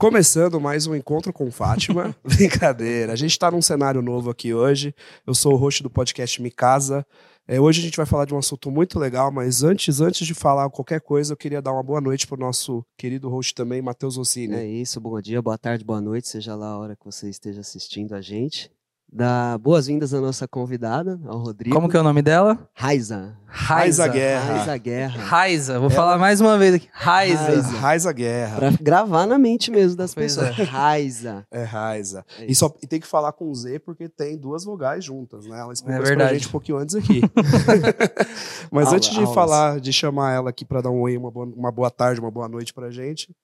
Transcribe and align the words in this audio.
Começando 0.00 0.60
mais 0.60 0.86
um 0.86 0.94
encontro 0.94 1.32
com 1.32 1.50
Fátima. 1.50 2.14
Brincadeira. 2.22 3.12
A 3.12 3.16
gente 3.16 3.32
está 3.32 3.50
num 3.50 3.60
cenário 3.60 4.00
novo 4.00 4.30
aqui 4.30 4.54
hoje. 4.54 4.94
Eu 5.26 5.34
sou 5.34 5.54
o 5.54 5.56
host 5.56 5.82
do 5.82 5.90
podcast 5.90 6.40
Me 6.40 6.52
Casa. 6.52 7.04
É, 7.48 7.60
hoje 7.60 7.80
a 7.80 7.82
gente 7.82 7.96
vai 7.96 8.06
falar 8.06 8.24
de 8.24 8.32
um 8.32 8.38
assunto 8.38 8.70
muito 8.70 8.96
legal, 8.96 9.32
mas 9.32 9.64
antes, 9.64 10.00
antes 10.00 10.24
de 10.24 10.34
falar 10.34 10.70
qualquer 10.70 11.00
coisa, 11.00 11.32
eu 11.32 11.36
queria 11.36 11.60
dar 11.60 11.72
uma 11.72 11.82
boa 11.82 12.00
noite 12.00 12.28
para 12.28 12.36
o 12.36 12.40
nosso 12.40 12.86
querido 12.96 13.28
host 13.28 13.52
também, 13.56 13.82
Matheus 13.82 14.16
Rossini. 14.16 14.54
É 14.54 14.64
isso, 14.64 15.00
bom 15.00 15.20
dia, 15.20 15.42
boa 15.42 15.58
tarde, 15.58 15.84
boa 15.84 16.00
noite, 16.00 16.28
seja 16.28 16.54
lá 16.54 16.68
a 16.68 16.78
hora 16.78 16.94
que 16.94 17.04
você 17.04 17.28
esteja 17.28 17.62
assistindo 17.62 18.14
a 18.14 18.20
gente. 18.20 18.70
Dar 19.10 19.56
boas-vindas 19.58 20.12
à 20.12 20.20
nossa 20.20 20.46
convidada, 20.46 21.18
ao 21.26 21.38
Rodrigo. 21.38 21.74
Como 21.74 21.88
que 21.88 21.96
é 21.96 22.00
o 22.00 22.02
nome 22.02 22.20
dela? 22.20 22.68
Raiza. 22.74 23.34
Raiza 23.46 24.06
Guerra. 24.06 24.54
Raiza 24.56 24.76
Guerra. 24.76 25.22
Raiza, 25.24 25.80
vou 25.80 25.88
falar 25.88 26.18
mais 26.18 26.42
uma 26.42 26.58
vez 26.58 26.74
aqui. 26.74 26.88
Raiza. 26.92 27.42
Raiza. 27.42 27.68
Raiza 27.78 28.12
Guerra. 28.12 28.56
Pra 28.58 28.70
gravar 28.78 29.26
na 29.26 29.38
mente 29.38 29.70
mesmo 29.70 29.96
das 29.96 30.12
Pois 30.14 30.36
pessoas. 30.36 30.58
é. 30.58 30.62
Raiza. 30.62 31.46
É 31.50 31.62
Raiza. 31.64 32.22
É 32.38 32.44
E, 32.50 32.54
só, 32.54 32.70
e 32.82 32.86
tem 32.86 33.00
que 33.00 33.06
falar 33.06 33.32
com 33.32 33.52
Z 33.54 33.78
porque 33.78 34.10
tem 34.10 34.36
duas 34.36 34.64
vogais 34.64 35.02
juntas, 35.02 35.46
né? 35.46 35.58
Ela 35.58 35.72
explicou 35.72 36.00
É 36.02 36.04
isso 36.04 36.14
pra 36.16 36.34
gente 36.34 36.48
um 36.48 36.50
pouquinho 36.50 36.76
antes 36.78 36.94
aqui. 36.94 37.22
Mas 38.70 38.86
Aula- 38.88 38.96
antes 38.98 39.08
de 39.08 39.20
aulas. 39.20 39.34
falar, 39.34 39.80
de 39.80 39.90
chamar 39.90 40.32
ela 40.34 40.50
aqui 40.50 40.66
para 40.66 40.82
dar 40.82 40.90
um 40.90 41.00
oi, 41.00 41.16
uma 41.16 41.30
boa, 41.30 41.46
uma 41.46 41.72
boa 41.72 41.90
tarde, 41.90 42.20
uma 42.20 42.30
boa 42.30 42.46
noite 42.46 42.74
pra 42.74 42.90
gente. 42.90 43.34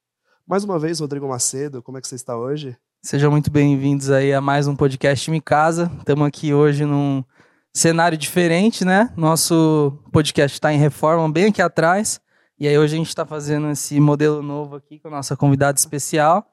Mais 0.47 0.63
uma 0.63 0.79
vez, 0.79 1.01
Rodrigo 1.01 1.27
Macedo, 1.27 1.83
como 1.83 1.97
é 1.97 2.03
que 2.03 2.07
você 2.07 2.17
está 2.17 2.37
hoje? 2.37 2.77
Sejam 3.05 3.31
muito 3.31 3.51
bem-vindos 3.51 4.11
aí 4.11 4.33
a 4.33 4.41
mais 4.41 4.67
um 4.67 4.75
podcast 4.75 5.31
Me 5.31 5.39
Casa. 5.39 5.93
Estamos 5.99 6.27
aqui 6.27 6.55
hoje 6.55 6.87
num 6.87 7.23
cenário 7.71 8.17
diferente, 8.17 8.83
né? 8.83 9.13
Nosso 9.15 9.93
podcast 10.11 10.57
está 10.57 10.73
em 10.73 10.79
reforma, 10.79 11.31
bem 11.31 11.49
aqui 11.49 11.61
atrás. 11.61 12.19
E 12.59 12.67
aí 12.67 12.79
hoje 12.79 12.95
a 12.95 12.97
gente 12.97 13.09
está 13.09 13.27
fazendo 13.27 13.69
esse 13.69 14.01
modelo 14.01 14.41
novo 14.41 14.77
aqui 14.77 14.99
com 14.99 15.09
a 15.09 15.11
nossa 15.11 15.37
convidada 15.37 15.79
especial. 15.79 16.47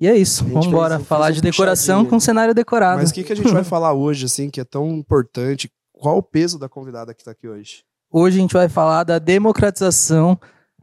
E 0.00 0.06
é 0.06 0.14
isso, 0.14 0.44
vamos 0.44 0.68
embora 0.68 1.00
falar 1.00 1.32
de 1.32 1.40
decoração 1.40 2.04
com 2.04 2.20
cenário 2.20 2.54
decorado. 2.54 3.00
Mas 3.00 3.10
o 3.10 3.14
que, 3.14 3.24
que 3.24 3.32
a 3.32 3.36
gente 3.36 3.52
vai 3.52 3.64
falar 3.66 3.92
hoje, 3.92 4.26
assim, 4.26 4.48
que 4.48 4.60
é 4.60 4.64
tão 4.64 4.88
importante? 4.90 5.68
Qual 5.92 6.18
o 6.18 6.22
peso 6.22 6.56
da 6.56 6.68
convidada 6.68 7.12
que 7.12 7.22
está 7.22 7.32
aqui 7.32 7.48
hoje? 7.48 7.82
Hoje 8.12 8.38
a 8.38 8.40
gente 8.42 8.52
vai 8.52 8.68
falar 8.68 9.02
da 9.02 9.18
democratização 9.18 10.38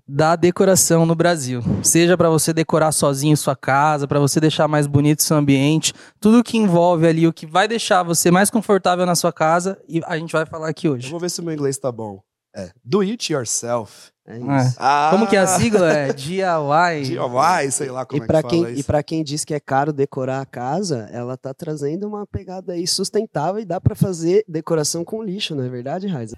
da 0.08 0.36
decoração 0.36 1.06
no 1.06 1.16
Brasil. 1.16 1.62
Seja 1.82 2.18
para 2.18 2.30
você 2.30 2.52
decorar 2.54 2.92
sozinho 2.92 3.38
sua 3.38 3.56
casa, 3.56 4.08
para 4.08 4.20
você 4.20 4.40
deixar 4.40 4.68
mais 4.68 4.86
bonito 4.88 5.24
seu 5.24 5.38
ambiente, 5.38 5.94
tudo 6.20 6.44
que 6.44 6.58
envolve 6.58 7.08
ali 7.08 7.26
o 7.28 7.34
que 7.34 7.46
vai 7.46 7.68
deixar 7.68 8.04
você 8.04 8.30
mais 8.30 8.50
confortável 8.50 9.06
na 9.06 9.16
sua 9.16 9.32
casa 9.32 9.80
e 9.88 10.02
a 10.06 10.18
gente 10.18 10.32
vai 10.34 10.46
falar 10.46 10.68
aqui 10.70 10.88
Eu 10.88 10.94
hoje. 10.94 11.10
vou 11.10 11.20
ver 11.20 11.30
se 11.30 11.40
o 11.40 11.44
meu 11.44 11.54
inglês 11.54 11.78
tá 11.78 11.92
bom. 11.92 12.20
É, 12.56 12.70
do 12.86 13.00
it 13.00 13.34
yourself. 13.34 14.12
É 14.28 14.36
É. 14.36 14.38
isso. 14.38 14.76
Ah, 14.78 15.08
Como 15.12 15.26
que 15.26 15.36
é 15.36 15.40
a 15.40 15.48
sigla? 15.48 15.92
É 15.92 16.12
DIY. 16.14 17.02
DIY, 17.04 17.72
sei 17.72 17.90
lá 17.90 18.06
como 18.06 18.22
E 18.22 18.24
é 18.24 18.28
pra, 18.28 18.44
que 18.44 18.50
quem, 18.50 18.62
fala 18.64 18.74
e 18.76 18.84
pra 18.84 19.02
quem 19.04 19.24
diz 19.24 19.44
que 19.44 19.54
é 19.56 19.60
caro 19.60 19.92
decorar 19.92 20.40
a 20.42 20.46
casa, 20.46 21.10
ela 21.12 21.36
tá 21.36 21.52
trazendo 21.54 22.08
uma 22.08 22.28
pegada 22.28 22.74
aí 22.74 22.86
sustentável 22.86 23.60
e 23.60 23.66
dá 23.66 23.82
pra 23.82 23.96
fazer 23.96 24.44
decoração 24.48 25.04
com 25.04 25.24
lixo, 25.24 25.56
não 25.56 25.64
é 25.64 25.70
verdade, 25.70 26.08
Raiza? 26.08 26.38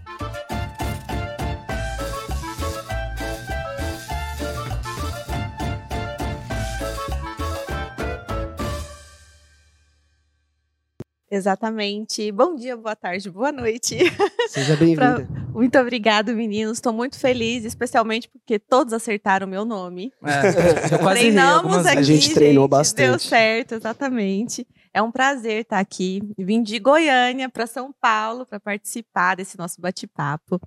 Exatamente. 11.36 12.32
Bom 12.32 12.56
dia, 12.56 12.78
boa 12.78 12.96
tarde, 12.96 13.30
boa 13.30 13.52
noite. 13.52 13.98
Seja 14.48 14.78
bem-vinda. 14.78 15.28
Muito 15.54 15.78
obrigado, 15.78 16.34
meninos. 16.34 16.78
Estou 16.78 16.94
muito 16.94 17.20
feliz, 17.20 17.66
especialmente 17.66 18.30
porque 18.30 18.58
todos 18.58 18.94
acertaram 18.94 19.46
o 19.46 19.50
meu 19.50 19.66
nome. 19.66 20.14
É, 20.24 20.96
eu 20.96 21.00
quase 21.00 21.20
Treinamos 21.20 21.86
aqui. 21.86 21.98
A 21.98 22.02
gente 22.04 22.34
treinou 22.34 22.64
gente, 22.64 22.72
bastante. 22.72 23.10
Deu 23.10 23.20
certo, 23.20 23.76
exatamente. 23.76 24.66
É 24.94 25.02
um 25.02 25.12
prazer 25.12 25.64
estar 25.64 25.80
aqui. 25.80 26.22
Vim 26.38 26.64
de 26.64 26.80
Goiânia 26.80 27.50
para 27.50 27.68
São 27.68 27.94
Paulo 28.00 28.46
para 28.46 28.58
participar 28.58 29.36
desse 29.36 29.58
nosso 29.58 29.82
bate-papo 29.82 30.58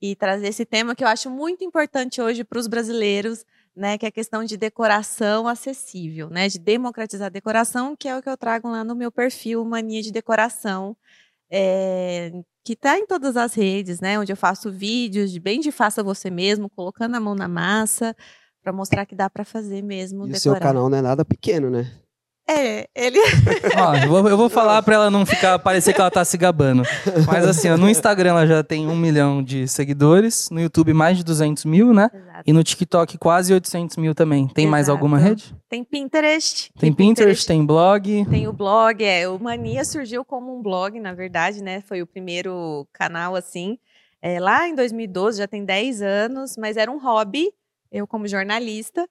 e 0.00 0.16
trazer 0.16 0.48
esse 0.48 0.64
tema 0.64 0.94
que 0.94 1.04
eu 1.04 1.08
acho 1.08 1.28
muito 1.28 1.62
importante 1.62 2.22
hoje 2.22 2.42
para 2.42 2.58
os 2.58 2.66
brasileiros, 2.66 3.44
né, 3.76 3.98
que 3.98 4.06
é 4.06 4.08
a 4.08 4.12
questão 4.12 4.42
de 4.42 4.56
decoração 4.56 5.46
acessível, 5.46 6.30
né, 6.30 6.48
de 6.48 6.58
democratizar 6.58 7.26
a 7.26 7.30
decoração, 7.30 7.94
que 7.94 8.08
é 8.08 8.16
o 8.16 8.22
que 8.22 8.28
eu 8.28 8.36
trago 8.36 8.68
lá 8.68 8.82
no 8.82 8.94
meu 8.96 9.12
perfil 9.12 9.64
Mania 9.64 10.02
de 10.02 10.10
Decoração, 10.10 10.96
é, 11.50 12.32
que 12.64 12.72
está 12.72 12.98
em 12.98 13.06
todas 13.06 13.36
as 13.36 13.54
redes, 13.54 14.00
né, 14.00 14.18
onde 14.18 14.32
eu 14.32 14.36
faço 14.36 14.72
vídeos 14.72 15.30
de 15.30 15.38
bem 15.38 15.60
de 15.60 15.70
faça 15.70 16.02
você 16.02 16.30
mesmo, 16.30 16.70
colocando 16.70 17.14
a 17.14 17.20
mão 17.20 17.34
na 17.34 17.46
massa, 17.46 18.16
para 18.62 18.72
mostrar 18.72 19.06
que 19.06 19.14
dá 19.14 19.30
para 19.30 19.44
fazer 19.44 19.82
mesmo 19.82 20.20
E 20.26 20.30
o 20.30 20.32
decorar. 20.32 20.38
seu 20.38 20.56
canal 20.56 20.88
não 20.88 20.98
é 20.98 21.02
nada 21.02 21.24
pequeno, 21.24 21.70
né? 21.70 21.92
É, 22.48 22.88
ele 22.94 23.18
Ó, 23.76 23.96
eu 23.96 24.08
vou, 24.08 24.28
eu 24.28 24.36
vou 24.36 24.48
falar 24.48 24.80
pra 24.82 24.94
ela 24.94 25.10
não 25.10 25.26
ficar, 25.26 25.58
parecer 25.58 25.92
que 25.92 26.00
ela 26.00 26.10
tá 26.10 26.24
se 26.24 26.36
gabando. 26.38 26.84
Mas 27.26 27.44
assim, 27.44 27.68
ó, 27.68 27.76
no 27.76 27.90
Instagram 27.90 28.30
ela 28.30 28.46
já 28.46 28.62
tem 28.62 28.86
um 28.86 28.94
milhão 28.94 29.42
de 29.42 29.66
seguidores, 29.66 30.48
no 30.50 30.60
YouTube 30.60 30.92
mais 30.92 31.16
de 31.16 31.24
200 31.24 31.64
mil, 31.64 31.92
né? 31.92 32.08
Exato. 32.14 32.42
E 32.46 32.52
no 32.52 32.62
TikTok 32.62 33.18
quase 33.18 33.52
800 33.52 33.96
mil 33.96 34.14
também. 34.14 34.46
Tem 34.46 34.66
mais 34.66 34.86
Exato. 34.86 34.96
alguma 34.96 35.18
rede? 35.18 35.54
tem 35.68 35.82
Pinterest. 35.82 36.70
Tem 36.78 36.92
Pinterest, 36.92 37.46
tem 37.46 37.66
blog. 37.66 38.24
Tem 38.30 38.46
o 38.46 38.52
blog, 38.52 39.04
é, 39.04 39.28
o 39.28 39.38
Mania 39.38 39.84
surgiu 39.84 40.24
como 40.24 40.56
um 40.56 40.62
blog, 40.62 41.00
na 41.00 41.12
verdade, 41.12 41.60
né? 41.62 41.80
Foi 41.80 42.00
o 42.00 42.06
primeiro 42.06 42.86
canal 42.92 43.34
assim. 43.34 43.76
É, 44.22 44.38
lá 44.38 44.68
em 44.68 44.74
2012, 44.74 45.38
já 45.38 45.48
tem 45.48 45.64
10 45.64 46.00
anos, 46.00 46.56
mas 46.56 46.76
era 46.76 46.90
um 46.90 46.98
hobby, 46.98 47.52
eu 47.90 48.06
como 48.06 48.28
jornalista. 48.28 49.06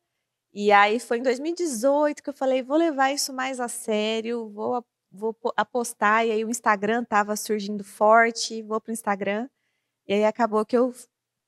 E 0.55 0.71
aí 0.71 0.99
foi 1.01 1.17
em 1.19 1.23
2018 1.23 2.23
que 2.23 2.29
eu 2.29 2.33
falei, 2.33 2.63
vou 2.63 2.77
levar 2.77 3.11
isso 3.11 3.33
mais 3.33 3.59
a 3.59 3.67
sério, 3.67 4.49
vou, 4.49 4.83
vou 5.11 5.33
po- 5.33 5.53
apostar. 5.57 6.25
E 6.25 6.31
aí 6.31 6.45
o 6.45 6.49
Instagram 6.49 7.03
estava 7.03 7.35
surgindo 7.35 7.83
forte, 7.83 8.61
vou 8.63 8.79
pro 8.81 8.93
Instagram. 8.93 9.49
E 10.07 10.13
aí 10.13 10.25
acabou 10.25 10.65
que 10.65 10.77
eu 10.77 10.93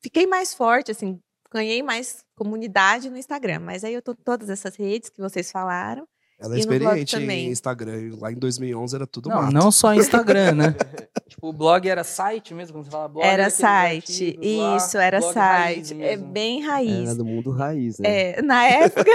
fiquei 0.03 0.27
mais 0.27 0.53
forte, 0.53 0.91
assim, 0.91 1.19
ganhei 1.51 1.81
mais 1.83 2.25
comunidade 2.35 3.09
no 3.09 3.17
Instagram. 3.17 3.59
Mas 3.61 3.83
aí 3.85 3.93
eu 3.93 4.01
tô 4.01 4.11
em 4.13 4.15
todas 4.15 4.49
essas 4.49 4.75
redes 4.75 5.09
que 5.09 5.21
vocês 5.21 5.51
falaram. 5.51 6.07
Ela 6.39 6.53
é 6.53 6.57
e 6.57 6.59
experiente 6.59 7.15
em 7.17 7.49
Instagram. 7.49 8.15
Lá 8.19 8.31
em 8.31 8.35
2011 8.35 8.95
era 8.95 9.07
tudo 9.07 9.29
Não, 9.29 9.41
mato. 9.41 9.53
não 9.53 9.71
só 9.71 9.93
Instagram, 9.93 10.51
né? 10.53 10.75
tipo, 11.27 11.47
o 11.47 11.53
blog 11.53 11.89
era 11.89 12.03
site 12.03 12.53
mesmo, 12.53 12.75
quando 12.75 12.85
você 12.85 12.91
fala 12.91 13.07
blog. 13.07 13.25
Era 13.25 13.49
site, 13.49 14.27
artigos 14.37 14.57
lá, 14.57 14.77
isso, 14.77 14.97
era 14.97 15.21
site. 15.21 16.01
É 16.01 16.15
bem 16.15 16.61
raiz. 16.61 17.09
Era 17.09 17.15
do 17.15 17.25
mundo 17.25 17.49
raiz, 17.49 17.97
né? 17.97 18.37
É, 18.37 18.41
na 18.43 18.65
época, 18.65 19.11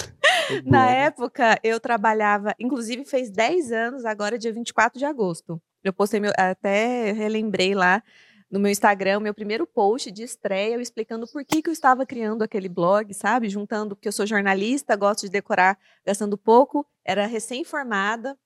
na 0.64 0.90
época 0.90 1.58
eu 1.62 1.78
trabalhava, 1.78 2.54
inclusive 2.58 3.04
fez 3.04 3.30
10 3.30 3.70
anos, 3.70 4.04
agora 4.06 4.38
dia 4.38 4.52
24 4.52 4.98
de 4.98 5.04
agosto. 5.04 5.60
Eu 5.84 5.92
postei 5.92 6.18
meu, 6.18 6.32
até 6.38 7.12
relembrei 7.12 7.74
lá 7.74 8.02
no 8.52 8.60
meu 8.60 8.70
Instagram, 8.70 9.18
meu 9.20 9.32
primeiro 9.32 9.66
post 9.66 10.10
de 10.10 10.22
estreia, 10.22 10.74
eu 10.74 10.80
explicando 10.80 11.26
por 11.26 11.42
que, 11.42 11.62
que 11.62 11.70
eu 11.70 11.72
estava 11.72 12.04
criando 12.04 12.42
aquele 12.42 12.68
blog, 12.68 13.14
sabe? 13.14 13.48
Juntando, 13.48 13.96
porque 13.96 14.06
eu 14.06 14.12
sou 14.12 14.26
jornalista, 14.26 14.94
gosto 14.94 15.22
de 15.22 15.30
decorar 15.30 15.78
gastando 16.04 16.36
pouco, 16.36 16.86
era 17.02 17.24
recém-formada, 17.24 18.38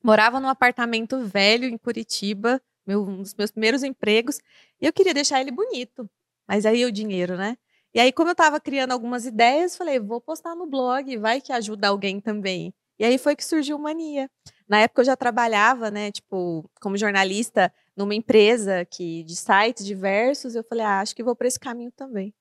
morava 0.00 0.38
num 0.38 0.48
apartamento 0.48 1.18
velho 1.24 1.64
em 1.64 1.76
Curitiba, 1.76 2.62
meu, 2.86 3.02
um 3.02 3.22
dos 3.22 3.34
meus 3.34 3.50
primeiros 3.50 3.82
empregos, 3.82 4.38
e 4.80 4.86
eu 4.86 4.92
queria 4.92 5.12
deixar 5.12 5.40
ele 5.40 5.50
bonito. 5.50 6.08
Mas 6.46 6.64
aí 6.64 6.84
o 6.84 6.92
dinheiro, 6.92 7.36
né? 7.36 7.58
E 7.92 7.98
aí, 7.98 8.12
como 8.12 8.28
eu 8.28 8.32
estava 8.32 8.60
criando 8.60 8.92
algumas 8.92 9.26
ideias, 9.26 9.76
falei, 9.76 9.98
vou 9.98 10.20
postar 10.20 10.54
no 10.54 10.64
blog, 10.64 11.16
vai 11.16 11.40
que 11.40 11.52
ajuda 11.52 11.88
alguém 11.88 12.20
também. 12.20 12.72
E 13.00 13.04
aí 13.04 13.18
foi 13.18 13.34
que 13.34 13.44
surgiu 13.44 13.78
Mania. 13.78 14.30
Na 14.68 14.78
época 14.78 15.00
eu 15.00 15.06
já 15.06 15.16
trabalhava, 15.16 15.90
né, 15.90 16.12
tipo, 16.12 16.70
como 16.80 16.96
jornalista 16.96 17.72
numa 18.00 18.14
empresa 18.14 18.84
que 18.84 19.22
de 19.24 19.36
sites 19.36 19.84
diversos, 19.84 20.54
eu 20.54 20.64
falei, 20.64 20.84
ah, 20.84 21.00
acho 21.00 21.14
que 21.14 21.22
vou 21.22 21.36
para 21.36 21.46
esse 21.46 21.60
caminho 21.60 21.92
também. 21.94 22.32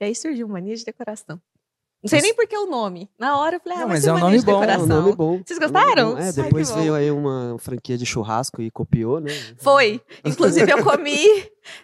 E 0.00 0.04
aí 0.04 0.14
surgiu 0.14 0.46
o 0.46 0.50
Mania 0.50 0.74
de 0.74 0.84
Decoração. 0.84 1.40
Não 2.02 2.08
sei 2.08 2.18
Mas- 2.18 2.22
nem 2.26 2.34
por 2.34 2.46
que 2.46 2.56
o 2.56 2.66
nome. 2.66 3.10
Na 3.18 3.38
hora 3.38 3.56
eu 3.56 3.60
falei, 3.60 3.78
ah, 3.78 3.80
Não, 3.80 3.88
mas 3.88 4.06
é 4.06 4.12
um 4.12 4.18
nome 4.18 4.38
de 4.38 4.44
bom, 4.44 4.52
é 4.52 4.54
um 4.58 4.62
É 4.62 4.66
Decoração. 4.66 5.02
nome 5.02 5.16
bom. 5.16 5.42
Vocês 5.44 5.58
É 5.58 5.62
gostaram? 5.62 6.16
É, 6.18 6.22
Ai, 6.26 6.32
depois 6.32 6.70
que 6.70 6.78
veio 6.78 6.94
aí 6.94 7.10
uma 7.10 7.56
franquia 7.58 7.98
de 7.98 8.06
churrasco 8.06 8.62
e 8.62 8.70
copiou, 8.70 9.18
né? 9.20 9.30
Foi. 9.58 10.00
Inclusive, 10.24 10.70
eu 10.70 10.84
comi 10.84 11.16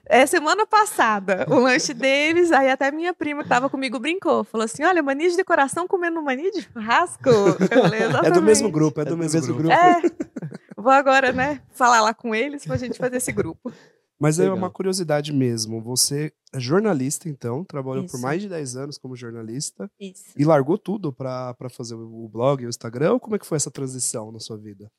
é, 0.07 0.25
semana 0.25 0.65
passada 0.67 1.45
o 1.49 1.59
lanche 1.59 1.93
deles. 1.93 2.53
Aí 2.53 2.71
até 2.71 2.93
minha 2.93 3.13
prima 3.13 3.41
que 3.43 3.47
estava 3.47 3.69
comigo 3.69 3.99
brincou. 3.99 4.45
Falou 4.45 4.65
assim: 4.67 4.85
olha, 4.85 5.03
mania 5.03 5.29
de 5.29 5.37
decoração 5.37 5.89
comendo 5.89 6.23
mania 6.23 6.51
de 6.53 6.63
churrasco. 6.63 7.29
Eu 7.29 7.83
falei, 7.83 8.01
É 8.25 8.31
do 8.31 8.41
mesmo 8.43 8.71
grupo, 8.71 9.01
é 9.01 9.05
do, 9.05 9.17
mesmo, 9.17 9.53
grupo. 9.55 9.73
É. 9.73 10.01
Vou 10.77 10.93
agora, 10.93 11.33
né, 11.33 11.63
falar 11.73 12.01
lá 12.01 12.13
com 12.15 12.35
eles 12.35 12.65
pra 12.65 12.77
gente 12.77 12.99
fazer 12.99 13.17
esse 13.17 13.33
grupo. 13.33 13.73
Mas 14.19 14.39
é 14.39 14.43
Legal. 14.43 14.57
uma 14.57 14.71
curiosidade 14.71 15.33
mesmo. 15.33 15.83
Você 15.83 16.33
é 16.53 16.61
jornalista, 16.61 17.29
então, 17.29 17.65
trabalhou 17.65 18.05
por 18.05 18.15
Isso. 18.15 18.23
mais 18.23 18.41
de 18.41 18.49
10 18.49 18.77
anos 18.77 18.99
como 18.99 19.17
jornalista 19.17 19.91
Isso. 19.99 20.33
e 20.37 20.45
largou 20.45 20.79
tudo 20.79 21.13
pra 21.13 21.53
pra 21.55 21.69
fazer 21.69 21.95
o 21.95 22.29
blog 22.29 22.63
e 22.63 22.67
o 22.67 22.69
Instagram? 22.69 23.13
Ou 23.15 23.21
como 23.21 23.37
é 23.37 23.39
que 23.39 23.47
foi 23.47 23.57
essa 23.57 23.71
transição 23.71 24.31
na 24.31 24.39
sua 24.39 24.57
vida? 24.57 24.91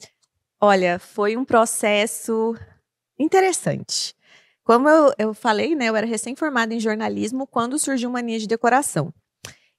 Olha, 0.59 0.99
foi 0.99 1.37
um 1.37 1.45
processo 1.45 2.55
interessante. 3.17 4.15
Como 4.63 4.89
eu, 4.89 5.13
eu 5.17 5.33
falei, 5.33 5.75
né, 5.75 5.89
eu 5.89 5.95
era 5.95 6.07
recém-formada 6.07 6.73
em 6.73 6.79
jornalismo 6.79 7.45
quando 7.47 7.77
surgiu 7.79 8.09
Mania 8.09 8.39
de 8.39 8.47
Decoração. 8.47 9.13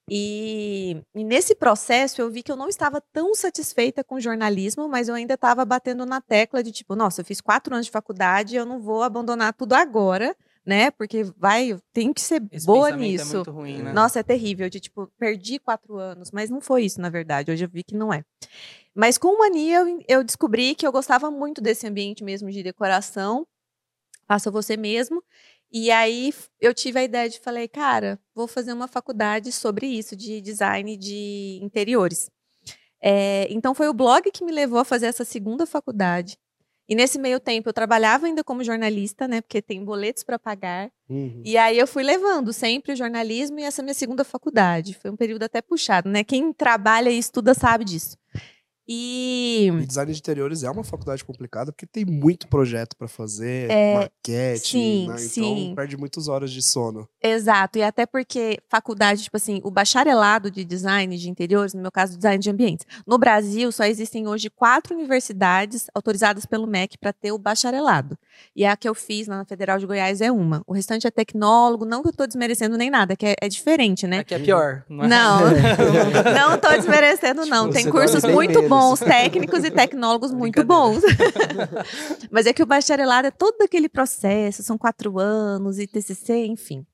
E, 0.08 1.02
e, 1.14 1.24
nesse 1.24 1.54
processo 1.54 2.20
eu 2.20 2.30
vi 2.30 2.42
que 2.42 2.52
eu 2.52 2.56
não 2.56 2.68
estava 2.68 3.00
tão 3.12 3.34
satisfeita 3.34 4.04
com 4.04 4.20
jornalismo, 4.20 4.88
mas 4.88 5.08
eu 5.08 5.14
ainda 5.14 5.34
estava 5.34 5.64
batendo 5.64 6.06
na 6.06 6.20
tecla 6.20 6.62
de 6.62 6.70
tipo, 6.70 6.94
nossa, 6.94 7.20
eu 7.20 7.24
fiz 7.24 7.40
quatro 7.40 7.74
anos 7.74 7.86
de 7.86 7.92
faculdade, 7.92 8.54
eu 8.54 8.64
não 8.64 8.80
vou 8.80 9.02
abandonar 9.02 9.52
tudo 9.52 9.72
agora, 9.72 10.36
né? 10.64 10.92
Porque 10.92 11.24
vai, 11.36 11.76
tem 11.92 12.12
que 12.12 12.20
ser 12.20 12.40
Esse 12.52 12.66
boa 12.66 12.86
pensamento 12.86 13.10
nisso. 13.10 13.32
É 13.32 13.36
muito 13.36 13.50
ruim, 13.50 13.82
né? 13.82 13.92
Nossa, 13.92 14.20
é 14.20 14.22
terrível. 14.22 14.70
De 14.70 14.78
tipo, 14.78 15.10
perdi 15.18 15.58
quatro 15.58 15.96
anos, 15.96 16.30
mas 16.30 16.50
não 16.50 16.60
foi 16.60 16.84
isso, 16.84 17.00
na 17.00 17.08
verdade. 17.08 17.50
Hoje 17.50 17.64
eu 17.64 17.68
vi 17.68 17.82
que 17.82 17.96
não 17.96 18.12
é. 18.12 18.24
Mas 18.94 19.18
com 19.18 19.28
o 19.28 19.38
Mania, 19.38 19.80
eu, 19.80 20.04
eu 20.08 20.24
descobri 20.24 20.74
que 20.74 20.86
eu 20.86 20.92
gostava 20.92 21.30
muito 21.30 21.60
desse 21.60 21.86
ambiente 21.86 22.24
mesmo 22.24 22.50
de 22.50 22.62
decoração. 22.62 23.46
Faça 24.26 24.50
você 24.50 24.76
mesmo. 24.76 25.22
E 25.72 25.90
aí 25.90 26.32
eu 26.60 26.72
tive 26.72 26.98
a 26.98 27.04
ideia 27.04 27.28
de 27.28 27.40
falei, 27.40 27.68
cara, 27.68 28.18
vou 28.34 28.46
fazer 28.46 28.72
uma 28.72 28.88
faculdade 28.88 29.50
sobre 29.52 29.86
isso, 29.86 30.14
de 30.16 30.40
design 30.40 30.96
de 30.96 31.58
interiores. 31.62 32.30
É, 33.02 33.46
então 33.50 33.74
foi 33.74 33.88
o 33.88 33.94
blog 33.94 34.30
que 34.30 34.44
me 34.44 34.52
levou 34.52 34.78
a 34.78 34.84
fazer 34.84 35.06
essa 35.06 35.24
segunda 35.24 35.66
faculdade. 35.66 36.38
E 36.88 36.94
nesse 36.94 37.18
meio 37.18 37.40
tempo 37.40 37.68
eu 37.68 37.72
trabalhava 37.72 38.26
ainda 38.26 38.44
como 38.44 38.62
jornalista, 38.62 39.26
né? 39.26 39.40
Porque 39.40 39.60
tem 39.60 39.84
boletos 39.84 40.22
para 40.22 40.38
pagar. 40.38 40.90
Uhum. 41.08 41.42
E 41.44 41.56
aí 41.56 41.76
eu 41.76 41.86
fui 41.86 42.04
levando 42.04 42.52
sempre 42.52 42.92
o 42.92 42.96
jornalismo 42.96 43.58
e 43.58 43.64
essa 43.64 43.82
minha 43.82 43.94
segunda 43.94 44.22
faculdade. 44.22 44.94
Foi 44.94 45.10
um 45.10 45.16
período 45.16 45.42
até 45.42 45.60
puxado, 45.60 46.08
né? 46.08 46.22
Quem 46.22 46.52
trabalha 46.52 47.10
e 47.10 47.18
estuda 47.18 47.54
sabe 47.54 47.84
disso. 47.84 48.16
E 48.88 49.68
E 49.68 49.86
design 49.86 50.12
de 50.12 50.18
interiores 50.18 50.62
é 50.62 50.70
uma 50.70 50.84
faculdade 50.84 51.24
complicada 51.24 51.72
porque 51.72 51.86
tem 51.86 52.04
muito 52.04 52.46
projeto 52.48 52.96
pra 52.96 53.08
fazer, 53.08 53.70
É, 53.70 53.94
maquete, 53.94 54.68
sim, 54.68 55.08
né? 55.08 55.14
Então 55.14 55.28
sim. 55.28 55.72
perde 55.74 55.96
muitas 55.96 56.28
horas 56.28 56.50
de 56.50 56.62
sono. 56.62 57.08
Exato, 57.22 57.78
e 57.78 57.82
até 57.82 58.06
porque 58.06 58.58
faculdade, 58.68 59.24
tipo 59.24 59.36
assim, 59.36 59.60
o 59.64 59.70
bacharelado 59.70 60.50
de 60.50 60.64
design 60.64 61.16
de 61.16 61.28
interiores, 61.28 61.74
no 61.74 61.82
meu 61.82 61.90
caso, 61.90 62.16
design 62.16 62.38
de 62.38 62.50
ambientes. 62.50 62.86
No 63.06 63.18
Brasil, 63.18 63.72
só 63.72 63.84
existem 63.84 64.28
hoje 64.28 64.48
quatro 64.50 64.94
universidades 64.94 65.86
autorizadas 65.94 66.46
pelo 66.46 66.66
MEC 66.66 66.96
para 66.98 67.12
ter 67.12 67.32
o 67.32 67.38
bacharelado. 67.38 68.16
E 68.54 68.64
a 68.64 68.76
que 68.76 68.88
eu 68.88 68.94
fiz 68.94 69.26
lá 69.26 69.36
na 69.36 69.44
Federal 69.44 69.78
de 69.78 69.86
Goiás 69.86 70.20
é 70.20 70.30
uma. 70.30 70.62
O 70.66 70.72
restante 70.72 71.06
é 71.06 71.10
tecnólogo, 71.10 71.84
não 71.84 72.02
que 72.02 72.08
eu 72.08 72.10
estou 72.10 72.26
desmerecendo 72.26 72.76
nem 72.76 72.90
nada, 72.90 73.16
que 73.16 73.26
é, 73.26 73.34
é 73.40 73.48
diferente, 73.48 74.06
né? 74.06 74.20
Aqui 74.20 74.34
é 74.34 74.38
pior. 74.38 74.84
Não, 74.88 75.04
é? 75.04 75.08
Não, 75.08 75.40
não 76.34 76.54
estou 76.54 76.70
desmerecendo, 76.72 77.46
não. 77.46 77.70
Tem 77.70 77.84
Você 77.84 77.90
cursos 77.90 78.22
muito 78.24 78.54
menos. 78.54 78.68
Bons, 78.80 79.00
técnicos 79.00 79.64
e 79.64 79.70
tecnólogos 79.70 80.32
muito 80.32 80.64
bons. 80.64 81.02
Mas 82.30 82.46
é 82.46 82.52
que 82.52 82.62
o 82.62 82.66
bacharelado 82.66 83.28
é 83.28 83.30
todo 83.30 83.62
aquele 83.62 83.88
processo, 83.88 84.62
são 84.62 84.78
quatro 84.78 85.18
anos 85.18 85.78
e 85.78 85.86
TCC, 85.86 86.46
enfim. 86.46 86.86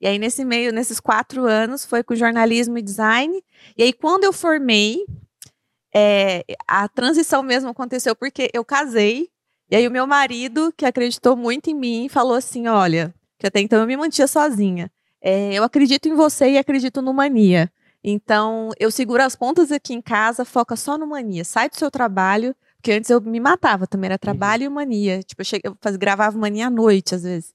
E 0.00 0.06
aí, 0.06 0.18
nesse 0.18 0.44
meio, 0.44 0.72
nesses 0.72 1.00
quatro 1.00 1.46
anos, 1.46 1.84
foi 1.84 2.02
com 2.02 2.14
jornalismo 2.14 2.76
e 2.76 2.82
design. 2.82 3.42
E 3.76 3.82
aí, 3.82 3.92
quando 3.92 4.24
eu 4.24 4.32
formei, 4.32 5.04
é, 5.94 6.44
a 6.68 6.86
transição 6.88 7.42
mesmo 7.42 7.70
aconteceu 7.70 8.14
porque 8.14 8.50
eu 8.52 8.64
casei. 8.64 9.28
E 9.70 9.76
aí, 9.76 9.88
o 9.88 9.90
meu 9.90 10.06
marido, 10.06 10.72
que 10.76 10.84
acreditou 10.84 11.34
muito 11.34 11.70
em 11.70 11.74
mim, 11.74 12.08
falou 12.10 12.34
assim: 12.34 12.68
olha, 12.68 13.14
que 13.38 13.46
até 13.46 13.60
então 13.60 13.80
eu 13.80 13.86
me 13.86 13.96
mantinha 13.96 14.28
sozinha. 14.28 14.90
É, 15.22 15.54
eu 15.54 15.64
acredito 15.64 16.08
em 16.08 16.14
você 16.14 16.50
e 16.50 16.58
acredito 16.58 17.00
no 17.00 17.14
Mania. 17.14 17.72
Então, 18.08 18.70
eu 18.78 18.88
seguro 18.88 19.20
as 19.20 19.34
pontas 19.34 19.72
aqui 19.72 19.92
em 19.92 20.00
casa, 20.00 20.44
foca 20.44 20.76
só 20.76 20.96
no 20.96 21.08
Mania. 21.08 21.44
Sai 21.44 21.68
do 21.68 21.76
seu 21.76 21.90
trabalho, 21.90 22.54
porque 22.76 22.92
antes 22.92 23.10
eu 23.10 23.20
me 23.20 23.40
matava 23.40 23.84
também, 23.84 24.06
era 24.06 24.16
trabalho 24.16 24.62
e 24.62 24.68
mania. 24.68 25.24
Tipo, 25.24 25.42
eu, 25.42 25.44
cheguei, 25.44 25.68
eu 25.68 25.76
faz, 25.80 25.96
gravava 25.96 26.38
mania 26.38 26.68
à 26.68 26.70
noite, 26.70 27.16
às 27.16 27.24
vezes. 27.24 27.52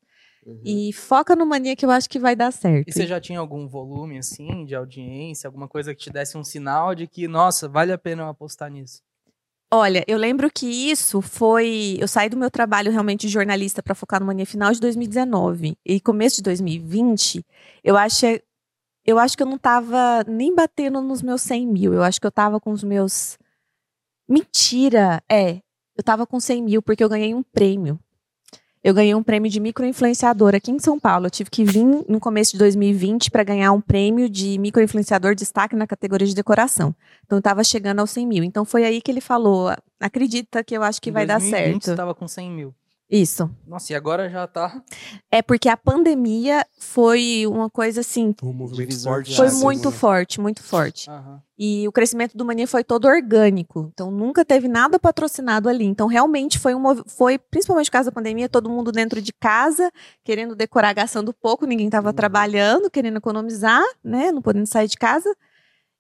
E 0.66 0.92
foca 0.92 1.36
no 1.38 1.46
mania 1.46 1.76
que 1.76 1.86
eu 1.86 1.92
acho 1.92 2.10
que 2.10 2.20
vai 2.20 2.36
dar 2.36 2.52
certo. 2.52 2.90
E 2.90 2.92
você 2.92 3.08
já 3.08 3.22
tinha 3.22 3.40
algum 3.40 3.66
volume, 3.66 4.18
assim, 4.18 4.66
de 4.66 4.76
audiência, 4.76 5.48
alguma 5.48 5.70
coisa 5.70 5.96
que 5.96 6.02
te 6.02 6.10
desse 6.10 6.38
um 6.38 6.44
sinal 6.44 6.94
de 6.96 7.08
que, 7.08 7.30
nossa, 7.30 7.70
vale 7.70 7.94
a 7.94 7.98
pena 7.98 8.24
eu 8.24 8.28
apostar 8.28 8.70
nisso? 8.70 9.02
Olha, 9.74 10.04
eu 10.06 10.18
lembro 10.18 10.52
que 10.52 10.66
isso 10.66 11.22
foi. 11.22 11.96
Eu 11.98 12.08
saí 12.08 12.28
do 12.28 12.36
meu 12.36 12.52
trabalho 12.52 12.92
realmente 12.92 13.22
de 13.28 13.30
jornalista 13.32 13.82
para 13.82 13.96
focar 13.96 14.20
no 14.20 14.26
Mania 14.26 14.46
final 14.46 14.74
de 14.74 14.82
2019. 14.82 15.78
E 15.86 16.02
começo 16.02 16.38
de 16.38 16.42
2020, 16.42 17.46
eu 17.82 17.96
acho, 17.96 18.26
eu 19.06 19.18
acho 19.18 19.36
que 19.36 19.44
eu 19.44 19.48
não 19.48 19.58
tava 19.58 20.24
nem 20.28 20.54
batendo 20.54 21.02
nos 21.02 21.22
meus 21.22 21.42
100 21.42 21.68
mil. 21.68 21.94
Eu 21.94 22.04
acho 22.04 22.20
que 22.20 22.28
eu 22.28 22.32
tava 22.32 22.60
com 22.60 22.72
os 22.72 22.84
meus. 22.84 23.38
Mentira! 24.28 25.22
É, 25.30 25.62
eu 25.98 26.04
tava 26.04 26.26
com 26.26 26.40
100 26.40 26.64
mil 26.64 26.82
porque 26.82 27.04
eu 27.04 27.10
ganhei 27.10 27.34
um 27.34 27.44
prêmio. 27.44 28.00
Eu 28.84 28.96
ganhei 28.96 29.14
um 29.14 29.22
prêmio 29.22 29.50
de 29.50 29.60
microinfluenciador 29.60 30.56
aqui 30.56 30.72
em 30.72 30.80
São 30.80 31.00
Paulo. 31.00 31.28
Eu 31.28 31.30
tive 31.30 31.52
que 31.52 31.64
vir 31.64 31.86
no 31.86 32.20
começo 32.20 32.54
de 32.54 32.58
2020 32.58 33.30
para 33.30 33.44
ganhar 33.44 33.72
um 33.74 33.80
prêmio 33.80 34.28
de 34.28 34.58
microinfluenciador 34.58 35.36
destaque 35.36 35.76
na 35.76 35.86
categoria 35.86 36.26
de 36.26 36.34
decoração. 36.34 36.96
Então 37.24 37.38
eu 37.38 37.42
tava 37.44 37.64
chegando 37.64 38.00
aos 38.00 38.10
100 38.10 38.26
mil. 38.26 38.44
Então 38.44 38.66
foi 38.66 38.84
aí 38.84 39.00
que 39.00 39.12
ele 39.12 39.22
falou: 39.22 39.72
acredita 40.00 40.64
que 40.64 40.76
eu 40.76 40.82
acho 40.82 41.00
que 41.00 41.12
Em 41.12 41.14
vai 41.14 41.28
dar 41.28 41.40
2020 41.40 41.64
certo. 41.64 41.86
Você 41.86 41.96
tava 41.96 42.16
com 42.16 42.28
100 42.28 42.50
mil. 42.50 42.76
Isso. 43.12 43.50
Nossa, 43.68 43.92
e 43.92 43.96
agora 43.96 44.30
já 44.30 44.48
tá. 44.48 44.82
É 45.30 45.42
porque 45.42 45.68
a 45.68 45.76
pandemia 45.76 46.66
foi 46.80 47.46
uma 47.46 47.70
coisa 47.70 48.00
assim. 48.00 48.34
Um 48.42 48.54
movimento 48.54 48.98
forte. 49.04 49.32
de 49.32 49.36
Foi 49.36 49.52
muito 49.52 49.90
né? 49.92 49.96
forte, 49.98 50.40
muito 50.40 50.64
forte. 50.64 51.10
Aham. 51.10 51.42
E 51.60 51.86
o 51.88 51.92
crescimento 51.92 52.38
do 52.38 52.46
Mania 52.46 52.66
foi 52.66 52.86
todo 52.86 53.06
orgânico. 53.06 53.90
Então 53.94 54.10
nunca 54.10 54.46
teve 54.46 54.70
nada 54.70 54.98
patrocinado 54.98 55.68
ali. 55.68 55.84
Então 55.84 56.08
realmente 56.08 56.58
foi 56.58 56.74
um 56.74 57.04
foi 57.06 57.38
principalmente 57.38 57.88
por 57.88 57.94
causa 57.94 58.10
da 58.10 58.16
pandemia, 58.16 58.48
todo 58.48 58.70
mundo 58.70 58.94
dentro 58.94 59.22
de 59.22 59.34
casa, 59.34 59.92
querendo 60.24 60.56
decorar, 60.56 60.94
gastando 60.94 61.34
pouco, 61.34 61.66
ninguém 61.66 61.88
estava 61.88 62.10
Uhum. 62.10 62.16
trabalhando, 62.16 62.90
querendo 62.90 63.18
economizar, 63.18 63.84
né, 64.02 64.32
não 64.32 64.42
podendo 64.42 64.66
sair 64.68 64.88
de 64.88 64.96
casa. 64.96 65.30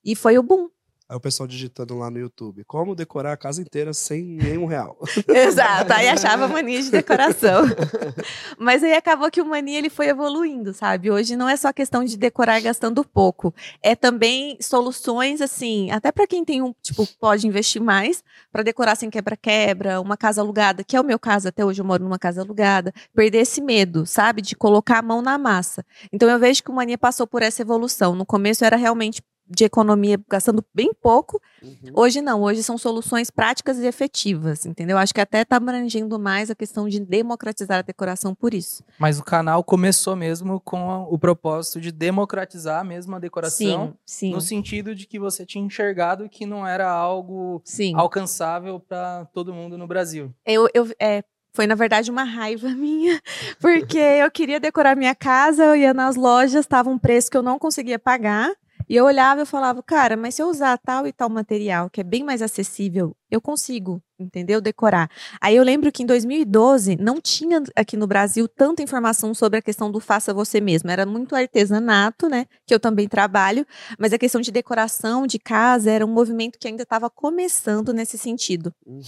E 0.03 0.15
foi 0.15 0.37
o 0.37 0.43
boom. 0.43 0.69
Aí 1.11 1.17
o 1.17 1.19
pessoal 1.19 1.45
digitando 1.45 1.97
lá 1.97 2.09
no 2.09 2.17
YouTube. 2.17 2.63
Como 2.63 2.95
decorar 2.95 3.33
a 3.33 3.37
casa 3.37 3.61
inteira 3.61 3.93
sem 3.93 4.23
nenhum 4.23 4.65
real. 4.65 4.97
Exato, 5.27 5.91
aí 5.91 6.07
achava 6.07 6.47
mania 6.47 6.81
de 6.81 6.89
decoração. 6.89 7.63
Mas 8.57 8.81
aí 8.81 8.93
acabou 8.93 9.29
que 9.29 9.41
o 9.41 9.45
mania 9.45 9.77
ele 9.77 9.89
foi 9.89 10.07
evoluindo, 10.07 10.73
sabe? 10.73 11.11
Hoje 11.11 11.35
não 11.35 11.49
é 11.49 11.57
só 11.57 11.73
questão 11.73 12.05
de 12.05 12.15
decorar 12.15 12.61
gastando 12.61 13.03
pouco, 13.03 13.53
é 13.83 13.93
também 13.93 14.57
soluções 14.61 15.41
assim, 15.41 15.91
até 15.91 16.13
para 16.13 16.25
quem 16.25 16.45
tem 16.45 16.61
um, 16.61 16.73
tipo, 16.81 17.05
pode 17.19 17.45
investir 17.45 17.81
mais 17.81 18.23
para 18.49 18.63
decorar 18.63 18.95
sem 18.95 19.09
quebra-quebra, 19.09 19.99
uma 19.99 20.15
casa 20.15 20.39
alugada, 20.39 20.81
que 20.81 20.95
é 20.95 21.01
o 21.01 21.03
meu 21.03 21.19
caso, 21.19 21.49
até 21.49 21.65
hoje 21.65 21.81
eu 21.81 21.85
moro 21.85 22.05
numa 22.05 22.19
casa 22.19 22.41
alugada, 22.41 22.93
perder 23.13 23.39
esse 23.39 23.59
medo, 23.59 24.05
sabe, 24.05 24.41
de 24.41 24.55
colocar 24.55 24.99
a 24.99 25.01
mão 25.01 25.21
na 25.21 25.37
massa. 25.37 25.85
Então 26.13 26.29
eu 26.29 26.39
vejo 26.39 26.63
que 26.63 26.71
o 26.71 26.73
mania 26.73 26.97
passou 26.97 27.27
por 27.27 27.41
essa 27.41 27.61
evolução. 27.61 28.15
No 28.15 28.25
começo 28.25 28.63
era 28.63 28.77
realmente 28.77 29.21
de 29.51 29.63
economia, 29.65 30.19
gastando 30.29 30.63
bem 30.73 30.93
pouco, 30.93 31.41
Uhum. 31.61 31.91
Hoje 31.93 32.21
não, 32.21 32.41
hoje 32.41 32.63
são 32.63 32.77
soluções 32.77 33.29
práticas 33.29 33.77
e 33.77 33.85
efetivas, 33.85 34.65
entendeu? 34.65 34.97
Acho 34.97 35.13
que 35.13 35.21
até 35.21 35.41
está 35.41 35.57
abrangendo 35.57 36.17
mais 36.17 36.49
a 36.49 36.55
questão 36.55 36.89
de 36.89 36.99
democratizar 36.99 37.79
a 37.79 37.81
decoração 37.83 38.33
por 38.33 38.53
isso. 38.53 38.83
Mas 38.97 39.19
o 39.19 39.23
canal 39.23 39.63
começou 39.63 40.15
mesmo 40.15 40.59
com 40.59 41.03
o 41.03 41.17
propósito 41.19 41.79
de 41.79 41.91
democratizar 41.91 42.83
mesmo 42.83 43.15
a 43.15 43.19
decoração. 43.19 43.87
Sim, 43.87 43.93
sim, 44.05 44.31
No 44.31 44.41
sentido 44.41 44.95
de 44.95 45.05
que 45.05 45.19
você 45.19 45.45
tinha 45.45 45.63
enxergado 45.63 46.27
que 46.27 46.45
não 46.45 46.65
era 46.65 46.89
algo 46.89 47.61
sim. 47.63 47.93
alcançável 47.95 48.79
para 48.79 49.25
todo 49.25 49.53
mundo 49.53 49.77
no 49.77 49.87
Brasil. 49.87 50.33
Eu, 50.45 50.67
eu, 50.73 50.87
é, 50.99 51.23
foi, 51.53 51.67
na 51.67 51.75
verdade, 51.75 52.09
uma 52.09 52.23
raiva 52.23 52.69
minha, 52.73 53.21
porque 53.59 53.99
eu 53.99 54.31
queria 54.31 54.59
decorar 54.59 54.95
minha 54.95 55.13
casa, 55.13 55.63
eu 55.63 55.75
ia 55.75 55.93
nas 55.93 56.15
lojas, 56.15 56.65
estava 56.65 56.89
um 56.89 56.97
preço 56.97 57.29
que 57.29 57.37
eu 57.37 57.43
não 57.43 57.59
conseguia 57.59 57.99
pagar, 57.99 58.51
e 58.91 58.95
eu 58.97 59.05
olhava 59.05 59.43
e 59.43 59.45
falava, 59.45 59.81
cara, 59.81 60.17
mas 60.17 60.35
se 60.35 60.41
eu 60.41 60.47
usar 60.49 60.77
tal 60.77 61.07
e 61.07 61.13
tal 61.13 61.29
material, 61.29 61.89
que 61.89 62.01
é 62.01 62.03
bem 62.03 62.23
mais 62.25 62.41
acessível, 62.41 63.15
eu 63.29 63.39
consigo, 63.39 64.01
entendeu? 64.19 64.59
Decorar. 64.59 65.09
Aí 65.39 65.55
eu 65.55 65.63
lembro 65.63 65.89
que 65.93 66.03
em 66.03 66.05
2012 66.05 66.97
não 66.97 67.21
tinha 67.21 67.63
aqui 67.73 67.95
no 67.95 68.05
Brasil 68.05 68.49
tanta 68.49 68.83
informação 68.83 69.33
sobre 69.33 69.59
a 69.59 69.61
questão 69.61 69.89
do 69.89 70.01
faça 70.01 70.33
você 70.33 70.59
mesmo. 70.59 70.91
Era 70.91 71.05
muito 71.05 71.33
artesanato, 71.33 72.27
né? 72.27 72.45
Que 72.67 72.73
eu 72.73 72.79
também 72.81 73.07
trabalho, 73.07 73.65
mas 73.97 74.11
a 74.11 74.17
questão 74.17 74.41
de 74.41 74.51
decoração 74.51 75.25
de 75.25 75.39
casa 75.39 75.89
era 75.89 76.05
um 76.05 76.11
movimento 76.13 76.59
que 76.59 76.67
ainda 76.67 76.83
estava 76.83 77.09
começando 77.09 77.93
nesse 77.93 78.17
sentido. 78.17 78.73
Uhum. 78.85 79.01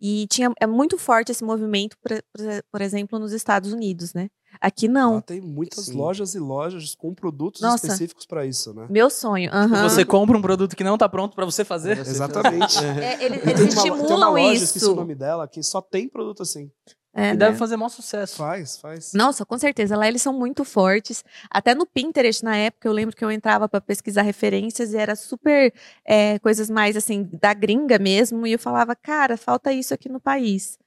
E 0.00 0.26
tinha, 0.28 0.50
é 0.60 0.66
muito 0.66 0.98
forte 0.98 1.30
esse 1.30 1.44
movimento, 1.44 1.96
por, 2.02 2.10
por- 2.32 2.62
por 2.72 2.80
exemplo, 2.82 3.18
nos 3.20 3.32
Estados 3.32 3.72
Unidos, 3.72 4.14
né? 4.14 4.28
Aqui 4.60 4.88
não. 4.88 5.16
Lá 5.16 5.20
tem 5.22 5.40
muitas 5.40 5.84
Sim. 5.86 5.96
lojas 5.96 6.34
e 6.34 6.38
lojas 6.38 6.94
com 6.94 7.14
produtos 7.14 7.60
Nossa. 7.60 7.86
específicos 7.86 8.26
para 8.26 8.44
isso, 8.44 8.74
né? 8.74 8.86
Meu 8.90 9.08
sonho. 9.08 9.50
aham. 9.52 9.88
Você 9.88 10.04
compra 10.04 10.36
um 10.36 10.42
produto 10.42 10.74
que 10.74 10.82
não 10.82 10.98
tá 10.98 11.08
pronto 11.08 11.34
para 11.34 11.44
você 11.44 11.64
fazer. 11.64 11.96
Você 11.96 12.10
Exatamente. 12.10 12.74
fazer. 12.74 12.88
É, 13.02 13.24
eles, 13.24 13.42
eles 13.46 13.74
uma, 13.74 13.82
tem 13.82 13.90
uma 13.92 13.98
estimulam 14.02 14.30
loja, 14.32 14.64
esqueci 14.64 14.84
o 14.84 14.88
isso. 14.88 14.96
nome 14.96 15.14
dela, 15.14 15.46
que 15.46 15.62
só 15.62 15.80
tem 15.80 16.08
produto 16.08 16.42
assim. 16.42 16.70
É, 17.14 17.28
E 17.28 17.30
né? 17.30 17.36
deve 17.36 17.56
fazer 17.56 17.76
maior 17.76 17.88
sucesso. 17.88 18.36
Faz, 18.36 18.78
faz. 18.78 19.12
Nossa, 19.12 19.44
com 19.44 19.56
certeza. 19.58 19.96
Lá 19.96 20.06
eles 20.08 20.22
são 20.22 20.32
muito 20.32 20.64
fortes. 20.64 21.24
Até 21.50 21.74
no 21.74 21.86
Pinterest, 21.86 22.44
na 22.44 22.56
época, 22.56 22.88
eu 22.88 22.92
lembro 22.92 23.14
que 23.16 23.24
eu 23.24 23.30
entrava 23.30 23.68
para 23.68 23.80
pesquisar 23.80 24.22
referências 24.22 24.92
e 24.92 24.96
era 24.96 25.14
super 25.16 25.72
é, 26.04 26.38
coisas 26.38 26.68
mais 26.70 26.96
assim, 26.96 27.28
da 27.40 27.54
gringa 27.54 27.98
mesmo. 27.98 28.46
E 28.46 28.52
eu 28.52 28.58
falava, 28.58 28.94
cara, 28.94 29.36
falta 29.36 29.72
isso 29.72 29.94
aqui 29.94 30.08
no 30.08 30.20
país. 30.20 30.78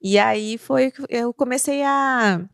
E 0.00 0.18
aí 0.18 0.58
foi 0.58 0.90
que 0.90 1.02
eu 1.08 1.32
comecei 1.32 1.82
a. 1.82 2.44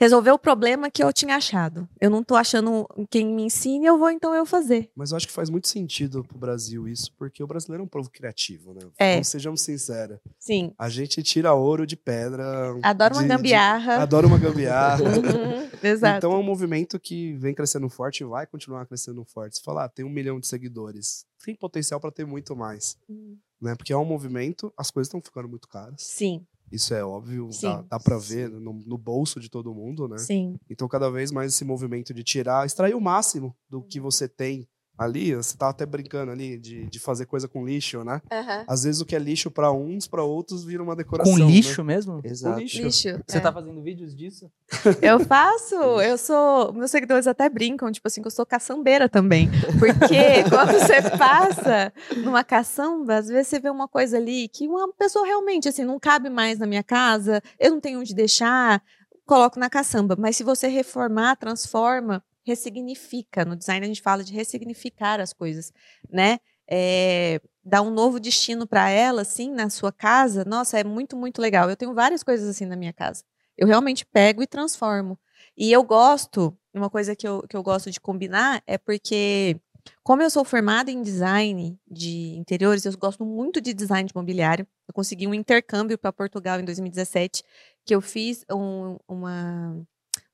resolver 0.00 0.30
o 0.32 0.38
problema 0.38 0.90
que 0.90 1.02
eu 1.02 1.12
tinha 1.12 1.36
achado. 1.36 1.88
Eu 2.00 2.10
não 2.10 2.22
tô 2.22 2.34
achando 2.36 2.86
quem 3.10 3.26
me 3.26 3.44
ensine, 3.44 3.86
eu 3.86 3.98
vou 3.98 4.10
então 4.10 4.34
eu 4.34 4.44
fazer. 4.44 4.90
Mas 4.94 5.10
eu 5.10 5.16
acho 5.16 5.26
que 5.26 5.32
faz 5.32 5.48
muito 5.48 5.68
sentido 5.68 6.24
pro 6.24 6.38
Brasil 6.38 6.88
isso, 6.88 7.12
porque 7.16 7.42
o 7.42 7.46
brasileiro 7.46 7.82
é 7.82 7.84
um 7.86 7.88
povo 7.88 8.10
criativo, 8.10 8.74
né? 8.74 8.80
É. 8.98 9.12
Então, 9.14 9.24
sejamos 9.24 9.60
sinceros. 9.62 10.18
Sim. 10.38 10.72
A 10.78 10.88
gente 10.88 11.22
tira 11.22 11.54
ouro 11.54 11.86
de 11.86 11.96
pedra. 11.96 12.74
Adoro 12.82 13.14
uma 13.14 13.22
de- 13.22 13.28
de- 13.28 13.34
gambiarra. 13.36 13.94
Adoro 14.02 14.26
uma 14.28 14.38
gambiarra. 14.38 15.04
Uhum, 15.24 15.70
Exato. 15.82 16.18
Então 16.18 16.32
é 16.32 16.36
um 16.36 16.42
movimento 16.42 16.98
que 16.98 17.32
vem 17.34 17.54
crescendo 17.54 17.88
forte 17.88 18.20
e 18.22 18.24
vai 18.26 18.46
continuar 18.46 18.86
crescendo 18.86 19.24
forte. 19.24 19.56
Se 19.56 19.62
falar, 19.62 19.84
ah, 19.84 19.88
tem 19.88 20.04
um 20.04 20.08
milhão 20.10 20.38
de 20.40 20.46
seguidores, 20.46 21.26
tem 21.44 21.54
potencial 21.54 22.00
para 22.00 22.10
ter 22.10 22.26
muito 22.26 22.54
mais, 22.56 22.96
Hum, 23.08 23.36
né? 23.60 23.74
Porque 23.74 23.92
é 23.92 23.96
um 23.96 24.04
movimento, 24.04 24.72
as 24.76 24.90
coisas 24.90 25.08
estão 25.08 25.20
ficando 25.20 25.48
muito 25.48 25.68
caras. 25.68 25.96
Sim, 26.02 26.44
Isso 26.74 26.92
é 26.92 27.04
óbvio, 27.04 27.48
Sim. 27.52 27.68
dá, 27.68 27.82
dá 27.82 28.00
para 28.00 28.18
ver 28.18 28.50
no, 28.50 28.72
no 28.72 28.98
bolso 28.98 29.38
de 29.38 29.48
todo 29.48 29.72
mundo, 29.72 30.08
né? 30.08 30.18
sim. 30.18 30.56
Então 30.68 30.88
cada 30.88 31.08
vez 31.08 31.30
mais 31.30 31.54
esse 31.54 31.64
movimento 31.64 32.12
de 32.12 32.24
tirar, 32.24 32.66
extrair 32.66 32.94
o 32.94 33.00
máximo 33.00 33.54
do 33.68 33.80
que 33.80 34.00
você 34.00 34.28
tem 34.28 34.68
ali. 34.96 35.34
Você 35.34 35.56
tava 35.56 35.70
até 35.70 35.84
brincando 35.84 36.32
ali 36.32 36.58
de, 36.58 36.86
de 36.86 36.98
fazer 36.98 37.26
coisa 37.26 37.48
com 37.48 37.64
lixo, 37.64 38.04
né? 38.04 38.20
Aham. 38.30 38.64
Às 38.66 38.84
vezes 38.84 39.00
o 39.00 39.04
que 39.04 39.14
é 39.14 39.18
lixo 39.18 39.50
para 39.50 39.72
uns, 39.72 40.06
para 40.06 40.22
outros 40.22 40.64
vira 40.64 40.82
uma 40.82 40.96
decoração. 40.96 41.32
Com 41.32 41.38
né? 41.38 41.46
lixo 41.46 41.84
mesmo? 41.84 42.20
Exato. 42.24 42.60
lixo. 42.60 42.82
Lixo. 42.82 43.22
Você 43.26 43.38
é. 43.38 43.40
tá 43.40 43.52
fazendo 43.52 43.82
vídeos 43.82 44.14
disso? 44.14 44.50
Eu 45.02 45.20
faço, 45.20 45.74
eu 45.74 46.16
sou. 46.16 46.72
Meus 46.72 46.90
seguidores 46.90 47.26
até 47.26 47.48
brincam, 47.48 47.90
tipo 47.90 48.06
assim, 48.06 48.20
que 48.22 48.26
eu 48.26 48.30
sou 48.30 48.46
caçambeira 48.46 49.08
também. 49.08 49.50
Porque 49.78 50.44
quando 50.48 50.72
você 50.72 51.02
passa 51.16 51.92
numa 52.16 52.42
caçamba, 52.42 53.16
às 53.16 53.28
vezes 53.28 53.48
você 53.48 53.60
vê 53.60 53.70
uma 53.70 53.88
coisa 53.88 54.16
ali 54.16 54.48
que 54.48 54.66
uma 54.66 54.92
pessoa 54.92 55.26
realmente, 55.26 55.68
assim, 55.68 55.84
não 55.84 55.98
cabe 55.98 56.30
mais 56.30 56.58
na 56.58 56.66
minha 56.66 56.82
casa, 56.82 57.42
eu 57.58 57.70
não 57.70 57.80
tenho 57.80 58.00
onde 58.00 58.14
deixar, 58.14 58.82
coloco 59.26 59.58
na 59.58 59.68
caçamba. 59.68 60.16
Mas 60.18 60.36
se 60.36 60.44
você 60.44 60.68
reformar, 60.68 61.36
transforma, 61.36 62.22
ressignifica. 62.44 63.44
No 63.44 63.56
design 63.56 63.84
a 63.84 63.88
gente 63.88 64.02
fala 64.02 64.22
de 64.24 64.32
ressignificar 64.32 65.20
as 65.20 65.32
coisas, 65.32 65.72
né? 66.10 66.38
É, 66.68 67.40
dar 67.64 67.82
um 67.82 67.90
novo 67.90 68.18
destino 68.20 68.66
para 68.66 68.88
ela, 68.88 69.22
assim, 69.22 69.50
na 69.50 69.68
sua 69.70 69.92
casa. 69.92 70.44
Nossa, 70.44 70.78
é 70.78 70.84
muito, 70.84 71.16
muito 71.16 71.40
legal. 71.40 71.68
Eu 71.68 71.76
tenho 71.76 71.94
várias 71.94 72.22
coisas 72.22 72.48
assim 72.48 72.66
na 72.66 72.76
minha 72.76 72.92
casa. 72.92 73.24
Eu 73.56 73.66
realmente 73.66 74.04
pego 74.06 74.42
e 74.42 74.46
transformo. 74.46 75.18
E 75.56 75.72
eu 75.72 75.82
gosto, 75.84 76.56
uma 76.72 76.90
coisa 76.90 77.14
que 77.14 77.26
eu, 77.26 77.42
que 77.48 77.56
eu 77.56 77.62
gosto 77.62 77.90
de 77.90 78.00
combinar 78.00 78.62
é 78.66 78.76
porque, 78.76 79.60
como 80.02 80.22
eu 80.22 80.30
sou 80.30 80.44
formada 80.44 80.90
em 80.90 81.02
design 81.02 81.78
de 81.88 82.34
interiores, 82.36 82.84
eu 82.84 82.96
gosto 82.98 83.24
muito 83.24 83.60
de 83.60 83.72
design 83.72 84.08
de 84.08 84.14
mobiliário. 84.14 84.66
Eu 84.88 84.94
consegui 84.94 85.26
um 85.26 85.34
intercâmbio 85.34 85.96
para 85.96 86.12
Portugal 86.12 86.58
em 86.60 86.64
2017, 86.64 87.42
que 87.84 87.94
eu 87.94 88.00
fiz 88.00 88.44
um, 88.50 88.96
uma, 89.08 89.76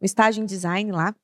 um 0.01 0.05
estágio 0.05 0.43
em 0.43 0.47
design 0.47 0.91
lá. 0.93 1.15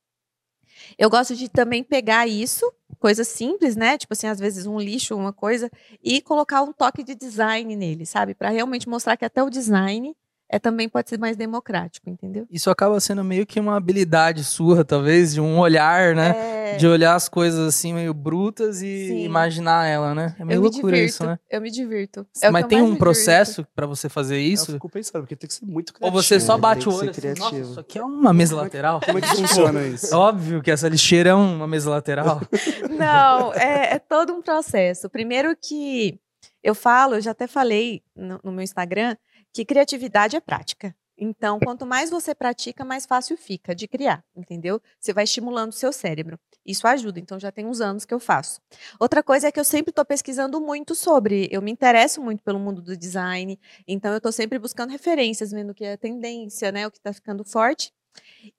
Eu 0.97 1.09
gosto 1.09 1.35
de 1.35 1.49
também 1.49 1.83
pegar 1.83 2.27
isso, 2.27 2.71
coisa 2.99 3.23
simples, 3.23 3.75
né? 3.75 3.97
Tipo 3.97 4.13
assim, 4.13 4.27
às 4.27 4.39
vezes 4.39 4.65
um 4.65 4.79
lixo, 4.79 5.15
uma 5.15 5.33
coisa, 5.33 5.69
e 6.03 6.21
colocar 6.21 6.61
um 6.61 6.73
toque 6.73 7.03
de 7.03 7.15
design 7.15 7.75
nele, 7.75 8.05
sabe? 8.05 8.33
Para 8.33 8.49
realmente 8.49 8.87
mostrar 8.89 9.17
que 9.17 9.25
até 9.25 9.41
o 9.43 9.49
design 9.49 10.15
é 10.49 10.57
também 10.57 10.87
pode 10.87 11.09
ser 11.09 11.19
mais 11.19 11.35
democrático, 11.35 12.09
entendeu? 12.09 12.47
Isso 12.49 12.69
acaba 12.69 12.99
sendo 12.99 13.23
meio 13.23 13.45
que 13.45 13.59
uma 13.59 13.75
habilidade 13.75 14.43
sua, 14.43 14.83
talvez, 14.85 15.33
de 15.33 15.41
um 15.41 15.59
olhar, 15.59 16.15
né? 16.15 16.29
É, 16.29 16.56
De 16.75 16.85
olhar 16.87 17.15
as 17.15 17.29
coisas 17.29 17.59
assim 17.67 17.93
meio 17.93 18.13
brutas 18.13 18.81
e 18.81 19.07
Sim. 19.07 19.23
imaginar 19.23 19.85
ela, 19.85 20.13
né? 20.13 20.35
É 20.37 20.43
meio 20.43 20.57
eu 20.57 20.61
me 20.61 20.67
loucura 20.69 20.95
divirto, 20.95 21.13
isso, 21.13 21.25
né? 21.25 21.39
Eu 21.49 21.61
me 21.61 21.71
divirto. 21.71 22.27
É 22.41 22.51
Mas 22.51 22.63
eu 22.63 22.67
tem 22.67 22.81
um 22.81 22.95
processo 22.95 23.65
pra 23.75 23.85
você 23.85 24.09
fazer 24.09 24.35
Eu 24.35 24.41
isso? 24.41 24.73
fico 24.73 24.89
pensando, 24.89 25.21
porque 25.21 25.35
tem 25.35 25.47
que 25.47 25.53
ser 25.53 25.65
muito 25.65 25.89
Ou 25.89 25.93
criativo. 26.11 26.21
você 26.23 26.39
só 26.39 26.57
bate 26.57 26.89
o 26.89 26.93
olho 26.93 27.09
assim, 27.11 27.33
nossa, 27.39 27.55
isso 27.57 27.79
aqui 27.79 27.97
é 27.99 28.03
uma 28.03 28.33
mesa 28.33 28.55
lateral? 28.55 28.99
Como 28.99 29.17
é 29.17 29.21
que 29.21 29.27
funciona 29.35 29.81
isso? 29.87 30.15
Óbvio 30.15 30.61
que 30.61 30.71
essa 30.71 30.89
lixeira 30.89 31.29
é 31.29 31.33
uma 31.33 31.67
mesa 31.67 31.89
lateral. 31.89 32.41
Não, 32.89 33.53
é, 33.53 33.93
é 33.95 33.99
todo 33.99 34.33
um 34.33 34.41
processo. 34.41 35.09
Primeiro 35.09 35.55
que 35.55 36.19
eu 36.63 36.75
falo, 36.75 37.15
eu 37.15 37.21
já 37.21 37.31
até 37.31 37.47
falei 37.47 38.01
no, 38.15 38.39
no 38.43 38.51
meu 38.51 38.61
Instagram, 38.63 39.15
que 39.53 39.63
criatividade 39.63 40.35
é 40.35 40.39
prática. 40.41 40.95
Então, 41.17 41.59
quanto 41.59 41.85
mais 41.85 42.09
você 42.09 42.35
pratica, 42.35 42.85
mais 42.85 43.05
fácil 43.05 43.35
fica 43.35 43.73
de 43.73 43.87
criar, 43.87 44.23
entendeu? 44.35 44.79
Você 44.99 45.11
vai 45.13 45.23
estimulando 45.23 45.71
o 45.71 45.75
seu 45.75 45.91
cérebro. 45.91 46.39
Isso 46.65 46.87
ajuda, 46.87 47.19
então 47.19 47.39
já 47.39 47.51
tem 47.51 47.65
uns 47.65 47.81
anos 47.81 48.05
que 48.05 48.13
eu 48.13 48.19
faço. 48.19 48.61
Outra 48.99 49.23
coisa 49.23 49.47
é 49.47 49.51
que 49.51 49.59
eu 49.59 49.63
sempre 49.63 49.89
estou 49.89 50.05
pesquisando 50.05 50.61
muito 50.61 50.93
sobre, 50.93 51.47
eu 51.51 51.61
me 51.61 51.71
interesso 51.71 52.21
muito 52.21 52.43
pelo 52.43 52.59
mundo 52.59 52.81
do 52.81 52.95
design, 52.95 53.59
então 53.87 54.11
eu 54.11 54.17
estou 54.17 54.31
sempre 54.31 54.59
buscando 54.59 54.91
referências, 54.91 55.51
vendo 55.51 55.71
o 55.71 55.73
que 55.73 55.85
é 55.85 55.97
tendência, 55.97 56.71
né, 56.71 56.85
o 56.85 56.91
que 56.91 56.97
está 56.97 57.11
ficando 57.11 57.43
forte. 57.43 57.91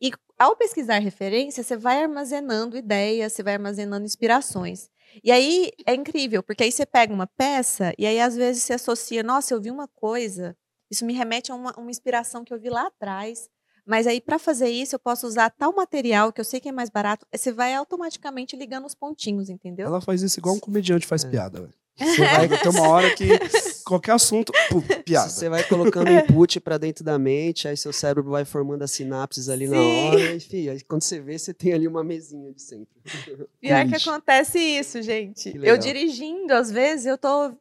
E 0.01 0.11
ao 0.39 0.57
pesquisar 0.57 0.99
referência, 0.99 1.63
você 1.63 1.77
vai 1.77 2.03
armazenando 2.03 2.77
ideias, 2.77 3.33
você 3.33 3.43
vai 3.43 3.55
armazenando 3.55 4.05
inspirações. 4.05 4.91
E 5.25 5.33
aí 5.33 5.71
é 5.87 5.95
incrível, 5.95 6.43
porque 6.43 6.65
aí 6.65 6.73
você 6.73 6.87
pega 6.87 7.13
uma 7.13 7.27
peça 7.27 7.93
e 7.99 8.07
aí 8.07 8.21
às 8.21 8.37
vezes 8.37 8.63
se 8.63 8.73
associa, 8.73 9.23
nossa, 9.23 9.55
eu 9.55 9.61
vi 9.61 9.71
uma 9.71 9.89
coisa, 9.89 10.57
isso 10.91 11.05
me 11.05 11.13
remete 11.13 11.51
a 11.53 11.55
uma, 11.55 11.73
uma 11.79 11.91
inspiração 11.91 12.45
que 12.45 12.53
eu 12.53 12.59
vi 12.59 12.71
lá 12.71 12.87
atrás. 12.87 13.49
Mas 13.87 14.07
aí, 14.07 14.21
para 14.21 14.39
fazer 14.39 14.69
isso, 14.69 14.95
eu 14.95 14.99
posso 14.99 15.27
usar 15.27 15.49
tal 15.49 15.75
material 15.75 16.31
que 16.31 16.41
eu 16.41 16.45
sei 16.45 16.61
que 16.61 16.69
é 16.69 16.73
mais 16.73 16.91
barato. 16.91 17.27
Você 17.35 17.51
vai 17.51 17.75
automaticamente 17.75 18.55
ligando 18.55 18.85
os 18.85 18.95
pontinhos, 18.95 19.49
entendeu? 19.49 19.87
Ela 19.87 20.01
faz 20.01 20.21
isso 20.21 20.39
igual 20.39 20.55
um 20.57 20.61
comediante 20.61 21.07
faz 21.07 21.25
É. 21.25 21.29
piada, 21.31 21.61
velho. 21.61 21.73
Você 21.99 22.21
vai 22.29 22.47
ter 22.49 22.69
uma 22.69 22.87
hora 22.87 23.13
que 23.13 23.27
qualquer 23.85 24.13
assunto, 24.13 24.53
pum, 24.69 24.81
piada. 25.05 25.31
Você 25.31 25.49
vai 25.49 25.65
colocando 25.65 26.13
input 26.13 26.61
pra 26.61 26.79
dentro 26.79 27.03
da 27.03 27.19
mente, 27.19 27.67
aí 27.67 27.77
seu 27.77 27.93
cérebro 27.93 28.31
vai 28.31 28.45
formando 28.45 28.83
as 28.83 28.91
sinapses 28.93 29.49
ali 29.49 29.67
na 29.67 29.79
Sim. 29.83 29.83
hora, 29.83 30.35
e 30.37 30.39
fi, 30.39 30.71
aí 30.71 30.81
quando 30.83 31.03
você 31.03 31.19
vê, 31.19 31.37
você 31.37 31.53
tem 31.53 31.73
ali 31.73 31.89
uma 31.89 32.05
mesinha 32.05 32.53
de 32.53 32.63
sempre. 32.63 32.95
Pior 33.61 33.89
que 33.89 33.97
acontece 33.97 34.59
isso, 34.61 35.03
gente. 35.03 35.53
Eu 35.61 35.77
dirigindo, 35.77 36.53
às 36.53 36.71
vezes, 36.71 37.07
eu 37.07 37.19
tô. 37.19 37.53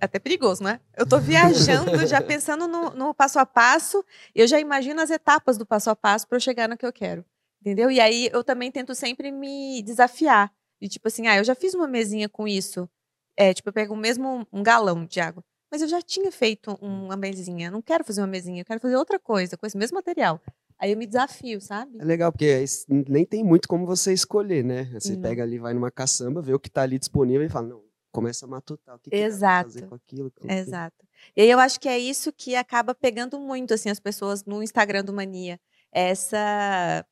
É 0.00 0.04
até 0.06 0.18
perigoso, 0.18 0.62
né? 0.62 0.80
Eu 0.96 1.06
tô 1.06 1.18
viajando, 1.20 2.06
já 2.06 2.20
pensando 2.22 2.66
no, 2.68 2.90
no 2.90 3.14
passo 3.14 3.38
a 3.38 3.46
passo, 3.46 4.04
e 4.34 4.40
eu 4.40 4.46
já 4.46 4.58
imagino 4.60 5.00
as 5.00 5.10
etapas 5.10 5.56
do 5.56 5.64
passo 5.64 5.90
a 5.90 5.96
passo 5.96 6.26
para 6.26 6.36
eu 6.36 6.40
chegar 6.40 6.68
no 6.68 6.76
que 6.76 6.84
eu 6.86 6.92
quero. 6.92 7.24
Entendeu? 7.60 7.90
E 7.90 8.00
aí 8.00 8.28
eu 8.32 8.44
também 8.44 8.70
tento 8.70 8.94
sempre 8.94 9.30
me 9.32 9.82
desafiar. 9.82 10.52
E 10.80 10.88
tipo 10.88 11.08
assim, 11.08 11.26
ah, 11.28 11.36
eu 11.38 11.44
já 11.44 11.54
fiz 11.54 11.72
uma 11.74 11.86
mesinha 11.86 12.28
com 12.28 12.46
isso. 12.46 12.88
É, 13.36 13.54
tipo, 13.54 13.68
eu 13.68 13.72
pego 13.72 13.94
o 13.94 13.96
mesmo 13.96 14.46
um 14.52 14.62
galão 14.62 15.06
de 15.06 15.18
água. 15.20 15.42
Mas 15.72 15.80
eu 15.80 15.88
já 15.88 16.00
tinha 16.02 16.30
feito 16.30 16.78
uma 16.80 17.16
mesinha. 17.16 17.70
Não 17.70 17.80
quero 17.80 18.04
fazer 18.04 18.20
uma 18.20 18.26
mesinha, 18.26 18.60
eu 18.60 18.64
quero 18.64 18.80
fazer 18.80 18.96
outra 18.96 19.18
coisa, 19.18 19.56
com 19.56 19.66
esse 19.66 19.76
mesmo 19.76 19.94
material. 19.96 20.40
Aí 20.78 20.92
eu 20.92 20.96
me 20.98 21.06
desafio, 21.06 21.60
sabe? 21.60 21.96
É 22.00 22.04
legal, 22.04 22.30
porque 22.30 22.44
s- 22.44 22.84
nem 22.88 23.24
tem 23.24 23.42
muito 23.42 23.66
como 23.66 23.86
você 23.86 24.12
escolher, 24.12 24.62
né? 24.62 24.84
Você 24.92 25.16
pega 25.16 25.42
ali, 25.42 25.58
vai 25.58 25.72
numa 25.72 25.90
caçamba, 25.90 26.42
vê 26.42 26.52
o 26.52 26.60
que 26.60 26.68
tá 26.70 26.82
ali 26.82 26.98
disponível 26.98 27.46
e 27.46 27.48
fala, 27.48 27.68
não, 27.68 27.82
começa 28.14 28.46
a 28.46 28.48
matutar. 28.48 28.94
O 28.94 28.98
que, 29.00 29.10
que 29.10 29.16
Exato. 29.16 29.72
fazer 29.72 29.86
com 29.88 29.94
aquilo? 29.96 30.30
com? 30.30 30.50
Exato. 30.50 31.04
E 31.36 31.42
aí 31.42 31.50
eu 31.50 31.58
acho 31.58 31.80
que 31.80 31.88
é 31.88 31.98
isso 31.98 32.32
que 32.32 32.54
acaba 32.54 32.94
pegando 32.94 33.40
muito 33.40 33.74
assim 33.74 33.90
as 33.90 33.98
pessoas 33.98 34.44
no 34.44 34.62
Instagram 34.62 35.04
do 35.04 35.12
Mania. 35.12 35.60
Essa 35.90 37.04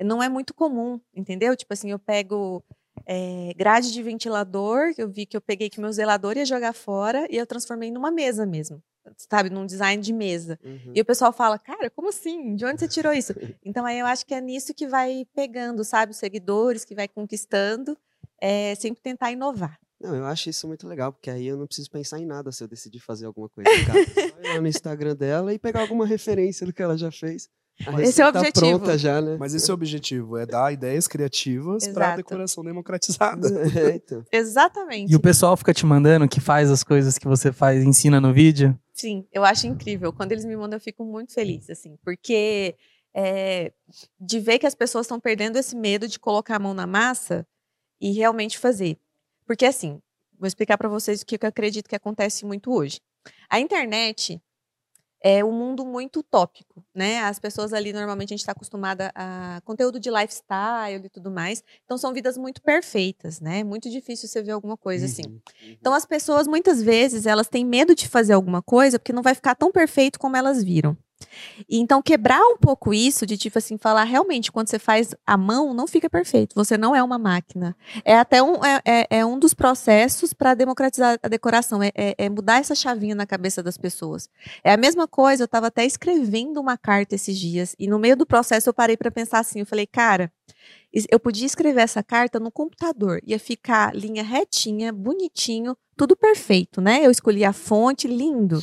não 0.00 0.22
é 0.22 0.28
muito 0.28 0.52
comum, 0.52 1.00
entendeu? 1.14 1.56
Tipo 1.56 1.72
assim, 1.72 1.90
eu 1.90 1.98
pego 1.98 2.62
eh, 3.06 3.52
grade 3.56 3.92
de 3.92 4.02
ventilador, 4.02 4.94
que 4.94 5.02
eu 5.02 5.08
vi 5.08 5.24
que 5.24 5.36
eu 5.36 5.40
peguei 5.40 5.70
que 5.70 5.80
meu 5.80 5.92
zelador 5.92 6.36
ia 6.36 6.44
jogar 6.44 6.74
fora 6.74 7.26
e 7.30 7.36
eu 7.36 7.46
transformei 7.46 7.90
numa 7.90 8.10
mesa 8.10 8.44
mesmo, 8.44 8.82
sabe, 9.16 9.48
num 9.48 9.64
design 9.64 10.02
de 10.02 10.12
mesa. 10.12 10.58
Uhum. 10.62 10.92
E 10.94 11.00
o 11.00 11.04
pessoal 11.04 11.32
fala, 11.32 11.58
cara, 11.58 11.88
como 11.88 12.10
assim? 12.10 12.54
De 12.56 12.64
onde 12.66 12.80
você 12.80 12.88
tirou 12.88 13.12
isso? 13.12 13.32
Então 13.64 13.86
aí 13.86 13.98
eu 13.98 14.06
acho 14.06 14.26
que 14.26 14.34
é 14.34 14.40
nisso 14.40 14.74
que 14.74 14.86
vai 14.86 15.24
pegando, 15.34 15.82
sabe, 15.82 16.12
os 16.12 16.18
seguidores, 16.18 16.84
que 16.84 16.94
vai 16.94 17.08
conquistando, 17.08 17.96
é 18.40 18.74
sempre 18.74 19.00
tentar 19.00 19.30
inovar. 19.30 19.78
Não, 20.02 20.16
eu 20.16 20.26
acho 20.26 20.50
isso 20.50 20.66
muito 20.66 20.88
legal, 20.88 21.12
porque 21.12 21.30
aí 21.30 21.46
eu 21.46 21.56
não 21.56 21.66
preciso 21.66 21.88
pensar 21.88 22.18
em 22.18 22.26
nada 22.26 22.50
se 22.50 22.62
eu 22.62 22.66
decidir 22.66 22.98
fazer 22.98 23.24
alguma 23.26 23.48
coisa 23.48 23.70
em 23.70 23.84
casa. 23.84 24.04
Só 24.12 24.20
ir 24.20 24.54
lá 24.54 24.60
no 24.60 24.66
Instagram 24.66 25.14
dela 25.14 25.54
e 25.54 25.58
pegar 25.58 25.80
alguma 25.80 26.04
referência 26.04 26.66
do 26.66 26.72
que 26.72 26.82
ela 26.82 26.98
já 26.98 27.12
fez. 27.12 27.48
A 27.86 28.02
Esse 28.02 28.20
é 28.20 28.26
o 28.26 28.32
receita 28.32 28.38
objetivo. 28.38 28.78
pronta 28.78 28.98
já, 28.98 29.20
né? 29.20 29.36
Mas 29.38 29.54
esse 29.54 29.70
é 29.70 29.72
o 29.72 29.74
objetivo, 29.74 30.36
é 30.36 30.44
dar 30.44 30.72
ideias 30.72 31.08
criativas 31.08 31.86
para 31.88 32.06
Exato. 32.06 32.16
decoração 32.16 32.64
democratizada. 32.64 33.48
É, 33.78 33.94
então. 33.96 34.24
Exatamente. 34.30 35.10
E 35.12 35.16
o 35.16 35.20
pessoal 35.20 35.56
fica 35.56 35.72
te 35.72 35.86
mandando 35.86 36.28
que 36.28 36.40
faz 36.40 36.70
as 36.70 36.82
coisas 36.84 37.16
que 37.16 37.26
você 37.26 37.52
faz, 37.52 37.82
ensina 37.82 38.20
no 38.20 38.32
vídeo. 38.32 38.78
Sim, 38.92 39.26
eu 39.32 39.44
acho 39.44 39.66
incrível. 39.66 40.12
Quando 40.12 40.32
eles 40.32 40.44
me 40.44 40.56
mandam, 40.56 40.76
eu 40.76 40.80
fico 40.80 41.04
muito 41.04 41.32
feliz, 41.32 41.70
assim, 41.70 41.96
porque 42.04 42.76
é, 43.14 43.72
de 44.20 44.40
ver 44.40 44.58
que 44.58 44.66
as 44.66 44.74
pessoas 44.74 45.06
estão 45.06 45.18
perdendo 45.18 45.56
esse 45.56 45.74
medo 45.76 46.06
de 46.06 46.18
colocar 46.18 46.56
a 46.56 46.58
mão 46.58 46.74
na 46.74 46.86
massa 46.86 47.46
e 48.00 48.12
realmente 48.12 48.58
fazer. 48.58 48.98
Porque, 49.46 49.66
assim, 49.66 50.00
vou 50.38 50.46
explicar 50.46 50.78
para 50.78 50.88
vocês 50.88 51.22
o 51.22 51.26
que 51.26 51.38
eu 51.40 51.48
acredito 51.48 51.88
que 51.88 51.96
acontece 51.96 52.44
muito 52.44 52.72
hoje. 52.72 53.00
A 53.48 53.60
internet 53.60 54.40
é 55.24 55.44
um 55.44 55.52
mundo 55.52 55.86
muito 55.86 56.18
utópico, 56.18 56.84
né? 56.92 57.20
As 57.20 57.38
pessoas 57.38 57.72
ali, 57.72 57.92
normalmente, 57.92 58.30
a 58.30 58.34
gente 58.34 58.40
está 58.40 58.52
acostumada 58.52 59.12
a 59.14 59.60
conteúdo 59.64 60.00
de 60.00 60.10
lifestyle 60.10 61.04
e 61.04 61.08
tudo 61.08 61.30
mais. 61.30 61.62
Então, 61.84 61.96
são 61.96 62.12
vidas 62.12 62.36
muito 62.36 62.60
perfeitas, 62.60 63.40
né? 63.40 63.62
Muito 63.62 63.88
difícil 63.88 64.28
você 64.28 64.42
ver 64.42 64.50
alguma 64.50 64.76
coisa 64.76 65.06
assim. 65.06 65.22
Uhum, 65.26 65.34
uhum. 65.34 65.76
Então 65.80 65.94
as 65.94 66.04
pessoas 66.04 66.48
muitas 66.48 66.82
vezes 66.82 67.24
elas 67.24 67.48
têm 67.48 67.64
medo 67.64 67.94
de 67.94 68.08
fazer 68.08 68.32
alguma 68.32 68.60
coisa 68.60 68.98
porque 68.98 69.12
não 69.12 69.22
vai 69.22 69.34
ficar 69.34 69.54
tão 69.54 69.70
perfeito 69.70 70.18
como 70.18 70.36
elas 70.36 70.62
viram. 70.62 70.96
E 71.68 71.78
então 71.78 72.02
quebrar 72.02 72.40
um 72.40 72.56
pouco 72.56 72.92
isso 72.92 73.26
de 73.26 73.36
tipo 73.36 73.58
assim 73.58 73.76
falar 73.78 74.04
realmente 74.04 74.50
quando 74.50 74.68
você 74.68 74.78
faz 74.78 75.14
a 75.26 75.36
mão 75.36 75.74
não 75.74 75.86
fica 75.86 76.08
perfeito. 76.08 76.54
Você 76.54 76.76
não 76.76 76.94
é 76.94 77.02
uma 77.02 77.18
máquina. 77.18 77.76
É 78.04 78.16
até 78.16 78.42
um 78.42 78.64
é, 78.64 78.80
é, 78.84 79.06
é 79.18 79.26
um 79.26 79.38
dos 79.38 79.54
processos 79.54 80.32
para 80.32 80.54
democratizar 80.54 81.18
a 81.22 81.28
decoração. 81.28 81.82
É, 81.82 81.90
é, 81.94 82.14
é, 82.18 82.28
mudar 82.28 82.60
essa 82.60 82.74
chavinha 82.74 83.14
na 83.14 83.26
cabeça 83.26 83.62
das 83.62 83.76
pessoas. 83.76 84.28
É 84.64 84.72
a 84.72 84.76
mesma 84.76 85.06
coisa. 85.06 85.42
Eu 85.42 85.46
estava 85.46 85.68
até 85.68 85.84
escrevendo 85.84 86.60
uma 86.60 86.76
carta 86.76 87.14
esses 87.14 87.38
dias 87.38 87.74
e 87.78 87.86
no 87.86 87.98
meio 87.98 88.16
do 88.16 88.26
processo 88.26 88.68
eu 88.68 88.74
parei 88.74 88.96
para 88.96 89.10
pensar 89.10 89.38
assim. 89.38 89.60
Eu 89.60 89.66
falei, 89.66 89.86
cara, 89.86 90.32
eu 91.10 91.18
podia 91.18 91.46
escrever 91.46 91.80
essa 91.80 92.02
carta 92.02 92.38
no 92.38 92.50
computador, 92.50 93.20
ia 93.26 93.38
ficar 93.38 93.94
linha 93.94 94.22
retinha, 94.22 94.92
bonitinho, 94.92 95.76
tudo 95.96 96.14
perfeito, 96.14 96.80
né? 96.80 97.04
Eu 97.04 97.10
escolhi 97.10 97.44
a 97.44 97.52
fonte, 97.52 98.06
lindo. 98.06 98.62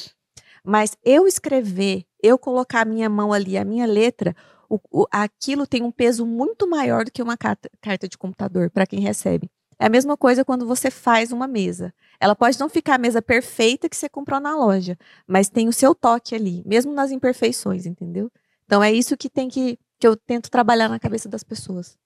Mas 0.64 0.98
eu 1.04 1.28
escrever, 1.28 2.06
eu 2.22 2.38
colocar 2.38 2.82
a 2.82 2.86
minha 2.86 3.10
mão 3.10 3.34
ali, 3.34 3.58
a 3.58 3.66
minha 3.66 3.86
letra, 3.86 4.36
o, 4.70 4.80
o, 4.92 5.08
aquilo 5.12 5.66
tem 5.66 5.82
um 5.82 5.92
peso 5.92 6.26
muito 6.26 6.70
maior 6.70 7.06
do 7.06 7.12
que 7.12 7.22
uma 7.22 7.38
carta, 7.38 7.70
carta 7.82 8.08
de 8.08 8.18
computador 8.18 8.70
para 8.70 8.86
quem 8.86 9.00
recebe. 9.00 9.50
É 9.80 9.86
a 9.86 9.90
mesma 9.90 10.18
coisa 10.18 10.44
quando 10.44 10.68
você 10.68 10.92
faz 10.92 11.32
uma 11.32 11.48
mesa. 11.48 11.94
Ela 12.20 12.36
pode 12.36 12.60
não 12.60 12.68
ficar 12.68 12.96
a 12.96 12.98
mesa 12.98 13.22
perfeita 13.22 13.88
que 13.88 13.96
você 13.96 14.10
comprou 14.10 14.40
na 14.40 14.56
loja, 14.56 14.98
mas 15.26 15.50
tem 15.50 15.70
o 15.70 15.74
seu 15.74 15.96
toque 15.96 16.36
ali, 16.36 16.62
mesmo 16.66 16.94
nas 16.94 17.12
imperfeições, 17.12 17.86
entendeu? 17.86 18.30
Então 18.66 18.84
é 18.84 18.92
isso 18.92 19.18
que 19.18 19.30
tem 19.30 19.48
que 19.48 19.80
que 20.00 20.08
eu 20.08 20.16
tento 20.16 20.50
trabalhar 20.50 20.88
na 20.88 20.98
cabeça 20.98 21.28
das 21.28 21.44
pessoas. 21.44 21.98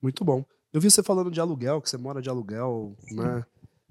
Muito 0.00 0.24
bom. 0.24 0.44
Eu 0.72 0.80
vi 0.80 0.90
você 0.90 1.02
falando 1.02 1.30
de 1.30 1.40
aluguel, 1.40 1.82
que 1.82 1.90
você 1.90 1.96
mora 1.96 2.22
de 2.22 2.30
aluguel, 2.30 2.94
Sim. 3.00 3.16
né? 3.16 3.44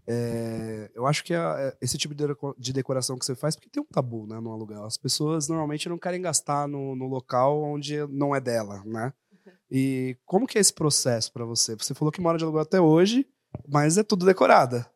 É, 0.09 0.89
eu 0.95 1.05
acho 1.05 1.21
que 1.23 1.33
é, 1.33 1.37
é 1.37 1.77
esse 1.81 1.97
tipo 1.97 2.15
de 2.57 2.73
decoração 2.73 3.17
que 3.17 3.25
você 3.25 3.35
faz, 3.35 3.55
porque 3.55 3.69
tem 3.69 3.83
um 3.83 3.85
tabu 3.85 4.25
né, 4.25 4.39
no 4.39 4.53
aluguel. 4.53 4.85
As 4.85 4.97
pessoas 4.97 5.49
normalmente 5.49 5.89
não 5.89 5.97
querem 5.97 6.21
gastar 6.21 6.67
no, 6.67 6.95
no 6.95 7.07
local 7.07 7.61
onde 7.61 7.97
não 8.07 8.33
é 8.33 8.39
dela, 8.39 8.81
né? 8.85 9.11
Uhum. 9.31 9.53
E 9.69 10.17
como 10.25 10.47
que 10.47 10.57
é 10.57 10.61
esse 10.61 10.73
processo 10.73 11.31
para 11.33 11.43
você? 11.43 11.75
Você 11.75 11.93
falou 11.93 12.11
que 12.11 12.21
mora 12.21 12.37
de 12.37 12.45
aluguel 12.45 12.61
até 12.61 12.79
hoje, 12.79 13.27
mas 13.67 13.97
é 13.97 14.03
tudo 14.03 14.25
decorada. 14.25 14.89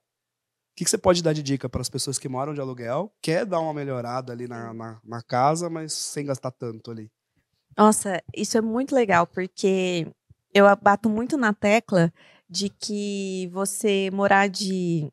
O 0.71 0.75
que, 0.75 0.85
que 0.85 0.89
você 0.89 0.97
pode 0.97 1.21
dar 1.21 1.33
de 1.33 1.43
dica 1.43 1.67
para 1.67 1.81
as 1.81 1.89
pessoas 1.89 2.17
que 2.17 2.29
moram 2.29 2.53
de 2.53 2.61
aluguel, 2.61 3.13
quer 3.21 3.45
dar 3.45 3.59
uma 3.59 3.73
melhorada 3.73 4.31
ali 4.31 4.47
na, 4.47 4.73
na, 4.73 5.01
na 5.03 5.21
casa, 5.21 5.69
mas 5.69 5.91
sem 5.91 6.25
gastar 6.25 6.51
tanto 6.51 6.89
ali? 6.89 7.11
Nossa, 7.77 8.23
isso 8.33 8.57
é 8.57 8.61
muito 8.61 8.95
legal, 8.95 9.27
porque 9.27 10.07
eu 10.53 10.65
bato 10.77 11.09
muito 11.09 11.37
na 11.37 11.53
tecla 11.53 12.11
de 12.51 12.67
que 12.67 13.50
você 13.53 14.10
morar 14.12 14.50
de, 14.50 15.10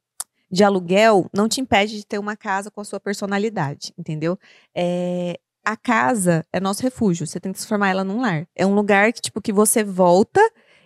de 0.50 0.64
aluguel 0.64 1.30
não 1.32 1.48
te 1.48 1.60
impede 1.60 1.96
de 1.96 2.04
ter 2.04 2.18
uma 2.18 2.36
casa 2.36 2.68
com 2.68 2.80
a 2.80 2.84
sua 2.84 2.98
personalidade, 2.98 3.94
entendeu? 3.96 4.36
É, 4.74 5.38
a 5.64 5.76
casa 5.76 6.44
é 6.52 6.58
nosso 6.58 6.82
refúgio, 6.82 7.28
você 7.28 7.38
tem 7.38 7.52
que 7.52 7.58
transformar 7.58 7.90
ela 7.90 8.02
num 8.02 8.20
lar. 8.20 8.48
É 8.56 8.66
um 8.66 8.74
lugar 8.74 9.12
que, 9.12 9.20
tipo, 9.20 9.40
que 9.40 9.52
você 9.52 9.84
volta 9.84 10.40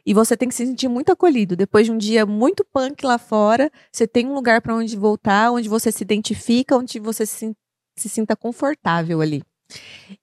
e 0.05 0.13
você 0.13 0.37
tem 0.37 0.47
que 0.47 0.55
se 0.55 0.67
sentir 0.67 0.89
muito 0.89 1.11
acolhido. 1.11 1.57
Depois 1.57 1.87
de 1.87 1.93
um 1.93 1.97
dia 1.97 2.27
muito 2.27 2.65
punk 2.65 3.07
lá 3.07 3.17
fora, 3.17 3.71
você 3.91 4.07
tem 4.07 4.27
um 4.27 4.35
lugar 4.35 4.61
para 4.61 4.75
onde 4.75 4.95
voltar, 4.95 5.53
onde 5.53 5.71
você 5.71 5.91
se 5.91 6.03
identifica, 6.03 6.77
onde 6.77 6.99
você 6.99 7.25
se, 7.25 7.57
se 7.97 8.09
sinta 8.11 8.37
confortável 8.37 9.23
ali. 9.23 9.43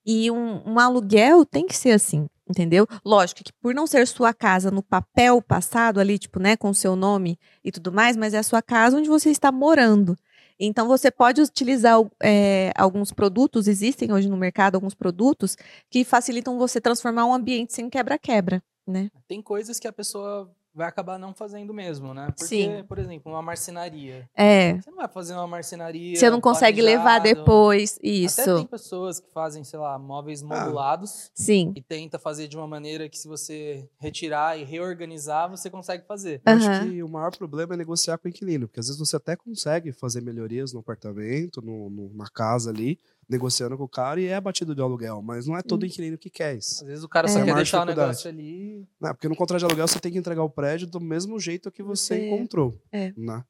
E 0.06 0.30
um, 0.30 0.74
um 0.74 0.80
aluguel 0.80 1.44
tem 1.44 1.66
que 1.66 1.76
ser 1.76 1.92
assim, 1.92 2.28
entendeu? 2.50 2.88
Lógico 3.06 3.44
que 3.44 3.53
por 3.62 3.74
não 3.74 3.86
ser 3.86 4.08
sua 4.08 4.34
casa 4.34 4.72
no 4.72 4.82
papel 4.82 5.41
passado 5.41 6.00
ali, 6.00 6.18
tipo, 6.18 6.39
né, 6.39 6.58
com 6.58 6.70
o 6.70 6.75
seu 6.75 6.96
nome 6.96 7.38
e 7.63 7.72
tudo 7.72 7.91
mais, 7.91 8.18
mas 8.18 8.34
é 8.34 8.39
a 8.39 8.44
sua 8.44 8.62
casa 8.62 8.98
onde 8.98 9.08
você 9.08 9.29
está 9.29 9.51
morando. 9.51 10.18
Então 10.60 10.88
você 10.88 11.10
pode 11.10 11.41
utilizar 11.41 11.98
é, 12.22 12.74
alguns 12.75 13.13
produtos, 13.13 13.68
existem 13.68 14.12
hoje 14.12 14.27
no 14.27 14.36
mercado 14.36 14.75
alguns 14.75 14.94
produtos 14.94 15.56
que 15.89 16.03
facilitam 16.03 16.58
você 16.58 16.82
transformar 16.82 17.25
um 17.25 17.34
ambiente 17.34 17.74
sem 17.74 17.89
quebra-quebra, 17.89 18.62
né? 18.86 19.10
Tem 19.25 19.41
coisas 19.41 19.79
que 19.79 19.88
a 19.88 19.94
pessoa 19.94 20.51
vai 20.80 20.88
acabar 20.88 21.20
não 21.20 21.34
fazendo 21.34 21.74
mesmo, 21.74 22.14
né? 22.14 22.28
Porque, 22.28 22.46
Sim. 22.46 22.84
por 22.88 22.98
exemplo, 22.98 23.30
uma 23.30 23.42
marcenaria. 23.42 24.30
É. 24.34 24.76
Você 24.76 24.90
não 24.90 24.98
vai 24.98 25.10
fazer 25.10 25.34
uma 25.34 25.46
marcenaria. 25.46 26.18
Você 26.18 26.30
não 26.30 26.40
consegue 26.40 26.82
levar 26.82 27.20
depois. 27.20 28.00
Isso. 28.02 28.39
Até 28.39 28.56
tem 28.56 28.65
pessoas 28.65 29.20
que 29.20 29.30
fazem, 29.34 29.62
sei 29.65 29.78
lá, 29.78 30.00
móveis 30.00 30.42
ah. 30.42 30.46
modulados. 30.46 31.26
Ah. 31.28 31.32
Sim. 31.36 31.74
E 31.76 31.82
tenta 31.82 32.18
fazer 32.18 32.48
de 32.48 32.56
uma 32.56 32.65
maneira 32.65 33.10
que, 33.10 33.18
se 33.18 33.28
você 33.28 33.89
retirar 34.00 34.58
e 34.58 34.63
reorganizar, 34.63 35.50
você 35.50 35.70
consegue 35.70 36.06
fazer. 36.08 36.42
Eu 36.46 36.54
acho 36.54 36.86
que 36.86 37.04
o 37.04 37.10
maior 37.10 37.36
problema 37.36 37.74
é 37.74 37.78
negociar 37.78 38.18
com 38.18 38.28
o 38.28 38.30
inquilino, 38.30 38.65
porque 38.65 38.80
às 38.80 38.88
vezes 38.88 39.00
você 39.00 39.18
até 39.18 39.36
consegue 39.36 39.92
fazer 39.92 40.22
melhorias 40.22 40.72
no 40.72 40.80
apartamento, 40.80 41.62
no, 41.62 41.89
no 41.89 42.13
na 42.13 42.30
casa 42.30 42.70
ali 42.70 42.98
negociando 43.30 43.78
com 43.78 43.84
o 43.84 43.89
cara 43.89 44.20
e 44.20 44.26
é 44.26 44.42
batido 44.42 44.74
de 44.74 44.82
aluguel, 44.82 45.22
mas 45.22 45.46
não 45.46 45.56
é 45.56 45.62
todo 45.62 45.86
inquilino 45.86 46.18
que 46.18 46.30
quer 46.30 46.58
isso. 46.58 46.84
Às 46.84 46.88
vezes 46.88 47.04
o 47.04 47.10
cara 47.10 47.28
é. 47.28 47.30
só 47.30 47.44
quer 47.44 47.56
deixar 47.56 47.84
o 47.84 47.86
negócio 47.86 48.30
ali. 48.30 48.88
Não, 49.00 49.13
porque 49.13 49.30
no 49.30 49.36
contrato 49.36 49.60
de 49.60 49.65
aluguel 49.65 49.88
você 49.88 50.00
tem 50.00 50.12
que 50.12 50.18
entregar 50.18 50.44
o 50.44 50.50
prédio 50.50 50.88
do 50.88 51.00
mesmo 51.00 51.39
jeito 51.39 51.72
que 51.72 51.84
você 51.84 52.15
é. 52.15 52.28
encontrou. 52.28 52.74
É. 52.92 53.13
Né? 53.15 53.44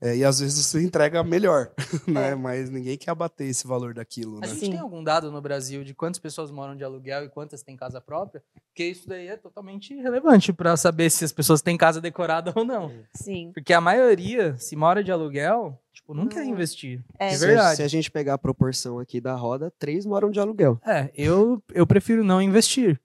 É, 0.00 0.16
e 0.16 0.24
às 0.24 0.38
vezes 0.38 0.64
você 0.64 0.80
entrega 0.82 1.24
melhor, 1.24 1.72
né? 2.06 2.30
É. 2.30 2.34
Mas 2.34 2.70
ninguém 2.70 2.96
quer 2.96 3.10
abater 3.10 3.48
esse 3.48 3.66
valor 3.66 3.92
daquilo. 3.92 4.38
A 4.38 4.40
né? 4.42 4.48
gente 4.48 4.70
tem 4.70 4.78
algum 4.78 5.02
dado 5.02 5.30
no 5.30 5.40
Brasil 5.40 5.82
de 5.82 5.92
quantas 5.92 6.20
pessoas 6.20 6.50
moram 6.50 6.76
de 6.76 6.84
aluguel 6.84 7.24
e 7.24 7.28
quantas 7.28 7.62
têm 7.62 7.76
casa 7.76 8.00
própria? 8.00 8.42
Porque 8.68 8.84
isso 8.84 9.08
daí 9.08 9.26
é 9.26 9.36
totalmente 9.36 9.94
relevante 9.96 10.52
para 10.52 10.76
saber 10.76 11.10
se 11.10 11.24
as 11.24 11.32
pessoas 11.32 11.60
têm 11.60 11.76
casa 11.76 12.00
decorada 12.00 12.52
ou 12.54 12.64
não. 12.64 12.92
Sim. 13.12 13.50
Porque 13.52 13.72
a 13.72 13.80
maioria, 13.80 14.56
se 14.56 14.76
mora 14.76 15.02
de 15.02 15.10
aluguel, 15.10 15.76
tipo, 16.00 16.14
não, 16.14 16.24
não. 16.24 16.28
quer 16.28 16.44
investir. 16.44 17.04
É. 17.18 17.30
De 17.30 17.36
verdade. 17.36 17.70
Se, 17.70 17.76
se, 17.76 17.82
a 17.82 17.88
gente 17.88 18.10
pegar 18.10 18.34
a 18.34 18.38
proporção 18.38 18.98
aqui 18.98 19.20
da 19.20 19.34
roda, 19.34 19.72
três 19.78 20.06
moram 20.06 20.30
de 20.30 20.40
aluguel. 20.40 20.80
É, 20.86 21.10
eu, 21.14 21.62
eu 21.72 21.86
prefiro 21.86 22.24
não 22.24 22.40
investir. 22.40 23.00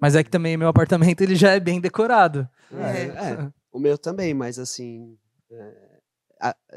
Mas 0.00 0.16
é 0.16 0.24
que 0.24 0.30
também 0.30 0.56
meu 0.56 0.68
apartamento 0.68 1.20
ele 1.20 1.36
já 1.36 1.52
é 1.52 1.60
bem 1.60 1.80
decorado. 1.80 2.48
É, 2.72 3.02
é. 3.02 3.52
o 3.70 3.78
meu 3.78 3.96
também, 3.96 4.34
mas 4.34 4.58
assim. 4.58 5.16
É 5.50 5.92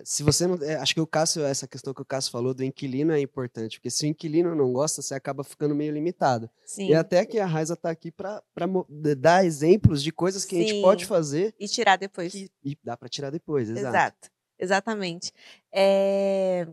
se 0.04 0.21
você 0.21 0.45
não. 0.45 0.56
É, 0.62 0.75
acho 0.75 0.93
que 0.93 1.01
o 1.01 1.08
Cássio, 1.08 1.43
essa 1.43 1.67
questão 1.67 1.93
que 1.93 2.01
o 2.01 2.06
Cássio 2.06 2.32
falou 2.32 2.54
do 2.54 2.63
inquilino 2.63 3.12
é 3.12 3.19
importante, 3.19 3.80
porque 3.80 3.89
se 3.89 4.06
o 4.06 4.08
inquilino 4.08 4.54
não 4.54 4.71
gosta, 4.71 5.01
você 5.01 5.15
acaba 5.15 5.43
ficando 5.43 5.73
meio 5.73 5.91
limitado. 5.91 6.49
Sim. 6.65 6.89
E 6.89 6.93
até 6.93 7.25
que 7.25 7.39
a 7.39 7.45
Raiza 7.45 7.73
está 7.73 7.89
aqui 7.89 8.12
para 8.12 8.43
dar 9.17 9.43
exemplos 9.45 10.04
de 10.04 10.12
coisas 10.12 10.45
que 10.45 10.56
Sim. 10.56 10.62
a 10.62 10.67
gente 10.67 10.82
pode 10.82 11.06
fazer. 11.06 11.56
E 11.60 11.67
tirar 11.67 11.97
depois. 11.97 12.32
Que, 12.32 12.49
e 12.63 12.78
dá 12.84 12.95
para 12.95 13.10
tirar 13.10 13.32
depois, 13.32 13.69
exato. 13.69 13.88
Exato, 13.88 14.30
exatamente. 14.59 15.31
É, 15.73 16.67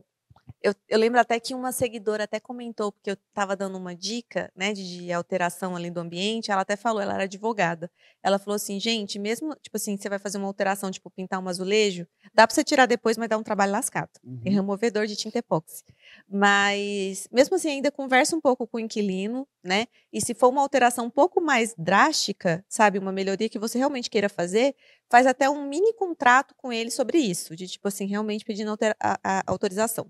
eu, 0.62 0.74
eu, 0.88 0.98
lembro 0.98 1.18
até 1.20 1.40
que 1.40 1.54
uma 1.54 1.72
seguidora 1.72 2.24
até 2.24 2.38
comentou, 2.38 2.92
porque 2.92 3.10
eu 3.10 3.14
estava 3.14 3.56
dando 3.56 3.76
uma 3.76 3.94
dica 3.94 4.50
né, 4.54 4.72
de, 4.72 4.98
de, 4.98 5.12
alteração 5.12 5.74
ali 5.74 5.90
do 5.90 6.00
ambiente, 6.00 6.50
ela 6.50 6.62
até 6.62 6.76
falou, 6.76 7.02
ela 7.02 7.14
era 7.14 7.24
advogada. 7.24 7.90
Ela 8.22 8.38
falou 8.38 8.54
assim, 8.54 8.78
gente, 8.78 9.18
mesmo, 9.18 9.54
tipo 9.56 9.76
assim, 9.76 9.96
você 9.96 10.08
vai 10.08 10.18
fazer 10.18 10.38
uma 10.38 10.46
alteração, 10.46 10.90
tipo, 10.90 11.10
pintar 11.10 11.42
um 11.42 11.48
azulejo, 11.48 12.06
dá 12.32 12.46
para 12.46 12.54
você 12.54 12.62
tirar 12.62 12.86
depois, 12.86 13.18
mas 13.18 13.28
dá 13.28 13.36
um 13.36 13.42
trabalho 13.42 13.72
lascado. 13.72 14.10
Uhum. 14.24 14.40
É 14.44 14.50
removedor 14.50 15.06
de 15.06 15.16
tinta 15.16 15.38
epóxi. 15.38 15.82
Mas, 16.28 17.26
mesmo 17.32 17.56
assim, 17.56 17.70
ainda 17.70 17.90
conversa 17.90 18.36
um 18.36 18.40
pouco 18.40 18.66
com 18.66 18.76
o 18.76 18.80
inquilino, 18.80 19.46
né? 19.64 19.86
E 20.12 20.20
se 20.20 20.34
for 20.34 20.48
uma 20.48 20.62
alteração 20.62 21.06
um 21.06 21.10
pouco 21.10 21.40
mais 21.40 21.74
drástica, 21.76 22.64
sabe, 22.68 22.98
uma 22.98 23.12
melhoria 23.12 23.48
que 23.48 23.58
você 23.58 23.78
realmente 23.78 24.08
queira 24.08 24.28
fazer, 24.28 24.76
faz 25.10 25.26
até 25.26 25.50
um 25.50 25.68
mini 25.68 25.92
contrato 25.94 26.54
com 26.56 26.72
ele 26.72 26.90
sobre 26.90 27.18
isso, 27.18 27.56
de 27.56 27.66
tipo 27.66 27.88
assim, 27.88 28.06
realmente 28.06 28.44
pedindo 28.44 28.76
a, 29.00 29.18
a 29.22 29.42
autorização. 29.46 30.08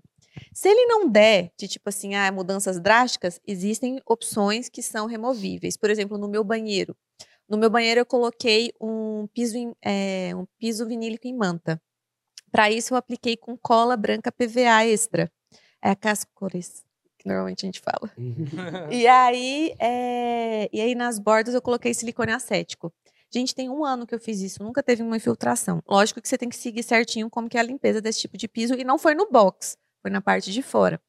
Se 0.53 0.69
ele 0.69 0.85
não 0.85 1.09
der 1.09 1.51
de 1.57 1.67
tipo 1.67 1.89
assim, 1.89 2.15
ah, 2.15 2.31
mudanças 2.31 2.79
drásticas, 2.79 3.39
existem 3.45 3.99
opções 4.05 4.69
que 4.69 4.81
são 4.81 5.05
removíveis. 5.05 5.77
Por 5.77 5.89
exemplo, 5.89 6.17
no 6.17 6.27
meu 6.27 6.43
banheiro. 6.43 6.95
No 7.47 7.57
meu 7.57 7.69
banheiro 7.69 7.99
eu 7.99 8.05
coloquei 8.05 8.71
um 8.79 9.27
piso, 9.33 9.57
é, 9.83 10.31
um 10.35 10.45
piso 10.57 10.87
vinílico 10.87 11.27
em 11.27 11.35
manta. 11.35 11.81
Para 12.51 12.71
isso 12.71 12.93
eu 12.93 12.97
apliquei 12.97 13.35
com 13.35 13.57
cola 13.57 13.97
branca 13.97 14.31
PVA 14.31 14.85
extra. 14.85 15.31
É 15.81 15.89
a 15.89 15.95
cascores 15.95 16.83
que 17.17 17.27
normalmente 17.27 17.65
a 17.65 17.67
gente 17.67 17.79
fala. 17.79 18.11
e 18.91 19.07
aí, 19.07 19.73
é, 19.79 20.69
e 20.71 20.81
aí 20.81 20.95
nas 20.95 21.19
bordas 21.19 21.53
eu 21.53 21.61
coloquei 21.61 21.93
silicone 21.93 22.31
acético. 22.31 22.93
Gente, 23.33 23.55
tem 23.55 23.69
um 23.69 23.83
ano 23.83 24.05
que 24.05 24.13
eu 24.13 24.19
fiz 24.19 24.41
isso, 24.41 24.61
nunca 24.61 24.83
teve 24.83 25.01
uma 25.01 25.17
infiltração. 25.17 25.81
Lógico 25.87 26.21
que 26.21 26.29
você 26.29 26.37
tem 26.37 26.49
que 26.49 26.55
seguir 26.55 26.83
certinho 26.83 27.29
como 27.29 27.49
que 27.49 27.57
é 27.57 27.59
a 27.59 27.63
limpeza 27.63 27.99
desse 27.99 28.19
tipo 28.21 28.37
de 28.37 28.47
piso 28.47 28.75
e 28.75 28.83
não 28.83 28.99
foi 28.99 29.15
no 29.15 29.27
box 29.29 29.75
foi 30.03 30.11
na 30.11 30.21
parte 30.21 30.51
de 30.51 30.61
fora. 30.61 31.01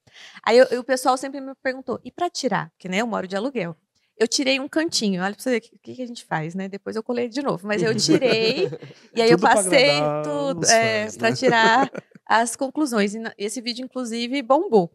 Aí 0.42 0.57
eu, 0.57 0.64
eu, 0.70 0.80
o 0.80 0.85
pessoal 0.85 1.18
sempre 1.18 1.40
me 1.40 1.52
perguntou, 1.57 2.00
e 2.04 2.11
para 2.11 2.30
tirar? 2.30 2.70
Porque 2.70 2.88
né, 2.88 2.98
eu 2.98 3.07
moro 3.07 3.26
de 3.26 3.37
aluguel. 3.37 3.76
Eu 4.16 4.28
tirei 4.28 4.61
um 4.61 4.68
cantinho, 4.68 5.20
olha 5.20 5.35
para 5.35 5.42
você 5.42 5.50
ver 5.50 5.57
o 5.57 5.61
que, 5.61 5.96
que, 5.96 6.02
a 6.02 6.07
gente 6.07 6.24
faz, 6.24 6.54
né? 6.54 6.68
Depois 6.68 6.94
eu 6.94 7.02
colei 7.02 7.28
de 7.28 7.42
novo, 7.42 7.66
mas 7.66 7.83
eu 7.83 7.92
tirei 7.98 8.70
e 9.12 9.20
aí 9.20 9.28
eu 9.28 9.38
passei 9.38 9.98
tudo 10.22 10.64
é, 10.66 11.11
para 11.11 11.30
né? 11.30 11.37
tirar 11.37 11.90
as 12.24 12.54
conclusões. 12.54 13.12
E 13.16 13.20
esse 13.37 13.61
vídeo, 13.61 13.85
inclusive, 13.85 14.40
bombou. 14.40 14.92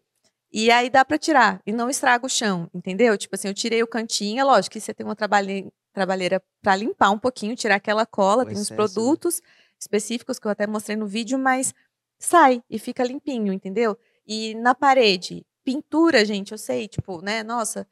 E 0.50 0.70
aí 0.70 0.88
dá 0.88 1.04
para 1.04 1.18
tirar 1.18 1.60
e 1.66 1.72
não 1.72 1.90
estraga 1.90 2.24
o 2.24 2.30
chão, 2.30 2.68
entendeu? 2.74 3.16
Tipo 3.18 3.36
assim, 3.36 3.48
eu 3.48 3.54
tirei 3.54 3.82
o 3.82 3.86
cantinho, 3.86 4.40
é 4.40 4.44
lógico 4.44 4.72
que 4.72 4.80
você 4.80 4.94
tem 4.94 5.04
uma 5.04 5.14
trabalheira, 5.14 5.70
trabalheira 5.92 6.42
para 6.62 6.74
limpar 6.74 7.10
um 7.10 7.18
pouquinho, 7.18 7.54
tirar 7.54 7.76
aquela 7.76 8.06
cola, 8.06 8.42
o 8.42 8.46
tem 8.46 8.54
excesso, 8.54 8.62
uns 8.62 8.70
né? 8.70 8.76
produtos 8.76 9.40
né? 9.42 9.48
específicos 9.78 10.38
que 10.38 10.46
eu 10.46 10.50
até 10.50 10.66
mostrei 10.66 10.96
no 10.96 11.06
vídeo, 11.06 11.38
mas 11.38 11.74
sai 12.20 12.62
e 12.70 12.78
fica 12.78 13.02
limpinho, 13.02 13.52
entendeu? 13.52 13.98
E 14.26 14.54
na 14.54 14.74
parede, 14.74 15.44
Pintura, 15.64 16.24
gente, 16.24 16.52
eu 16.52 16.58
sei, 16.58 16.88
tipo, 16.88 17.20
né? 17.20 17.42
Nossa, 17.42 17.86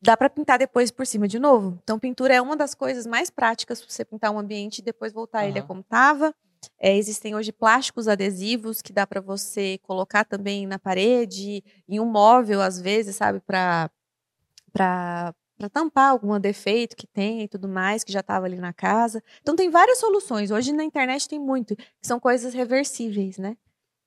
dá 0.00 0.16
para 0.16 0.30
pintar 0.30 0.58
depois 0.58 0.90
por 0.90 1.06
cima 1.06 1.28
de 1.28 1.38
novo. 1.38 1.78
Então, 1.82 1.98
pintura 1.98 2.34
é 2.34 2.40
uma 2.40 2.56
das 2.56 2.74
coisas 2.74 3.06
mais 3.06 3.30
práticas 3.30 3.80
para 3.80 3.90
você 3.90 4.04
pintar 4.04 4.30
um 4.30 4.38
ambiente 4.38 4.78
e 4.78 4.82
depois 4.82 5.12
voltar 5.12 5.46
ele 5.46 5.58
a 5.58 5.62
como 5.62 5.80
estava. 5.80 6.34
É, 6.80 6.96
existem 6.96 7.34
hoje 7.34 7.52
plásticos 7.52 8.08
adesivos 8.08 8.80
que 8.80 8.92
dá 8.92 9.06
para 9.06 9.20
você 9.20 9.78
colocar 9.82 10.24
também 10.24 10.66
na 10.66 10.78
parede, 10.78 11.62
em 11.86 12.00
um 12.00 12.06
móvel, 12.06 12.62
às 12.62 12.80
vezes, 12.80 13.16
sabe, 13.16 13.40
para 13.40 13.90
para 15.56 15.68
tampar 15.68 16.10
algum 16.10 16.38
defeito 16.38 16.96
que 16.96 17.06
tem 17.06 17.42
e 17.42 17.48
tudo 17.48 17.68
mais, 17.68 18.02
que 18.04 18.12
já 18.12 18.20
estava 18.20 18.46
ali 18.46 18.56
na 18.58 18.72
casa. 18.72 19.22
Então 19.40 19.54
tem 19.54 19.70
várias 19.70 19.98
soluções. 19.98 20.50
Hoje 20.50 20.72
na 20.72 20.84
internet 20.84 21.28
tem 21.28 21.38
muito, 21.38 21.76
que 21.76 21.86
são 22.02 22.18
coisas 22.18 22.52
reversíveis, 22.54 23.38
né? 23.38 23.56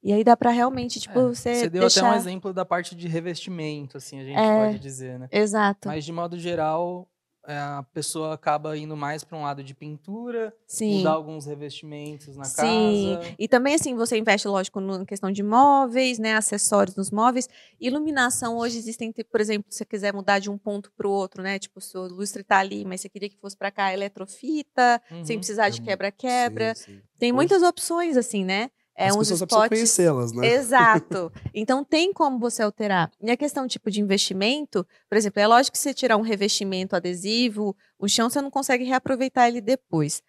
E 0.03 0.13
aí 0.13 0.23
dá 0.23 0.37
para 0.37 0.51
realmente, 0.51 0.99
tipo, 0.99 1.19
É, 1.19 1.23
você 1.23 1.55
Você 1.55 1.69
deu 1.69 1.81
deixar... 1.81 2.01
até 2.07 2.11
um 2.11 2.15
exemplo 2.15 2.53
da 2.53 2.63
parte 2.63 2.95
de 2.95 3.07
revestimento, 3.07 3.97
assim, 3.97 4.19
a 4.19 4.23
gente 4.23 4.37
É. 4.39 4.65
pode 4.67 4.79
dizer, 4.79 5.17
né? 5.19 5.27
Exato. 5.31 5.87
Mas 5.87 6.05
de 6.05 6.13
modo 6.13 6.37
geral, 6.37 7.07
a 7.47 7.83
pessoa 7.93 8.33
acaba 8.33 8.77
indo 8.77 8.95
mais 8.97 9.23
para 9.23 9.37
um 9.37 9.43
lado 9.43 9.63
de 9.63 9.73
pintura, 9.73 10.53
Sim. 10.67 10.97
mudar 10.97 11.11
alguns 11.11 11.45
revestimentos 11.45 12.35
na 12.35 12.43
Sim, 12.43 13.17
casa. 13.19 13.35
e 13.39 13.47
também 13.47 13.75
assim, 13.75 13.95
você 13.95 14.17
investe, 14.17 14.47
lógico, 14.47 14.79
na 14.81 15.05
questão 15.05 15.31
de 15.31 15.41
móveis, 15.41 16.19
né, 16.19 16.35
acessórios 16.35 16.95
nos 16.95 17.09
móveis. 17.09 17.47
Iluminação, 17.79 18.57
hoje 18.57 18.77
existem, 18.77 19.11
por 19.13 19.39
exemplo, 19.39 19.65
se 19.71 19.77
você 19.77 19.85
quiser 19.85 20.13
mudar 20.13 20.39
de 20.39 20.49
um 20.49 20.57
ponto 20.57 20.91
para 20.97 21.07
o 21.07 21.11
outro, 21.11 21.41
né, 21.41 21.57
tipo, 21.57 21.79
se 21.79 21.97
o 21.97 22.01
lustre 22.07 22.43
tá 22.43 22.57
ali, 22.59 22.83
mas 22.83 22.99
você 23.01 23.07
queria 23.09 23.29
que 23.29 23.37
fosse 23.37 23.55
para 23.55 23.71
cá, 23.71 23.93
eletrofita, 23.93 25.01
sem 25.23 25.35
Uhum. 25.35 25.39
precisar 25.39 25.69
de 25.69 25.77
É 25.77 25.81
mu- 25.81 25.85
quebra-quebra. 25.87 26.75
Sim, 26.75 26.83
sim. 26.95 27.01
Tem 27.17 27.31
Hoje- 27.31 27.35
muitas 27.35 27.63
opções, 27.63 28.17
assim, 28.17 28.43
né? 28.43 28.69
É 28.97 29.09
As 29.09 29.15
uns 29.15 29.29
pessoas 29.29 29.41
precisam 29.41 29.69
conhecê-las, 29.69 30.31
né? 30.33 30.47
Exato. 30.47 31.31
Então 31.53 31.83
tem 31.83 32.11
como 32.11 32.39
você 32.39 32.63
alterar. 32.63 33.11
E 33.21 33.29
a 33.29 33.37
questão 33.37 33.67
tipo 33.67 33.91
de 33.91 34.01
investimento, 34.01 34.85
por 35.07 35.17
exemplo, 35.17 35.39
é 35.39 35.47
lógico 35.47 35.73
que 35.73 35.79
você 35.79 35.93
tirar 35.93 36.17
um 36.17 36.21
revestimento 36.21 36.95
adesivo, 36.95 37.75
o 37.99 38.07
chão 38.07 38.29
você 38.29 38.41
não 38.41 38.49
consegue 38.49 38.83
reaproveitar 38.83 39.47
ele 39.47 39.61
depois. 39.61 40.21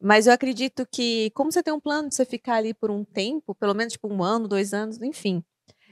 Mas 0.00 0.26
eu 0.26 0.32
acredito 0.32 0.86
que, 0.90 1.30
como 1.30 1.52
você 1.52 1.62
tem 1.62 1.72
um 1.72 1.80
plano 1.80 2.08
de 2.08 2.14
você 2.14 2.24
ficar 2.24 2.56
ali 2.56 2.74
por 2.74 2.90
um 2.90 3.04
tempo, 3.04 3.54
pelo 3.54 3.74
menos 3.74 3.92
tipo 3.92 4.08
um 4.08 4.22
ano, 4.22 4.48
dois 4.48 4.74
anos, 4.74 5.00
enfim. 5.00 5.42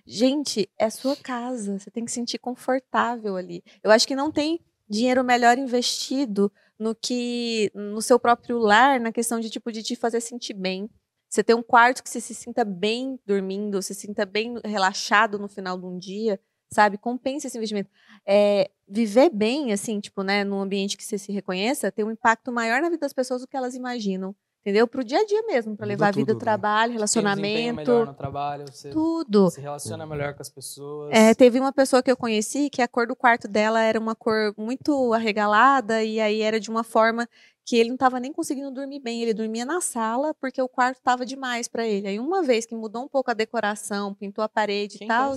Gente, 0.07 0.69
é 0.79 0.91
sua 0.91 1.17
casa. 1.17 1.79
Você 1.79 1.91
tem 1.91 2.05
que 2.05 2.11
se 2.11 2.17
sentir 2.17 2.39
confortável 2.39 3.37
ali. 3.37 3.63
Eu 3.83 3.91
acho 3.91 4.07
que 4.07 4.17
não 4.17 4.31
tem 4.31 4.61
dinheiro 4.89 5.25
melhor 5.25 5.57
investido 5.59 6.53
no 6.79 6.95
que 6.95 7.71
no 7.75 8.03
seu 8.03 8.19
próprio 8.19 8.59
lar, 8.59 9.01
na 9.01 9.13
questão 9.13 9.39
de 9.39 9.49
tipo 9.49 9.71
de 9.71 9.83
te 9.83 9.97
fazer 9.97 10.21
sentir 10.21 10.55
bem. 10.55 10.91
Você 11.33 11.43
ter 11.43 11.55
um 11.55 11.63
quarto 11.63 12.03
que 12.03 12.11
você 12.11 12.21
se 12.21 12.35
sinta 12.35 12.63
bem 12.63 13.19
dormindo, 13.25 13.81
se 13.81 13.95
sinta 13.95 14.27
bem 14.27 14.61
relaxado 14.63 15.39
no 15.39 15.49
final 15.49 15.79
de 15.79 15.87
um 15.87 15.97
dia, 15.97 16.39
sabe? 16.71 16.99
Compensa 16.99 17.47
esse 17.47 17.57
investimento. 17.57 17.89
É, 18.27 18.71
viver 18.87 19.31
bem, 19.31 19.73
assim, 19.73 19.99
tipo, 19.99 20.23
né, 20.23 20.45
num 20.45 20.61
ambiente 20.61 20.95
que 20.95 21.03
você 21.03 21.17
se 21.17 21.33
reconheça, 21.33 21.91
tem 21.91 22.05
um 22.05 22.11
impacto 22.11 22.53
maior 22.53 22.83
na 22.83 22.91
vida 22.91 23.01
das 23.01 23.15
pessoas 23.15 23.41
do 23.41 23.49
que 23.49 23.57
elas 23.57 23.75
imaginam. 23.75 24.37
Entendeu? 24.61 24.87
Pro 24.87 25.03
dia 25.03 25.19
a 25.19 25.27
dia 25.27 25.43
mesmo, 25.43 25.77
para 25.77 25.87
levar 25.87 26.09
a 26.09 26.11
vida, 26.13 26.27
tudo, 26.27 26.37
o 26.37 26.39
né? 26.39 26.45
trabalho, 26.45 26.93
relacionamento, 26.93 27.77
melhor 27.77 28.07
no 28.07 28.15
trabalho, 28.15 28.65
você 28.71 28.91
tudo. 28.91 29.51
se 29.51 29.61
relaciona 29.61 30.07
melhor 30.07 30.35
com 30.35 30.43
as 30.43 30.51
pessoas. 30.51 31.11
É, 31.13 31.35
teve 31.35 31.59
uma 31.59 31.73
pessoa 31.73 32.01
que 32.01 32.09
eu 32.11 32.17
conheci 32.17 32.71
que 32.71 32.81
a 32.81 32.87
cor 32.87 33.09
do 33.09 33.17
quarto 33.17 33.49
dela 33.49 33.81
era 33.83 33.99
uma 33.99 34.15
cor 34.15 34.55
muito 34.57 35.13
arregalada 35.15 36.05
e 36.05 36.21
aí 36.21 36.43
era 36.43 36.61
de 36.61 36.71
uma 36.71 36.85
forma 36.85 37.29
que 37.65 37.77
ele 37.77 37.89
não 37.91 37.95
estava 37.95 38.19
nem 38.19 38.33
conseguindo 38.33 38.71
dormir 38.71 39.01
bem. 39.01 39.23
Ele 39.23 39.33
dormia 39.35 39.65
na 39.65 39.81
sala 39.81 40.35
porque 40.35 40.61
o 40.61 40.69
quarto 40.69 40.99
estava 40.99 41.25
demais 41.25 41.69
para 41.69 41.87
ele. 41.87 42.09
Aí 42.09 42.19
uma 42.19 42.43
vez 42.43 42.67
que 42.67 42.75
mudou 42.75 43.05
um 43.05 43.09
pouco 43.09 43.31
a 43.31 43.35
decoração, 43.35 44.15
pintou 44.15 44.43
a 44.43 44.49
parede 44.49 44.99
Quem 44.99 45.07
e 45.07 45.09
tal. 45.09 45.35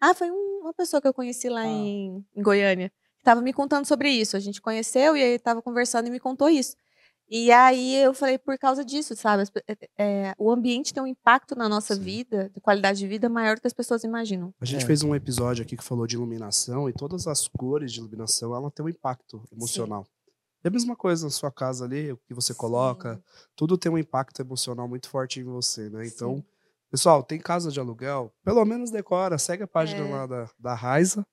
Ah, 0.00 0.14
foi 0.14 0.30
um- 0.30 0.60
uma 0.62 0.72
pessoa 0.74 1.00
que 1.00 1.08
eu 1.08 1.14
conheci 1.14 1.48
lá 1.48 1.62
Ah. 1.62 1.66
em, 1.66 2.24
em 2.36 2.42
Goiânia. 2.42 2.90
Que 2.90 3.22
estava 3.22 3.40
me 3.42 3.52
contando 3.52 3.84
sobre 3.86 4.08
isso. 4.10 4.36
A 4.36 4.40
gente 4.40 4.60
conheceu 4.62 5.16
e 5.16 5.22
aí 5.22 5.30
estava 5.34 5.60
conversando 5.60 6.06
e 6.06 6.10
me 6.10 6.20
contou 6.20 6.48
isso. 6.48 6.76
E 7.30 7.50
aí 7.50 7.96
eu 7.96 8.14
falei 8.14 8.38
por 8.38 8.56
causa 8.56 8.82
disso, 8.82 9.14
sabe? 9.14 9.42
É, 9.66 9.76
é, 9.98 10.34
o 10.38 10.50
ambiente 10.50 10.94
tem 10.94 11.02
um 11.02 11.06
impacto 11.06 11.54
na 11.54 11.68
nossa 11.68 11.94
Sim. 11.94 12.00
vida, 12.00 12.48
de 12.54 12.58
qualidade 12.60 13.00
de 13.00 13.06
vida, 13.06 13.28
maior 13.28 13.56
do 13.56 13.60
que 13.60 13.66
as 13.66 13.72
pessoas 13.74 14.02
imaginam. 14.02 14.54
A 14.60 14.64
gente 14.64 14.84
É. 14.84 14.86
fez 14.86 15.02
um 15.02 15.14
episódio 15.14 15.62
aqui 15.62 15.76
que 15.76 15.84
falou 15.84 16.06
de 16.06 16.16
iluminação 16.16 16.88
e 16.88 16.92
todas 16.94 17.26
as 17.26 17.46
cores 17.46 17.92
de 17.92 17.98
iluminação, 18.00 18.54
ela 18.54 18.70
tem 18.70 18.86
um 18.86 18.88
impacto 18.88 19.42
emocional. 19.52 20.06
É 20.68 20.70
a 20.70 20.72
mesma 20.72 20.94
coisa 20.94 21.24
na 21.24 21.30
sua 21.30 21.50
casa 21.50 21.86
ali, 21.86 22.12
o 22.12 22.18
que 22.18 22.34
você 22.34 22.52
coloca, 22.52 23.18
tudo 23.56 23.78
tem 23.78 23.90
um 23.90 23.96
impacto 23.96 24.40
emocional 24.42 24.86
muito 24.86 25.08
forte 25.08 25.40
em 25.40 25.44
você, 25.44 25.88
né? 25.88 26.06
Então, 26.06 26.36
Sim. 26.36 26.44
pessoal, 26.90 27.22
tem 27.22 27.38
casa 27.40 27.70
de 27.70 27.80
aluguel, 27.80 28.30
pelo 28.44 28.62
menos 28.66 28.90
decora, 28.90 29.38
segue 29.38 29.62
a 29.62 29.66
página 29.66 30.02
É. 30.06 30.10
lá 30.10 30.26
da, 30.26 30.50
da 30.58 30.74
Raiza, 30.74 31.26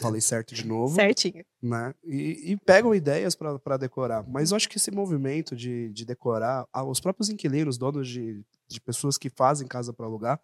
falei 0.00 0.20
certo 0.20 0.54
de 0.54 0.66
novo, 0.68 0.94
Certinho. 0.94 1.42
né? 1.62 1.94
E, 2.04 2.52
e 2.52 2.56
pegam 2.58 2.94
ideias 2.94 3.34
para 3.34 3.76
decorar. 3.78 4.22
Mas 4.28 4.50
eu 4.50 4.56
acho 4.58 4.68
que 4.68 4.76
esse 4.76 4.90
movimento 4.90 5.56
de, 5.56 5.90
de 5.92 6.04
decorar, 6.04 6.66
os 6.86 7.00
próprios 7.00 7.30
inquilinos, 7.30 7.78
donos 7.78 8.06
de, 8.06 8.44
de 8.68 8.80
pessoas 8.82 9.16
que 9.16 9.30
fazem 9.30 9.66
casa 9.66 9.94
para 9.94 10.04
alugar, 10.04 10.38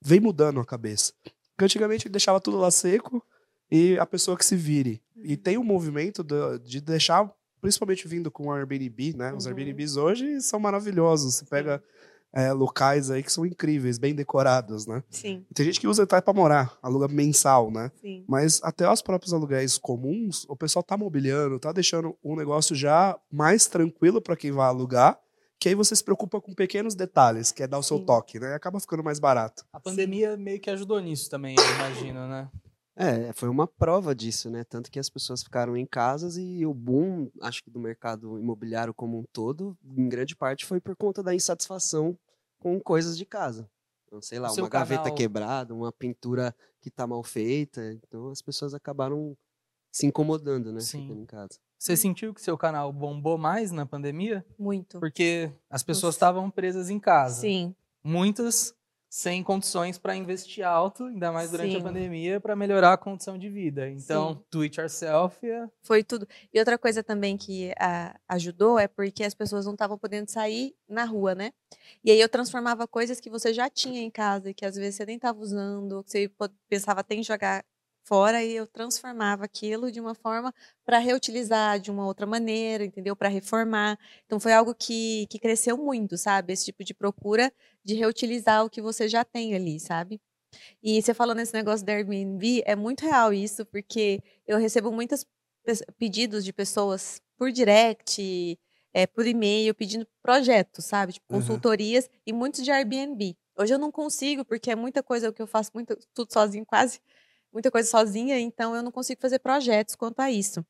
vem 0.00 0.20
mudando 0.20 0.58
a 0.58 0.64
cabeça. 0.64 1.12
Porque 1.50 1.64
antigamente 1.66 2.08
deixava 2.08 2.40
tudo 2.40 2.56
lá 2.58 2.70
seco 2.70 3.22
e 3.70 3.98
a 3.98 4.06
pessoa 4.06 4.36
que 4.38 4.44
se 4.44 4.56
vire. 4.56 5.02
E 5.16 5.36
tem 5.36 5.56
um 5.58 5.64
movimento 5.64 6.24
de 6.62 6.80
deixar, 6.80 7.30
principalmente 7.64 8.06
vindo 8.06 8.30
com 8.30 8.48
o 8.48 8.52
Airbnb, 8.52 9.14
né? 9.16 9.32
Os 9.32 9.46
Uhum. 9.46 9.52
Airbnbs 9.56 9.96
hoje 9.96 10.38
são 10.42 10.60
maravilhosos. 10.60 11.36
Você 11.36 11.46
pega 11.46 11.82
é, 12.30 12.52
locais 12.52 13.10
aí 13.10 13.22
que 13.22 13.32
são 13.32 13.46
incríveis, 13.46 13.96
bem 13.96 14.14
decorados, 14.14 14.86
né? 14.86 15.02
Sim, 15.08 15.46
E 15.50 15.54
tem 15.54 15.64
gente 15.64 15.80
que 15.80 15.88
usa 15.88 16.02
até 16.02 16.20
para 16.20 16.34
morar, 16.34 16.76
aluga 16.82 17.08
mensal, 17.08 17.70
né? 17.70 17.90
sim. 18.02 18.22
Mas 18.28 18.60
até 18.62 18.90
os 18.90 19.00
próprios 19.00 19.32
aluguéis 19.32 19.78
comuns, 19.78 20.44
o 20.46 20.54
pessoal 20.54 20.82
tá 20.82 20.94
mobiliando, 20.94 21.58
tá 21.58 21.72
deixando 21.72 22.14
um 22.22 22.36
negócio 22.36 22.76
já 22.76 23.18
mais 23.32 23.66
tranquilo 23.66 24.20
para 24.20 24.36
quem 24.36 24.52
vai 24.52 24.66
alugar, 24.66 25.18
que 25.58 25.70
aí 25.70 25.74
você 25.74 25.96
se 25.96 26.04
preocupa 26.04 26.38
com 26.42 26.52
pequenos 26.52 26.94
detalhes, 26.94 27.50
que 27.50 27.62
é 27.62 27.66
dar 27.66 27.78
o 27.78 27.82
seu 27.82 27.96
Sim. 27.96 28.04
toque, 28.04 28.38
né? 28.38 28.52
Acaba 28.54 28.78
ficando 28.78 29.02
mais 29.02 29.18
barato. 29.18 29.64
A 29.72 29.80
pandemia 29.80 30.36
meio 30.36 30.60
que 30.60 30.68
ajudou 30.68 31.00
nisso 31.00 31.30
também, 31.30 31.56
eu 31.56 31.64
imagino, 31.76 32.28
né? 32.28 32.50
É, 32.96 33.32
foi 33.32 33.48
uma 33.48 33.66
prova 33.66 34.14
disso, 34.14 34.48
né? 34.48 34.62
Tanto 34.64 34.90
que 34.90 34.98
as 35.00 35.10
pessoas 35.10 35.42
ficaram 35.42 35.76
em 35.76 35.84
casas 35.84 36.36
e 36.36 36.64
o 36.64 36.72
boom, 36.72 37.28
acho 37.40 37.62
que 37.62 37.70
do 37.70 37.80
mercado 37.80 38.38
imobiliário 38.38 38.94
como 38.94 39.18
um 39.18 39.24
todo, 39.32 39.76
em 39.84 40.08
grande 40.08 40.36
parte 40.36 40.64
foi 40.64 40.80
por 40.80 40.94
conta 40.94 41.22
da 41.22 41.34
insatisfação 41.34 42.16
com 42.60 42.78
coisas 42.80 43.18
de 43.18 43.26
casa. 43.26 43.68
Então, 44.06 44.22
sei 44.22 44.38
lá, 44.38 44.52
uma 44.52 44.68
gaveta 44.68 45.02
canal- 45.02 45.16
quebrada, 45.16 45.74
uma 45.74 45.90
pintura 45.92 46.54
que 46.80 46.88
tá 46.90 47.04
mal 47.06 47.22
feita. 47.24 47.82
Então 47.92 48.28
as 48.28 48.40
pessoas 48.40 48.74
acabaram 48.74 49.36
se 49.90 50.06
incomodando, 50.06 50.72
né? 50.72 50.80
Sim. 50.80 51.02
Ficando 51.02 51.20
em 51.20 51.26
casa. 51.26 51.58
Você 51.76 51.96
sentiu 51.96 52.32
que 52.32 52.40
seu 52.40 52.56
canal 52.56 52.92
bombou 52.92 53.36
mais 53.36 53.72
na 53.72 53.84
pandemia? 53.84 54.46
Muito. 54.58 55.00
Porque 55.00 55.52
as 55.68 55.82
pessoas 55.82 56.14
estavam 56.14 56.48
presas 56.50 56.88
em 56.90 56.98
casa. 57.00 57.40
Sim, 57.40 57.74
Muitas 58.02 58.74
sem 59.14 59.44
condições 59.44 59.96
para 59.96 60.16
investir 60.16 60.66
alto, 60.66 61.04
ainda 61.04 61.30
mais 61.30 61.48
durante 61.48 61.76
a 61.76 61.78
Sim. 61.78 61.84
pandemia, 61.84 62.40
para 62.40 62.56
melhorar 62.56 62.94
a 62.94 62.96
condição 62.96 63.38
de 63.38 63.48
vida. 63.48 63.88
Então, 63.88 64.32
Sim. 64.32 64.44
do 64.50 64.62
it 64.62 64.80
yourself 64.80 65.48
é 65.48 65.68
foi 65.84 66.02
tudo. 66.02 66.26
E 66.52 66.58
outra 66.58 66.76
coisa 66.76 67.00
também 67.00 67.36
que 67.36 67.72
ah, 67.78 68.18
ajudou 68.28 68.76
é 68.76 68.88
porque 68.88 69.22
as 69.22 69.32
pessoas 69.32 69.66
não 69.66 69.74
estavam 69.74 69.96
podendo 69.96 70.28
sair 70.28 70.74
na 70.88 71.04
rua, 71.04 71.32
né? 71.32 71.52
E 72.02 72.10
aí 72.10 72.20
eu 72.20 72.28
transformava 72.28 72.88
coisas 72.88 73.20
que 73.20 73.30
você 73.30 73.54
já 73.54 73.70
tinha 73.70 74.02
em 74.02 74.10
casa 74.10 74.50
e 74.50 74.54
que 74.54 74.66
às 74.66 74.74
vezes 74.74 74.96
você 74.96 75.06
nem 75.06 75.14
estava 75.14 75.38
usando, 75.38 76.02
que 76.02 76.10
você 76.10 76.30
pensava 76.68 76.98
até 76.98 77.14
em 77.14 77.22
jogar 77.22 77.64
fora 78.04 78.42
e 78.44 78.54
eu 78.54 78.66
transformava 78.66 79.44
aquilo 79.44 79.90
de 79.90 80.00
uma 80.00 80.14
forma 80.14 80.52
para 80.84 80.98
reutilizar 80.98 81.80
de 81.80 81.90
uma 81.90 82.06
outra 82.06 82.26
maneira, 82.26 82.84
entendeu? 82.84 83.16
Para 83.16 83.28
reformar. 83.28 83.98
Então 84.26 84.38
foi 84.40 84.52
algo 84.52 84.74
que, 84.74 85.26
que 85.30 85.38
cresceu 85.38 85.76
muito, 85.78 86.16
sabe? 86.18 86.52
Esse 86.52 86.66
tipo 86.66 86.84
de 86.84 86.94
procura 86.94 87.52
de 87.84 87.94
reutilizar 87.94 88.64
o 88.64 88.70
que 88.70 88.82
você 88.82 89.08
já 89.08 89.24
tem 89.24 89.54
ali, 89.54 89.80
sabe? 89.80 90.20
E 90.82 91.00
você 91.02 91.14
falou 91.14 91.34
nesse 91.34 91.54
negócio 91.54 91.84
da 91.84 91.92
Airbnb, 91.92 92.62
é 92.66 92.76
muito 92.76 93.04
real 93.04 93.32
isso, 93.32 93.64
porque 93.66 94.20
eu 94.46 94.58
recebo 94.58 94.92
muitos 94.92 95.24
pedidos 95.98 96.44
de 96.44 96.52
pessoas 96.52 97.20
por 97.36 97.50
direct, 97.50 98.58
é, 98.92 99.06
por 99.06 99.26
e-mail, 99.26 99.74
pedindo 99.74 100.06
projetos, 100.22 100.84
sabe? 100.84 101.14
Tipo, 101.14 101.26
Uhum. 101.30 101.38
consultorias 101.38 102.08
e 102.26 102.32
muitos 102.32 102.62
de 102.62 102.70
Airbnb. 102.70 103.36
Hoje 103.58 103.74
eu 103.74 103.78
não 103.78 103.90
consigo, 103.90 104.44
porque 104.44 104.70
é 104.70 104.76
muita 104.76 105.02
coisa 105.02 105.32
que 105.32 105.40
eu 105.42 105.46
faço 105.46 105.70
muito, 105.74 105.96
tudo 106.14 106.32
sozinho, 106.32 106.66
quase 106.66 107.00
muita 107.54 107.70
coisa 107.70 107.88
sozinha, 107.88 108.38
então 108.38 108.74
eu 108.74 108.82
não 108.82 108.90
consigo 108.90 109.20
fazer 109.20 109.38
projetos 109.38 109.94
quanto 109.94 110.20
a 110.20 110.30
isso. 110.30 110.66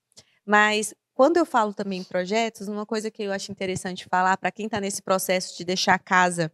Mas 0.46 0.94
quando 1.14 1.38
eu 1.38 1.46
falo 1.46 1.72
também 1.72 2.00
em 2.00 2.04
projetos, 2.04 2.68
uma 2.68 2.84
coisa 2.84 3.10
que 3.10 3.22
eu 3.22 3.32
acho 3.32 3.50
interessante 3.50 4.06
falar 4.08 4.36
para 4.36 4.52
quem 4.52 4.66
está 4.66 4.80
nesse 4.80 5.02
processo 5.02 5.56
de 5.56 5.64
deixar 5.64 5.94
a 5.94 5.98
casa, 5.98 6.52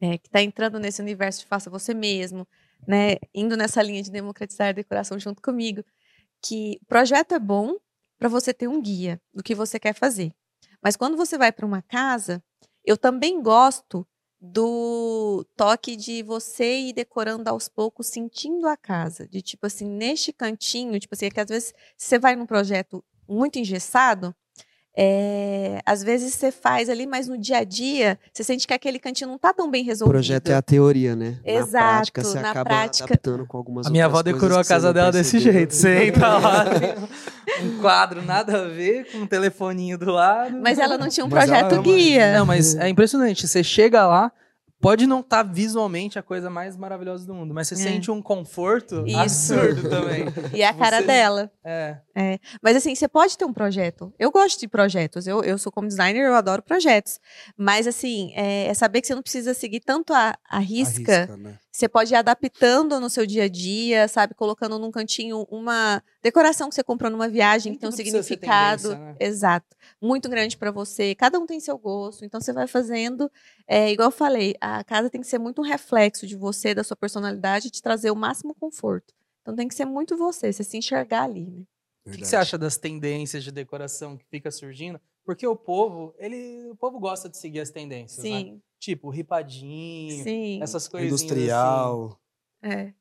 é, 0.00 0.18
que 0.18 0.28
está 0.28 0.42
entrando 0.42 0.78
nesse 0.78 1.00
universo 1.00 1.40
de 1.40 1.46
faça 1.46 1.70
você 1.70 1.94
mesmo, 1.94 2.46
né, 2.86 3.16
indo 3.34 3.56
nessa 3.56 3.82
linha 3.82 4.02
de 4.02 4.10
democratizar 4.10 4.68
a 4.68 4.72
decoração 4.72 5.18
junto 5.18 5.42
comigo, 5.42 5.82
que 6.42 6.78
o 6.82 6.86
projeto 6.86 7.34
é 7.34 7.38
bom 7.38 7.76
para 8.18 8.28
você 8.28 8.52
ter 8.52 8.68
um 8.68 8.80
guia 8.80 9.20
do 9.32 9.42
que 9.42 9.54
você 9.54 9.78
quer 9.78 9.94
fazer. 9.94 10.32
Mas 10.82 10.96
quando 10.96 11.16
você 11.16 11.36
vai 11.36 11.50
para 11.50 11.66
uma 11.66 11.82
casa, 11.82 12.42
eu 12.84 12.96
também 12.96 13.42
gosto 13.42 14.06
do 14.40 15.44
toque 15.56 15.96
de 15.96 16.22
você 16.22 16.78
ir 16.78 16.92
decorando 16.92 17.48
aos 17.50 17.68
poucos, 17.68 18.06
sentindo 18.06 18.68
a 18.68 18.76
casa. 18.76 19.26
De 19.26 19.42
tipo 19.42 19.66
assim, 19.66 19.86
neste 19.86 20.32
cantinho, 20.32 20.98
tipo 21.00 21.14
assim, 21.14 21.26
é 21.26 21.30
que 21.30 21.40
às 21.40 21.48
vezes 21.48 21.74
você 21.96 22.18
vai 22.18 22.36
num 22.36 22.46
projeto 22.46 23.04
muito 23.28 23.58
engessado, 23.58 24.34
é, 25.00 25.80
às 25.86 26.02
vezes 26.02 26.34
você 26.34 26.50
faz 26.50 26.88
ali, 26.88 27.06
mas 27.06 27.28
no 27.28 27.38
dia 27.38 27.58
a 27.58 27.64
dia 27.64 28.18
você 28.32 28.42
sente 28.42 28.66
que 28.66 28.74
aquele 28.74 28.98
cantinho 28.98 29.28
não 29.28 29.36
está 29.36 29.52
tão 29.52 29.70
bem 29.70 29.84
O 29.84 29.86
resolvido. 29.86 30.12
projeto 30.12 30.48
é 30.50 30.54
a 30.54 30.60
teoria, 30.62 31.14
né? 31.14 31.36
Exato, 31.44 31.72
Na 31.72 31.92
prática, 31.92 32.24
você 32.24 32.40
na 32.40 32.50
acaba 32.50 32.68
prática- 32.70 33.04
adaptando 33.04 33.46
com 33.46 33.56
algumas 33.56 33.86
A 33.86 33.90
minha 33.90 34.06
avó 34.06 34.22
decorou 34.24 34.58
a 34.58 34.64
casa 34.64 34.92
dela 34.92 35.12
desse 35.12 35.38
jeito. 35.38 35.72
Você 35.72 36.06
entra 36.06 36.26
lá, 36.38 36.64
tem 36.64 37.64
um 37.64 37.78
quadro 37.80 38.22
nada 38.22 38.62
a 38.62 38.64
ver, 38.66 39.06
com 39.12 39.18
um 39.18 39.26
telefoninho 39.26 39.96
do 39.96 40.10
lado. 40.10 40.58
Mas 40.60 40.80
ela 40.80 40.98
não 40.98 41.08
tinha 41.08 41.24
um 41.24 41.28
Mas 41.28 41.44
projeto 41.48 41.74
ama 41.74 41.82
guia. 41.82 42.32
Não, 42.36 42.44
mas 42.44 42.74
é 42.74 42.88
impressionante. 42.88 43.46
Você 43.46 43.62
chega 43.62 44.04
lá, 44.04 44.32
pode 44.80 45.06
não 45.06 45.20
estar 45.20 45.42
visualmente 45.42 46.18
a 46.18 46.22
coisa 46.22 46.48
mais 46.48 46.76
maravilhosa 46.76 47.26
do 47.26 47.34
mundo, 47.34 47.52
mas 47.52 47.68
você 47.68 47.74
É. 47.74 47.76
sente 47.78 48.10
um 48.10 48.22
conforto 48.22 49.04
Isso. 49.06 49.52
absurdo 49.54 49.88
também. 49.88 50.24
E 50.54 50.62
é 50.62 50.66
a 50.68 50.74
cara 50.74 51.00
Você- 51.00 51.06
dela. 51.06 51.50
É. 51.64 51.98
Mas 52.62 52.76
assim, 52.76 52.94
você 52.94 53.06
pode 53.06 53.36
ter 53.38 53.44
um 53.44 53.52
projeto. 53.52 54.12
Eu 54.18 54.30
gosto 54.30 54.58
de 54.58 54.66
projetos. 54.68 55.26
Eu, 55.26 55.42
eu 55.42 55.56
sou 55.58 55.70
como 55.70 55.86
designer, 55.86 56.24
eu 56.24 56.34
adoro 56.34 56.62
projetos. 56.62 57.20
Mas 57.56 57.86
assim, 57.86 58.32
é, 58.34 58.66
é 58.66 58.74
saber 58.74 59.00
que 59.00 59.06
você 59.06 59.14
não 59.14 59.22
precisa 59.22 59.54
seguir 59.54 59.80
tanto 59.80 60.12
a, 60.12 60.36
a 60.48 60.58
risca. 60.58 61.22
Arrisca, 61.22 61.36
né? 61.36 61.58
Você 61.70 61.88
pode 61.88 62.12
ir 62.12 62.16
adaptando 62.16 62.98
no 62.98 63.08
seu 63.08 63.24
dia 63.24 63.44
a 63.44 63.48
dia, 63.48 64.08
sabe? 64.08 64.34
Colocando 64.34 64.78
num 64.80 64.90
cantinho 64.90 65.46
uma 65.48 66.02
decoração 66.28 66.68
que 66.68 66.74
você 66.74 66.84
comprou 66.84 67.10
numa 67.10 67.28
viagem 67.28 67.72
que 67.72 67.78
tem 67.78 67.88
um 67.88 67.92
significado. 67.92 68.94
né? 68.94 69.16
Exato. 69.18 69.76
Muito 70.00 70.28
grande 70.28 70.56
para 70.56 70.70
você. 70.70 71.14
Cada 71.14 71.38
um 71.38 71.46
tem 71.46 71.58
seu 71.60 71.76
gosto. 71.76 72.24
Então 72.24 72.40
você 72.40 72.52
vai 72.52 72.66
fazendo. 72.66 73.30
É, 73.66 73.90
igual 73.90 74.08
eu 74.08 74.12
falei, 74.12 74.54
a 74.60 74.84
casa 74.84 75.10
tem 75.10 75.20
que 75.20 75.26
ser 75.26 75.38
muito 75.38 75.60
um 75.60 75.64
reflexo 75.64 76.26
de 76.26 76.36
você, 76.36 76.74
da 76.74 76.84
sua 76.84 76.96
personalidade, 76.96 77.70
de 77.70 77.82
trazer 77.82 78.10
o 78.10 78.16
máximo 78.16 78.54
conforto. 78.54 79.14
Então 79.42 79.56
tem 79.56 79.66
que 79.66 79.74
ser 79.74 79.84
muito 79.84 80.16
você, 80.16 80.52
você 80.52 80.62
se 80.62 80.76
enxergar 80.76 81.22
ali, 81.24 81.46
né? 81.46 81.62
O 82.06 82.10
que, 82.10 82.18
que 82.18 82.26
você 82.26 82.36
acha 82.36 82.56
das 82.56 82.78
tendências 82.78 83.44
de 83.44 83.52
decoração 83.52 84.16
que 84.16 84.24
fica 84.30 84.50
surgindo? 84.50 84.98
Porque 85.24 85.46
o 85.46 85.54
povo, 85.54 86.14
ele, 86.18 86.70
o 86.70 86.76
povo 86.76 86.98
gosta 86.98 87.28
de 87.28 87.36
seguir 87.36 87.60
as 87.60 87.70
tendências, 87.70 88.24
né? 88.24 88.30
Sim, 88.30 88.62
Tipo, 88.78 89.10
ripadinho, 89.10 90.22
sim. 90.22 90.62
essas 90.62 90.86
coisinhas 90.86 91.14
assim. 91.14 91.24
Industrial. 91.26 92.18
É. 92.62 92.92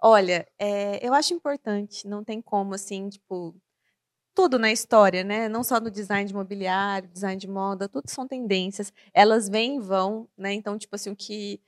Olha, 0.00 0.46
é, 0.58 1.06
eu 1.06 1.14
acho 1.14 1.34
importante, 1.34 2.06
não 2.08 2.24
tem 2.24 2.40
como, 2.42 2.74
assim, 2.74 3.08
tipo, 3.08 3.54
tudo 4.34 4.58
na 4.58 4.72
história, 4.72 5.24
né? 5.24 5.48
Não 5.48 5.64
só 5.64 5.80
no 5.80 5.90
design 5.90 6.26
de 6.28 6.34
mobiliário, 6.34 7.08
design 7.10 7.38
de 7.40 7.48
moda, 7.48 7.88
tudo 7.88 8.08
são 8.10 8.28
tendências. 8.28 8.92
Elas 9.14 9.48
vêm 9.48 9.76
e 9.78 9.80
vão, 9.80 10.28
né? 10.36 10.52
Então, 10.54 10.78
tipo 10.78 10.94
assim, 10.96 11.10
o 11.10 11.16
que 11.16 11.60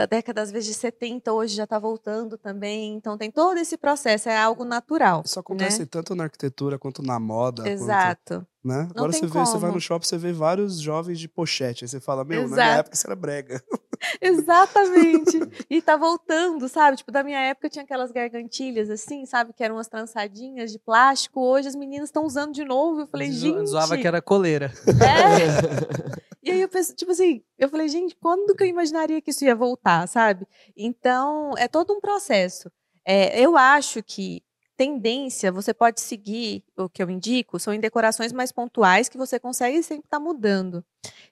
da 0.00 0.06
década, 0.06 0.40
às 0.40 0.50
vezes, 0.50 0.68
de 0.70 0.74
70, 0.76 1.30
hoje 1.30 1.54
já 1.54 1.64
está 1.64 1.78
voltando 1.78 2.38
também. 2.38 2.94
Então, 2.94 3.18
tem 3.18 3.30
todo 3.30 3.58
esse 3.58 3.76
processo, 3.76 4.30
é 4.30 4.36
algo 4.38 4.64
natural. 4.64 5.22
Isso 5.26 5.38
acontece 5.38 5.80
né? 5.80 5.88
tanto 5.90 6.14
na 6.14 6.24
arquitetura 6.24 6.78
quanto 6.78 7.02
na 7.02 7.20
moda. 7.20 7.62
quanto- 7.64 7.68
Exato. 7.70 8.46
né? 8.64 8.84
Não 8.94 9.04
Agora 9.04 9.12
tem 9.12 9.20
você 9.20 9.26
vê, 9.26 9.38
você 9.40 9.52
vai 9.52 9.60
como. 9.60 9.74
no 9.74 9.80
shopping, 9.80 10.06
você 10.06 10.16
vê 10.16 10.32
vários 10.32 10.80
jovens 10.80 11.20
de 11.20 11.28
pochete. 11.28 11.84
Aí 11.84 11.88
você 11.88 12.00
fala, 12.00 12.24
meu, 12.24 12.42
na 12.42 12.48
minha 12.48 12.64
Exato. 12.64 12.78
época 12.80 12.96
isso 12.96 13.06
era 13.06 13.14
brega. 13.16 13.62
Exatamente. 14.22 15.38
e 15.68 15.82
tá 15.82 15.98
voltando, 15.98 16.66
sabe? 16.66 16.96
Tipo, 16.96 17.12
da 17.12 17.22
minha 17.22 17.38
época 17.40 17.68
tinha 17.68 17.84
aquelas 17.84 18.10
gargantilhas 18.10 18.88
assim, 18.88 19.26
sabe? 19.26 19.52
Que 19.52 19.62
eram 19.62 19.76
umas 19.76 19.88
trançadinhas 19.88 20.72
de 20.72 20.78
plástico. 20.78 21.40
Hoje 21.42 21.68
as 21.68 21.74
meninas 21.74 22.08
estão 22.08 22.24
usando 22.24 22.54
de 22.54 22.64
novo. 22.64 23.02
Eu 23.02 23.06
falei, 23.06 23.30
gente. 23.30 23.66
Zoava 23.66 23.98
que 23.98 24.06
era 24.06 24.22
coleira. 24.22 24.72
É. 24.86 26.20
E 26.42 26.50
aí 26.50 26.60
eu 26.60 26.68
pensei, 26.68 26.94
tipo 26.94 27.12
assim, 27.12 27.42
eu 27.58 27.68
falei, 27.68 27.88
gente, 27.88 28.16
quando 28.16 28.54
que 28.54 28.62
eu 28.64 28.68
imaginaria 28.68 29.20
que 29.20 29.30
isso 29.30 29.44
ia 29.44 29.54
voltar, 29.54 30.06
sabe? 30.08 30.46
Então, 30.76 31.52
é 31.58 31.68
todo 31.68 31.92
um 31.92 32.00
processo. 32.00 32.70
É, 33.04 33.38
eu 33.40 33.56
acho 33.56 34.02
que 34.02 34.42
tendência 34.76 35.52
você 35.52 35.74
pode 35.74 36.00
seguir, 36.00 36.64
o 36.74 36.88
que 36.88 37.02
eu 37.02 37.10
indico, 37.10 37.58
são 37.58 37.74
em 37.74 37.78
decorações 37.80 38.32
mais 38.32 38.50
pontuais 38.50 39.10
que 39.10 39.18
você 39.18 39.38
consegue 39.38 39.82
sempre 39.82 40.06
estar 40.06 40.18
mudando. 40.18 40.82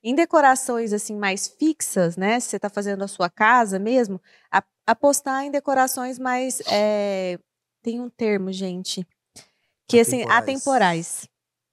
Em 0.05 0.14
decorações 0.14 0.92
assim 0.92 1.16
mais 1.16 1.49
fixas, 1.49 2.16
né? 2.18 2.38
Se 2.40 2.51
você 2.51 2.57
está 2.57 2.68
fazendo 2.68 3.03
a 3.03 3.09
sua 3.09 3.31
casa 3.31 3.79
mesmo, 3.79 4.21
a- 4.51 4.62
apostar 4.87 5.44
em 5.44 5.51
decorações 5.51 6.18
mais. 6.18 6.61
é, 6.71 7.38
tem 7.83 7.99
um 8.01 8.11
termo, 8.11 8.53
gente. 8.53 9.07
Que 9.88 10.01
assim, 10.01 10.21
Atemporais. 10.25 10.42
atemporais. 10.42 11.29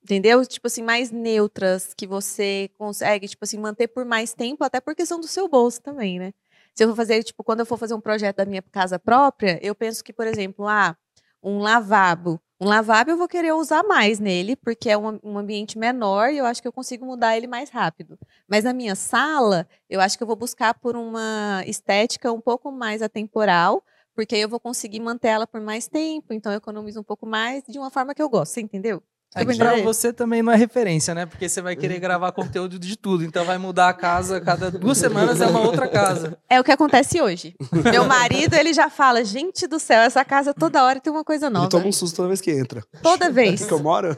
Entendeu? 0.06 0.46
Tipo 0.46 0.68
assim, 0.68 0.84
mais 0.84 1.10
neutras, 1.10 1.92
que 1.96 2.06
você 2.06 2.70
consegue, 2.78 3.28
tipo 3.28 3.44
assim, 3.44 3.58
manter 3.58 3.88
por 3.88 4.06
mais 4.06 4.36
tempo, 4.36 4.64
até 4.64 4.80
por 4.80 4.94
questão 4.96 5.20
do 5.20 5.28
seu 5.28 5.48
bolso 5.50 5.82
também, 5.82 6.20
né? 6.20 6.32
Se 6.76 6.84
eu 6.84 6.90
for 6.90 6.96
fazer, 6.96 7.24
tipo, 7.24 7.44
quando 7.44 7.62
eu 7.62 7.66
for 7.66 7.76
fazer 7.76 7.96
um 7.96 8.00
projeto 8.02 8.36
da 8.38 8.46
minha 8.46 8.62
casa 8.62 9.00
própria, 9.00 9.60
eu 9.64 9.74
penso 9.74 10.04
que, 10.04 10.14
por 10.14 10.28
exemplo, 10.28 10.68
ah, 10.68 10.96
um 11.42 11.58
lavabo. 11.58 12.40
Um 12.62 12.68
lavabo 12.68 13.10
eu 13.10 13.18
vou 13.18 13.28
querer 13.28 13.54
usar 13.54 13.82
mais 13.84 14.20
nele, 14.20 14.56
porque 14.56 14.92
é 14.92 14.98
um, 14.98 15.20
um 15.24 15.40
ambiente 15.40 15.76
menor 15.78 16.30
e 16.32 16.38
eu 16.38 16.46
acho 16.46 16.62
que 16.62 16.68
eu 16.68 16.72
consigo 16.72 17.04
mudar 17.04 17.36
ele 17.36 17.48
mais 17.48 17.72
rápido. 17.72 18.16
Mas 18.48 18.64
na 18.64 18.74
minha 18.74 18.94
sala, 18.96 19.68
eu 19.90 20.00
acho 20.00 20.18
que 20.18 20.24
eu 20.24 20.28
vou 20.28 20.36
buscar 20.36 20.76
por 20.76 20.96
uma 20.96 21.64
estética 21.66 22.32
um 22.32 22.40
pouco 22.42 22.72
mais 22.72 23.02
atemporal, 23.02 23.84
porque 24.14 24.36
aí 24.36 24.42
eu 24.42 24.50
vou 24.50 24.60
conseguir 24.60 25.00
manter 25.00 25.30
ela 25.30 25.48
por 25.48 25.60
mais 25.62 25.88
tempo, 25.88 26.32
então 26.32 26.52
eu 26.52 26.58
economizo 26.60 27.00
um 27.00 27.04
pouco 27.04 27.26
mais 27.26 27.64
de 27.68 27.80
uma 27.80 27.90
forma 27.90 28.14
que 28.14 28.22
eu 28.22 28.30
gosto, 28.30 28.54
você 28.54 28.62
entendeu? 28.62 29.02
É 29.36 29.46
que 29.46 29.56
pra 29.58 29.82
você 29.82 30.14
também 30.14 30.42
não 30.42 30.54
é 30.54 30.56
referência, 30.56 31.14
né? 31.14 31.26
Porque 31.26 31.50
você 31.50 31.62
vai 31.62 31.76
querer 31.76 32.00
gravar 32.00 32.32
conteúdo 32.32 32.80
de 32.80 32.96
tudo. 32.96 33.24
Então 33.24 33.44
vai 33.44 33.58
mudar 33.58 33.90
a 33.90 33.94
casa 33.94 34.40
cada 34.40 34.72
duas 34.72 34.98
semanas 34.98 35.42
é 35.42 35.46
uma 35.48 35.60
outra 35.60 35.88
casa. 35.90 36.38
É 36.50 36.60
o 36.60 36.64
que 36.64 36.72
acontece 36.72 37.22
hoje. 37.22 37.54
Meu 37.92 38.06
marido, 38.06 38.54
ele 38.56 38.74
já 38.74 38.90
fala, 38.90 39.24
gente 39.26 39.68
do 39.68 39.78
céu, 39.78 40.02
essa 40.02 40.24
casa 40.24 40.54
toda 40.54 40.84
hora 40.84 41.00
tem 41.02 41.12
uma 41.12 41.24
coisa 41.24 41.48
Ele 41.48 41.54
nova. 41.54 41.70
toma 41.70 41.88
um 41.88 41.92
susto 41.92 42.16
toda 42.16 42.30
vez 42.30 42.40
que 42.40 42.52
entra. 42.52 42.82
Toda 43.04 43.30
vez. 43.30 43.66
Que 43.66 43.74
eu 43.74 43.80
moro? 43.80 44.16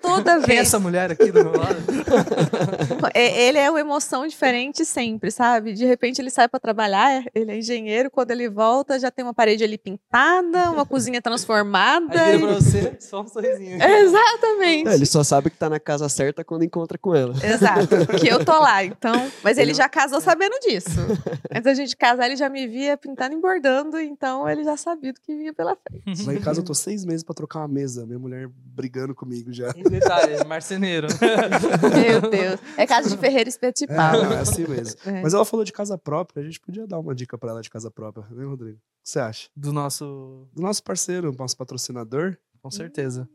Toda 0.00 0.34
Quem 0.40 0.42
é 0.42 0.46
vez. 0.46 0.60
essa 0.60 0.78
mulher 0.78 1.10
aqui 1.10 1.30
do 1.32 1.44
meu 1.44 1.52
lado? 1.56 1.76
É, 3.14 3.48
Ele 3.48 3.58
é 3.58 3.70
uma 3.70 3.80
emoção 3.80 4.26
diferente 4.26 4.84
sempre, 4.84 5.30
sabe? 5.30 5.72
De 5.72 5.84
repente 5.84 6.20
ele 6.20 6.30
sai 6.30 6.48
para 6.48 6.60
trabalhar, 6.60 7.24
ele 7.34 7.50
é 7.52 7.58
engenheiro, 7.58 8.10
quando 8.10 8.30
ele 8.30 8.48
volta 8.48 8.98
já 8.98 9.10
tem 9.10 9.24
uma 9.24 9.34
parede 9.34 9.64
ali 9.64 9.78
pintada, 9.78 10.70
uma 10.70 10.84
cozinha 10.86 11.20
transformada. 11.22 12.20
Aí 12.20 12.36
e- 12.36 12.38
pra 12.38 12.54
você, 12.54 12.96
só 13.00 13.22
um 13.22 13.26
sorrisinho. 13.28 13.78
Exatamente. 13.82 14.88
É, 14.88 14.94
ele 14.94 15.06
só 15.06 15.22
sabe 15.24 15.50
que 15.50 15.56
tá 15.56 15.68
na 15.70 15.80
casa 15.80 16.08
certa 16.08 16.44
quando 16.44 16.64
encontra 16.64 16.98
com 16.98 17.14
ela. 17.14 17.34
Exato, 17.44 17.88
que 18.20 18.28
eu 18.28 18.44
tô 18.44 18.52
lá, 18.58 18.84
então. 18.84 19.30
Mas 19.42 19.58
ele 19.58 19.72
já 19.74 19.88
casou 19.88 20.20
sabendo 20.20 20.58
disso. 20.60 20.90
Antes 21.50 21.64
da 21.64 21.74
gente 21.74 21.96
casar, 21.96 22.26
ele 22.26 22.36
já 22.36 22.48
me 22.48 22.66
via 22.66 22.96
pintando 22.96 23.34
e 23.34 23.40
bordando, 23.40 23.98
então 24.00 24.48
ele 24.48 24.64
já 24.64 24.76
sabia 24.76 25.12
do 25.12 25.20
que 25.20 25.34
vinha 25.34 25.52
pela 25.52 25.76
frente. 25.76 26.24
Lá 26.26 26.34
em 26.34 26.40
casa 26.40 26.60
eu 26.60 26.64
tô 26.64 26.74
seis 26.74 27.04
meses 27.04 27.22
pra 27.22 27.34
trocar 27.34 27.60
uma 27.60 27.68
mesa. 27.68 28.06
Minha 28.06 28.18
mulher 28.18 28.48
brigando 28.52 29.14
comigo 29.14 29.52
já. 29.52 29.72
Detalhe, 29.90 30.44
marceneiro. 30.46 31.08
Meu 31.94 32.30
Deus. 32.30 32.60
É 32.76 32.86
casa 32.86 33.08
de 33.08 33.16
Ferreira 33.16 33.48
espeto 33.48 33.84
É, 33.84 33.96
não, 33.96 34.32
é 34.32 34.40
assim 34.40 34.66
mesmo. 34.66 35.00
É. 35.06 35.22
Mas 35.22 35.34
ela 35.34 35.44
falou 35.44 35.64
de 35.64 35.72
casa 35.72 35.96
própria, 35.96 36.42
a 36.42 36.44
gente 36.44 36.60
podia 36.60 36.86
dar 36.86 36.98
uma 36.98 37.14
dica 37.14 37.36
pra 37.38 37.50
ela 37.50 37.62
de 37.62 37.70
casa 37.70 37.90
própria, 37.90 38.26
né, 38.30 38.44
Rodrigo? 38.44 38.76
O 38.76 38.80
que 39.02 39.10
você 39.10 39.18
acha? 39.18 39.48
Do 39.56 39.72
nosso. 39.72 40.48
Do 40.52 40.62
nosso 40.62 40.82
parceiro, 40.82 41.34
nosso 41.38 41.56
patrocinador. 41.56 42.36
Com 42.60 42.70
certeza. 42.70 43.28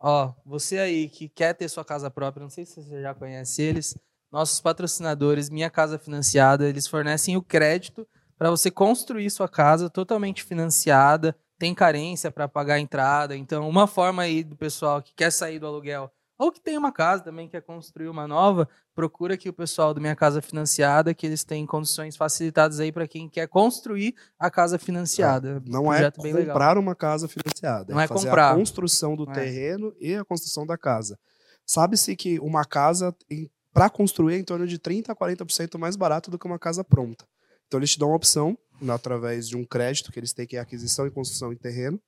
Ó, 0.00 0.32
você 0.46 0.78
aí 0.78 1.08
que 1.08 1.28
quer 1.28 1.54
ter 1.54 1.68
sua 1.68 1.84
casa 1.84 2.10
própria, 2.10 2.42
não 2.42 2.50
sei 2.50 2.64
se 2.64 2.82
você 2.82 3.02
já 3.02 3.14
conhece 3.14 3.62
eles, 3.62 3.96
nossos 4.30 4.60
patrocinadores, 4.60 5.50
Minha 5.50 5.70
Casa 5.70 5.98
Financiada, 5.98 6.68
eles 6.68 6.86
fornecem 6.86 7.36
o 7.36 7.42
crédito 7.42 8.06
para 8.36 8.50
você 8.50 8.70
construir 8.70 9.28
sua 9.30 9.48
casa 9.48 9.90
totalmente 9.90 10.44
financiada, 10.44 11.36
tem 11.58 11.74
carência 11.74 12.30
para 12.30 12.46
pagar 12.48 12.74
a 12.74 12.80
entrada. 12.80 13.36
Então, 13.36 13.68
uma 13.68 13.86
forma 13.86 14.22
aí 14.22 14.44
do 14.44 14.56
pessoal 14.56 15.02
que 15.02 15.12
quer 15.14 15.30
sair 15.32 15.58
do 15.58 15.66
aluguel 15.66 16.10
ou 16.38 16.52
que 16.52 16.60
tem 16.60 16.78
uma 16.78 16.92
casa 16.92 17.24
também 17.24 17.48
quer 17.48 17.60
construir 17.62 18.06
uma 18.08 18.28
nova, 18.28 18.68
procura 18.94 19.34
aqui 19.34 19.48
o 19.48 19.52
pessoal 19.52 19.92
do 19.92 20.00
Minha 20.00 20.14
Casa 20.14 20.40
Financiada, 20.40 21.12
que 21.12 21.26
eles 21.26 21.42
têm 21.42 21.66
condições 21.66 22.14
facilitadas 22.16 22.78
aí 22.78 22.92
para 22.92 23.08
quem 23.08 23.28
quer 23.28 23.48
construir 23.48 24.14
a 24.38 24.48
casa 24.48 24.78
financiada. 24.78 25.60
Não 25.66 25.92
é 25.92 26.08
bem 26.22 26.32
legal. 26.32 26.46
comprar 26.54 26.78
uma 26.78 26.94
casa 26.94 27.26
financiada. 27.26 27.92
Não 27.92 28.00
é 28.00 28.06
fazer 28.06 28.28
comprar. 28.28 28.52
a 28.52 28.54
construção 28.54 29.16
do 29.16 29.28
É. 29.28 29.34
terreno 29.34 29.92
e 29.98 30.14
a 30.14 30.24
construção 30.24 30.64
da 30.64 30.78
casa. 30.78 31.18
Sabe-se 31.66 32.14
que 32.14 32.38
uma 32.38 32.64
casa, 32.64 33.12
para 33.72 33.90
construir, 33.90 34.34
é 34.36 34.38
em 34.38 34.44
torno 34.44 34.64
de 34.64 34.78
30% 34.78 35.10
a 35.10 35.16
40% 35.16 35.76
mais 35.76 35.96
barato 35.96 36.30
do 36.30 36.38
que 36.38 36.46
uma 36.46 36.58
casa 36.58 36.84
pronta. 36.84 37.26
Então, 37.66 37.80
eles 37.80 37.90
te 37.90 37.98
dão 37.98 38.08
uma 38.10 38.16
opção, 38.16 38.56
através 38.88 39.48
de 39.48 39.56
um 39.56 39.64
crédito 39.64 40.12
que 40.12 40.18
eles 40.18 40.32
têm, 40.32 40.46
que 40.46 40.56
é 40.56 40.60
aquisição 40.60 41.06
e 41.06 41.10
construção 41.10 41.52
em 41.52 41.56
terreno, 41.56 42.00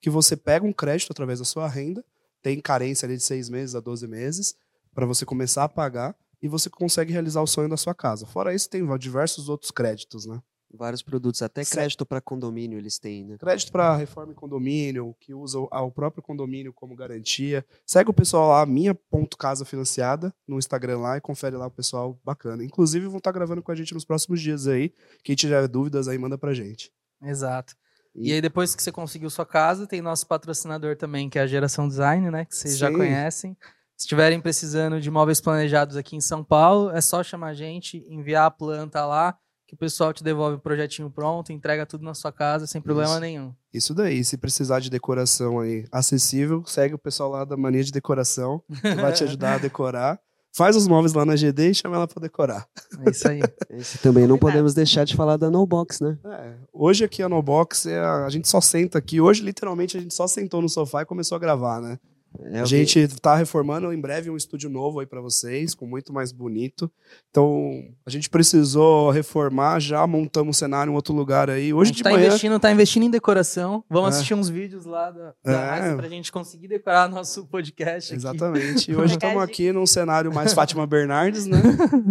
que 0.00 0.10
você 0.10 0.36
pega 0.36 0.66
um 0.66 0.72
crédito 0.72 1.12
através 1.12 1.38
da 1.38 1.44
sua 1.44 1.68
renda, 1.68 2.04
tem 2.42 2.60
carência 2.60 3.06
ali 3.06 3.16
de 3.16 3.22
seis 3.22 3.48
meses 3.48 3.74
a 3.74 3.80
12 3.80 4.06
meses, 4.08 4.54
para 4.94 5.06
você 5.06 5.24
começar 5.24 5.64
a 5.64 5.68
pagar, 5.68 6.14
e 6.42 6.48
você 6.48 6.68
consegue 6.68 7.12
realizar 7.12 7.40
o 7.40 7.46
sonho 7.46 7.68
da 7.68 7.76
sua 7.76 7.94
casa. 7.94 8.26
Fora 8.26 8.52
isso, 8.52 8.68
tem 8.68 8.84
diversos 8.98 9.48
outros 9.48 9.70
créditos, 9.70 10.26
né? 10.26 10.42
Vários 10.74 11.02
produtos, 11.02 11.42
até 11.42 11.64
crédito 11.64 12.06
para 12.06 12.20
condomínio 12.20 12.78
eles 12.78 12.98
têm, 12.98 13.24
né? 13.24 13.36
Crédito 13.38 13.70
para 13.70 13.94
reforma 13.94 14.32
e 14.32 14.34
condomínio, 14.34 15.14
que 15.20 15.34
usa 15.34 15.58
o- 15.58 15.90
próprio 15.90 16.22
condomínio 16.22 16.72
como 16.72 16.96
garantia. 16.96 17.64
Segue 17.86 18.08
o 18.10 18.14
pessoal 18.14 18.48
lá, 18.48 18.64
minha.casa 18.64 19.64
financiada, 19.66 20.34
no 20.48 20.58
Instagram 20.58 20.98
lá 20.98 21.16
e 21.16 21.20
confere 21.20 21.56
lá 21.56 21.66
o 21.66 21.70
pessoal 21.70 22.18
bacana. 22.24 22.64
Inclusive, 22.64 23.06
vão 23.06 23.18
estar 23.18 23.32
gravando 23.32 23.62
com 23.62 23.70
a 23.70 23.74
gente 23.74 23.92
nos 23.92 24.04
próximos 24.04 24.40
dias 24.40 24.66
aí. 24.66 24.92
Quem 25.22 25.36
tiver 25.36 25.68
dúvidas 25.68 26.08
aí, 26.08 26.16
manda 26.16 26.38
pra 26.38 26.54
gente. 26.54 26.90
Exato. 27.22 27.74
E, 28.14 28.30
E- 28.30 28.32
aí, 28.32 28.40
depois 28.40 28.74
que 28.74 28.82
você 28.82 28.90
conseguiu 28.90 29.28
sua 29.30 29.44
casa, 29.46 29.86
tem 29.86 30.00
nosso 30.00 30.26
patrocinador 30.26 30.96
também, 30.96 31.28
que 31.28 31.38
é 31.38 31.42
a 31.42 31.46
Geração 31.46 31.86
Design, 31.86 32.30
né? 32.30 32.44
Que 32.46 32.56
vocês 32.56 32.78
já 32.78 32.88
Sim. 32.88 32.96
conhecem. 32.96 33.56
Se 33.96 34.04
estiverem 34.06 34.40
precisando 34.40 35.00
de 35.00 35.10
móveis 35.10 35.40
planejados 35.40 35.96
aqui 35.96 36.16
em 36.16 36.20
São 36.20 36.42
Paulo, 36.42 36.90
é 36.90 37.00
só 37.00 37.22
chamar 37.22 37.48
a 37.48 37.54
gente, 37.54 37.98
enviar 38.08 38.46
a 38.46 38.50
planta 38.50 39.04
lá, 39.06 39.38
que 39.72 39.74
o 39.74 39.78
pessoal 39.78 40.12
te 40.12 40.22
devolve 40.22 40.56
o 40.56 40.58
projetinho 40.58 41.10
pronto, 41.10 41.50
entrega 41.50 41.86
tudo 41.86 42.04
na 42.04 42.12
sua 42.12 42.30
casa 42.30 42.66
sem 42.66 42.78
problema 42.78 43.12
Isso. 43.12 43.20
nenhum. 43.20 43.54
Isso 43.72 43.94
daí, 43.94 44.22
se 44.22 44.36
precisar 44.36 44.80
de 44.80 44.90
decoração 44.90 45.60
aí 45.60 45.86
acessível, 45.90 46.62
segue 46.66 46.94
o 46.94 46.98
pessoal 46.98 47.30
lá 47.30 47.44
da 47.46 47.56
Mania 47.56 47.82
de 47.82 47.90
Decoração, 47.90 48.62
que 48.68 48.94
vai 48.94 49.14
te 49.14 49.24
ajudar 49.24 49.54
a 49.54 49.58
decorar. 49.58 50.20
Faz 50.54 50.76
os 50.76 50.86
móveis 50.86 51.14
lá 51.14 51.24
na 51.24 51.34
GD 51.34 51.70
e 51.70 51.74
chama 51.74 51.96
ela 51.96 52.06
pra 52.06 52.20
decorar. 52.20 52.68
É 53.06 53.10
isso 53.10 53.26
aí. 53.26 53.40
Esse 53.70 53.96
também 53.96 54.26
não 54.26 54.36
podemos 54.36 54.74
deixar 54.74 55.04
de 55.06 55.16
falar 55.16 55.38
da 55.38 55.50
No 55.50 55.64
Box, 55.66 56.04
né? 56.04 56.18
É, 56.22 56.52
hoje 56.70 57.02
aqui 57.02 57.22
a 57.22 57.28
No 57.30 57.42
Box, 57.42 57.86
é 57.86 57.98
a, 57.98 58.26
a 58.26 58.28
gente 58.28 58.46
só 58.46 58.60
senta 58.60 58.98
aqui. 58.98 59.22
Hoje, 59.22 59.42
literalmente, 59.42 59.96
a 59.96 60.00
gente 60.00 60.12
só 60.12 60.26
sentou 60.26 60.60
no 60.60 60.68
sofá 60.68 61.00
e 61.00 61.06
começou 61.06 61.36
a 61.36 61.38
gravar, 61.38 61.80
né? 61.80 61.98
É 62.40 62.60
a 62.60 62.64
gente 62.64 63.06
tá 63.20 63.34
reformando 63.36 63.92
em 63.92 64.00
breve 64.00 64.30
um 64.30 64.36
estúdio 64.36 64.68
novo 64.70 65.00
aí 65.00 65.06
pra 65.06 65.20
vocês, 65.20 65.74
com 65.74 65.86
muito 65.86 66.12
mais 66.12 66.32
bonito. 66.32 66.90
Então, 67.30 67.82
a 68.06 68.10
gente 68.10 68.28
precisou 68.30 69.10
reformar, 69.10 69.78
já 69.80 70.06
montamos 70.06 70.56
um 70.56 70.58
cenário 70.58 70.90
em 70.90 70.94
outro 70.94 71.14
lugar 71.14 71.50
aí. 71.50 71.70
a 71.70 71.74
Hoje 71.76 71.88
gente 71.88 71.96
de 71.98 72.02
tá 72.04 72.10
manhã. 72.10 72.26
investindo, 72.26 72.58
tá 72.60 72.72
investindo 72.72 73.02
em 73.04 73.10
decoração. 73.10 73.84
Vamos 73.88 74.10
É. 74.10 74.16
assistir 74.16 74.34
uns 74.34 74.48
vídeos 74.48 74.84
lá 74.84 75.10
da, 75.10 75.34
da 75.44 75.52
É. 75.52 75.70
Raíssa 75.80 75.96
pra 75.96 76.08
gente 76.08 76.32
conseguir 76.32 76.68
decorar 76.68 77.08
nosso 77.08 77.46
podcast 77.46 78.12
aqui. 78.12 78.20
Exatamente. 78.20 78.90
E 78.92 78.96
hoje 78.96 79.14
estamos 79.14 79.42
aqui 79.42 79.70
num 79.72 79.86
cenário 79.86 80.32
mais 80.32 80.52
Fátima 80.54 80.86
Bernardes, 80.86 81.46
né? 81.46 81.58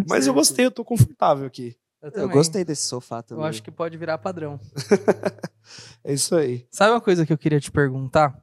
Mas 0.10 0.28
eu 0.28 0.34
gostei, 0.34 0.66
eu 0.66 0.72
tô 0.72 0.84
confortável 0.86 1.46
aqui. 1.46 1.76
Eu, 2.02 2.10
Eu 2.24 2.30
gostei 2.30 2.66
desse 2.66 2.84
sofá 2.88 3.22
também. 3.22 3.44
Eu 3.44 3.48
acho 3.48 3.62
que 3.62 3.70
pode 3.70 3.98
virar 3.98 4.18
padrão. 4.18 4.60
É 6.04 6.14
isso 6.14 6.36
aí. 6.36 6.66
Sabe 6.72 6.92
uma 6.92 7.00
coisa 7.02 7.26
que 7.26 7.32
eu 7.32 7.38
queria 7.38 7.60
te 7.60 7.72
perguntar? 7.72 8.36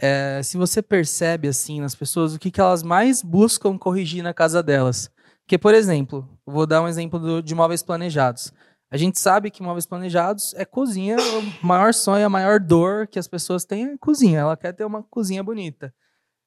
É, 0.00 0.40
se 0.42 0.56
você 0.56 0.82
percebe, 0.82 1.48
assim, 1.48 1.80
nas 1.80 1.94
pessoas, 1.94 2.34
o 2.34 2.38
que, 2.38 2.50
que 2.50 2.60
elas 2.60 2.82
mais 2.82 3.22
buscam 3.22 3.78
corrigir 3.78 4.22
na 4.22 4.34
casa 4.34 4.62
delas. 4.62 5.10
Porque, 5.42 5.58
por 5.58 5.74
exemplo, 5.74 6.28
vou 6.44 6.66
dar 6.66 6.82
um 6.82 6.88
exemplo 6.88 7.18
do- 7.18 7.42
de 7.42 7.54
móveis 7.54 7.82
planejados. 7.82 8.52
A 8.90 8.96
gente 8.96 9.18
sabe 9.18 9.50
que 9.50 9.62
móveis 9.62 9.86
planejados 9.86 10.54
é 10.54 10.64
cozinha, 10.64 11.16
o 11.18 11.66
maior 11.66 11.92
sonho, 11.92 12.26
a 12.26 12.30
maior 12.30 12.58
dor 12.60 13.06
que 13.06 13.18
as 13.18 13.28
pessoas 13.28 13.64
têm 13.64 13.84
é 13.86 13.98
cozinha. 13.98 14.40
Ela 14.40 14.56
quer 14.56 14.72
ter 14.72 14.84
uma 14.84 15.02
cozinha 15.02 15.42
bonita. 15.42 15.92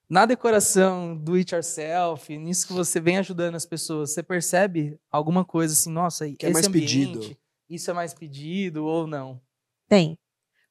Na 0.10 0.26
decoração, 0.26 1.18
do 1.18 1.34
it 1.34 1.54
yourself, 1.54 2.36
nisso 2.38 2.68
que 2.68 2.74
você 2.74 3.00
vem 3.00 3.18
ajudando 3.18 3.56
as 3.56 3.66
pessoas, 3.66 4.12
você 4.14 4.24
percebe 4.24 4.98
alguma 5.12 5.44
coisa 5.44 5.74
assim, 5.74 5.92
nossa, 5.92 6.26
Que 6.32 6.46
é 6.46 6.50
esse 6.50 6.54
mais 6.54 6.68
ambiente, 6.68 6.94
pedido. 7.20 7.38
Isso 7.70 7.92
é 7.92 7.94
mais 7.94 8.14
pedido 8.14 8.86
ou 8.86 9.06
não? 9.06 9.42
Tem. 9.90 10.18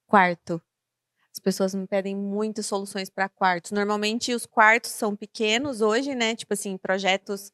Quarto. 0.06 0.62
As 1.46 1.54
pessoas 1.54 1.76
me 1.76 1.86
pedem 1.86 2.16
muitas 2.16 2.66
soluções 2.66 3.08
para 3.08 3.28
quartos. 3.28 3.70
Normalmente 3.70 4.34
os 4.34 4.46
quartos 4.46 4.90
são 4.90 5.14
pequenos 5.14 5.80
hoje, 5.80 6.12
né? 6.12 6.34
Tipo 6.34 6.54
assim, 6.54 6.76
projetos. 6.76 7.52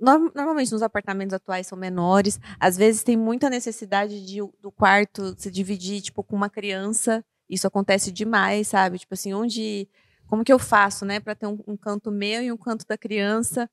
Norm- 0.00 0.32
Normalmente 0.34 0.72
nos 0.72 0.82
apartamentos 0.82 1.32
atuais 1.32 1.68
são 1.68 1.78
menores. 1.78 2.40
Às 2.58 2.76
vezes 2.76 3.04
tem 3.04 3.16
muita 3.16 3.48
necessidade 3.48 4.26
de, 4.26 4.40
do 4.60 4.72
quarto 4.72 5.36
se 5.38 5.52
dividir, 5.52 6.02
tipo, 6.02 6.24
com 6.24 6.34
uma 6.34 6.50
criança. 6.50 7.24
Isso 7.48 7.64
acontece 7.64 8.10
demais, 8.10 8.66
sabe? 8.66 8.98
Tipo 8.98 9.14
assim, 9.14 9.32
onde. 9.32 9.88
Como 10.26 10.42
que 10.42 10.52
eu 10.52 10.58
faço, 10.58 11.04
né? 11.04 11.20
Para 11.20 11.36
ter 11.36 11.46
um, 11.46 11.60
um 11.64 11.76
canto 11.76 12.10
meu 12.10 12.42
e 12.42 12.50
um 12.50 12.56
canto 12.56 12.84
da 12.88 12.98
criança. 12.98 13.70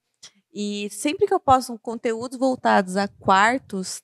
E 0.53 0.89
sempre 0.91 1.25
que 1.25 1.33
eu 1.33 1.39
posto 1.39 1.75
conteúdos 1.79 2.37
voltados 2.37 2.95
a 2.95 3.07
quartos, 3.07 4.03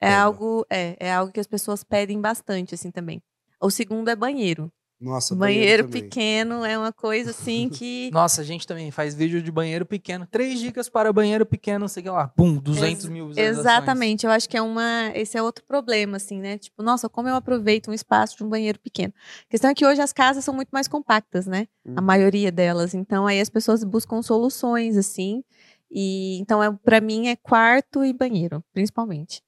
é 0.00 0.06
Pega. 0.06 0.18
algo, 0.20 0.64
é, 0.70 0.96
é 1.00 1.12
algo 1.12 1.32
que 1.32 1.40
as 1.40 1.48
pessoas 1.48 1.82
pedem 1.82 2.20
bastante, 2.20 2.76
assim, 2.76 2.92
também. 2.92 3.20
O 3.62 3.70
segundo 3.70 4.08
é 4.08 4.16
banheiro. 4.16 4.70
Nossa, 5.00 5.34
banheiro 5.34 5.84
também. 5.84 6.02
pequeno 6.02 6.64
é 6.64 6.78
uma 6.78 6.92
coisa, 6.92 7.30
assim, 7.30 7.68
que... 7.72 8.08
Nossa, 8.12 8.40
a 8.40 8.44
gente 8.44 8.64
também 8.66 8.90
faz 8.92 9.14
vídeo 9.16 9.42
de 9.42 9.50
banheiro 9.50 9.84
pequeno. 9.84 10.24
Três 10.30 10.60
dicas 10.60 10.88
para 10.88 11.12
banheiro 11.12 11.44
pequeno, 11.44 11.80
não 11.80 11.88
sei 11.88 12.02
o 12.02 12.04
que 12.04 12.10
lá. 12.10 12.28
Pum, 12.28 12.56
200 12.56 13.04
Ex- 13.04 13.08
mil 13.10 13.26
visualizações. 13.26 13.58
Exatamente, 13.58 14.26
eu 14.26 14.30
acho 14.30 14.48
que 14.48 14.56
é 14.56 14.62
uma, 14.62 15.10
esse 15.14 15.36
é 15.36 15.42
outro 15.42 15.64
problema, 15.64 16.18
assim, 16.18 16.38
né? 16.38 16.56
Tipo, 16.56 16.84
nossa, 16.84 17.08
como 17.08 17.28
eu 17.28 17.34
aproveito 17.34 17.90
um 17.90 17.92
espaço 17.94 18.36
de 18.36 18.44
um 18.44 18.48
banheiro 18.48 18.78
pequeno. 18.78 19.12
A 19.46 19.50
questão 19.50 19.70
é 19.70 19.74
que 19.74 19.84
hoje 19.84 20.00
as 20.00 20.12
casas 20.12 20.44
são 20.44 20.54
muito 20.54 20.70
mais 20.70 20.86
compactas, 20.86 21.46
né? 21.46 21.66
A 21.96 22.00
Hum. 22.00 22.04
maioria 22.04 22.52
delas. 22.52 22.94
Então, 22.94 23.26
aí 23.26 23.40
as 23.40 23.50
pessoas 23.50 23.82
buscam 23.82 24.22
soluções, 24.22 24.96
assim. 24.96 25.42
E 25.90 26.38
então, 26.40 26.62
é, 26.62 26.70
para 26.84 27.00
mim, 27.00 27.26
é 27.26 27.34
quarto 27.36 28.04
e 28.04 28.12
banheiro, 28.12 28.62
principalmente. 28.72 29.42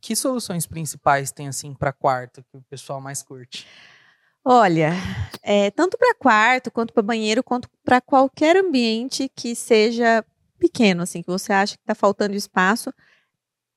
Que 0.00 0.16
soluções 0.16 0.66
principais 0.66 1.30
tem, 1.30 1.48
assim, 1.48 1.74
para 1.74 1.92
quarto 1.92 2.42
que 2.50 2.56
o 2.56 2.62
pessoal 2.62 3.00
mais 3.00 3.22
curte? 3.22 3.66
Olha, 4.44 4.92
é, 5.42 5.70
tanto 5.70 5.98
para 5.98 6.14
quarto, 6.14 6.70
quanto 6.70 6.94
para 6.94 7.02
banheiro, 7.02 7.42
quanto 7.42 7.68
para 7.84 8.00
qualquer 8.00 8.56
ambiente 8.56 9.30
que 9.34 9.54
seja 9.54 10.24
pequeno, 10.58 11.02
assim, 11.02 11.22
que 11.22 11.28
você 11.28 11.52
acha 11.52 11.76
que 11.76 11.82
está 11.82 11.94
faltando 11.94 12.34
espaço, 12.34 12.92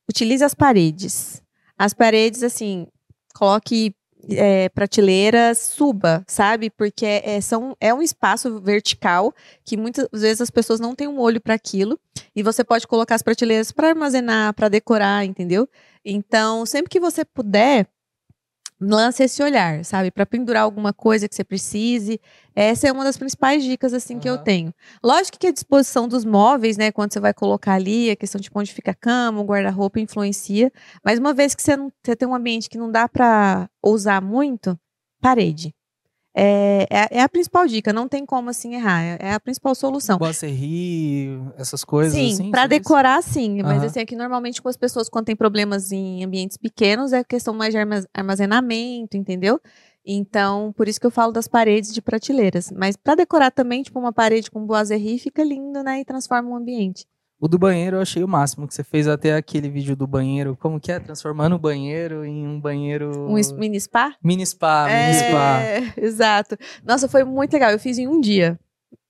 utilize 0.09 0.43
as 0.43 0.53
paredes. 0.53 1.41
As 1.77 1.93
paredes, 1.93 2.43
assim, 2.43 2.88
coloque 3.33 3.93
é, 4.29 4.69
prateleiras, 4.69 5.57
suba, 5.59 6.23
sabe? 6.27 6.69
Porque 6.69 7.05
é, 7.05 7.41
são, 7.41 7.75
é 7.79 7.93
um 7.93 8.01
espaço 8.01 8.62
vertical 8.62 9.33
que 9.65 9.75
muitas 9.75 10.07
vezes 10.13 10.41
as 10.41 10.49
pessoas 10.49 10.79
não 10.79 10.95
têm 10.95 11.07
um 11.07 11.19
olho 11.19 11.41
para 11.41 11.53
aquilo. 11.53 11.99
E 12.36 12.41
você 12.41 12.63
pode 12.63 12.88
colocar 12.88 13.15
as 13.15 13.21
prateleiras 13.21 13.71
para 13.71 13.89
armazenar, 13.89 14.53
para 14.53 14.69
decorar, 14.69 15.25
entendeu? 15.25 15.67
Então, 16.05 16.65
sempre 16.65 16.89
que 16.89 16.99
você 16.99 17.23
puder, 17.23 17.87
lance 18.79 19.23
esse 19.23 19.41
olhar, 19.41 19.83
sabe? 19.85 20.11
Para 20.11 20.25
pendurar 20.25 20.63
alguma 20.63 20.93
coisa 20.93 21.27
que 21.27 21.35
você 21.35 21.43
precise. 21.43 22.19
Essa 22.55 22.87
é 22.87 22.91
uma 22.91 23.03
das 23.03 23.17
principais 23.17 23.63
dicas 23.63 23.93
assim 23.93 24.19
que 24.19 24.29
eu 24.29 24.37
tenho. 24.37 24.73
Lógico 25.03 25.39
que 25.39 25.47
a 25.47 25.51
disposição 25.51 26.07
dos 26.07 26.25
móveis, 26.25 26.77
né, 26.77 26.91
quando 26.91 27.13
você 27.13 27.19
vai 27.19 27.33
colocar 27.33 27.73
ali, 27.73 28.09
a 28.11 28.15
questão 28.15 28.39
de 28.39 28.49
onde 28.53 28.73
fica 28.73 28.91
a 28.91 28.95
cama, 28.95 29.41
o 29.41 29.45
guarda-roupa 29.45 29.99
influencia, 29.99 30.71
mas 31.03 31.19
uma 31.19 31.33
vez 31.33 31.55
que 31.55 31.61
você, 31.61 31.75
não, 31.77 31.91
você 32.03 32.15
tem 32.15 32.27
um 32.27 32.35
ambiente 32.35 32.69
que 32.69 32.77
não 32.77 32.91
dá 32.91 33.07
para 33.07 33.69
usar 33.83 34.21
muito, 34.21 34.77
parede. 35.21 35.73
É, 36.36 36.88
é, 36.89 37.17
é 37.19 37.22
a 37.22 37.30
principal 37.30 37.67
dica, 37.67 37.93
não 37.93 38.08
tem 38.08 38.26
como 38.26 38.50
assim 38.50 38.74
errar, 38.74 39.02
é, 39.04 39.17
é 39.19 39.34
a 39.34 39.39
principal 39.39 39.76
solução. 39.76 40.17
Boisserie, 40.17 41.30
essas 41.58 41.84
coisas 41.84 42.13
Sim, 42.13 42.34
assim? 42.34 42.52
para 42.52 42.63
você 42.63 42.67
decorar, 42.69 43.22
sim. 43.22 43.62
Mas 43.62 43.78
Aham. 43.78 43.86
assim, 43.86 44.00
é 44.00 44.06
que 44.06 44.15
normalmente 44.15 44.62
com 44.62 44.67
as 44.67 44.76
pessoas, 44.78 45.10
quando 45.10 45.26
tem 45.26 45.36
problemas 45.36 45.91
em 45.91 46.24
ambientes 46.24 46.58
pequenos, 46.58 47.13
é 47.13 47.24
questão 47.24 47.54
mais 47.54 47.72
de 47.72 47.78
arma- 47.78 48.04
armazenamento, 48.13 49.15
entendeu? 49.15 49.60
Então, 50.06 50.74
por 50.76 50.88
isso 50.88 51.00
que 51.00 51.06
eu 51.06 51.12
falo 51.12 51.32
das 51.32 51.48
paredes 51.48 51.93
de 51.93 52.02
prateleiras. 52.02 52.72
Mas 52.72 52.98
para 52.98 53.15
decorar 53.15 53.52
também, 53.52 53.84
tipo, 53.84 54.00
uma 54.00 54.12
parede 54.12 54.50
com 54.52 54.65
boiserie 54.65 55.17
fica 55.19 55.43
lindo, 55.43 55.82
né? 55.84 56.02
E 56.02 56.06
transforma 56.06 56.50
o 56.50 56.56
ambiente. 56.56 57.06
O 57.43 57.47
do 57.49 57.60
banheiro 57.60 57.97
eu 57.97 58.01
achei 58.01 58.23
o 58.23 58.27
máximo, 58.27 58.65
que 58.65 58.73
você 58.73 58.86
fez 58.86 59.06
até 59.06 59.36
aquele 59.36 59.69
vídeo 59.69 59.97
do 59.97 60.08
banheiro. 60.08 60.58
Como 60.62 60.79
que 60.79 60.89
é? 60.89 60.97
Transformando 60.97 61.58
o 61.58 61.60
banheiro 61.60 62.23
em 62.23 62.47
um 62.47 62.58
banheiro... 62.58 63.27
Um 63.29 63.36
mini 63.60 63.77
spa? 63.82 64.15
Mini 64.23 64.45
spa, 64.45 64.86
mini 64.88 65.13
spa. 65.13 65.60
É, 65.62 65.93
exato. 66.01 66.58
Nossa, 66.86 67.10
foi 67.10 67.25
muito 67.25 67.51
legal. 67.51 67.69
Eu 67.71 67.79
fiz 67.79 67.97
em 67.97 68.08
um 68.08 68.21
dia. 68.21 68.58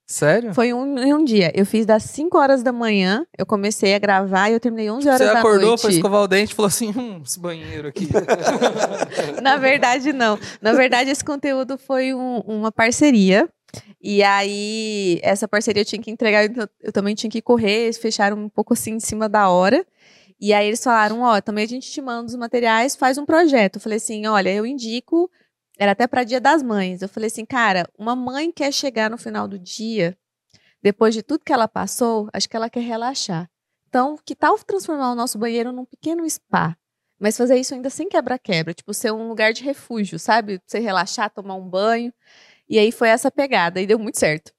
Sério? 0.08 0.52
Foi 0.52 0.74
um, 0.74 0.98
em 0.98 1.14
um 1.14 1.24
dia. 1.24 1.52
Eu 1.54 1.64
fiz 1.64 1.86
das 1.86 2.02
5 2.06 2.36
horas 2.36 2.64
da 2.64 2.72
manhã, 2.74 3.24
eu 3.38 3.46
comecei 3.46 3.94
a 3.94 4.00
gravar 4.00 4.50
e 4.50 4.54
eu 4.54 4.60
terminei 4.60 4.90
11 4.90 5.08
horas 5.10 5.22
Você 5.22 5.32
da 5.32 5.38
acordou, 5.40 5.68
noite. 5.68 5.82
foi 5.82 5.92
escovar 5.92 6.22
o 6.24 6.28
dente 6.28 6.54
e 6.54 6.56
falou 6.56 6.68
assim, 6.70 6.90
hum, 6.90 7.22
esse 7.24 7.40
banheiro 7.40 7.88
aqui. 7.90 8.10
Na 9.44 9.58
verdade, 9.58 10.12
não. 10.12 10.40
Na 10.60 10.74
verdade, 10.74 11.12
esse 11.12 11.24
conteúdo 11.24 11.78
foi 11.78 12.16
um- 12.16 12.40
uma 12.40 12.72
parceria. 12.72 13.48
E 14.02 14.22
aí, 14.24 15.20
essa 15.24 15.48
parceria 15.48 15.82
eu 15.82 15.86
tinha 15.86 16.02
que 16.02 16.12
entregar, 16.12 16.46
então 16.46 16.68
eu 16.82 16.92
também 16.92 17.16
tinha 17.16 17.30
que 17.30 17.42
correr, 17.42 17.86
eles 17.86 17.98
fecharam 17.98 18.38
um 18.38 18.50
pouco 18.50 18.74
assim 18.74 18.94
em 18.94 19.00
cima 19.00 19.30
da 19.30 19.50
hora. 19.50 19.86
E 20.40 20.54
aí 20.54 20.68
eles 20.68 20.84
falaram, 20.84 21.22
ó, 21.22 21.40
também 21.42 21.64
a 21.64 21.68
gente 21.68 21.90
te 21.90 22.02
manda 22.02 22.28
os 22.28 22.36
materiais, 22.36 22.96
faz 22.96 23.18
um 23.18 23.26
projeto. 23.26 23.78
Eu 23.78 23.82
falei 23.82 23.98
assim, 23.98 24.28
olha, 24.28 24.54
eu 24.54 24.66
indico, 24.66 25.32
era 25.78 25.94
até 25.94 26.06
para 26.06 26.24
Dia 26.24 26.42
das 26.42 26.62
Mães. 26.62 27.02
Eu 27.02 27.10
falei 27.10 27.28
assim, 27.28 27.46
cara, 27.46 27.88
uma 27.98 28.16
mãe 28.16 28.52
quer 28.52 28.72
chegar 28.74 29.10
no 29.10 29.18
final 29.18 29.48
do 29.48 29.58
dia, 29.58 30.18
depois 30.82 31.14
de 31.14 31.24
tudo 31.24 31.46
que 31.46 31.54
ela 31.54 31.68
passou, 31.68 32.30
acho 32.34 32.50
que 32.50 32.58
ela 32.58 32.70
quer 32.70 32.82
relaxar. 32.82 33.50
Então, 33.88 34.18
que 34.26 34.36
tal 34.36 34.58
transformar 34.60 35.12
o 35.12 35.16
nosso 35.16 35.38
banheiro 35.38 35.72
num 35.72 35.86
pequeno 35.86 36.30
spa? 36.30 36.76
Mas 37.20 37.38
fazer 37.38 37.58
isso 37.58 37.74
ainda 37.74 37.90
sem 37.90 38.10
quebra-quebra, 38.10 38.74
tipo, 38.74 38.94
ser 38.94 39.14
um 39.14 39.30
lugar 39.30 39.54
de 39.54 39.64
refúgio, 39.64 40.20
sabe? 40.20 40.60
Você 40.66 40.80
relaxar, 40.80 41.30
tomar 41.30 41.56
um 41.56 41.70
banho. 41.70 42.12
E 42.70 42.80
aí 42.80 42.92
foi 42.92 43.10
essa 43.10 43.30
pegada, 43.32 43.82
e 43.82 43.88
deu 43.88 44.00
muito 44.00 44.20
certo 44.20 44.52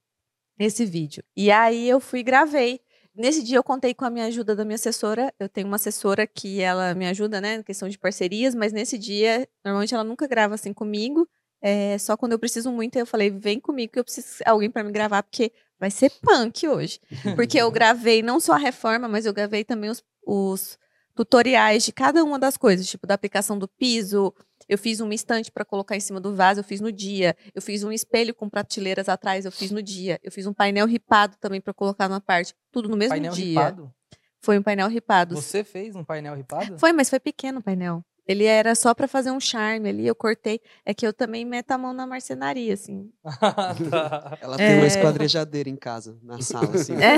esse 0.59 0.85
vídeo. 0.85 1.23
E 1.37 1.51
aí 1.51 1.89
eu 1.89 2.01
fui 2.01 2.21
e 2.21 2.23
gravei. 2.23 2.81
nesse 3.15 3.43
dia 3.43 3.57
eu 3.59 3.65
contei 3.65 3.95
com 3.95 4.05
a 4.05 4.11
minha 4.11 4.27
ajuda 4.27 4.55
da 4.57 4.65
minha 4.65 4.77
assessora. 4.77 5.33
Eu 5.39 5.49
tenho 5.49 5.67
uma 5.67 5.77
assessora 5.77 6.27
que 6.27 6.61
ela 6.61 6.95
me 6.95 7.07
ajuda, 7.07 7.41
né, 7.41 7.59
na 7.59 7.63
questão 7.63 7.89
de 7.89 7.99
parcerias, 7.99 8.55
mas 8.55 8.73
nesse 8.73 8.99
dia, 8.99 9.49
normalmente 9.65 9.95
ela 9.95 10.05
nunca 10.05 10.27
grava 10.27 10.55
assim 10.55 10.73
comigo. 10.73 11.29
É, 11.61 11.97
só 11.99 12.17
quando 12.17 12.33
eu 12.33 12.39
preciso 12.39 12.71
muito, 12.71 12.97
eu 12.97 13.07
falei, 13.07 13.31
vem 13.31 13.59
comigo 13.59 13.93
que 13.93 13.99
eu 13.99 14.05
preciso 14.05 14.39
de 14.39 14.43
alguém 14.47 14.71
para 14.71 14.85
me 14.85 14.93
gravar, 14.93 15.23
porque 15.23 15.51
vai 15.81 15.91
ser 15.91 16.11
punk 16.21 16.69
hoje. 16.69 17.01
Porque 17.35 17.59
eu 17.59 17.71
gravei 17.71 18.23
não 18.23 18.39
só 18.39 18.53
a 18.53 18.59
reforma, 18.59 19.09
mas 19.09 19.25
eu 19.27 19.33
gravei 19.33 19.65
também 19.65 19.91
os, 19.91 20.03
os 20.27 20.79
tutoriais 21.15 21.85
de 21.85 21.93
cada 21.93 22.23
uma 22.23 22.39
das 22.39 22.57
coisas, 22.57 22.87
tipo 22.87 23.07
da 23.07 23.15
aplicação 23.15 23.59
do 23.59 23.67
piso. 23.67 24.35
Eu 24.69 24.79
fiz 24.79 25.01
uma 25.01 25.15
estante 25.15 25.51
para 25.51 25.65
colocar 25.65 25.97
em 25.97 26.01
cima 26.01 26.21
do 26.21 26.35
vaso, 26.35 26.61
eu 26.61 26.65
fiz 26.65 26.81
no 26.81 26.91
dia. 26.91 27.37
Eu 27.55 27.63
fiz 27.63 27.83
um 27.85 27.93
espelho 27.93 28.35
com 28.35 28.49
prateleiras 28.49 29.09
atrás, 29.09 29.45
eu 29.45 29.53
fiz 29.53 29.71
no 29.71 29.83
dia. 29.83 30.19
Eu 30.23 30.31
fiz 30.33 30.47
um 30.47 30.53
painel 30.53 30.87
ripado 30.87 31.37
também 31.39 31.61
para 31.61 31.75
colocar 31.75 32.09
na 32.09 32.21
parte, 32.21 32.55
tudo 32.71 32.89
no 32.89 32.97
mesmo 32.97 33.11
painel 33.11 33.33
dia. 33.33 33.47
ripado? 33.47 33.93
Foi 34.41 34.59
um 34.59 34.63
painel 34.63 34.89
ripado. 34.89 35.35
Você 35.35 35.65
fez 35.65 35.97
um 35.97 36.05
painel 36.05 36.35
ripado? 36.35 36.79
Foi, 36.79 36.93
mas 36.93 37.09
foi 37.09 37.19
pequeno 37.19 37.61
o 37.61 37.63
painel. 37.63 38.05
Ele 38.27 38.45
era 38.45 38.75
só 38.75 38.95
para 38.95 39.07
fazer 39.07 39.31
um 39.31 39.39
charme 39.41 39.89
ali, 39.89 40.07
eu 40.07 40.15
cortei. 40.15 40.61
É 40.85 40.95
que 40.95 41.07
eu 41.07 41.13
também 41.13 41.45
meto 41.45 41.71
a 41.73 41.79
mão 41.79 41.93
na 41.93 42.07
marcenaria, 42.07 42.73
assim. 42.73 43.11
Ela 44.41 44.57
tem 44.57 44.67
É. 44.67 44.77
uma 44.79 44.87
esquadrejadeira 44.87 45.69
em 45.69 45.77
casa, 45.77 46.17
na 46.23 46.41
sala, 46.41 46.71
assim. 46.75 46.95
É. 46.95 47.15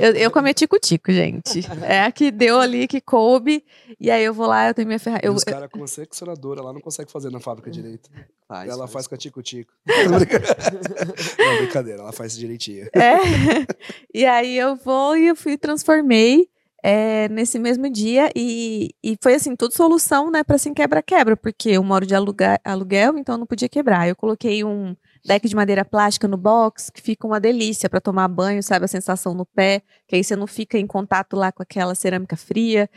Eu, 0.00 0.12
eu 0.14 0.30
comi 0.30 0.54
tico-tico, 0.54 1.12
gente. 1.12 1.60
É 1.82 2.02
a 2.02 2.10
que 2.10 2.30
deu 2.30 2.58
ali, 2.60 2.88
que 2.88 3.00
coube. 3.00 3.64
E 4.00 4.10
aí 4.10 4.24
eu 4.24 4.32
vou 4.32 4.46
lá, 4.46 4.68
eu 4.68 4.74
tenho 4.74 4.86
minha 4.88 4.98
ferramenta. 4.98 5.26
Eu, 5.26 5.34
os 5.34 5.44
caras 5.44 5.68
com 5.70 5.86
seccionadora 5.86 6.62
lá 6.62 6.72
não 6.72 6.80
consegue 6.80 7.10
fazer 7.12 7.30
na 7.30 7.40
fábrica 7.40 7.70
direito. 7.70 8.08
Faz, 8.48 8.70
ela 8.70 8.86
faz 8.88 9.06
com 9.06 9.14
a 9.14 9.18
tico-tico. 9.18 9.72
não, 11.38 11.56
brincadeira, 11.58 12.00
ela 12.02 12.12
faz 12.12 12.36
direitinho. 12.36 12.86
É. 12.94 13.66
E 14.14 14.24
aí 14.24 14.56
eu 14.56 14.76
vou 14.76 15.16
e 15.16 15.26
eu 15.26 15.36
fui 15.36 15.58
transformei 15.58 16.48
é, 16.88 17.28
nesse 17.30 17.58
mesmo 17.58 17.90
dia 17.90 18.30
e, 18.36 18.94
e 19.02 19.16
foi 19.20 19.34
assim, 19.34 19.56
tudo 19.56 19.74
solução, 19.74 20.30
né, 20.30 20.44
para 20.44 20.54
assim 20.54 20.72
quebra-quebra, 20.72 21.36
porque 21.36 21.70
eu 21.70 21.82
moro 21.82 22.06
de 22.06 22.14
aluga- 22.14 22.60
aluguel, 22.64 23.18
então 23.18 23.36
não 23.36 23.44
podia 23.44 23.68
quebrar. 23.68 24.08
Eu 24.08 24.14
coloquei 24.14 24.62
um 24.62 24.94
deck 25.26 25.48
de 25.48 25.56
madeira 25.56 25.84
plástica 25.84 26.28
no 26.28 26.36
box, 26.36 26.88
que 26.92 27.02
fica 27.02 27.26
uma 27.26 27.40
delícia 27.40 27.90
para 27.90 28.00
tomar 28.00 28.28
banho, 28.28 28.62
sabe, 28.62 28.84
a 28.84 28.88
sensação 28.88 29.34
no 29.34 29.44
pé, 29.44 29.82
que 30.06 30.14
aí 30.14 30.22
você 30.22 30.36
não 30.36 30.46
fica 30.46 30.78
em 30.78 30.86
contato 30.86 31.34
lá 31.34 31.50
com 31.50 31.60
aquela 31.60 31.92
cerâmica 31.96 32.36
fria. 32.36 32.88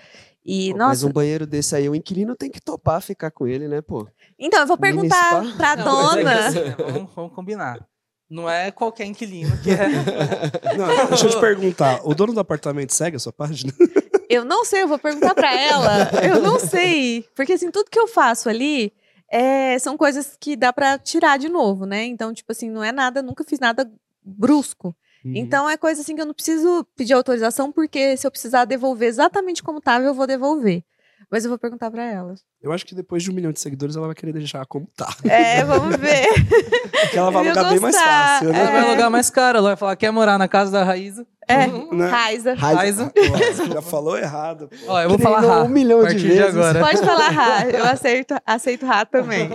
E, 0.45 0.69
Pô, 0.69 0.77
Mas 0.77 0.87
nossa, 0.87 1.07
um 1.07 1.11
banheiro 1.11 1.47
desse 1.47 1.75
aí, 1.75 1.89
o 1.89 1.95
inquilino 1.95 2.35
tem 2.35 2.51
que 2.51 2.61
topar 2.61 3.01
ficar 3.01 3.31
com 3.31 3.47
ele, 3.47 3.67
né, 3.67 3.81
pô? 3.81 4.07
então 4.37 4.59
eu 4.59 4.67
vou 4.67 4.77
perguntar 4.77 5.41
Não, 5.41 5.51
mas 5.55 5.75
é 5.75 5.83
dona. 5.83 6.47
assim, 6.47 6.59
né, 6.59 6.75
vamos, 6.77 7.09
vamos 7.15 7.33
combinar. 7.33 7.87
Não 8.29 8.49
é 8.49 8.69
qualquer 8.69 9.05
inquilino 9.05 9.57
que 9.57 9.71
é. 9.71 9.87
Não, 10.77 11.07
deixa 11.07 11.25
eu 11.25 11.31
te 11.31 11.39
perguntar, 11.39 12.01
o 12.03 12.13
dono 12.13 12.33
do 12.33 12.39
apartamento 12.39 12.93
segue 12.93 13.15
a 13.15 13.19
sua 13.19 13.33
página? 13.33 13.73
Eu 14.29 14.45
não 14.45 14.63
sei, 14.63 14.83
eu 14.83 14.87
vou 14.87 14.99
perguntar 14.99 15.33
pra 15.33 15.51
ela. 15.59 16.07
Eu 16.23 16.39
não 16.39 16.59
sei. 16.59 17.25
Porque, 17.35 17.53
assim, 17.53 17.71
tudo 17.71 17.89
que 17.89 17.97
eu 17.97 18.07
faço 18.07 18.47
ali 18.47 18.93
é, 19.27 19.79
são 19.79 19.97
coisas 19.97 20.37
que 20.39 20.55
dá 20.55 20.71
pra 20.71 20.99
tirar 20.99 21.39
de 21.39 21.49
novo, 21.49 21.87
né? 21.87 22.05
Então, 22.05 22.31
tipo 22.31 22.51
assim, 22.51 22.69
não 22.69 22.83
é 22.83 22.91
nada, 22.91 23.23
nunca 23.23 23.43
fiz 23.43 23.59
nada 23.59 23.91
brusco. 24.23 24.95
Uhum. 25.25 25.33
Então, 25.35 25.67
é 25.67 25.77
coisa 25.77 26.01
assim 26.01 26.13
que 26.15 26.21
eu 26.21 26.27
não 26.27 26.35
preciso 26.35 26.85
pedir 26.95 27.13
autorização, 27.13 27.71
porque 27.71 28.15
se 28.17 28.27
eu 28.27 28.29
precisar 28.29 28.65
devolver 28.65 29.09
exatamente 29.09 29.63
como 29.63 29.81
tava, 29.81 30.05
eu 30.05 30.13
vou 30.13 30.27
devolver. 30.27 30.83
Mas 31.31 31.43
eu 31.45 31.49
vou 31.49 31.59
perguntar 31.59 31.91
pra 31.91 32.03
ela. 32.03 32.33
Eu 32.61 32.71
acho 32.71 32.83
que 32.85 32.95
depois 32.95 33.21
de 33.21 33.29
um 33.29 33.33
milhão 33.35 33.51
de 33.51 33.59
seguidores 33.59 33.95
ela 33.95 34.07
vai 34.07 34.15
querer 34.15 34.33
deixar 34.33 34.65
como 34.65 34.87
tá. 34.97 35.07
É, 35.23 35.63
vamos 35.63 35.95
ver. 35.95 36.25
Porque 37.01 37.17
ela 37.17 37.29
vai 37.31 37.45
alugar 37.45 37.69
bem 37.69 37.79
mais 37.79 37.95
fácil, 37.95 38.49
Ela 38.49 38.57
né? 38.57 38.71
vai 38.71 38.81
É. 38.81 38.87
alugar 38.89 39.11
mais 39.11 39.29
caro, 39.29 39.57
ela 39.59 39.67
vai 39.69 39.77
falar 39.77 39.95
quer 39.95 40.11
morar 40.11 40.37
na 40.39 40.47
casa 40.47 40.71
da 40.71 40.83
Raíza. 40.83 41.25
É, 41.47 41.67
Né? 41.67 42.07
Raiza. 42.09 42.53
Raiza. 42.55 43.11
Pô, 43.15 43.73
já 43.73 43.81
falou 43.81 44.17
errado. 44.17 44.69
pô. 44.69 44.75
Ó, 44.91 45.01
eu 45.01 45.09
vou 45.09 45.19
falar 45.19 45.37
Treinou 45.37 45.57
Rá. 45.59 45.63
um 45.65 45.69
milhão 45.69 45.99
de 45.99 46.05
partir 46.05 46.19
de, 46.21 46.27
vezes. 46.27 46.43
agora. 46.55 46.79
Pode 46.79 46.97
falar 46.99 47.29
Rá. 47.29 47.65
Eu 47.69 47.85
aceito, 47.85 48.35
aceito 48.45 48.85
Rá 48.85 49.05
também. 49.05 49.49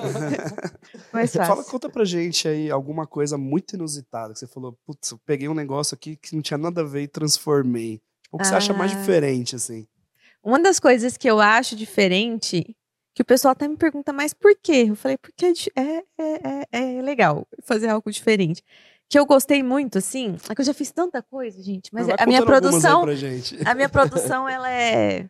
Mais 1.12 1.33
Fala, 1.33 1.57
fácil. 1.57 1.70
conta 1.70 1.89
pra 1.89 2.05
gente 2.05 2.49
aí 2.49 2.70
alguma 2.70 3.07
coisa 3.07 3.37
muito 3.39 3.75
inusitada 3.75 4.33
que 4.33 4.39
você 4.39 4.47
falou, 4.47 4.77
putz, 4.87 5.11
eu 5.11 5.18
peguei 5.27 5.49
um 5.49 5.55
negócio 5.55 5.95
aqui 5.95 6.16
que 6.16 6.35
não 6.35 6.43
tinha 6.43 6.59
nada 6.59 6.81
a 6.81 6.85
ver 6.85 7.03
e 7.03 7.09
transformei. 7.09 8.01
Tipo, 8.22 8.37
o 8.37 8.39
que 8.39 8.47
você 8.47 8.55
acha 8.55 8.72
mais 8.72 8.93
Ah. 8.93 8.97
diferente, 8.97 9.55
assim? 9.57 9.87
Uma 10.45 10.59
das 10.61 10.79
coisas 10.79 11.17
que 11.17 11.29
eu 11.29 11.41
acho 11.41 11.75
diferente, 11.75 12.77
que 13.15 13.23
o 13.23 13.25
pessoal 13.25 13.53
até 13.53 13.67
me 13.67 13.77
pergunta, 13.77 14.13
mas 14.13 14.35
por 14.35 14.55
quê? 14.63 14.87
Eu 14.89 14.95
falei, 14.97 15.17
porque 15.17 15.47
é 15.47 15.81
é, 15.81 16.05
é, 16.19 16.67
é, 16.73 16.99
é 16.99 17.03
legal 17.03 17.47
fazer 17.63 17.89
algo 17.89 18.11
diferente. 18.11 18.63
Que 19.09 19.19
eu 19.19 19.27
gostei 19.27 19.63
muito, 19.63 19.99
assim, 19.99 20.37
é 20.49 20.55
que 20.55 20.61
eu 20.61 20.65
já 20.65 20.75
fiz 20.75 20.91
tanta 20.91 21.23
coisa, 21.23 21.63
gente, 21.63 21.91
mas 21.93 22.07
Vai 22.07 22.17
a 22.19 22.27
minha 22.27 22.43
produção, 22.45 23.03
Pra 23.03 23.15
gente. 23.15 23.57
a 23.65 23.75
minha 23.75 23.89
produção, 23.89 24.47
ela 24.49 24.71
é, 24.71 25.27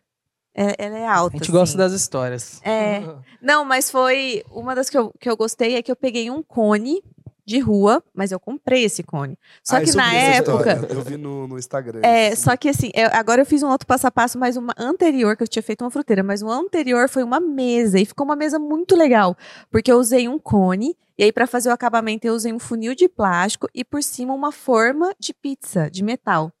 é- 0.55 0.75
ela 0.77 0.97
é 0.97 1.05
A 1.07 1.13
alta. 1.15 1.37
gente 1.37 1.43
assim. 1.43 1.51
gosta 1.51 1.77
das 1.77 1.91
histórias. 1.93 2.61
É. 2.63 3.01
Não, 3.41 3.63
mas 3.65 3.91
foi 3.91 4.43
uma 4.49 4.73
das 4.73 4.89
que 4.89 4.97
eu, 4.97 5.11
que 5.19 5.29
eu 5.29 5.35
gostei 5.37 5.75
é 5.75 5.81
que 5.81 5.91
eu 5.91 5.95
peguei 5.95 6.31
um 6.31 6.41
cone 6.41 7.03
de 7.45 7.59
rua, 7.59 8.03
mas 8.13 8.31
eu 8.31 8.39
comprei 8.39 8.83
esse 8.83 9.03
cone. 9.03 9.37
Só 9.63 9.77
Ah, 9.77 9.81
que 9.81 9.95
na 9.95 10.13
época, 10.13 10.71
história, 10.73 10.87
Eu 10.93 11.01
vi 11.01 11.15
no, 11.17 11.47
no 11.47 11.57
Instagram. 11.59 11.99
é, 12.03 12.29
assim. 12.29 12.35
só 12.37 12.57
que 12.57 12.67
assim, 12.69 12.89
eu- 12.93 13.09
agora 13.13 13.41
eu 13.41 13.45
fiz 13.45 13.61
um 13.61 13.69
outro 13.69 13.85
passo 13.85 14.07
a 14.07 14.11
passo, 14.11 14.37
mas 14.37 14.57
uma 14.57 14.73
anterior, 14.77 15.37
que 15.37 15.43
eu 15.43 15.47
tinha 15.47 15.61
feito 15.61 15.83
uma 15.83 15.91
fruteira, 15.91 16.23
mas 16.23 16.41
o 16.41 16.49
anterior 16.49 17.07
foi 17.07 17.23
uma 17.23 17.39
mesa, 17.39 17.99
e 17.99 18.05
ficou 18.05 18.25
uma 18.25 18.35
mesa 18.35 18.57
muito 18.57 18.95
legal, 18.95 19.37
porque 19.69 19.91
eu 19.91 19.97
usei 19.97 20.27
um 20.27 20.39
cone, 20.39 20.97
e 21.17 21.23
aí 21.23 21.31
pra 21.31 21.45
fazer 21.47 21.69
o 21.69 21.73
acabamento 21.73 22.25
eu 22.25 22.33
usei 22.33 22.51
um 22.51 22.59
funil 22.59 22.95
de 22.95 23.07
plástico 23.07 23.67
e 23.73 23.85
por 23.85 24.01
cima 24.01 24.33
uma 24.33 24.51
forma 24.51 25.13
de 25.19 25.33
pizza, 25.33 25.89
de 25.89 26.03
metal. 26.03 26.51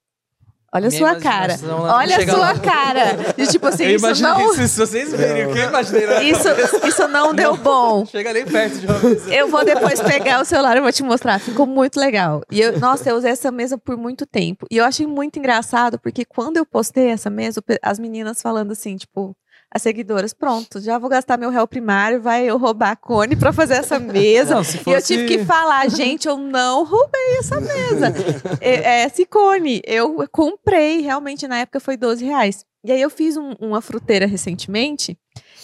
Olha 0.75 0.89
a 0.89 0.91
sua 0.91 1.15
cara. 1.15 1.57
Olha 1.93 2.17
a 2.17 2.27
sua 2.27 2.37
lá. 2.37 2.59
cara. 2.59 3.33
De 3.37 3.47
tipo 3.47 3.65
assim, 3.67 3.85
Eu 3.85 3.91
isso 3.95 4.05
imaginei 4.05 4.31
não, 4.31 4.51
isso, 4.51 4.67
se 4.67 4.79
vocês 4.79 5.11
verem 5.13 5.47
o 5.47 5.53
que 5.53 5.59
eu 5.59 5.69
imaginei. 5.69 6.05
na 6.05 6.21
isso, 6.23 6.47
isso 6.85 7.07
não 7.07 7.33
deu 7.33 7.55
bom. 7.55 8.05
Chega 8.05 8.33
nem 8.33 8.45
perto 8.45 8.77
de 8.79 8.85
uma. 8.85 9.33
Eu 9.33 9.47
vou 9.47 9.63
depois 9.63 10.01
pegar 10.01 10.41
o 10.41 10.45
celular 10.45 10.75
e 10.75 10.81
vou 10.81 10.91
te 10.91 11.01
mostrar. 11.01 11.39
Ficou 11.39 11.65
muito 11.65 11.97
legal. 11.99 12.41
E 12.51 12.59
eu, 12.59 12.77
nossa, 12.77 13.09
eu 13.09 13.15
usei 13.15 13.31
essa 13.31 13.49
mesa 13.51 13.77
por 13.77 13.95
muito 13.95 14.25
tempo. 14.25 14.65
E 14.69 14.75
eu 14.77 14.83
achei 14.83 15.07
muito 15.07 15.39
engraçado, 15.39 15.97
porque 15.97 16.25
quando 16.25 16.57
eu 16.57 16.65
postei 16.65 17.07
essa 17.07 17.29
mesa, 17.29 17.63
as 17.81 17.97
meninas 17.97 18.41
falando 18.41 18.71
assim, 18.73 18.97
tipo, 18.97 19.33
as 19.75 19.81
seguidoras, 19.81 20.33
pronto, 20.33 20.79
já 20.79 20.97
vou 20.97 21.09
gastar 21.09 21.37
meu 21.37 21.49
réu 21.49 21.67
primário, 21.67 22.21
vai 22.21 22.45
eu 22.49 22.57
roubar 22.57 22.91
a 22.91 22.95
cone 22.95 23.35
pra 23.35 23.51
fazer 23.51 23.73
essa 23.73 23.99
mesa. 23.99 24.55
Não, 24.55 24.63
se 24.63 24.77
E 24.77 24.79
eu 24.79 24.83
fosse- 24.85 25.07
tive 25.17 25.25
que 25.27 25.43
falar, 25.43 25.89
gente, 25.89 26.29
eu 26.29 26.37
não 26.37 26.85
roubei 26.85 27.37
essa 27.39 27.59
mesa. 27.59 28.13
é, 28.61 29.01
é 29.01 29.05
esse 29.05 29.25
cone. 29.25 29.81
Eu 29.85 30.25
comprei, 30.31 31.01
realmente, 31.01 31.45
na 31.45 31.57
época 31.57 31.81
foi 31.81 31.97
12 31.97 32.23
reais. 32.23 32.65
E 32.85 32.91
aí 32.91 33.01
eu 33.01 33.09
fiz 33.09 33.35
um- 33.35 33.53
uma 33.59 33.81
fruteira 33.81 34.25
recentemente. 34.25 35.19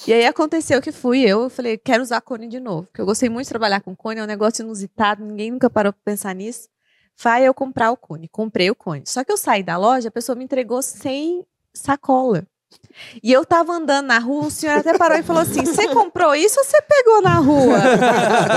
E 0.05 0.11
aí 0.11 0.25
aconteceu 0.25 0.81
que 0.81 0.91
fui 0.91 1.21
eu, 1.21 1.43
eu 1.43 1.49
falei, 1.49 1.77
quero 1.77 2.03
usar 2.03 2.19
cone 2.19 2.47
de 2.49 2.59
novo. 2.59 2.87
Porque 2.87 2.99
eu 2.99 3.05
gostei 3.05 3.29
muito 3.29 3.45
de 3.45 3.49
trabalhar 3.51 3.79
com 3.79 3.95
cone, 3.95 4.19
é 4.19 4.23
um 4.23 4.27
negócio 4.27 4.61
inusitado, 4.61 5.23
ninguém 5.23 5.51
nunca 5.51 5.69
parou 5.69 5.93
pra 5.93 6.01
pensar 6.03 6.35
nisso. 6.35 6.67
Vai 7.23 7.47
eu 7.47 7.53
comprar 7.53 7.91
o 7.91 7.95
cone. 7.97 8.27
Comprei 8.27 8.69
o 8.69 8.75
cone. 8.75 9.03
Só 9.05 9.23
que 9.23 9.31
eu 9.31 9.37
saí 9.37 9.63
da 9.63 9.77
loja, 9.77 10.09
a 10.09 10.11
pessoa 10.11 10.35
me 10.35 10.43
entregou 10.43 10.81
sem 10.81 11.45
sacola. 11.73 12.45
E 13.23 13.31
eu 13.31 13.43
tava 13.45 13.73
andando 13.73 14.05
na 14.07 14.19
rua, 14.19 14.45
o 14.47 14.51
senhor 14.51 14.77
até 14.77 14.95
parou 14.97 15.17
e 15.17 15.23
falou 15.23 15.41
assim: 15.41 15.65
Você 15.65 15.87
comprou 15.87 16.35
isso 16.35 16.59
ou 16.59 16.65
você 16.65 16.81
pegou 16.81 17.21
na 17.21 17.35
rua? 17.35 17.77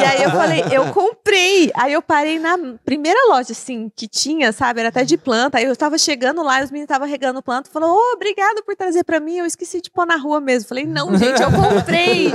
e 0.01 0.05
aí 0.05 0.23
eu 0.23 0.31
falei: 0.31 0.65
Eu 0.71 0.93
comprei. 0.93 1.71
Aí 1.75 1.93
eu 1.93 2.03
parei 2.03 2.39
na 2.39 2.57
primeira 2.85 3.19
loja, 3.29 3.53
assim, 3.53 3.91
que 3.97 4.07
tinha, 4.07 4.53
sabe? 4.53 4.81
Era 4.81 4.89
até 4.91 5.05
de 5.05 5.17
planta. 5.17 5.59
Aí 5.59 5.65
eu 5.65 5.75
tava 5.77 5.97
chegando 5.99 6.43
lá 6.43 6.61
e 6.61 6.65
os 6.65 6.71
meninos 6.71 6.91
estavam 6.91 7.09
regando 7.09 7.43
planta. 7.43 7.71
Falou: 7.71 7.91
Ô, 7.97 8.13
obrigado 8.15 8.63
por 8.65 8.77
trazer 8.77 9.03
pra 9.05 9.19
mim. 9.21 9.39
Eu 9.39 9.47
esqueci 9.47 9.81
de 9.81 9.91
pôr 9.91 10.07
na 10.07 10.17
rua 10.17 10.41
mesmo. 10.41 10.69
Falei: 10.69 10.85
Não, 10.85 11.17
gente, 11.17 11.41
eu 11.41 11.51
comprei. 11.51 12.33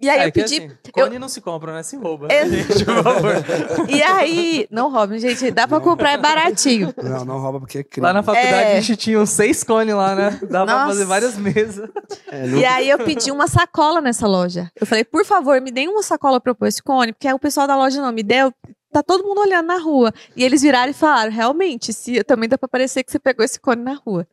E 0.00 0.08
aí 0.08 0.20
É 0.20 0.26
eu 0.28 0.32
pedi. 0.32 0.56
assim, 0.56 0.70
cone 0.92 1.18
não 1.18 1.28
se 1.28 1.40
compra, 1.40 1.72
né? 1.74 1.82
Se 1.82 1.96
rouba. 1.96 2.26
É- 2.30 2.46
Gente, 2.50 2.84
por 2.84 3.02
favor. 3.04 3.32
E 3.88 4.02
aí. 4.02 4.66
Não, 4.70 4.90
Robin, 4.90 5.18
gente, 5.18 5.50
dá 5.50 5.66
pra 5.68 5.78
comprar, 5.80 6.12
é 6.12 6.16
baratinho. 6.18 6.92
Não, 7.02 7.24
não 7.24 7.38
rouba 7.38 7.60
porque 7.60 7.78
é 7.78 7.82
crime. 7.84 8.06
Lá 8.06 8.12
na 8.12 8.22
faculdade 8.22 8.52
É. 8.52 8.76
a 8.76 8.80
gente 8.80 8.96
tinha 8.96 9.20
uns 9.20 9.30
seis 9.30 9.62
cones 9.62 9.94
lá, 9.94 10.14
né? 10.14 10.38
Dava 10.50 10.66
pra 10.66 10.86
Nossa. 10.86 10.99
Fazer 11.00 11.04
várias 11.06 11.36
mesas. 11.36 11.88
É, 12.30 12.46
não- 12.46 12.58
E 12.58 12.64
aí 12.64 12.88
eu 12.88 12.98
pedi 12.98 13.30
uma 13.32 13.46
sacola 13.48 14.00
nessa 14.00 14.26
loja. 14.26 14.70
Eu 14.80 14.86
falei, 14.86 15.04
por 15.04 15.24
favor, 15.24 15.60
me 15.60 15.70
deem 15.70 15.88
uma 15.88 16.02
sacola 16.02 16.40
pra 16.40 16.50
eu 16.50 16.54
pôr 16.54 16.66
esse 16.66 16.82
cone, 16.82 17.12
porque 17.12 17.26
aí 17.26 17.34
o 17.34 17.38
pessoal 17.38 17.66
da 17.66 17.76
loja 17.76 18.00
não 18.00 18.12
me 18.12 18.22
deu. 18.22 18.52
Tá 18.92 19.02
todo 19.02 19.24
mundo 19.24 19.40
olhando 19.40 19.66
na 19.66 19.78
rua. 19.78 20.12
E 20.36 20.42
eles 20.44 20.62
viraram 20.62 20.90
e 20.90 20.94
falaram, 20.94 21.30
realmente, 21.32 21.92
se, 21.92 22.22
também 22.24 22.48
dá 22.48 22.56
pra 22.58 22.68
parecer 22.68 23.02
que 23.04 23.10
você 23.12 23.18
pegou 23.18 23.44
esse 23.44 23.58
cone 23.60 23.82
na 23.82 23.94
rua. 23.94 24.26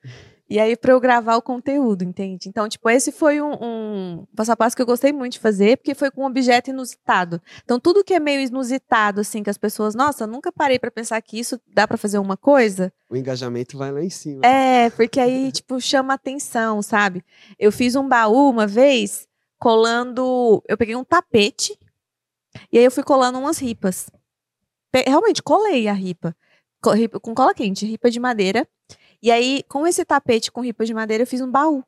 E 0.50 0.60
aí, 0.60 0.78
pra 0.78 0.94
eu 0.94 1.00
gravar 1.02 1.36
o 1.36 1.42
conteúdo, 1.42 2.04
entende? 2.04 2.48
Então, 2.48 2.70
tipo, 2.70 2.90
esse 2.90 3.12
foi 3.12 3.42
um, 3.42 3.52
um 3.62 4.26
passo 4.34 4.52
a 4.52 4.56
passo 4.56 4.76
que 4.78 4.82
eu 4.82 4.86
gostei 4.86 5.12
muito 5.12 5.34
de 5.34 5.40
fazer, 5.40 5.76
porque 5.78 5.94
foi 5.94 6.10
com 6.10 6.22
um 6.24 6.26
objeto 6.26 6.70
inusitado. 6.70 7.42
Então, 7.66 7.78
tudo 7.80 8.02
que 8.04 8.14
é 8.14 8.20
meio 8.20 8.40
inusitado, 8.40 9.20
assim, 9.20 9.44
que 9.44 9.50
as 9.50 9.58
pessoas, 9.58 9.94
nossa, 9.94 10.26
nunca 10.26 10.50
parei 10.50 10.80
pra 10.80 10.90
pensar 10.90 11.22
que 11.22 11.38
isso 11.38 11.60
dá 11.68 11.86
pra 11.86 11.98
fazer 11.98 12.18
uma 12.18 12.38
coisa. 12.38 12.94
O 13.10 13.18
engajamento 13.18 13.78
vai 13.78 13.92
lá 13.92 14.02
em 14.02 14.10
cima. 14.10 14.42
É, 14.46 14.90
porque 14.92 15.20
aí, 15.20 15.52
tipo, 15.52 15.82
chama 15.82 16.14
atenção, 16.14 16.82
sabe? 16.82 17.26
Eu 17.60 17.72
fiz 17.72 17.96
um 17.96 18.08
baú 18.08 18.50
uma 18.50 18.66
vez 18.66 19.28
colando. 19.60 20.64
Eu 20.66 20.78
peguei 20.78 20.96
um 20.96 21.04
tapete 21.04 21.78
e 22.72 22.78
aí 22.78 22.86
eu 22.86 22.92
fui 22.92 23.04
colando 23.04 23.38
umas 23.38 23.58
ripas. 23.60 24.10
Realmente, 25.06 25.44
colei 25.44 25.88
a 25.90 25.94
ripa- 25.94 26.34
Com 27.22 27.36
cola 27.36 27.54
quente, 27.54 27.86
ripa 27.86 28.10
de 28.10 28.20
madeira. 28.20 28.68
E 29.22 29.32
aí, 29.32 29.64
com 29.68 29.86
esse 29.88 30.06
tapete 30.06 30.52
com 30.52 30.62
ripas 30.62 30.88
de 30.88 30.94
madeira, 30.94 31.24
eu 31.24 31.28
fiz 31.28 31.42
um 31.42 31.50
baú. 31.50 31.84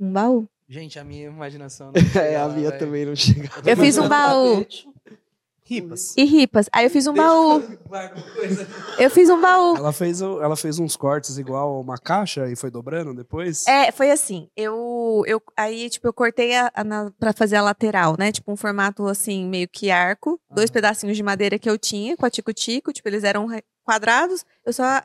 Um 0.00 0.12
baú. 0.12 0.48
Gente, 0.68 0.98
a 0.98 1.04
minha 1.04 1.26
imaginação. 1.28 1.92
É, 2.14 2.36
a 2.36 2.48
minha 2.48 2.70
também 2.78 3.04
não 3.06 3.16
chega. 3.16 3.48
Eu 3.64 3.76
fiz 3.76 3.96
um 3.98 4.08
baú. 4.08 4.64
Ripas. 5.64 6.14
E 6.16 6.24
ripas. 6.24 6.66
Aí 6.72 6.86
eu 6.86 6.90
fiz 6.90 7.06
um 7.06 7.12
baú. 7.12 7.62
Eu 8.98 9.10
fiz 9.10 9.28
um 9.28 9.38
baú. 9.38 9.76
Ela 9.76 9.92
fez, 9.92 10.22
ela 10.22 10.56
fez 10.56 10.78
uns 10.78 10.96
cortes 10.96 11.36
igual 11.36 11.78
uma 11.78 11.98
caixa 11.98 12.48
e 12.50 12.56
foi 12.56 12.70
dobrando 12.70 13.12
depois? 13.12 13.66
É, 13.66 13.92
foi 13.92 14.10
assim. 14.10 14.48
Eu, 14.56 15.22
eu 15.26 15.42
aí 15.54 15.90
tipo 15.90 16.06
eu 16.08 16.12
cortei 16.14 16.56
a, 16.56 16.70
a 16.74 16.82
na- 16.82 17.12
pra 17.18 17.34
fazer 17.34 17.56
a 17.56 17.62
lateral, 17.62 18.16
né? 18.18 18.32
Tipo 18.32 18.50
um 18.50 18.56
formato 18.56 19.06
assim 19.06 19.46
meio 19.46 19.68
que 19.68 19.90
arco, 19.90 20.40
dois 20.50 20.70
Aham. 20.70 20.74
pedacinhos 20.74 21.16
de 21.18 21.22
madeira 21.22 21.58
que 21.58 21.68
eu 21.68 21.76
tinha 21.78 22.16
com 22.16 22.24
a 22.24 22.30
tico-tico, 22.30 22.90
tipo 22.90 23.06
eles 23.06 23.22
eram 23.22 23.46
quadrados. 23.84 24.46
Eu 24.64 24.72
só 24.72 25.02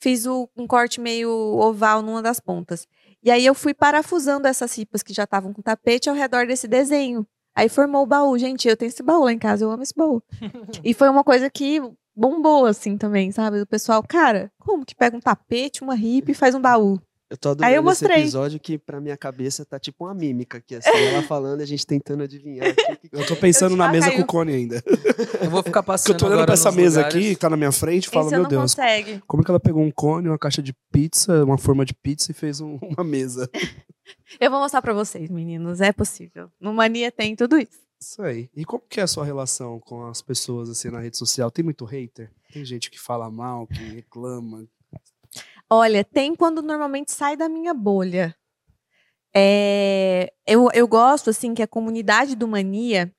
fiz 0.00 0.26
o- 0.26 0.48
um 0.56 0.66
corte 0.66 1.00
meio 1.00 1.30
oval 1.30 2.02
numa 2.02 2.22
das 2.22 2.40
pontas. 2.40 2.86
E 3.22 3.30
aí 3.30 3.44
eu 3.44 3.54
fui 3.54 3.74
parafusando 3.74 4.48
essas 4.48 4.76
ripas 4.76 5.02
que 5.02 5.12
já 5.12 5.24
estavam 5.24 5.52
com 5.52 5.60
tapete 5.62 6.08
ao 6.08 6.14
redor 6.16 6.46
desse 6.46 6.66
desenho. 6.66 7.26
Aí 7.54 7.68
formou 7.68 8.02
o 8.02 8.06
baú. 8.06 8.38
Gente, 8.38 8.66
eu 8.68 8.76
tenho 8.76 8.88
esse 8.88 9.02
baú 9.02 9.24
lá 9.24 9.32
em 9.32 9.38
casa, 9.38 9.64
eu 9.64 9.70
amo 9.70 9.82
esse 9.82 9.94
baú. 9.94 10.22
e 10.84 10.94
foi 10.94 11.08
uma 11.08 11.22
coisa 11.22 11.50
que 11.50 11.80
bombou 12.16 12.64
assim 12.66 12.96
também, 12.96 13.30
sabe? 13.30 13.60
O 13.60 13.66
pessoal, 13.66 14.02
cara, 14.02 14.50
como 14.58 14.84
que 14.86 14.94
pega 14.94 15.16
um 15.16 15.20
tapete, 15.20 15.82
uma 15.82 15.94
ripa 15.94 16.30
e 16.30 16.34
faz 16.34 16.54
um 16.54 16.60
baú? 16.60 16.98
Eu 17.30 17.36
tô 17.36 17.50
adorando 17.50 17.70
Aí 17.70 17.76
eu 17.76 17.88
esse 17.92 18.04
episódio 18.04 18.58
que 18.58 18.76
pra 18.76 19.00
minha 19.00 19.16
cabeça 19.16 19.64
tá 19.64 19.78
tipo 19.78 20.04
uma 20.04 20.12
mímica 20.12 20.58
aqui, 20.58 20.74
assim, 20.74 20.90
ela 20.90 21.22
falando 21.28 21.60
e 21.60 21.62
a 21.62 21.66
gente 21.66 21.86
tentando 21.86 22.24
adivinhar. 22.24 22.66
aqui. 22.68 23.08
Eu 23.12 23.24
tô 23.24 23.36
pensando 23.36 23.72
Eu 23.74 23.76
na 23.76 23.88
mesa 23.88 24.06
caiu. 24.06 24.16
com 24.18 24.22
o 24.22 24.26
cone 24.26 24.52
ainda. 24.52 24.82
Eu 25.40 25.48
vou 25.48 25.62
ficar 25.62 25.82
Porque 25.82 25.92
passando 25.92 26.14
eu 26.14 26.18
tô 26.18 26.26
olhando 26.26 26.44
pra 26.44 26.54
essa 26.54 26.72
mesa 26.72 27.00
lugares. 27.00 27.16
aqui, 27.16 27.34
que 27.34 27.40
tá 27.40 27.48
na 27.48 27.56
minha 27.56 27.70
frente, 27.72 28.06
e 28.06 28.10
falo, 28.10 28.30
meu 28.30 28.42
não 28.42 28.48
Deus, 28.48 28.62
consegue. 28.74 29.22
como 29.28 29.42
é 29.42 29.44
que 29.44 29.50
ela 29.50 29.60
pegou 29.60 29.82
um 29.82 29.90
cone, 29.90 30.28
uma 30.28 30.38
caixa 30.38 30.60
de 30.62 30.74
pizza, 30.90 31.44
uma 31.44 31.56
forma 31.56 31.84
de 31.84 31.94
pizza 31.94 32.30
e 32.32 32.34
fez 32.34 32.60
um- 32.60 32.78
uma 32.82 33.04
mesa? 33.04 33.48
Eu 34.40 34.50
vou 34.50 34.58
mostrar 34.60 34.82
pra 34.82 34.92
vocês, 34.92 35.30
meninos. 35.30 35.80
É 35.80 35.92
possível. 35.92 36.50
No 36.60 36.72
Mania 36.74 37.12
tem 37.12 37.36
tudo 37.36 37.56
isso. 37.58 37.78
Isso 38.02 38.22
aí. 38.22 38.48
E 38.56 38.64
como 38.64 38.82
que 38.88 38.98
é 38.98 39.02
a 39.04 39.06
sua 39.06 39.24
relação 39.24 39.78
com 39.78 40.04
as 40.06 40.20
pessoas 40.20 40.68
assim 40.68 40.90
na 40.90 40.98
rede 41.00 41.16
social? 41.16 41.50
Tem 41.50 41.64
muito 41.64 41.84
hater? 41.84 42.30
Tem 42.52 42.64
gente 42.64 42.90
que 42.90 42.98
fala 42.98 43.30
mal, 43.30 43.66
que 43.68 43.78
reclama. 43.82 44.64
Olha, 45.72 46.02
tem 46.04 46.34
quando 46.34 46.62
normalmente 46.62 47.12
sai 47.12 47.36
da 47.36 47.48
minha 47.48 47.72
bolha. 47.72 48.34
É, 49.32 50.32
eu, 50.44 50.68
eu 50.74 50.88
gosto, 50.88 51.30
assim, 51.30 51.54
que 51.54 51.62
a 51.62 51.68
comunidade 51.68 52.34
do 52.34 52.48
Mania, 52.48 53.14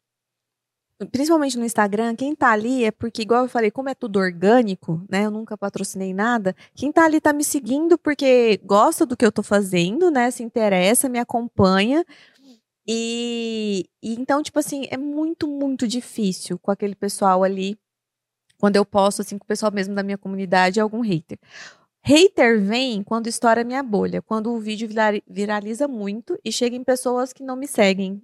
principalmente 1.12 1.58
no 1.58 1.64
Instagram, 1.64 2.14
quem 2.16 2.36
tá 2.36 2.52
ali 2.52 2.84
é 2.84 2.91
porque, 2.91 3.22
igual 3.22 3.43
eu 3.43 3.49
falei, 3.49 3.72
como 3.72 3.88
é 3.88 3.95
tudo 3.95 4.20
orgânico, 4.20 5.02
né? 5.10 5.26
Eu 5.26 5.32
nunca 5.32 5.58
patrocinei 5.58 6.14
nada. 6.14 6.54
Quem 6.76 6.91
tá 6.91 7.06
ali 7.06 7.22
tá 7.22 7.32
me 7.32 7.43
seguindo 7.45 7.97
porque 7.97 8.60
gosta 8.66 9.06
do 9.06 9.16
que 9.16 9.26
eu 9.26 9.32
tô 9.32 9.41
fazendo, 9.41 10.12
né? 10.12 10.30
Se 10.30 10.43
interessa, 10.43 11.08
me 11.08 11.20
acompanha. 11.20 12.06
E, 12.86 13.89
e 14.04 14.14
então, 14.16 14.43
tipo 14.43 14.60
assim, 14.60 14.88
é 14.91 14.97
muito, 14.97 15.47
muito 15.47 15.88
difícil 15.88 16.60
com 16.60 16.72
aquele 16.72 16.95
pessoal 16.95 17.43
ali, 17.43 17.80
quando 18.58 18.76
eu 18.76 18.86
posto, 18.86 19.22
assim, 19.22 19.38
com 19.38 19.45
o 19.45 19.47
pessoal 19.47 19.72
mesmo 19.72 19.95
da 19.95 20.04
minha 20.04 20.18
comunidade, 20.18 20.82
algum 20.82 20.99
hater. 21.02 21.39
Hater 22.04 22.60
vem 22.60 23.04
quando 23.04 23.28
estoura 23.28 23.64
minha 23.64 23.84
bolha, 23.84 24.22
quando 24.22 24.52
o 24.52 24.60
vídeo 24.60 24.88
virali- 24.88 25.24
viraliza 25.28 25.88
muito 25.88 26.38
e 26.43 26.52
chega 26.52 26.76
em 26.76 26.84
pessoas 26.84 27.32
que 27.32 27.43
não 27.43 27.56
me 27.56 27.68
seguem. 27.68 28.22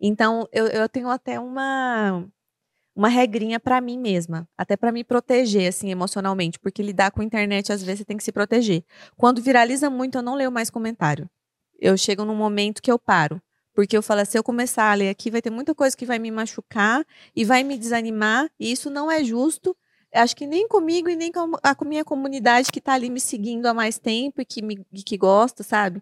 Então, 0.00 0.48
eu, 0.52 0.66
eu 0.68 0.88
tenho 0.88 1.08
até 1.10 1.40
uma 1.40 2.26
uma 2.96 3.08
regrinha 3.08 3.60
pra 3.60 3.80
mim 3.80 3.98
mesma, 3.98 4.48
até 4.58 4.76
pra 4.76 4.92
me 4.92 5.04
proteger 5.04 5.68
assim 5.68 5.90
emocionalmente, 5.90 6.58
porque 6.60 6.82
lidar 6.82 7.10
com 7.12 7.22
a 7.22 7.24
internet 7.24 7.72
às 7.72 7.82
vezes 7.82 8.00
você 8.00 8.04
tem 8.06 8.16
que 8.16 8.24
se 8.24 8.32
proteger. 8.32 8.84
Quando 9.16 9.42
viraliza 9.42 9.90
muito, 9.90 10.18
eu 10.18 10.22
não 10.22 10.34
leio 10.36 10.52
mais 10.52 10.70
comentário. 10.70 11.28
Eu 11.80 11.96
chego 11.96 12.24
num 12.24 12.34
momento 12.36 12.82
que 12.82 12.90
eu 12.90 12.98
paro, 12.98 13.40
porque 13.74 13.96
eu 13.96 14.02
falo, 14.02 14.24
se 14.26 14.38
eu 14.38 14.44
começar 14.44 14.90
a 14.90 14.94
ler 14.94 15.10
aqui, 15.10 15.30
vai 15.30 15.42
ter 15.42 15.50
muita 15.50 15.74
coisa 15.74 15.96
que 15.96 16.06
vai 16.06 16.18
me 16.18 16.30
machucar 16.30 17.04
e 17.34 17.44
vai 17.44 17.64
me 17.64 17.76
desanimar, 17.78 18.50
e 18.60 18.70
isso 18.72 18.90
não 18.90 19.10
é 19.10 19.24
justo. 19.24 19.76
Acho 20.14 20.36
que 20.36 20.46
nem 20.46 20.68
comigo 20.68 21.08
e 21.08 21.16
nem 21.16 21.32
com 21.32 21.52
a 21.62 21.84
minha 21.84 22.04
comunidade 22.04 22.70
que 22.70 22.80
tá 22.80 22.94
ali 22.94 23.10
me 23.10 23.20
seguindo 23.20 23.66
há 23.66 23.74
mais 23.74 23.98
tempo 23.98 24.40
e 24.40 24.44
que, 24.44 24.62
me, 24.62 24.86
e 24.92 25.02
que 25.02 25.16
gosta, 25.16 25.62
sabe? 25.62 26.00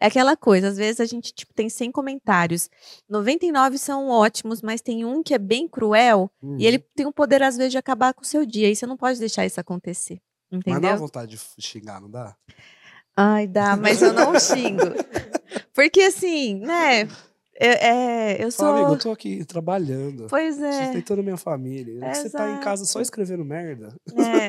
É 0.00 0.06
aquela 0.06 0.36
coisa, 0.36 0.68
às 0.68 0.76
vezes 0.76 1.00
a 1.00 1.04
gente 1.04 1.32
tipo, 1.32 1.52
tem 1.52 1.68
100 1.68 1.90
comentários, 1.90 2.70
99 3.08 3.78
são 3.78 4.08
ótimos, 4.08 4.62
mas 4.62 4.80
tem 4.80 5.04
um 5.04 5.24
que 5.24 5.34
é 5.34 5.38
bem 5.38 5.66
cruel 5.66 6.30
e 6.56 6.66
ele 6.66 6.78
tem 6.78 7.04
o 7.04 7.12
poder, 7.12 7.42
às 7.42 7.56
vezes, 7.56 7.72
de 7.72 7.78
acabar 7.78 8.14
com 8.14 8.22
o 8.22 8.24
seu 8.24 8.46
dia, 8.46 8.70
e 8.70 8.76
você 8.76 8.86
não 8.86 8.96
pode 8.96 9.18
deixar 9.18 9.44
isso 9.44 9.60
acontecer. 9.60 10.20
Mas 10.50 10.62
dá 10.64 10.70
Entendeu? 10.70 10.96
vontade 10.98 11.32
de 11.32 11.62
xingar, 11.62 12.00
não 12.00 12.08
dá? 12.08 12.36
Ai, 13.16 13.48
dá, 13.48 13.76
mas 13.76 14.00
eu 14.00 14.12
não 14.12 14.38
xingo. 14.38 14.84
Porque 15.74 16.02
assim, 16.02 16.60
né? 16.60 17.08
É, 17.60 17.88
é, 18.36 18.44
eu 18.44 18.50
sou. 18.52 18.66
Amigo, 18.66 18.92
eu 18.92 18.98
tô 18.98 19.10
aqui 19.10 19.44
trabalhando. 19.44 20.26
Pois 20.30 20.60
é. 20.60 20.84
Sustentando 20.84 21.22
minha 21.22 21.36
família. 21.36 22.14
Você 22.14 22.30
tá 22.30 22.50
em 22.52 22.60
casa 22.60 22.84
só 22.84 23.00
escrevendo 23.00 23.44
merda. 23.44 23.94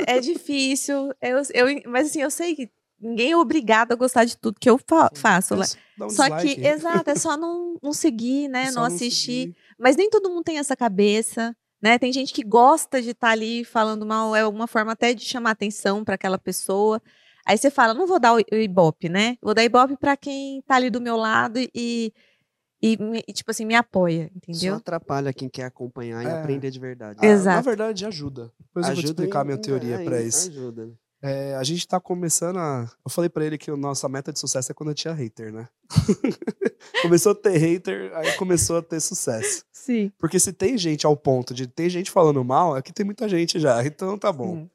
É, 0.05 0.18
é 0.18 0.20
difícil. 0.20 1.12
Eu, 1.22 1.41
eu, 1.53 1.82
mas 1.89 2.07
assim, 2.07 2.22
eu 2.22 2.30
sei 2.30 2.55
que 2.55 2.70
ninguém 3.01 3.32
é 3.32 3.38
obrigado 3.38 3.91
a 3.93 3.95
gostar 3.95 4.26
de 4.26 4.38
tudo 4.38 4.60
que 4.60 4.70
eu 4.70 4.80
fa- 4.88 5.10
faço. 5.16 5.55
né? 5.55 5.66
Um 6.01 6.10
Só 6.10 6.24
dislike. 6.24 6.55
que, 6.55 6.68
exato, 6.68 7.10
é 7.10 7.16
só 7.16 7.36
não, 7.36 7.78
não 7.82 7.93
seguir, 7.93 8.47
né? 8.49 8.72
Só 8.72 8.80
não 8.82 8.86
assistir. 8.88 9.41
seguir. 9.41 9.55
Mas 9.80 9.95
nem 9.95 10.10
todo 10.10 10.30
mundo 10.30 10.43
tem 10.43 10.60
essa 10.60 10.76
cabeça, 10.76 11.55
né? 11.82 11.97
Tem 11.97 12.14
gente 12.14 12.32
que 12.34 12.43
gosta 12.43 13.01
de 13.01 13.10
estar 13.12 13.30
ali 13.32 13.64
falando 13.66 14.05
mal, 14.05 14.36
é 14.36 14.45
uma 14.47 14.68
forma 14.68 14.91
até 14.91 15.14
de 15.14 15.24
chamar 15.26 15.51
atenção 15.51 16.03
para 16.03 16.14
aquela 16.16 16.38
pessoa. 16.38 17.01
Aí 17.45 17.57
você 17.57 17.72
fala, 17.72 17.95
não 17.95 18.05
vou 18.05 18.20
dar 18.20 18.34
o 18.36 18.39
ibope, 18.55 19.10
né? 19.10 19.36
Vou 19.41 19.55
dar 19.55 19.64
ibope 19.64 19.97
para 19.97 20.16
quem 20.16 20.62
tá 20.68 20.76
ali 20.76 20.91
do 20.91 21.01
meu 21.01 21.16
lado 21.18 21.57
e, 21.74 22.14
e, 22.82 22.97
e, 23.27 23.34
tipo 23.34 23.51
assim, 23.51 23.65
me 23.65 23.75
apoia, 23.75 24.30
Só 24.32 24.51
entendeu? 24.51 24.75
atrapalha 24.75 25.34
quem 25.34 25.49
quer 25.49 25.65
acompanhar 25.65 26.23
e 26.23 26.27
É. 26.27 26.32
aprender 26.39 26.71
de 26.71 26.80
verdade. 26.80 27.19
Ah, 27.21 27.25
Na 27.25 27.32
Exato. 27.32 27.63
verdade, 27.65 28.05
ajuda. 28.05 28.51
Depois 28.59 28.86
eu 28.88 28.93
vou 28.93 29.01
te 29.01 29.05
Ajuda 29.05 29.09
explicar 29.21 29.41
a 29.41 29.43
minha 29.43 29.57
teoria 29.57 29.95
é, 30.01 30.03
pra 30.03 30.21
em- 30.21 30.27
isso. 30.27 30.49
Ajuda. 30.49 30.91
É, 31.21 31.53
a 31.55 31.63
gente 31.63 31.86
tá 31.86 31.99
começando 31.99 32.57
a. 32.59 32.89
Eu 33.05 33.11
falei 33.11 33.30
pra 33.30 33.43
ele 33.43 33.57
que 33.57 33.69
a 33.69 33.75
nossa 33.75 34.07
meta 34.07 34.32
de 34.32 34.39
sucesso 34.39 34.71
é 34.71 34.75
quando 34.75 34.93
tinha 34.93 35.13
hater, 35.13 35.51
né? 35.51 35.67
começou 37.01 37.34
a 37.34 37.36
ter 37.36 37.57
hater, 37.57 38.11
aí 38.15 38.32
começou 38.38 38.77
a 38.77 38.82
ter 38.82 38.99
sucesso. 38.99 39.63
Sim. 39.71 40.11
Porque 40.17 40.39
se 40.39 40.53
tem 40.53 40.77
gente 40.77 41.05
ao 41.05 41.15
ponto 41.17 41.53
de 41.53 41.67
ter 41.67 41.89
gente 41.89 42.09
falando 42.11 42.43
mal, 42.43 42.77
é 42.77 42.82
que 42.82 42.93
tem 42.93 43.05
muita 43.05 43.27
gente 43.27 43.59
já. 43.59 43.84
Então 43.86 44.17
tá 44.17 44.32
bom. 44.32 44.55
Sim. 44.55 44.69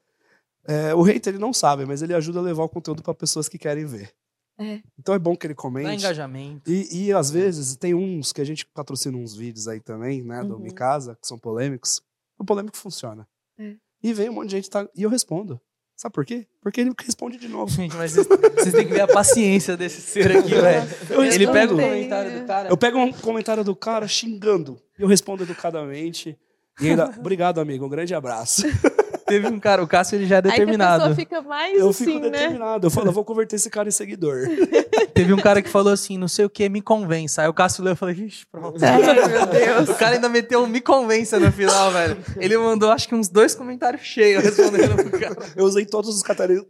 É, 0.67 0.93
o 0.95 1.01
hater 1.01 1.31
ele 1.33 1.41
não 1.41 1.53
sabe, 1.53 1.85
mas 1.85 2.01
ele 2.01 2.13
ajuda 2.13 2.39
a 2.39 2.43
levar 2.43 2.63
o 2.63 2.69
conteúdo 2.69 3.01
pra 3.03 3.13
pessoas 3.13 3.47
que 3.49 3.57
querem 3.57 3.85
ver. 3.85 4.11
É. 4.57 4.79
Então 4.97 5.13
é 5.13 5.19
bom 5.19 5.35
que 5.35 5.45
ele 5.47 5.53
Dá 5.53 5.61
comente. 5.61 5.95
engajamento. 6.03 6.71
E, 6.71 7.07
e 7.07 7.13
às 7.13 7.29
vezes 7.29 7.75
tem 7.75 7.93
uns 7.93 8.31
que 8.31 8.39
a 8.41 8.45
gente 8.45 8.65
patrocina 8.65 9.17
uns 9.17 9.35
vídeos 9.35 9.67
aí 9.67 9.79
também, 9.81 10.21
né, 10.23 10.43
do 10.43 10.55
Uhum. 10.55 10.61
Mikasa, 10.61 11.17
que 11.21 11.27
são 11.27 11.37
polêmicos. 11.37 12.01
O 12.39 12.45
polêmico 12.45 12.77
funciona. 12.77 13.27
É. 13.59 13.75
E 14.03 14.13
vem 14.13 14.29
um 14.29 14.33
monte 14.33 14.49
de 14.49 14.55
gente 14.57 14.69
tá, 14.69 14.87
e 14.95 15.03
eu 15.03 15.09
respondo. 15.09 15.59
Sabe 15.97 16.13
por 16.13 16.25
quê? 16.25 16.45
Porque 16.61 16.81
ele 16.81 16.91
responde 17.03 17.37
de 17.37 17.47
novo. 17.47 17.71
Gente, 17.71 17.95
mas 17.95 18.13
vocês, 18.13 18.73
têm 18.73 18.85
que 18.85 18.93
ver 18.93 19.01
a 19.01 19.07
paciência 19.07 19.77
desse 19.77 20.01
ser 20.01 20.37
aqui, 20.37 20.49
velho. 20.53 20.89
Eu 21.09 21.23
Ele 21.23 21.47
pega 21.47 21.73
o 21.73 21.77
respondo. 21.77 21.81
comentário 21.81 22.39
do 22.41 22.45
cara. 22.45 22.69
Eu 22.69 22.77
pego 22.77 22.97
um 22.99 23.13
comentário 23.13 23.63
do 23.63 23.75
cara 23.75 24.05
xingando. 24.07 24.77
E 24.99 25.01
eu 25.03 25.07
respondo 25.07 25.43
educadamente. 25.43 26.37
E 26.81 26.89
ainda, 26.89 27.05
obrigado, 27.17 27.59
amigo. 27.61 27.85
Um 27.85 27.89
grande 27.89 28.13
abraço. 28.13 28.63
Teve 29.25 29.47
um 29.47 29.59
cara, 29.59 29.83
o 29.83 29.87
Cássio 29.87 30.17
ele 30.17 30.25
já 30.27 30.35
é 30.35 30.37
Aí 30.37 30.41
que 30.43 30.47
a 30.49 30.51
determinado. 30.51 30.99
pessoa 31.01 31.15
fica 31.15 31.41
mais 31.41 31.77
Eu 31.79 31.89
assim, 31.89 32.05
fico 32.05 32.19
né? 32.19 32.29
determinado. 32.29 32.85
Eu 32.85 32.91
falo, 32.91 33.07
eu 33.07 33.11
vou 33.11 33.25
converter 33.25 33.55
esse 33.55 33.69
cara 33.69 33.87
em 33.87 33.91
seguidor. 33.91 34.41
Teve 35.13 35.33
um 35.33 35.37
cara 35.37 35.61
que 35.61 35.69
falou 35.69 35.91
assim, 35.93 36.17
não 36.17 36.27
sei 36.27 36.45
o 36.45 36.49
que, 36.49 36.67
me 36.69 36.81
convença. 36.81 37.41
Aí 37.41 37.47
o 37.47 37.53
Cássio 37.53 37.83
leu 37.83 37.93
e 37.93 37.95
falei, 37.95 38.15
ixi, 38.15 38.45
pronto. 38.51 38.77
Ai, 38.83 39.01
meu 39.27 39.45
Deus. 39.47 39.89
O 39.89 39.95
cara 39.95 40.15
ainda 40.15 40.29
meteu 40.29 40.61
um 40.63 40.67
me 40.67 40.81
convença 40.81 41.39
no 41.39 41.51
final, 41.51 41.91
velho. 41.91 42.17
Ele 42.37 42.57
mandou 42.57 42.91
acho 42.91 43.07
que 43.07 43.15
uns 43.15 43.27
dois 43.29 43.55
comentários 43.55 44.01
cheios 44.03 44.43
respondendo 44.43 44.95
pro 44.95 45.19
cara. 45.19 45.35
Eu 45.55 45.65
usei 45.65 45.85
todos 45.85 46.09
os 46.15 46.23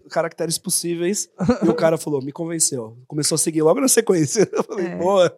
caracteres 0.10 0.58
possíveis. 0.58 1.28
E 1.64 1.68
o 1.70 1.74
cara 1.74 1.98
falou, 1.98 2.22
me 2.22 2.32
convenceu. 2.32 2.98
Começou 3.08 3.36
a 3.36 3.40
seguir 3.40 3.62
logo 3.64 3.82
na 3.82 3.88
sequência. 3.88 4.48
Eu 4.52 4.64
falei, 4.64 4.86
É. 4.88 4.96
boa. 4.96 5.38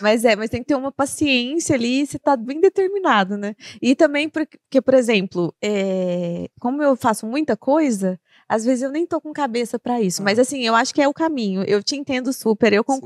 Mas 0.00 0.24
é, 0.24 0.36
mas 0.36 0.50
tem 0.50 0.60
que 0.60 0.68
ter 0.68 0.74
uma 0.74 0.92
paciência 0.92 1.74
ali, 1.74 2.06
você 2.06 2.18
tá 2.18 2.36
bem 2.36 2.60
determinado, 2.60 3.36
né? 3.36 3.54
E 3.80 3.94
também 3.94 4.28
porque, 4.28 4.80
por 4.82 4.94
exemplo, 4.94 5.54
é, 5.62 6.48
como 6.60 6.82
eu 6.82 6.94
faço 6.96 7.26
muita 7.26 7.56
coisa, 7.56 8.20
às 8.48 8.64
vezes 8.64 8.82
eu 8.82 8.90
nem 8.90 9.06
tô 9.06 9.20
com 9.20 9.32
cabeça 9.32 9.78
pra 9.78 10.00
isso. 10.00 10.22
Ah. 10.22 10.24
Mas 10.24 10.38
assim, 10.38 10.62
eu 10.64 10.74
acho 10.74 10.94
que 10.94 11.02
é 11.02 11.08
o 11.08 11.14
caminho. 11.14 11.62
Eu 11.64 11.82
te 11.82 11.96
entendo 11.96 12.32
super, 12.32 12.72
eu 12.72 12.84
Sim. 12.86 13.00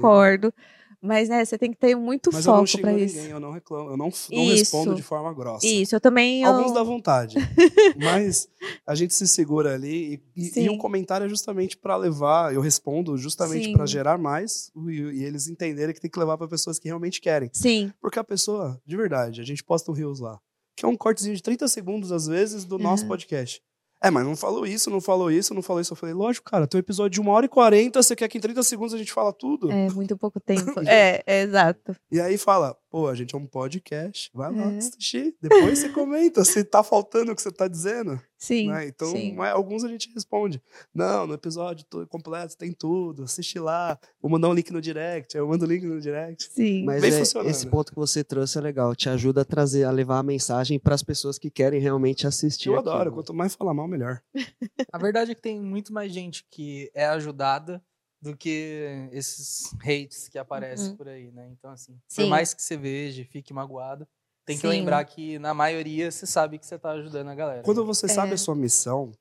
Mas 1.05 1.29
né, 1.29 1.45
você 1.45 1.59
tem 1.59 1.73
que 1.73 1.77
ter 1.77 1.97
muito 1.97 2.31
Mas 2.33 2.47
eu 2.47 2.53
não 2.53 2.59
foco 2.59 2.67
xingo 2.69 2.83
pra 2.83 2.93
ninguém, 2.93 3.07
isso. 3.07 3.19
eu 3.19 3.41
não 3.41 3.51
reclamo. 3.51 3.91
Eu 3.91 3.97
não, 3.97 4.07
não 4.07 4.43
Isso. 4.45 4.55
respondo 4.57 4.95
de 4.95 5.03
forma 5.03 5.35
grossa. 5.35 5.67
Isso, 5.67 5.97
eu 5.97 6.01
também. 6.01 6.45
Alguns 6.45 6.69
eu... 6.69 6.75
dá 6.75 6.83
vontade. 6.85 7.35
mas 7.99 8.49
a 8.87 8.95
gente 8.95 9.13
se 9.13 9.27
segura 9.27 9.75
ali. 9.75 10.23
E, 10.37 10.43
e, 10.61 10.61
e 10.65 10.71
um 10.71 10.79
comentário 10.79 11.25
é 11.27 11.29
justamente 11.29 11.77
pra 11.77 11.97
levar. 11.97 12.55
Eu 12.55 12.61
respondo 12.61 13.19
justamente 13.19 13.73
pra 13.73 13.85
gerar 13.85 14.17
mais 14.17 14.71
e, 14.87 14.91
e 14.93 15.25
eles 15.25 15.49
entenderem 15.49 15.93
que 15.93 16.01
tem 16.01 16.11
que 16.11 16.19
levar 16.21 16.39
pra 16.39 16.47
pessoas 16.47 16.79
que 16.79 16.87
realmente 16.87 17.21
querem. 17.21 17.51
Sim, 17.53 17.93
Porque 18.01 18.19
a 18.21 18.25
pessoa, 18.25 18.81
de 18.87 18.97
verdade, 18.97 19.41
a 19.41 19.45
gente 19.45 19.65
posta 19.65 19.91
um 19.91 19.95
Reels 19.95 20.21
lá, 20.21 20.39
que 20.77 20.85
é 20.85 20.89
um 20.89 20.97
cortezinho 20.97 21.35
de 21.35 21.43
30 21.43 21.67
segundos, 21.67 22.13
às 22.13 22.27
vezes, 22.29 22.65
do 22.65 22.79
nosso 22.79 23.03
Uhum. 23.03 23.09
podcast. 23.09 23.61
É, 24.03 24.11
mas 24.11 24.25
não 24.25 24.37
falou 24.37 24.67
isso, 24.67 24.91
não 24.91 25.01
falou 25.01 25.31
isso, 25.31 25.55
não 25.55 25.63
falou 25.63 25.81
isso. 25.81 25.93
Eu 25.93 25.97
falei, 25.97 26.15
lógico, 26.15 26.51
cara, 26.51 26.67
tem 26.67 26.79
um 26.79 26.81
episódio 26.81 27.11
de 27.11 27.21
uma 27.21 27.33
hora 27.33 27.47
e 27.47 27.49
quarenta, 27.49 28.03
você 28.03 28.17
quer 28.17 28.27
que 28.29 28.37
em 28.37 28.41
30 28.41 28.63
segundos 28.65 28.93
a 28.95 28.99
gente 28.99 29.13
fala 29.13 29.33
tudo? 29.33 29.71
É, 29.71 29.89
muito 29.91 30.17
pouco 30.17 30.41
tempo. 30.41 30.81
é, 30.87 31.23
é, 31.25 31.43
exato. 31.43 31.95
E 32.11 32.21
aí 32.21 32.37
fala, 32.37 32.77
pô, 32.93 33.09
a 33.09 33.15
gente 33.15 33.35
é 33.35 33.39
um 33.39 33.47
podcast, 33.47 34.31
vai 34.35 34.53
lá 34.55 34.71
É. 34.71 34.77
assistir. 34.77 35.35
Depois 35.41 35.79
você 35.79 35.89
comenta 35.89 36.45
se 36.45 36.63
tá 36.63 36.83
faltando 36.85 37.33
o 37.33 37.35
que 37.35 37.41
você 37.41 37.51
tá 37.51 37.67
dizendo. 37.67 38.21
Sim. 38.37 38.69
né? 38.69 38.89
Então, 38.89 39.09
sim. 39.13 39.35
mas 39.35 39.53
alguns 39.53 39.83
a 39.85 39.89
gente 39.89 40.13
responde. 40.13 40.61
Não, 40.93 41.27
no 41.29 41.33
episódio 41.33 41.87
todo 41.89 42.07
completo 42.09 42.57
tem 42.59 42.73
tudo, 42.73 43.23
assiste 43.23 43.59
lá. 43.59 43.99
Vou 44.21 44.31
mandar 44.31 44.49
um 44.49 44.53
link 44.53 44.71
no 44.73 44.81
direct, 44.81 45.35
eu 45.37 45.47
mando 45.49 45.65
o 45.65 45.69
link 45.69 45.87
no 45.87 45.99
direct. 46.01 46.51
Sim. 46.53 46.85
Mas 46.85 47.01
Bem 47.01 47.13
é, 47.15 47.19
funcionando. 47.19 47.49
esse 47.51 47.67
ponto 47.67 47.93
que 47.93 47.97
você 47.99 48.23
trouxe 48.23 48.59
é 48.59 48.61
legal. 48.61 48.95
Te 48.95 49.09
ajuda 49.09 49.41
a 49.41 49.45
trazer, 49.45 49.85
a 49.85 49.91
levar 49.91 50.19
a 50.19 50.23
mensagem 50.23 50.79
para 50.79 50.95
as 50.95 51.03
pessoas 51.03 51.39
que 51.39 51.51
querem 51.51 51.81
realmente 51.81 52.27
assistir. 52.27 52.69
Eu 52.69 52.79
adoro, 52.79 52.99
aquilo. 53.01 53.15
quanto 53.15 53.33
mais 53.33 53.55
falar 53.55 53.73
mal, 53.73 53.89
melhor. 53.89 54.21
A 54.93 54.99
verdade 54.99 55.31
é 55.31 55.35
que 55.35 55.41
tem 55.41 55.59
muito 55.61 55.93
mais 55.93 56.13
gente 56.13 56.45
que 56.51 56.91
é 56.95 57.07
ajudada 57.07 57.83
do 58.23 58.37
que 58.37 59.09
esses 59.11 59.75
hates 59.81 60.29
que 60.29 60.39
aparecem 60.39 60.91
Uhum. 60.91 60.97
por 60.97 61.09
aí, 61.09 61.31
né? 61.33 61.49
Então, 61.51 61.71
assim, 61.73 61.99
Sim. 62.07 62.23
por 62.23 62.29
mais 62.31 62.55
que 62.55 62.63
você 62.63 62.77
veja, 62.77 63.23
e 63.23 63.25
fique 63.25 63.53
magoado, 63.53 64.07
tem 64.47 64.57
que 64.57 64.63
Sim. 64.63 64.69
lembrar 64.69 65.05
que, 65.05 65.39
na 65.41 65.53
maioria, 65.53 66.11
você 66.11 66.25
sabe 66.27 66.59
que 66.59 66.65
você 66.67 66.79
tá 66.79 66.91
ajudando 66.93 67.29
a 67.29 67.35
galera. 67.35 67.63
Quando 67.63 67.85
você 67.85 68.07
sabe 68.09 68.31
É. 68.31 68.35
a 68.35 68.39
sua 68.39 68.55
missão, 68.55 69.13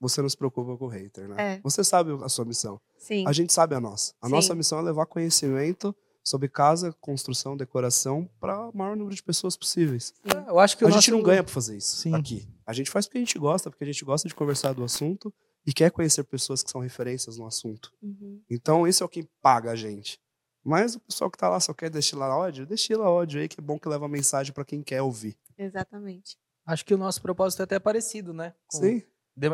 você 0.00 0.20
não 0.20 0.28
se 0.28 0.36
preocupa 0.36 0.76
com 0.76 0.84
o 0.86 0.88
hater, 0.88 1.28
né? 1.28 1.54
É. 1.56 1.60
Você 1.62 1.82
sabe 1.84 2.10
a 2.24 2.28
sua 2.28 2.44
missão. 2.44 2.80
Sim. 2.98 3.24
A 3.26 3.32
gente 3.32 3.52
sabe 3.52 3.74
a 3.74 3.80
nossa. 3.80 4.12
A 4.20 4.26
Sim. 4.26 4.32
nossa 4.32 4.54
missão 4.54 4.78
é 4.80 4.82
levar 4.82 5.06
conhecimento 5.06 5.94
sobre 6.22 6.48
casa, 6.48 6.92
construção, 7.00 7.56
decoração 7.56 8.28
para 8.40 8.68
o 8.68 8.76
maior 8.76 8.96
número 8.96 9.14
de 9.14 9.22
pessoas 9.22 9.56
possíveis. 9.56 10.12
É, 10.24 10.50
Eu 10.50 10.58
acho 10.58 10.76
que 10.76 10.84
o 10.84 10.88
a 10.88 10.90
gente 10.90 11.10
não 11.10 11.22
ganha 11.22 11.44
por 11.44 11.50
fazer 11.50 11.76
isso 11.76 11.96
Sim. 11.96 12.14
aqui. 12.14 12.48
A 12.66 12.72
gente 12.72 12.90
faz 12.90 13.06
porque 13.06 13.18
a 13.18 13.20
gente 13.20 13.38
gosta, 13.38 13.70
porque 13.70 13.84
a 13.84 13.86
gente 13.86 14.04
gosta 14.04 14.26
de 14.26 14.34
conversar 14.34 14.72
do 14.72 14.82
assunto 14.82 15.32
e 15.66 15.72
quer 15.72 15.90
conhecer 15.90 16.24
pessoas 16.24 16.62
que 16.62 16.70
são 16.70 16.80
referências 16.80 17.36
no 17.38 17.46
assunto. 17.46 17.92
Uhum. 18.02 18.40
Então, 18.50 18.86
isso 18.86 19.02
é 19.02 19.06
o 19.06 19.08
que 19.08 19.28
paga 19.42 19.70
a 19.72 19.76
gente. 19.76 20.18
Mas 20.62 20.94
o 20.94 21.00
pessoal 21.00 21.30
que 21.30 21.36
tá 21.38 21.48
lá 21.48 21.60
só 21.60 21.74
quer 21.74 21.90
destilar 21.90 22.30
ódio, 22.30 22.66
destila 22.66 23.08
ódio 23.10 23.40
aí, 23.40 23.48
que 23.48 23.60
é 23.60 23.62
bom 23.62 23.78
que 23.78 23.88
leva 23.88 24.08
mensagem 24.08 24.52
para 24.52 24.64
quem 24.64 24.82
quer 24.82 25.02
ouvir. 25.02 25.36
Exatamente. 25.58 26.36
Acho 26.66 26.84
que 26.84 26.94
o 26.94 26.98
nosso 26.98 27.20
propósito 27.20 27.60
é 27.60 27.64
até 27.64 27.78
parecido, 27.78 28.32
né? 28.32 28.54
Com- 28.66 28.78
Sim. 28.78 29.02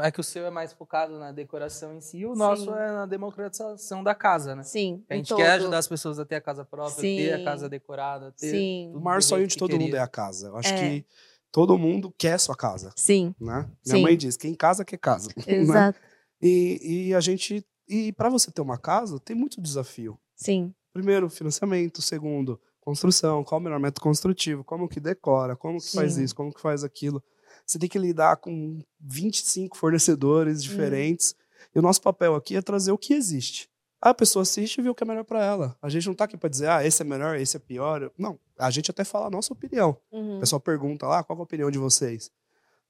É 0.02 0.10
que 0.10 0.20
o 0.20 0.22
seu 0.22 0.44
é 0.44 0.50
mais 0.50 0.74
focado 0.74 1.18
na 1.18 1.32
decoração 1.32 1.96
em 1.96 2.02
si, 2.02 2.18
e 2.18 2.26
o 2.26 2.34
Sim. 2.34 2.38
nosso 2.38 2.70
é 2.74 2.92
na 2.92 3.06
democratização 3.06 4.04
da 4.04 4.14
casa, 4.14 4.54
né? 4.54 4.62
Sim. 4.62 5.02
A 5.08 5.14
em 5.14 5.18
gente 5.18 5.28
todo. 5.30 5.38
quer 5.38 5.52
ajudar 5.52 5.78
as 5.78 5.88
pessoas 5.88 6.18
a 6.18 6.24
ter 6.26 6.34
a 6.34 6.40
casa 6.40 6.64
própria, 6.66 7.00
ter 7.00 7.32
a 7.32 7.38
Sim. 7.38 7.44
casa 7.44 7.68
decorada, 7.68 8.30
ter 8.32 8.50
Sim. 8.50 8.92
O 8.94 9.00
maior 9.00 9.22
sonho 9.22 9.46
de 9.46 9.54
que 9.54 9.58
todo 9.58 9.70
queria. 9.70 9.86
mundo 9.86 9.94
é 9.96 10.00
a 10.00 10.06
casa. 10.06 10.48
Eu 10.48 10.56
acho 10.58 10.68
É. 10.74 10.76
que 11.00 11.06
todo 11.52 11.78
mundo 11.78 12.14
quer 12.16 12.38
sua 12.38 12.56
casa, 12.56 12.92
Sim. 12.96 13.34
né? 13.40 13.68
Sim. 13.82 13.92
Minha 13.94 14.06
mãe 14.06 14.16
diz, 14.16 14.36
quem 14.36 14.54
casa 14.54 14.84
quer 14.84 14.98
casa. 14.98 15.30
né? 15.46 15.56
Exato. 15.56 15.98
E, 16.40 17.08
e 17.08 17.14
a 17.14 17.20
gente. 17.20 17.64
E 17.88 18.12
para 18.12 18.28
você 18.28 18.50
ter 18.50 18.62
uma 18.62 18.78
casa, 18.78 19.18
tem 19.18 19.36
muito 19.36 19.60
desafio. 19.60 20.18
Sim. 20.36 20.72
Primeiro, 20.92 21.28
financiamento. 21.28 22.00
Segundo, 22.00 22.60
construção. 22.80 23.44
Qual 23.44 23.60
o 23.60 23.64
melhor 23.64 23.80
método 23.80 24.00
construtivo? 24.00 24.64
Como 24.64 24.88
que 24.88 25.00
decora? 25.00 25.56
Como 25.56 25.78
que 25.78 25.92
faz 25.92 26.14
Sim. 26.14 26.24
isso? 26.24 26.34
Como 26.34 26.52
que 26.52 26.60
faz 26.60 26.84
aquilo? 26.84 27.22
Você 27.66 27.78
tem 27.78 27.88
que 27.88 27.98
lidar 27.98 28.36
com 28.36 28.82
25 29.00 29.76
fornecedores 29.76 30.62
diferentes. 30.62 31.34
E 31.74 31.78
o 31.78 31.82
nosso 31.82 32.00
papel 32.00 32.34
aqui 32.34 32.56
é 32.56 32.62
trazer 32.62 32.92
o 32.92 32.98
que 32.98 33.12
existe. 33.12 33.69
A 34.00 34.14
pessoa 34.14 34.42
assiste 34.42 34.78
e 34.78 34.82
vê 34.82 34.88
o 34.88 34.94
que 34.94 35.04
é 35.04 35.06
melhor 35.06 35.24
para 35.24 35.44
ela. 35.44 35.76
A 35.82 35.88
gente 35.90 36.06
não 36.06 36.14
tá 36.14 36.24
aqui 36.24 36.36
para 36.36 36.48
dizer, 36.48 36.68
ah, 36.68 36.84
esse 36.84 37.02
é 37.02 37.04
melhor, 37.04 37.36
esse 37.36 37.56
é 37.56 37.60
pior. 37.60 38.10
Não. 38.16 38.38
A 38.58 38.70
gente 38.70 38.90
até 38.90 39.04
fala 39.04 39.26
a 39.26 39.30
nossa 39.30 39.52
opinião. 39.52 39.96
Uhum. 40.10 40.38
O 40.38 40.40
pessoal 40.40 40.60
pergunta 40.60 41.06
lá, 41.06 41.22
qual 41.22 41.38
é 41.38 41.40
a 41.40 41.44
opinião 41.44 41.70
de 41.70 41.78
vocês? 41.78 42.30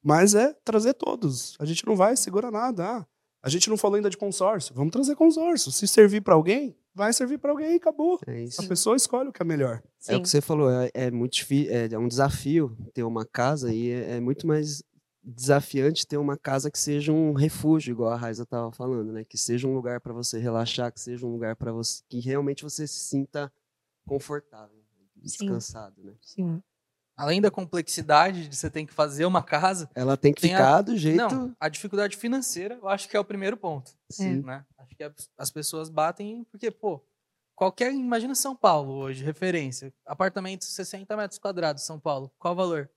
Mas 0.01 0.33
é 0.33 0.55
trazer 0.63 0.93
todos. 0.93 1.57
A 1.59 1.65
gente 1.65 1.85
não 1.85 1.95
vai 1.95 2.15
segurar 2.15 2.49
nada. 2.49 2.85
Ah, 2.85 3.05
a 3.43 3.49
gente 3.49 3.69
não 3.69 3.75
falou 3.75 3.95
ainda 3.95 4.09
de 4.09 4.17
consórcio. 4.17 4.73
Vamos 4.73 4.91
trazer 4.91 5.15
consórcio. 5.15 5.71
Se 5.71 5.85
servir 5.85 6.21
para 6.21 6.33
alguém, 6.33 6.77
vai 6.93 7.11
servir 7.11 7.39
para 7.39 7.51
alguém 7.51 7.73
e 7.73 7.75
acabou. 7.75 8.19
É 8.25 8.43
isso. 8.43 8.61
A 8.61 8.67
pessoa 8.67 8.95
escolhe 8.95 9.29
o 9.29 9.33
que 9.33 9.41
é 9.41 9.45
melhor. 9.45 9.81
É 10.07 10.13
o 10.13 10.17
Sim. 10.17 10.21
que 10.21 10.29
você 10.29 10.41
falou, 10.41 10.71
é, 10.71 10.89
é 10.93 11.11
muito 11.11 11.33
difícil, 11.33 11.73
é, 11.73 11.89
é 11.91 11.97
um 11.97 12.07
desafio 12.07 12.77
ter 12.93 13.03
uma 13.03 13.25
casa 13.25 13.73
e 13.73 13.91
é, 13.91 14.17
é 14.17 14.19
muito 14.19 14.47
mais 14.47 14.83
desafiante 15.23 16.05
ter 16.07 16.17
uma 16.17 16.37
casa 16.37 16.71
que 16.71 16.79
seja 16.79 17.11
um 17.11 17.33
refúgio, 17.33 17.91
igual 17.91 18.11
a 18.11 18.15
Raiza 18.15 18.43
estava 18.43 18.71
falando, 18.71 19.11
né? 19.11 19.23
Que 19.23 19.37
seja 19.37 19.67
um 19.67 19.73
lugar 19.73 19.99
para 20.01 20.13
você 20.13 20.39
relaxar, 20.39 20.91
que 20.91 20.99
seja 20.99 21.25
um 21.25 21.31
lugar 21.31 21.55
para 21.55 21.71
você 21.71 22.01
que 22.09 22.19
realmente 22.19 22.63
você 22.63 22.87
se 22.87 22.99
sinta 22.99 23.51
confortável, 24.07 24.75
descansado, 25.15 26.01
né? 26.03 26.13
Sim. 26.21 26.61
Além 27.15 27.39
da 27.39 27.51
complexidade 27.51 28.47
de 28.47 28.55
você 28.55 28.69
ter 28.69 28.85
que 28.85 28.93
fazer 28.93 29.25
uma 29.25 29.43
casa, 29.43 29.87
Ela 29.93 30.17
tem 30.17 30.33
que 30.33 30.41
Tem 30.41 30.53
a- 30.55 30.57
ficar 30.57 30.81
do 30.81 30.97
jeito, 30.97 31.17
não, 31.17 31.55
a 31.59 31.69
dificuldade 31.69 32.17
financeira, 32.17 32.75
eu 32.81 32.89
acho 32.89 33.07
que 33.07 33.15
é 33.15 33.19
o 33.19 33.25
primeiro 33.25 33.55
ponto, 33.57 33.91
sim. 34.09 34.41
né? 34.41 34.65
Acho 34.79 34.95
que 34.95 35.03
as- 35.03 35.29
as 35.37 35.51
pessoas 35.51 35.89
batem 35.89 36.43
porque, 36.45 36.71
pô, 36.71 36.99
qualquer, 37.53 37.93
imagina 37.93 38.33
São 38.33 38.55
Paulo 38.55 38.93
hoje, 38.93 39.23
referência, 39.23 39.93
apartamento 40.05 40.63
60 40.65 41.15
metros 41.15 41.37
quadrados, 41.37 41.83
São 41.83 41.99
Paulo, 41.99 42.31
qual 42.39 42.53
o 42.53 42.57
valor? 42.57 42.89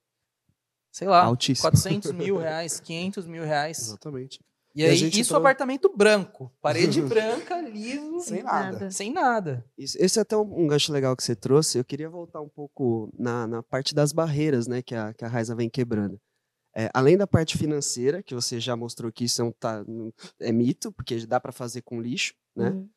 Sei 0.95 1.09
lá, 1.09 1.25
Altíssimo. 1.25 1.63
400 1.63 2.13
mil 2.13 2.37
reais, 2.39 2.79
500 2.79 3.27
mil 3.27 3.43
reais. 3.43 3.81
Exatamente. 3.81 4.39
E 4.77 4.83
E 4.83 4.85
aí, 4.85 4.97
gente 4.97 5.21
isso 5.21 5.31
entrou- 5.33 5.41
apartamento 5.41 5.93
branco, 5.97 6.53
parede 6.63 7.01
branca, 7.03 7.61
liso, 7.61 8.21
Sem 8.21 8.43
nada. 8.45 8.91
sem 8.93 9.13
nada. 9.13 9.65
Isso- 9.77 9.99
esse 10.01 10.21
é 10.21 10.23
até 10.23 10.37
um, 10.37 10.63
um 10.63 10.67
gancho 10.69 10.93
legal 10.93 11.17
que 11.17 11.25
você 11.25 11.35
trouxe. 11.35 11.79
Eu 11.79 11.85
queria 11.85 12.09
voltar 12.09 12.41
um 12.41 12.49
pouco 12.49 13.11
na, 13.19 13.45
na 13.47 13.61
parte 13.61 13.93
das 13.93 14.13
barreiras, 14.13 14.69
né, 14.69 14.83
que 14.83 14.95
a, 14.95 15.13
que 15.13 15.25
a 15.25 15.29
Raiza 15.29 15.55
vem 15.57 15.69
quebrando. 15.69 16.21
É, 16.77 16.89
além 16.95 17.17
da 17.17 17.27
parte 17.27 17.59
financeira, 17.59 18.23
que 18.23 18.35
você 18.35 18.61
já 18.61 18.77
mostrou 18.77 19.11
que 19.13 19.25
isso 19.25 19.43
é, 19.43 19.45
um, 19.45 19.51
tá, 19.53 19.85
é 20.41 20.53
mito, 20.53 20.93
porque 20.93 21.27
dá 21.27 21.41
para 21.41 21.51
fazer 21.53 21.83
com 21.83 22.01
lixo, 22.01 22.35
né? 22.55 22.71
Uhum. 22.71 22.89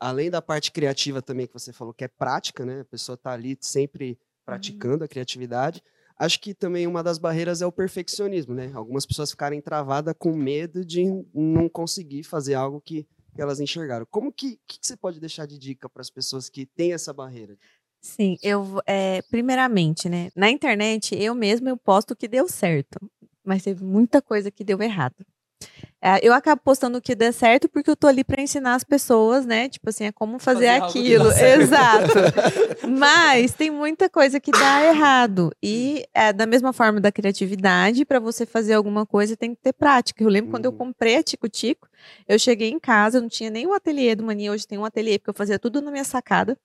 Além 0.00 0.30
da 0.30 0.40
parte 0.42 0.70
criativa 0.72 1.20
também 1.22 1.46
que 1.46 1.52
você 1.54 1.72
falou 1.72 1.92
que 1.94 2.04
é 2.04 2.08
prática, 2.08 2.64
né? 2.66 2.80
A 2.80 2.84
pessoa 2.84 3.16
tá 3.16 3.30
ali 3.32 3.56
sempre 3.60 4.18
praticando 4.44 5.04
a 5.04 5.08
criatividade. 5.08 5.82
Acho 6.18 6.40
que 6.40 6.54
também 6.54 6.86
uma 6.86 7.02
das 7.02 7.18
barreiras 7.18 7.62
é 7.62 7.66
o 7.66 7.72
perfeccionismo, 7.72 8.54
né? 8.54 8.70
Algumas 8.74 9.06
pessoas 9.06 9.30
ficarem 9.30 9.60
travadas 9.60 10.14
com 10.18 10.32
medo 10.32 10.84
de 10.84 11.04
não 11.34 11.68
conseguir 11.68 12.22
fazer 12.22 12.54
algo 12.54 12.80
que, 12.80 13.06
elas 13.36 13.60
enxergaram. 13.60 14.06
Como 14.10 14.30
que, 14.30 14.58
que, 14.66 14.78
você 14.80 14.94
pode 14.94 15.18
deixar 15.18 15.46
de 15.46 15.58
dica 15.58 15.88
para 15.88 16.02
as 16.02 16.10
pessoas 16.10 16.50
que 16.50 16.66
têm 16.66 16.92
essa 16.92 17.14
barreira? 17.14 17.56
Sim, 17.98 18.36
eu 18.42 18.82
é, 18.86 19.22
primeiramente, 19.30 20.08
né? 20.08 20.30
Na 20.36 20.50
internet, 20.50 21.14
eu 21.14 21.34
mesma 21.34 21.70
eu 21.70 21.76
posto 21.76 22.10
o 22.10 22.16
que 22.16 22.28
deu 22.28 22.46
certo, 22.46 22.98
mas 23.42 23.62
teve 23.62 23.82
muita 23.82 24.20
coisa 24.20 24.50
que 24.50 24.62
deu 24.62 24.82
errado. 24.82 25.24
É, 26.04 26.18
eu 26.26 26.32
acabo 26.34 26.60
postando 26.64 26.98
o 26.98 27.00
que 27.00 27.14
deu 27.14 27.32
certo 27.32 27.68
porque 27.68 27.88
eu 27.88 27.94
tô 27.94 28.08
ali 28.08 28.24
para 28.24 28.42
ensinar 28.42 28.74
as 28.74 28.82
pessoas, 28.82 29.46
né? 29.46 29.68
Tipo 29.68 29.88
assim, 29.88 30.04
é 30.06 30.10
como 30.12 30.38
fazer, 30.40 30.66
Fazer 30.66 30.84
aquilo. 30.98 31.30
Exato. 31.32 32.12
Mas 32.88 33.52
tem 33.54 33.70
muita 33.70 34.08
coisa 34.10 34.40
que 34.40 34.50
dá 34.50 34.84
errado. 34.84 35.52
E 35.62 36.04
é, 36.12 36.32
da 36.32 36.44
mesma 36.44 36.72
forma 36.72 37.00
da 37.00 37.12
criatividade, 37.12 38.04
para 38.04 38.18
você 38.18 38.44
fazer 38.44 38.74
alguma 38.74 39.06
coisa 39.06 39.36
tem 39.36 39.54
que 39.54 39.60
ter 39.62 39.72
prática. 39.72 40.22
Eu 40.24 40.28
lembro 40.28 40.50
quando 40.50 40.64
eu 40.64 40.72
Uhum. 40.72 40.78
comprei 40.78 41.16
a 41.16 41.22
Tico 41.22 41.48
Tico, 41.48 41.86
eu 42.26 42.38
cheguei 42.38 42.70
em 42.70 42.80
casa, 42.80 43.18
eu 43.18 43.22
não 43.22 43.28
tinha 43.28 43.50
nem 43.50 43.66
o 43.66 43.72
ateliê 43.72 44.14
do 44.16 44.24
Mania, 44.24 44.50
hoje 44.50 44.66
tem 44.66 44.78
um 44.78 44.84
ateliê, 44.84 45.18
porque 45.18 45.30
eu 45.30 45.34
fazia 45.34 45.58
tudo 45.58 45.80
na 45.80 45.90
minha 45.90 46.04
sacada. 46.04 46.56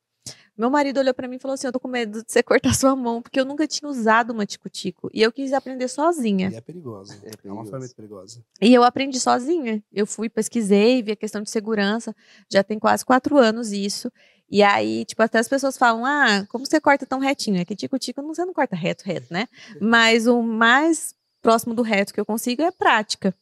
Meu 0.58 0.70
marido 0.72 1.00
olhou 1.00 1.14
pra 1.14 1.28
mim 1.28 1.36
e 1.36 1.40
falou 1.40 1.54
assim: 1.54 1.68
Eu 1.68 1.72
tô 1.72 1.80
com 1.80 1.88
medo 1.88 2.24
de 2.24 2.32
você 2.32 2.42
cortar 2.42 2.74
sua 2.74 2.96
mão, 2.96 3.22
porque 3.22 3.40
eu 3.40 3.46
nunca 3.46 3.68
tinha 3.68 3.88
usado 3.88 4.32
uma 4.32 4.46
tico-tico. 4.46 5.10
E 5.14 5.22
eu 5.22 5.32
quis 5.32 5.54
aprender 5.54 5.88
sozinha. 5.88 6.50
E 6.50 6.56
é 6.56 6.62
perigoso. 6.62 7.14
É 7.24 7.48
É, 7.48 7.52
uma 7.52 7.64
ferramenta 7.64 7.94
perigosa. 7.96 8.44
E 8.60 8.74
eu 8.74 8.84
aprendi 8.84 9.20
sozinha. 9.20 9.84
Eu 9.94 10.08
fui, 10.08 10.30
pesquisei, 10.30 11.04
vi 11.04 11.12
a 11.12 11.16
questão 11.16 11.42
de 11.44 11.50
segurança. 11.50 12.16
Já 12.52 12.64
tem 12.64 12.80
quase 12.80 13.06
quatro 13.06 13.38
anos 13.38 13.72
isso. 13.72 14.12
E 14.50 14.64
aí, 14.64 15.06
tipo, 15.06 15.22
até 15.22 15.38
as 15.38 15.48
pessoas 15.48 15.78
falam: 15.78 16.06
Ah, 16.06 16.46
como 16.50 16.66
você 16.66 16.82
corta 16.82 17.06
tão 17.06 17.20
retinho? 17.20 17.62
É 17.62 17.66
que 17.66 17.76
tico-tico 17.76 18.22
você 18.24 18.44
não 18.44 18.54
corta 18.54 18.76
reto, 18.76 19.04
reto, 19.06 19.32
né? 19.32 19.48
Mas 19.80 20.26
o 20.26 20.42
mais 20.42 21.14
próximo 21.42 21.74
do 21.76 21.84
reto 21.84 22.14
que 22.14 22.20
eu 22.20 22.26
consigo 22.26 22.64
é 22.64 22.72
prática. 22.72 23.34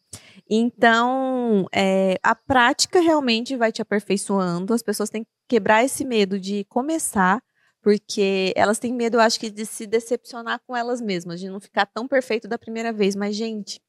Então, 0.49 1.65
é, 1.73 2.17
a 2.21 2.35
prática 2.35 2.99
realmente 2.99 3.55
vai 3.55 3.71
te 3.71 3.81
aperfeiçoando. 3.81 4.73
As 4.73 4.83
pessoas 4.83 5.09
têm 5.09 5.23
que 5.23 5.29
quebrar 5.47 5.83
esse 5.83 6.05
medo 6.05 6.39
de 6.39 6.63
começar, 6.65 7.41
porque 7.81 8.53
elas 8.55 8.79
têm 8.79 8.93
medo, 8.93 9.17
eu 9.17 9.21
acho 9.21 9.39
que, 9.39 9.49
de 9.49 9.65
se 9.65 9.87
decepcionar 9.87 10.61
com 10.67 10.75
elas 10.75 11.01
mesmas, 11.01 11.39
de 11.39 11.49
não 11.49 11.59
ficar 11.59 11.85
tão 11.85 12.07
perfeito 12.07 12.47
da 12.47 12.57
primeira 12.57 12.93
vez. 12.93 13.15
Mas, 13.15 13.35
gente, 13.35 13.81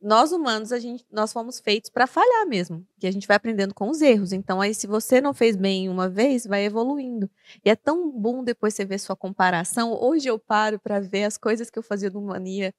nós 0.00 0.30
humanos, 0.30 0.72
a 0.72 0.78
gente, 0.78 1.04
nós 1.10 1.32
fomos 1.32 1.58
feitos 1.58 1.90
para 1.90 2.06
falhar 2.06 2.46
mesmo, 2.46 2.86
que 3.00 3.06
a 3.06 3.10
gente 3.10 3.26
vai 3.26 3.36
aprendendo 3.36 3.74
com 3.74 3.88
os 3.90 4.00
erros. 4.00 4.32
Então, 4.32 4.60
aí, 4.60 4.74
se 4.74 4.86
você 4.86 5.20
não 5.20 5.34
fez 5.34 5.56
bem 5.56 5.88
uma 5.88 6.08
vez, 6.08 6.46
vai 6.46 6.64
evoluindo. 6.64 7.30
E 7.64 7.70
é 7.70 7.74
tão 7.74 8.10
bom 8.10 8.44
depois 8.44 8.74
você 8.74 8.84
ver 8.84 8.98
sua 8.98 9.16
comparação. 9.16 9.92
Hoje 10.00 10.28
eu 10.28 10.38
paro 10.38 10.78
para 10.78 11.00
ver 11.00 11.24
as 11.24 11.36
coisas 11.38 11.70
que 11.70 11.78
eu 11.78 11.82
fazia 11.82 12.10
no 12.10 12.22
Mania 12.22 12.72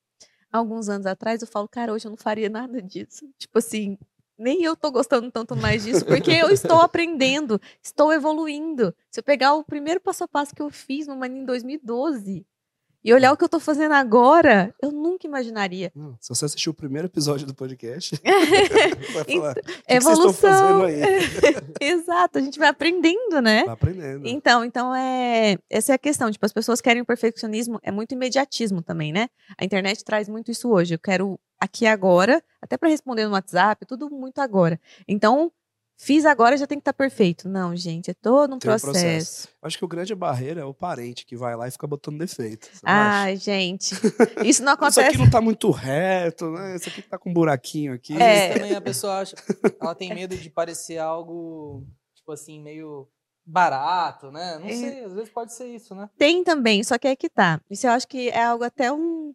alguns 0.52 0.90
anos 0.90 1.06
atrás. 1.06 1.42
Eu 1.42 1.48
falo, 1.48 1.68
cara, 1.68 1.94
hoje 1.94 2.08
eu 2.08 2.12
não 2.12 2.18
faria 2.18 2.50
nada 2.50 2.82
disso. 2.82 3.30
Tipo 3.38 3.60
assim, 3.60 3.98
nem 4.38 4.64
eu 4.64 4.76
tô 4.76 4.90
gostando 4.90 5.30
tanto 5.32 5.56
mais 5.56 5.84
disso, 5.84 6.06
porque 6.06 6.32
eu 6.32 6.50
estou 6.50 6.80
aprendendo, 6.82 7.60
estou 7.84 8.14
evoluindo. 8.14 8.96
Se 9.12 9.20
eu 9.20 9.24
pegar 9.24 9.54
o 9.54 9.64
primeiro 9.64 10.00
passo 10.00 10.24
a 10.24 10.28
passo 10.28 10.56
que 10.56 10.62
eu 10.62 10.70
fiz 10.70 11.08
no 11.08 11.16
Mania 11.16 11.42
em 11.42 11.46
2012, 11.46 12.46
E 13.04 13.14
olhar 13.14 13.32
o 13.32 13.38
que 13.38 13.44
eu 13.44 13.50
tô 13.50 13.60
fazendo 13.60 13.94
agora, 13.94 14.74
eu 14.82 14.92
nunca 14.92 15.26
imaginaria. 15.26 15.92
Não, 15.96 16.18
se 16.20 16.28
você 16.30 16.46
assistiu 16.46 16.72
o 16.72 16.76
primeiro 16.76 17.08
episódio 17.08 17.48
do 17.48 17.54
podcast, 17.54 18.20
vai 19.14 19.24
Então, 19.28 19.42
falar. 19.42 19.52
"O 19.52 19.56
que 19.56 19.62
que 19.64 19.94
Evolução. 19.94 20.84
aí? 20.84 21.00
Exato, 21.80 22.38
a 22.38 22.42
gente 22.42 22.60
vai 22.60 22.68
aprendendo, 22.68 23.42
né? 23.42 23.64
Tá 23.64 23.72
aprendendo. 23.74 24.28
Então, 24.28 24.66
então 24.66 24.94
é 24.96 25.58
essa 25.70 25.94
é 25.94 25.96
a 25.96 25.98
questão. 26.00 26.30
Tipo, 26.32 26.46
as 26.46 26.54
pessoas 26.54 26.82
querem 26.82 27.02
o 27.02 27.06
perfeccionismo, 27.06 27.80
é 27.84 27.92
muito 27.92 28.12
imediatismo 28.14 28.82
também, 28.82 29.14
né? 29.14 29.30
A 29.58 29.64
internet 29.64 30.04
traz 30.04 30.28
muito 30.28 30.52
isso 30.52 30.70
hoje. 30.70 30.96
Eu 30.96 31.00
quero 31.00 31.40
aqui 31.60 31.86
agora, 31.86 32.42
até 32.62 32.78
para 32.78 32.90
responder 32.90 33.26
no 33.26 33.32
WhatsApp, 33.34 33.86
tudo 33.86 34.10
muito 34.10 34.40
agora. 34.40 34.80
Então, 35.08 35.52
fiz 36.02 36.26
agora 36.26 36.56
já 36.58 36.66
tem 36.66 36.78
que 36.78 36.82
estar 36.82 36.94
perfeito. 36.94 37.50
Não, 37.50 37.76
gente, 37.76 38.10
é 38.10 38.14
todo 38.14 38.56
um 38.56 38.58
Tem 38.58 38.72
um 38.72 38.74
processo. 38.80 38.86
processo. 38.86 39.48
Acho 39.62 39.78
que 39.78 39.84
o 39.86 39.88
grande 39.88 40.16
barreira 40.16 40.62
é 40.62 40.64
o 40.66 40.74
parente 40.74 41.26
que 41.26 41.36
vai 41.36 41.56
lá 41.56 41.68
e 41.68 41.72
fica 41.72 41.86
botando 41.86 42.18
defeito. 42.18 42.70
acha? 42.82 42.82
Ai, 42.86 43.36
gente, 43.36 43.94
isso 44.46 44.64
não 44.64 44.72
Isso 44.74 44.74
acontece. 44.74 45.02
aqui 45.02 45.18
não 45.18 45.30
tá 45.30 45.42
muito 45.42 45.70
reto, 45.70 46.50
né? 46.52 46.76
Isso 46.78 46.88
aqui 46.90 47.02
tá 47.02 47.18
com 47.18 47.30
um 47.30 47.34
buraquinho 47.34 47.94
aqui. 47.94 48.14
É. 48.16 48.48
vezes 48.48 48.54
também 48.62 48.76
a 48.76 48.82
pessoa 48.82 49.20
acha, 49.20 49.36
ela 49.80 49.94
tem 49.94 50.14
medo 50.16 50.36
de 50.38 50.50
parecer 50.50 50.98
algo, 50.98 51.86
tipo 52.16 52.32
assim, 52.32 52.62
meio 52.62 53.08
barato, 53.46 54.32
né? 54.32 54.58
Não 54.60 54.68
É. 54.68 54.74
sei, 54.74 55.04
às 55.04 55.14
vezes 55.14 55.30
pode 55.30 55.54
ser 55.54 55.68
isso, 55.68 55.94
né? 55.96 56.10
Tem 56.18 56.44
também, 56.44 56.84
só 56.84 56.98
que 56.98 57.08
é 57.08 57.16
que 57.16 57.30
tá. 57.30 57.60
Isso 57.70 57.88
eu 57.88 57.92
acho 57.92 58.08
que 58.08 58.30
é 58.30 58.44
algo 58.44 58.64
até 58.64 58.92
um 58.92 59.34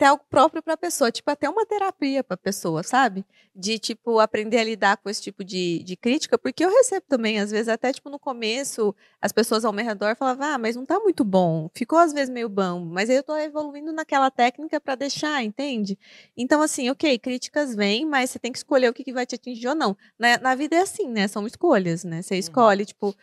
até 0.00 0.06
algo 0.06 0.24
próprio 0.30 0.62
para 0.62 0.72
a 0.72 0.78
pessoa, 0.78 1.12
tipo 1.12 1.30
até 1.30 1.46
uma 1.46 1.66
terapia 1.66 2.24
para 2.24 2.34
a 2.34 2.38
pessoa, 2.38 2.82
sabe? 2.82 3.22
De 3.54 3.78
tipo 3.78 4.18
aprender 4.18 4.56
a 4.56 4.64
lidar 4.64 4.96
com 4.96 5.10
esse 5.10 5.20
tipo 5.20 5.44
de, 5.44 5.82
de 5.82 5.94
crítica, 5.94 6.38
porque 6.38 6.64
eu 6.64 6.70
recebo 6.70 7.04
também 7.06 7.38
às 7.38 7.50
vezes 7.50 7.68
até 7.68 7.92
tipo 7.92 8.08
no 8.08 8.18
começo 8.18 8.94
as 9.20 9.30
pessoas 9.30 9.62
ao 9.62 9.74
meu 9.74 9.84
redor 9.84 10.16
falavam: 10.16 10.46
"Ah, 10.46 10.56
mas 10.56 10.74
não 10.74 10.86
tá 10.86 10.98
muito 10.98 11.22
bom". 11.22 11.68
Ficou 11.74 11.98
às 11.98 12.14
vezes 12.14 12.30
meio 12.30 12.48
bambo, 12.48 12.86
mas 12.86 13.10
aí 13.10 13.16
eu 13.16 13.22
tô 13.22 13.36
evoluindo 13.36 13.92
naquela 13.92 14.30
técnica 14.30 14.80
para 14.80 14.94
deixar, 14.94 15.44
entende? 15.44 15.98
Então 16.34 16.62
assim, 16.62 16.88
OK, 16.88 17.18
críticas 17.18 17.74
vêm, 17.74 18.06
mas 18.06 18.30
você 18.30 18.38
tem 18.38 18.50
que 18.52 18.58
escolher 18.58 18.88
o 18.88 18.94
que, 18.94 19.04
que 19.04 19.12
vai 19.12 19.26
te 19.26 19.34
atingir 19.34 19.68
ou 19.68 19.74
não. 19.74 19.94
Na, 20.18 20.38
na 20.38 20.54
vida 20.54 20.76
é 20.76 20.80
assim, 20.80 21.08
né? 21.10 21.28
São 21.28 21.46
escolhas, 21.46 22.04
né? 22.04 22.22
Você 22.22 22.36
escolhe, 22.38 22.86
tipo, 22.86 23.14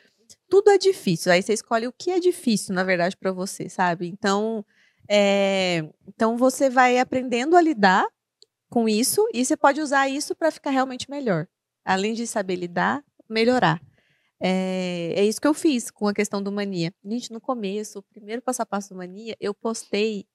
tudo 0.48 0.70
é 0.70 0.78
difícil. 0.78 1.32
Aí 1.32 1.42
você 1.42 1.54
escolhe 1.54 1.88
o 1.88 1.92
que 1.94 2.12
é 2.12 2.20
difícil, 2.20 2.76
na 2.76 2.84
verdade, 2.84 3.18
para 3.18 3.32
você, 3.32 3.68
sabe? 3.68 4.08
Então, 4.08 4.64
é, 5.10 5.88
então 6.08 6.38
você 6.38 6.70
vai 6.70 6.99
aprendendo 6.99 7.55
a 7.55 7.62
lidar 7.62 8.05
com 8.70 8.88
isso 8.88 9.28
e 9.34 9.45
você 9.45 9.55
pode 9.55 9.82
usar 9.82 10.10
isso 10.10 10.36
para 10.36 10.51
ficar 10.51 10.72
realmente 10.72 11.10
melhor. 11.10 11.47
Além 11.86 12.14
de 12.14 12.28
saber 12.28 12.55
lidar, 12.55 13.03
melhorar. 13.30 13.82
É, 14.39 15.14
é 15.16 15.26
isso 15.26 15.41
que 15.41 15.47
eu 15.47 15.53
fiz 15.53 15.89
com 15.89 16.08
a 16.08 16.14
questão 16.14 16.43
do 16.43 16.51
mania. 16.51 16.93
Gente, 17.03 17.32
no 17.32 17.41
começo, 17.41 17.99
o 17.99 18.03
primeiro 18.03 18.41
passo 18.41 18.62
a 18.62 18.66
passo 18.66 18.89
do 18.89 18.95
mania, 18.95 19.36
eu 19.39 19.53
postei 19.53 20.28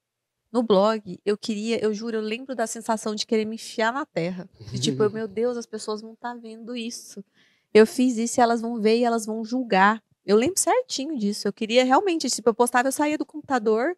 no 0.51 0.63
blog, 0.63 1.19
eu 1.25 1.39
queria, 1.39 1.83
eu 1.83 1.95
juro, 1.95 2.17
eu 2.17 2.21
lembro 2.21 2.55
da 2.55 2.67
sensação 2.67 3.15
de 3.15 3.27
querer 3.27 3.47
me 3.47 3.55
enfiar 3.55 3.93
na 3.93 4.05
terra. 4.05 4.49
De 4.71 4.79
tipo, 4.79 5.03
eu, 5.03 5.11
meu 5.13 5.27
Deus, 5.27 5.57
as 5.57 5.67
pessoas 5.67 6.03
vão 6.03 6.13
estar 6.13 6.35
vendo 6.35 6.77
isso. 6.77 7.25
Eu 7.73 7.87
fiz 7.87 8.19
isso 8.19 8.39
e 8.39 8.43
elas 8.43 8.61
vão 8.61 8.81
ver 8.81 8.99
e 8.99 9.05
elas 9.05 9.25
vão 9.25 9.43
julgar. 9.45 10.03
Eu 10.27 10.37
lembro 10.37 10.61
certinho 10.61 11.19
disso. 11.19 11.49
Eu 11.49 11.53
queria 11.53 11.85
realmente, 11.85 12.29
tipo, 12.29 12.49
eu 12.51 12.55
postava, 12.55 12.89
eu 12.89 12.93
saía 12.93 13.17
do 13.17 13.25
computador 13.25 13.97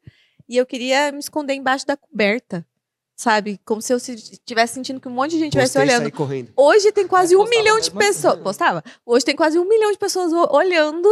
e 0.49 0.57
eu 0.57 0.67
queria 0.67 1.11
me 1.13 1.19
esconder 1.19 1.55
embaixo 1.55 1.87
da 1.87 1.97
coberta. 1.97 2.67
Sabe? 3.17 3.61
Como 3.65 3.81
se 3.81 3.93
eu 3.93 3.97
estivesse 3.97 4.75
sentindo 4.75 5.01
que 5.01 5.07
um 5.07 5.13
monte 5.13 5.31
de 5.33 5.39
gente 5.39 5.57
estivesse 5.57 5.79
olhando. 5.79 6.11
correndo. 6.11 6.53
Hoje 6.57 6.91
tem 6.91 7.07
quase 7.07 7.37
um 7.37 7.49
milhão 7.49 7.79
de 7.79 7.91
pessoas. 7.93 8.41
Postava? 8.41 8.83
Hoje 9.07 9.25
tem 9.25 9.37
quase 9.37 9.57
um 9.57 9.65
milhão 9.69 9.93
de 9.93 9.99
pessoas 9.99 10.33
olhando 10.51 11.09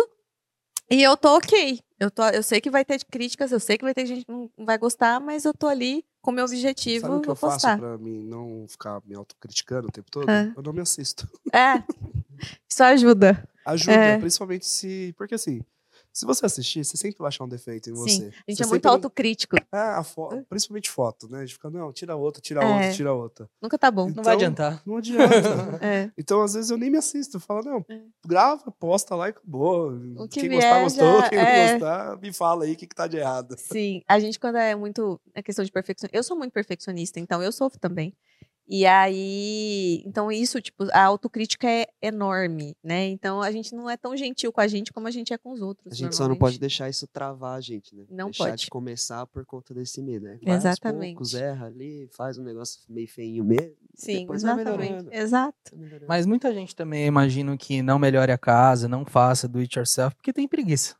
e 0.90 1.00
eu 1.00 1.16
tô 1.16 1.36
ok. 1.36 1.80
Eu, 2.00 2.10
tô, 2.10 2.24
eu 2.30 2.42
sei 2.42 2.60
que 2.60 2.68
vai 2.68 2.84
ter 2.84 3.04
críticas, 3.04 3.52
eu 3.52 3.60
sei 3.60 3.78
que 3.78 3.84
vai 3.84 3.94
ter 3.94 4.04
gente 4.04 4.24
que 4.24 4.32
não 4.32 4.50
vai 4.58 4.76
gostar, 4.76 5.20
mas 5.20 5.44
eu 5.44 5.54
tô 5.54 5.68
ali 5.68 6.04
com 6.20 6.32
o 6.32 6.34
meu 6.34 6.44
objetivo. 6.44 7.06
Sabe 7.06 7.14
o 7.14 7.20
que 7.20 7.30
eu 7.30 7.36
faço 7.36 7.54
postar. 7.54 7.78
pra 7.78 7.96
mim 7.96 8.18
não 8.24 8.66
ficar 8.68 9.00
me 9.06 9.14
autocriticando 9.14 9.86
o 9.86 9.92
tempo 9.92 10.10
todo? 10.10 10.28
Ah. 10.28 10.52
Eu 10.56 10.62
não 10.64 10.72
me 10.72 10.80
assisto. 10.80 11.30
É. 11.52 11.80
Isso 12.68 12.82
ajuda. 12.82 13.48
Ajuda, 13.64 13.92
É. 13.92 14.18
principalmente 14.18 14.66
se. 14.66 15.14
Porque 15.16 15.36
assim, 15.36 15.62
se 16.12 16.26
você 16.26 16.44
assistir, 16.46 16.84
você 16.84 16.96
sempre 16.96 17.18
vai 17.18 17.28
achar 17.28 17.44
um 17.44 17.48
defeito 17.48 17.88
em 17.90 17.94
Sim, 17.94 18.00
você. 18.02 18.22
A 18.46 18.50
gente 18.50 18.56
Você 18.58 18.62
é 18.64 18.66
muito 18.66 18.84
não- 18.84 18.92
autocrítico. 18.92 19.56
Ah, 19.72 19.98
a 19.98 20.04
fo- 20.04 20.28
principalmente 20.48 20.90
foto, 20.90 21.28
né? 21.30 21.38
A 21.38 21.40
gente 21.46 21.54
fica, 21.54 21.70
não, 21.70 21.92
tira 21.92 22.14
outra, 22.16 22.40
tira 22.42 22.62
É. 22.62 22.66
outra, 22.66 22.92
tira 22.92 23.12
outra. 23.14 23.50
Nunca 23.62 23.78
tá 23.78 23.90
bom. 23.90 24.06
Não 24.06 24.14
vai 24.14 24.20
Então, 24.22 24.32
adiantar. 24.34 24.82
Não 24.86 24.96
adianta. 24.98 25.22
É. 25.82 26.10
então, 26.18 26.42
às 26.42 26.54
vezes, 26.54 26.70
eu 26.70 26.76
nem 26.76 26.90
me 26.90 26.98
assisto. 26.98 27.36
Eu 27.36 27.40
falo, 27.40 27.62
não, 27.64 27.84
É. 27.88 28.00
grava, 28.26 28.70
posta 28.72 29.14
lá 29.14 29.28
e 29.28 29.30
acabou. 29.30 29.92
O 30.18 30.28
que 30.28 30.40
quem 30.40 30.48
vier 30.50 30.60
gostar, 30.82 30.82
gostou. 30.82 31.20
já- 31.22 31.28
Quem 31.30 31.38
é. 31.38 31.66
não 31.72 31.72
gostar, 31.78 32.18
me 32.20 32.32
fala 32.32 32.64
aí 32.64 32.72
o 32.72 32.76
que, 32.76 32.86
que 32.86 32.94
tá 32.94 33.06
de 33.06 33.16
errado. 33.16 33.54
Sim, 33.58 34.02
a 34.06 34.18
gente 34.20 34.38
quando 34.38 34.56
é 34.56 34.74
muito 34.74 35.20
a 35.34 35.42
questão 35.42 35.64
de 35.64 35.72
perfeccionismo, 35.72 36.16
eu 36.16 36.22
sou 36.22 36.36
muito 36.36 36.52
perfeccionista, 36.52 37.18
então 37.18 37.42
eu 37.42 37.50
sofro 37.52 37.78
também. 37.80 38.14
E 38.68 38.86
aí, 38.86 40.02
então 40.06 40.30
isso, 40.30 40.60
tipo, 40.60 40.84
a 40.92 41.04
autocrítica 41.04 41.68
é 41.68 41.86
enorme, 42.00 42.76
né? 42.82 43.06
Então 43.08 43.42
a 43.42 43.50
gente 43.50 43.74
não 43.74 43.90
é 43.90 43.96
tão 43.96 44.16
gentil 44.16 44.52
com 44.52 44.60
a 44.60 44.66
gente 44.66 44.92
como 44.92 45.08
a 45.08 45.10
gente 45.10 45.32
é 45.32 45.38
com 45.38 45.52
os 45.52 45.60
outros. 45.60 45.92
A 45.92 45.96
gente 45.96 46.14
só 46.14 46.28
não 46.28 46.36
pode 46.36 46.58
deixar 46.58 46.88
isso 46.88 47.06
travar 47.06 47.58
a 47.58 47.60
gente, 47.60 47.94
né? 47.94 48.04
Não 48.08 48.26
deixar 48.26 48.50
pode. 48.50 48.62
de 48.62 48.70
começar 48.70 49.26
por 49.26 49.44
conta 49.44 49.74
desse 49.74 50.00
medo, 50.00 50.26
né? 50.26 50.38
Vai 50.42 50.56
Exatamente. 50.56 51.14
poucos, 51.14 51.34
erra 51.34 51.66
ali, 51.66 52.08
faz 52.16 52.38
um 52.38 52.44
negócio 52.44 52.80
meio 52.88 53.08
feinho 53.08 53.44
mesmo. 53.44 53.74
Sim, 53.94 54.26
exatamente. 54.32 55.08
Exato. 55.10 55.76
Mas 56.08 56.24
muita 56.24 56.52
gente 56.54 56.74
também, 56.74 57.06
imagino 57.06 57.58
que 57.58 57.82
não 57.82 57.98
melhore 57.98 58.32
a 58.32 58.38
casa, 58.38 58.88
não 58.88 59.04
faça 59.04 59.46
do 59.46 59.58
it 59.58 59.76
yourself, 59.76 60.16
porque 60.16 60.32
tem 60.32 60.48
preguiça. 60.48 60.94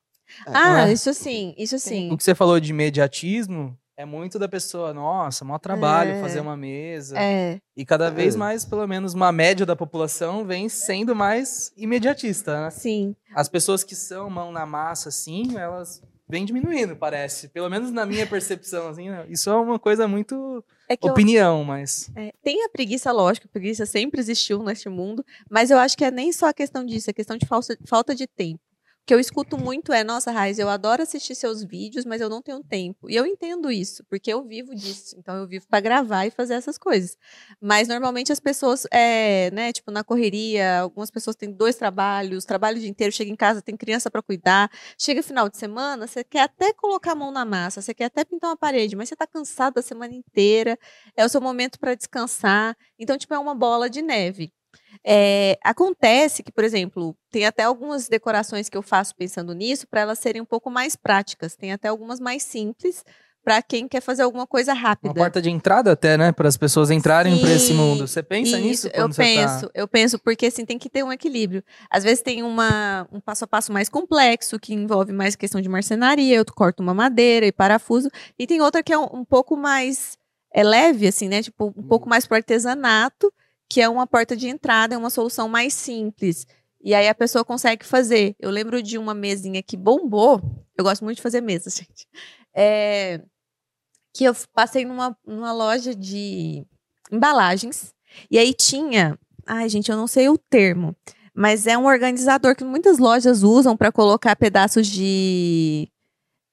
Ah, 0.47 0.89
é? 0.89 0.93
isso 0.93 1.13
sim, 1.15 1.55
isso 1.57 1.79
sim. 1.79 2.11
O 2.11 2.17
que 2.17 2.25
você 2.25 2.35
falou 2.35 2.59
de 2.59 2.71
imediatismo 2.71 3.77
é 3.97 4.05
muito 4.05 4.39
da 4.39 4.49
pessoa, 4.49 4.93
nossa, 4.95 5.45
maior 5.45 5.59
trabalho 5.59 6.13
É. 6.13 6.21
fazer 6.21 6.41
uma 6.41 6.57
mesa. 6.57 7.19
É, 7.19 7.59
E 7.77 7.85
cada 7.87 8.11
vez 8.11 8.35
É. 8.35 8.39
mais, 8.39 8.65
pelo 8.65 8.87
menos 8.87 9.15
uma 9.15 9.33
média 9.33 9.65
da 9.65 9.75
população 9.77 10.45
vem 10.45 10.69
sendo 10.69 11.15
mais 11.17 11.73
imediatista, 11.77 12.65
né? 12.65 12.71
sim. 12.71 13.15
As 13.35 13.49
pessoas 13.49 13.83
que 13.83 13.95
são 13.95 14.29
mão 14.29 14.53
na 14.53 14.67
massa, 14.67 15.09
assim, 15.09 15.57
elas 15.57 16.03
vêm 16.29 16.45
diminuindo, 16.45 16.95
parece. 16.97 17.49
Pelo 17.49 17.69
menos 17.71 17.91
na 17.91 18.05
minha 18.07 18.27
percepção, 18.27 18.89
assim, 18.89 19.09
né? 19.11 19.25
Isso 19.29 19.49
é 19.51 19.55
uma 19.55 19.79
coisa 19.79 20.07
muito 20.09 20.63
É 20.89 20.97
que 20.97 21.07
eu, 21.09 21.13
opinião, 21.13 21.65
mas... 21.65 22.11
É, 22.17 22.33
tem 22.43 22.63
a 22.65 22.69
preguiça, 22.69 23.11
lógico, 23.13 23.47
a 23.47 23.51
preguiça 23.51 23.85
sempre 23.87 24.21
existiu 24.21 24.63
neste 24.63 24.89
mundo, 24.89 25.25
mas 25.51 25.71
eu 25.71 25.79
acho 25.79 25.97
que 25.97 26.05
é 26.05 26.11
nem 26.11 26.31
só 26.33 26.49
a 26.49 26.55
questão 26.55 26.85
disso, 26.85 27.09
é 27.11 27.13
questão 27.13 27.37
de 27.39 27.47
falsa- 27.47 27.77
falta 27.87 28.15
de 28.15 28.27
tempo. 28.27 28.61
Que 29.05 29.13
eu 29.13 29.19
escuto 29.19 29.59
muito 29.59 29.93
é, 29.93 30.05
nossa, 30.05 30.31
Raiz, 30.31 30.61
eu 30.61 30.69
adoro 30.69 31.03
assistir 31.03 31.35
seus 31.35 31.65
vídeos, 31.65 32.05
mas 32.05 32.21
eu 32.21 32.29
não 32.29 32.41
tenho 32.41 32.63
tempo. 32.63 33.11
E 33.11 33.17
eu 33.17 33.27
entendo 33.27 33.71
isso, 33.71 34.05
porque 34.09 34.33
eu 34.33 34.45
vivo 34.45 34.75
disso. 34.77 35.17
Então 35.19 35.35
eu 35.37 35.47
vivo 35.47 35.67
para 35.69 35.81
gravar 35.81 36.25
e 36.27 36.31
fazer 36.31 36.55
essas 36.55 36.79
coisas. 36.79 37.17
Mas 37.61 37.89
normalmente 37.89 38.33
as 38.33 38.39
pessoas, 38.39 38.87
é, 38.93 39.51
né, 39.51 39.73
tipo, 39.73 39.91
na 39.91 40.05
correria, 40.05 40.81
algumas 40.81 41.11
pessoas 41.11 41.35
têm 41.35 41.51
dois 41.51 41.75
trabalhos, 41.75 42.45
trabalho 42.45 42.77
o 42.77 42.81
dia 42.81 42.89
inteiro, 42.89 43.13
chega 43.13 43.31
em 43.31 43.37
casa, 43.37 43.61
tem 43.61 43.77
criança 43.77 44.09
para 44.09 44.23
cuidar. 44.23 44.71
Chega 44.97 45.21
final 45.23 45.49
de 45.49 45.57
semana, 45.57 46.07
você 46.07 46.23
quer 46.23 46.43
até 46.43 46.73
colocar 46.73 47.13
a 47.13 47.15
mão 47.17 47.33
na 47.33 47.45
massa, 47.45 47.83
você 47.83 47.93
quer 47.93 48.05
até 48.05 48.25
pintar 48.25 48.51
uma 48.51 48.57
parede, 48.57 48.95
mas 48.95 49.09
você 49.09 49.17
tá 49.17 49.27
cansado 49.27 49.75
da 49.75 49.83
semana 49.83 50.15
inteira 50.15 50.79
é 51.17 51.25
o 51.25 51.29
seu 51.29 51.41
momento 51.41 51.79
para 51.79 51.95
descansar. 51.95 52.77
Então, 52.99 53.17
tipo, 53.19 53.35
é 53.35 53.39
uma 53.39 53.55
bola 53.55 53.89
de 53.91 54.03
neve. 54.03 54.53
É, 55.05 55.59
acontece 55.63 56.43
que, 56.43 56.53
por 56.53 56.63
exemplo, 56.63 57.17
tem 57.31 57.45
até 57.45 57.65
algumas 57.65 58.09
decorações 58.09 58.69
que 58.69 58.77
eu 58.77 58.83
faço 58.83 59.15
pensando 59.17 59.53
nisso 59.53 59.87
para 59.87 60.03
elas 60.03 60.19
serem 60.19 60.41
um 60.41 60.47
pouco 60.47 60.71
mais 60.71 60.95
práticas. 60.95 61.57
Tem 61.57 61.73
até 61.73 61.89
algumas 61.89 62.21
mais 62.21 62.43
simples 62.43 63.05
para 63.45 63.61
quem 63.61 63.89
quer 63.89 64.01
fazer 64.01 64.23
alguma 64.23 64.47
coisa 64.47 64.73
rápida. 64.73 65.09
Uma 65.09 65.15
porta 65.15 65.43
de 65.43 65.51
entrada 65.51 65.93
até, 65.93 66.17
né? 66.17 66.31
Para 66.31 66.49
as 66.49 66.57
pessoas 66.57 66.91
entrarem 66.91 67.39
para 67.41 67.51
esse 67.51 67.73
mundo. 67.73 68.07
Você 68.07 68.23
pensa 68.23 68.57
nisso 68.57 68.87
Isso, 68.87 68.97
eu 68.97 69.03
quando 69.03 69.15
você 69.15 69.23
penso, 69.23 69.67
tá... 69.67 69.73
eu 69.75 69.89
penso, 69.89 70.19
porque 70.19 70.47
assim 70.47 70.65
tem 70.65 70.79
que 70.79 70.89
ter 70.89 71.03
um 71.03 71.13
equilíbrio. 71.13 71.65
Às 71.91 72.05
vezes 72.05 72.23
tem 72.23 72.43
uma, 72.43 73.07
um 73.11 73.21
passo 73.21 73.45
a 73.45 73.49
passo 73.49 73.73
mais 73.73 73.89
complexo, 73.89 74.61
que 74.61 74.73
envolve 74.73 75.13
mais 75.13 75.35
questão 75.35 75.61
de 75.61 75.69
marcenaria, 75.69 76.37
eu 76.37 76.45
corto 76.45 76.83
uma 76.83 76.95
madeira 76.95 77.45
e 77.45 77.53
parafuso, 77.53 78.09
e 78.39 78.47
tem 78.47 78.61
outra 78.61 78.83
que 78.83 78.93
é 78.93 78.99
um, 78.99 79.09
um 79.13 79.25
pouco 79.25 79.57
mais 79.57 80.17
é 80.55 80.63
leve, 80.63 81.09
assim, 81.09 81.29
né? 81.29 81.43
Tipo, 81.43 81.73
um 81.77 81.83
pouco 81.83 82.09
mais 82.09 82.27
pro 82.27 82.37
artesanato, 82.37 83.33
que 83.73 83.81
é 83.81 83.89
uma 83.89 84.07
porta 84.07 84.37
de 84.37 84.49
entrada, 84.49 84.95
é 84.95 84.99
uma 84.99 85.09
solução 85.09 85.49
mais 85.49 85.73
simples. 85.73 86.47
E 86.85 86.95
aí 86.95 87.09
a 87.09 87.15
pessoa 87.15 87.43
consegue 87.43 87.87
fazer. 87.87 88.37
Eu 88.39 88.51
lembro 88.51 88.83
de 88.83 88.99
uma 88.99 89.15
mesinha 89.15 89.63
que 89.63 89.79
bombou. 89.79 90.43
Eu 90.77 90.85
gosto 90.85 91.03
muito 91.03 91.17
de 91.17 91.23
fazer 91.23 91.41
mesas, 91.41 91.77
gente. 91.81 92.07
É, 92.55 93.23
que 94.15 94.25
eu 94.25 94.37
passei 94.53 94.85
numa, 94.85 95.17
numa 95.27 95.55
loja 95.55 95.95
de 95.95 96.67
embalagens. 97.11 97.95
E 98.31 98.39
aí 98.39 98.53
tinha. 98.53 99.19
Ai, 99.47 99.71
gente, 99.71 99.91
eu 99.91 99.97
não 99.97 100.07
sei 100.07 100.29
o 100.29 100.37
termo. 100.37 100.95
Mas 101.35 101.67
é 101.67 101.79
um 101.79 101.87
organizador 101.87 102.55
que 102.55 102.65
muitas 102.65 102.99
lojas 102.99 103.43
usam 103.43 103.75
para 103.75 103.91
colocar 103.91 104.37
pedaços 104.37 104.87
de. 104.87 105.89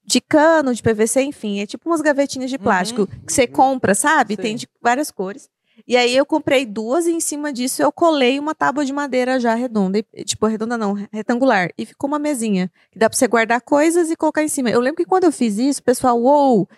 De 0.06 0.22
cano, 0.22 0.74
de 0.74 0.82
PVC, 0.82 1.22
enfim. 1.24 1.60
É 1.60 1.66
tipo 1.66 1.90
umas 1.90 2.00
gavetinhas 2.00 2.50
de 2.50 2.58
plástico 2.58 3.02
Uhum, 3.02 3.08
que 3.28 3.34
você 3.34 3.46
compra, 3.46 3.94
sabe? 3.94 4.36
Sei. 4.36 4.42
Tem 4.42 4.56
de 4.56 4.70
várias 4.82 5.12
cores. 5.12 5.50
E 5.90 5.98
aí 5.98 6.16
eu 6.16 6.24
comprei 6.24 6.68
duas 6.68 7.08
e 7.08 7.12
em 7.12 7.20
cima 7.20 7.52
disso 7.52 7.82
eu 7.82 7.92
colei 7.92 8.38
uma 8.40 8.54
tábua 8.54 8.86
de 8.86 8.94
madeira 8.94 9.40
já 9.40 9.56
redonda, 9.56 9.98
e- 9.98 10.24
tipo 10.24 10.46
redonda 10.46 10.78
não, 10.78 10.94
retangular, 11.12 11.72
e 11.76 11.84
ficou 11.84 12.08
uma 12.08 12.20
mesinha 12.20 12.72
que 12.92 13.00
dá 13.00 13.10
pra 13.10 13.18
você 13.18 13.28
guardar 13.28 13.60
coisas 13.60 14.12
e 14.12 14.16
colocar 14.16 14.44
em 14.44 14.48
cima. 14.48 14.70
Eu 14.70 14.80
lembro 14.82 14.98
que 14.98 15.10
quando 15.10 15.24
eu 15.24 15.32
fiz 15.32 15.58
isso, 15.58 15.82
o 15.82 15.84
pessoal, 15.84 16.22
uou, 16.22 16.70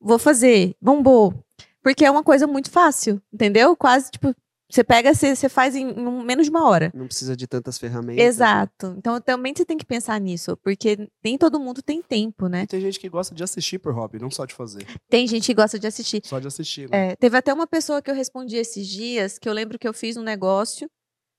vou 0.00 0.18
fazer, 0.18 0.74
bombou. 0.82 1.32
Porque 1.80 2.04
é 2.04 2.10
uma 2.10 2.24
coisa 2.24 2.48
muito 2.48 2.68
fácil, 2.68 3.22
entendeu? 3.32 3.76
Quase 3.76 4.10
tipo, 4.10 4.34
você 4.68 4.82
pega, 4.82 5.14
você, 5.14 5.34
você 5.34 5.48
faz 5.48 5.74
em, 5.76 5.86
um- 5.86 6.22
menos 6.22 6.46
de 6.46 6.50
uma 6.50 6.68
hora. 6.68 6.90
Não 6.94 7.06
precisa 7.06 7.36
de 7.36 7.46
tantas 7.46 7.78
ferramentas. 7.78 8.16
né? 8.16 8.24
Exato. 8.24 8.94
Então 8.98 9.20
também 9.20 9.52
você 9.56 9.64
tem 9.64 9.76
que 9.78 9.84
pensar 9.86 10.20
nisso, 10.20 10.56
porque 10.58 11.08
nem 11.24 11.38
todo 11.38 11.60
mundo 11.60 11.82
tem 11.82 12.02
tempo, 12.02 12.48
né? 12.48 12.62
E 12.62 12.66
tem 12.66 12.80
gente 12.80 12.98
que 12.98 13.08
gosta 13.08 13.34
de 13.34 13.42
assistir 13.44 13.78
por 13.78 13.94
hobby, 13.94 14.18
não 14.18 14.30
só 14.30 14.44
de 14.44 14.54
fazer. 14.54 14.84
Tem 15.08 15.26
gente 15.26 15.46
que 15.46 15.54
gosta 15.54 15.78
de 15.78 15.86
assistir. 15.86 16.20
Só 16.24 16.38
de 16.38 16.46
assistir, 16.48 16.90
né? 16.90 17.12
É, 17.12 17.16
teve 17.16 17.36
até 17.36 17.52
uma 17.54 17.66
pessoa 17.66 18.02
que 18.02 18.10
eu 18.10 18.14
respondi 18.14 18.56
esses 18.56 18.86
dias, 18.86 19.38
que 19.38 19.48
eu 19.48 19.52
lembro 19.52 19.78
que 19.78 19.86
eu 19.86 19.94
fiz 19.94 20.16
um 20.16 20.22
negócio, 20.22 20.90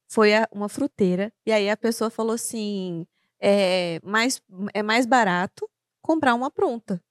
foi 0.10 0.34
a- 0.34 0.48
uma 0.52 0.70
fruteira, 0.70 1.34
e 1.46 1.52
aí 1.52 1.70
a 1.70 1.76
pessoa 1.76 2.10
falou 2.10 2.34
assim: 2.34 3.06
é 3.42 4.00
mais, 4.04 4.42
é 4.74 4.82
mais 4.82 5.06
barato 5.06 5.70
comprar 6.02 6.34
uma 6.34 6.50
pronta. 6.50 7.02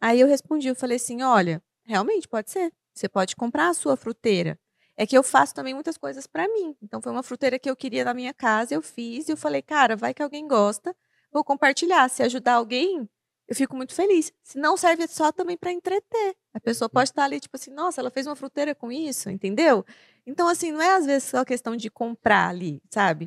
Aí 0.00 0.18
eu 0.20 0.26
respondi, 0.26 0.68
eu 0.68 0.74
falei 0.74 0.96
assim: 0.96 1.22
olha, 1.22 1.62
realmente 1.84 2.26
pode 2.26 2.50
ser. 2.50 2.72
Você 2.94 3.08
pode 3.08 3.36
comprar 3.36 3.68
a 3.68 3.74
sua 3.74 3.96
fruteira. 3.96 4.58
É 5.00 5.06
que 5.06 5.16
eu 5.16 5.22
faço 5.22 5.54
também 5.54 5.72
muitas 5.72 5.96
coisas 5.96 6.26
para 6.26 6.46
mim. 6.46 6.76
Então 6.82 7.00
foi 7.00 7.10
uma 7.10 7.22
fruteira 7.22 7.58
que 7.58 7.70
eu 7.70 7.74
queria 7.74 8.04
na 8.04 8.12
minha 8.12 8.34
casa, 8.34 8.74
eu 8.74 8.82
fiz 8.82 9.26
e 9.26 9.32
eu 9.32 9.36
falei, 9.36 9.62
cara, 9.62 9.96
vai 9.96 10.12
que 10.12 10.22
alguém 10.22 10.46
gosta, 10.46 10.94
vou 11.32 11.42
compartilhar. 11.42 12.06
Se 12.10 12.22
ajudar 12.22 12.56
alguém, 12.56 13.08
eu 13.48 13.56
fico 13.56 13.74
muito 13.74 13.94
feliz. 13.94 14.30
Se 14.42 14.58
não 14.58 14.76
serve 14.76 15.08
só 15.08 15.32
também 15.32 15.56
para 15.56 15.72
entreter. 15.72 16.36
A 16.52 16.60
pessoa 16.60 16.86
pode 16.86 17.08
estar 17.08 17.24
ali, 17.24 17.40
tipo 17.40 17.56
assim, 17.56 17.70
nossa, 17.70 17.98
ela 17.98 18.10
fez 18.10 18.26
uma 18.26 18.36
fruteira 18.36 18.74
com 18.74 18.92
isso, 18.92 19.30
entendeu? 19.30 19.86
Então, 20.26 20.46
assim, 20.46 20.70
não 20.70 20.82
é 20.82 20.94
às 20.94 21.06
vezes 21.06 21.30
só 21.30 21.46
questão 21.46 21.74
de 21.74 21.88
comprar 21.88 22.50
ali, 22.50 22.82
sabe? 22.90 23.26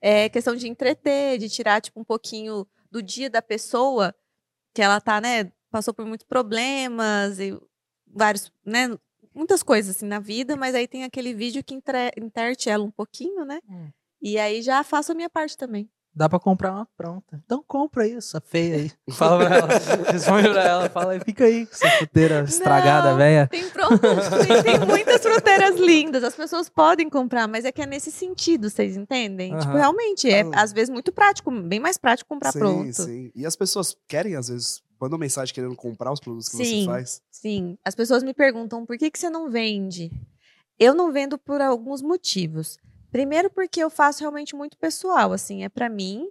É 0.00 0.26
questão 0.30 0.56
de 0.56 0.68
entreter, 0.68 1.36
de 1.36 1.50
tirar, 1.50 1.82
tipo, 1.82 2.00
um 2.00 2.04
pouquinho 2.04 2.66
do 2.90 3.02
dia 3.02 3.28
da 3.28 3.42
pessoa, 3.42 4.14
que 4.72 4.80
ela 4.80 4.98
tá, 5.02 5.20
né, 5.20 5.52
passou 5.70 5.92
por 5.92 6.06
muitos 6.06 6.26
problemas 6.26 7.38
e 7.38 7.60
vários, 8.06 8.50
né, 8.64 8.88
muitas 9.34 9.62
coisas 9.62 9.96
assim 9.96 10.06
na 10.06 10.18
vida, 10.20 10.56
mas 10.56 10.74
aí 10.74 10.86
tem 10.88 11.04
aquele 11.04 11.32
vídeo 11.34 11.62
que 11.64 11.74
entre, 11.74 12.10
enterte 12.16 12.68
ela 12.68 12.84
um 12.84 12.90
pouquinho, 12.90 13.44
né? 13.44 13.60
Hum. 13.68 13.88
E 14.22 14.38
aí 14.38 14.60
já 14.62 14.82
faço 14.84 15.12
a 15.12 15.14
minha 15.14 15.30
parte 15.30 15.56
também. 15.56 15.88
Dá 16.12 16.28
pra 16.28 16.40
comprar 16.40 16.72
uma 16.72 16.88
pronta. 16.96 17.40
Então 17.46 17.62
compra 17.66 18.04
isso, 18.06 18.36
a 18.36 18.40
feia 18.40 18.74
aí. 18.76 18.90
Fala 19.14 19.46
pra 19.46 19.56
ela. 19.56 19.68
Responde 20.12 20.50
pra 20.50 20.64
ela. 20.64 20.90
Fala 20.90 21.12
aí, 21.12 21.20
fica 21.20 21.44
aí 21.44 21.64
com 21.64 21.72
essa 21.72 21.88
fruteira 21.98 22.42
estragada, 22.42 23.14
velha. 23.14 23.46
Tem 23.46 23.70
pronto, 23.70 23.96
tem, 24.00 24.62
tem 24.64 24.86
muitas 24.86 25.22
fruteiras 25.22 25.76
lindas, 25.78 26.24
as 26.24 26.34
pessoas 26.34 26.68
podem 26.68 27.08
comprar, 27.08 27.46
mas 27.46 27.64
é 27.64 27.70
que 27.70 27.80
é 27.80 27.86
nesse 27.86 28.10
sentido, 28.10 28.68
vocês 28.68 28.96
entendem? 28.96 29.56
Tipo, 29.56 29.70
Aham. 29.70 29.78
realmente, 29.78 30.28
é 30.28 30.40
Ah. 30.42 30.62
às 30.62 30.72
vezes 30.72 30.90
muito 30.90 31.12
prático, 31.12 31.48
bem 31.62 31.78
mais 31.78 31.96
prático 31.96 32.28
comprar 32.28 32.50
sim, 32.52 32.58
pronto. 32.58 32.92
sim. 33.04 33.30
E 33.32 33.46
as 33.46 33.54
pessoas 33.54 33.96
querem, 34.08 34.34
às 34.34 34.48
vezes, 34.48 34.82
mandam 35.00 35.18
mensagem 35.18 35.54
querendo 35.54 35.74
comprar 35.74 36.12
os 36.12 36.20
produtos 36.20 36.48
que 36.48 36.56
Sim. 36.56 36.80
você 36.80 36.86
faz. 36.86 37.22
Sim, 37.30 37.78
as 37.84 37.94
pessoas 37.94 38.22
me 38.22 38.34
perguntam 38.34 38.84
por 38.84 38.98
que, 38.98 39.10
que 39.10 39.18
você 39.18 39.30
não 39.30 39.50
vende? 39.50 40.10
Eu 40.78 40.94
não 40.94 41.10
vendo 41.10 41.38
por 41.38 41.60
alguns 41.60 42.02
motivos. 42.02 42.78
Primeiro 43.10 43.50
porque 43.50 43.80
eu 43.80 43.90
faço 43.90 44.20
realmente 44.20 44.54
muito 44.54 44.76
pessoal, 44.76 45.32
assim, 45.32 45.64
é 45.64 45.68
pra 45.68 45.88
mim 45.88 46.28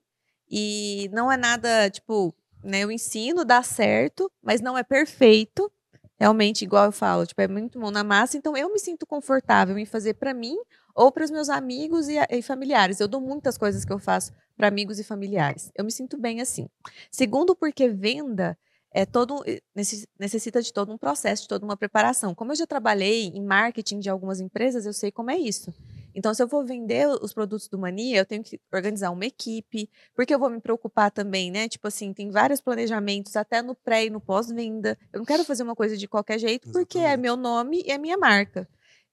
e 0.49 1.09
não 1.11 1.32
é 1.32 1.38
nada, 1.38 1.89
tipo, 1.89 2.34
né, 2.63 2.84
eu 2.84 2.91
ensino, 2.91 3.43
dá 3.43 3.61
certo, 3.61 4.32
mas 4.41 4.61
não 4.61 4.78
é 4.78 4.84
perfeito. 4.84 5.72
Realmente, 6.17 6.63
igual 6.63 6.86
eu 6.86 6.91
falo, 6.91 7.26
tipo, 7.26 7.41
é 7.41 7.47
muito 7.47 7.80
mão 7.80 7.91
na 7.91 8.03
massa, 8.03 8.38
então 8.38 8.55
eu 8.55 8.72
me 8.72 8.80
sinto 8.80 9.05
confortável 9.05 9.78
em 9.78 9.86
fazer 9.86 10.15
pra 10.15 10.34
mim 10.34 10.57
ou 11.00 11.14
para 11.14 11.24
os 11.24 11.32
meus 11.32 11.47
amigos 11.47 12.10
e, 12.10 12.18
e 12.30 12.41
familiares. 12.41 13.00
Eu 13.00 13.08
dou 13.08 13.22
muitas 13.22 13.58
coisas 13.58 13.86
que 13.86 13.93
eu 13.93 14.00
faço 14.00 14.34
para 14.58 14.68
amigos 14.68 15.00
e 15.00 15.04
familiares. 15.04 15.72
Eu 15.74 15.86
me 15.86 15.91
sinto 15.93 16.18
bem 16.18 16.41
assim. 16.41 16.68
Segundo, 17.10 17.56
porque 17.56 17.88
venda 17.88 18.58
é 18.91 19.06
todo 19.06 19.41
necess- 19.74 20.06
necessita 20.20 20.62
de 20.62 20.74
todo 20.74 20.91
um 20.91 20.97
processo, 20.97 21.43
de 21.43 21.47
toda 21.47 21.64
uma 21.64 21.78
preparação. 21.78 22.36
Como 22.36 22.52
eu 22.52 22.56
já 22.58 22.68
trabalhei 22.68 23.28
em 23.28 23.41
marketing 23.41 24.00
de 24.00 24.10
algumas 24.10 24.41
empresas, 24.41 24.86
eu 24.86 24.91
sei 24.91 25.10
como 25.10 25.32
é 25.32 25.38
isso. 25.38 25.74
Então, 26.14 26.34
se 26.34 26.43
eu 26.43 26.47
vou 26.47 26.66
vender 26.66 27.08
os 27.08 27.34
produtos 27.34 27.70
do 27.70 27.80
Mania, 27.80 28.18
eu 28.18 28.26
tenho 28.26 28.43
que 28.43 28.60
organizar 28.74 29.12
uma 29.12 29.26
equipe, 29.26 29.89
porque 30.14 30.36
eu 30.36 30.39
vou 30.39 30.50
me 30.50 30.60
preocupar 30.60 31.12
também, 31.12 31.50
né? 31.50 31.70
Tipo 31.70 31.88
assim, 31.88 32.12
tem 32.12 32.30
vários 32.30 32.60
planejamentos, 32.60 33.38
até 33.38 33.62
no 33.62 33.74
pré 33.74 34.06
e 34.06 34.10
no 34.10 34.20
pós-venda. 34.20 34.97
Eu 35.14 35.20
não 35.20 35.26
quero 35.26 35.45
fazer 35.45 35.64
uma 35.64 35.76
coisa 35.76 35.95
de 35.95 36.10
qualquer 36.10 36.39
jeito, 36.39 36.70
porque 36.74 36.97
é 36.97 37.16
meu 37.16 37.38
nome 37.38 37.84
e 37.86 37.91
é 37.91 37.97
minha 37.97 38.18
marca. 38.18 38.68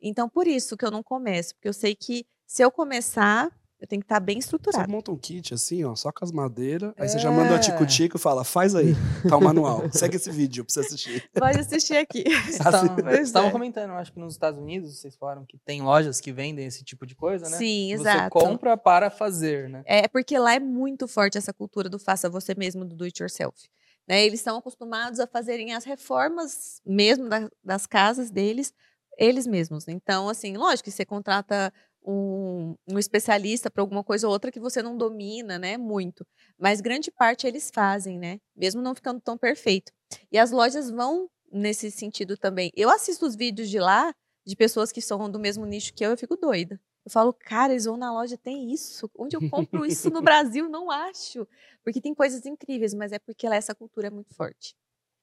Então, 0.08 0.28
por 0.28 0.46
isso 0.46 0.76
que 0.76 0.84
eu 0.84 0.90
não 0.90 1.02
começo, 1.02 1.54
porque 1.54 1.68
eu 1.68 1.72
sei 1.72 1.94
que 1.94 2.26
se 2.46 2.62
eu 2.62 2.70
começar, 2.70 3.50
eu 3.80 3.86
tenho 3.86 4.00
que 4.00 4.06
estar 4.06 4.20
bem 4.20 4.36
Você 4.40 4.46
estruturado. 4.46 4.90
monta 4.90 5.10
um 5.12 5.16
kit 5.18 5.52
assim, 5.52 5.84
ó, 5.84 5.94
só 5.94 6.10
com 6.12 6.24
as 6.24 6.32
madeiras. 6.32 6.92
Aí 6.96 7.08
você 7.08 7.16
É. 7.16 7.18
já 7.20 7.30
manda 7.30 7.54
o 7.56 7.60
tico-tico 7.60 8.16
e 8.16 8.20
fala, 8.20 8.42
faz 8.44 8.74
aí, 8.74 8.94
tá 9.28 9.36
o 9.36 9.40
manual. 9.42 9.82
Segue 9.92 10.16
esse 10.16 10.30
vídeo 10.30 10.64
pra 10.64 10.72
você 10.72 10.80
assistir. 10.80 11.28
Pode 11.34 11.58
assistir 11.60 11.96
aqui. 11.96 12.24
Assim. 12.64 12.88
Vocês 13.02 13.26
estavam 13.28 13.48
é. 13.48 13.52
comentando, 13.52 13.90
eu 13.90 13.96
acho 13.96 14.12
que 14.12 14.18
nos 14.18 14.32
Estados 14.34 14.58
Unidos, 14.58 14.98
vocês 14.98 15.14
falaram 15.16 15.44
que 15.44 15.58
tem 15.58 15.82
lojas 15.82 16.20
que 16.20 16.32
vendem 16.32 16.64
esse 16.66 16.84
tipo 16.84 17.04
de 17.06 17.14
coisa, 17.14 17.48
né? 17.50 17.56
Sim, 17.58 17.88
Você 17.96 18.02
exato. 18.02 18.30
compra 18.30 18.76
para 18.76 19.10
fazer, 19.10 19.68
né? 19.68 19.82
É 19.84 20.08
porque 20.08 20.38
lá 20.38 20.54
é 20.54 20.60
muito 20.60 21.06
forte 21.06 21.36
essa 21.36 21.52
cultura 21.52 21.88
do 21.90 21.98
faça 21.98 22.30
você 22.30 22.54
mesmo, 22.56 22.84
do 22.84 22.94
do 22.96 23.04
it 23.04 23.20
yourself. 23.22 23.68
Né? 24.08 24.24
Eles 24.24 24.38
estão 24.40 24.56
acostumados 24.56 25.18
a 25.18 25.26
fazerem 25.26 25.74
as 25.74 25.84
reformas 25.84 26.80
mesmo 26.86 27.28
da- 27.28 27.50
das 27.62 27.86
casas 27.86 28.30
deles, 28.30 28.72
eles 29.16 29.46
mesmos. 29.46 29.88
Então, 29.88 30.28
assim, 30.28 30.56
lógico 30.56 30.84
que 30.84 30.90
você 30.90 31.04
contrata 31.04 31.72
um, 32.06 32.76
um 32.88 32.98
especialista 32.98 33.70
para 33.70 33.82
alguma 33.82 34.04
coisa 34.04 34.26
ou 34.26 34.32
outra 34.32 34.52
que 34.52 34.60
você 34.60 34.82
não 34.82 34.96
domina, 34.96 35.58
né? 35.58 35.76
Muito. 35.76 36.24
Mas 36.58 36.80
grande 36.80 37.10
parte 37.10 37.46
eles 37.46 37.70
fazem, 37.74 38.18
né? 38.18 38.38
Mesmo 38.54 38.80
não 38.80 38.94
ficando 38.94 39.20
tão 39.20 39.36
perfeito. 39.36 39.92
E 40.30 40.38
as 40.38 40.50
lojas 40.50 40.90
vão 40.90 41.28
nesse 41.52 41.90
sentido 41.90 42.36
também. 42.36 42.70
Eu 42.74 42.90
assisto 42.90 43.26
os 43.26 43.34
vídeos 43.34 43.68
de 43.68 43.78
lá, 43.78 44.14
de 44.46 44.54
pessoas 44.56 44.92
que 44.92 45.00
são 45.00 45.28
do 45.30 45.40
mesmo 45.40 45.66
nicho 45.66 45.92
que 45.94 46.04
eu, 46.04 46.10
eu 46.10 46.16
fico 46.16 46.36
doida. 46.36 46.80
Eu 47.04 47.10
falo, 47.10 47.32
cara, 47.32 47.72
eles 47.72 47.84
vão 47.84 47.96
na 47.96 48.12
loja, 48.12 48.36
tem 48.36 48.72
isso? 48.72 49.08
Onde 49.16 49.36
eu 49.36 49.50
compro 49.50 49.86
isso 49.86 50.10
no 50.10 50.20
Brasil? 50.22 50.68
Não 50.68 50.90
acho. 50.90 51.46
Porque 51.84 52.00
tem 52.00 52.14
coisas 52.14 52.44
incríveis, 52.46 52.94
mas 52.94 53.12
é 53.12 53.18
porque 53.18 53.48
lá 53.48 53.56
essa 53.56 53.74
cultura 53.74 54.08
é 54.08 54.10
muito 54.10 54.34
forte. 54.34 54.74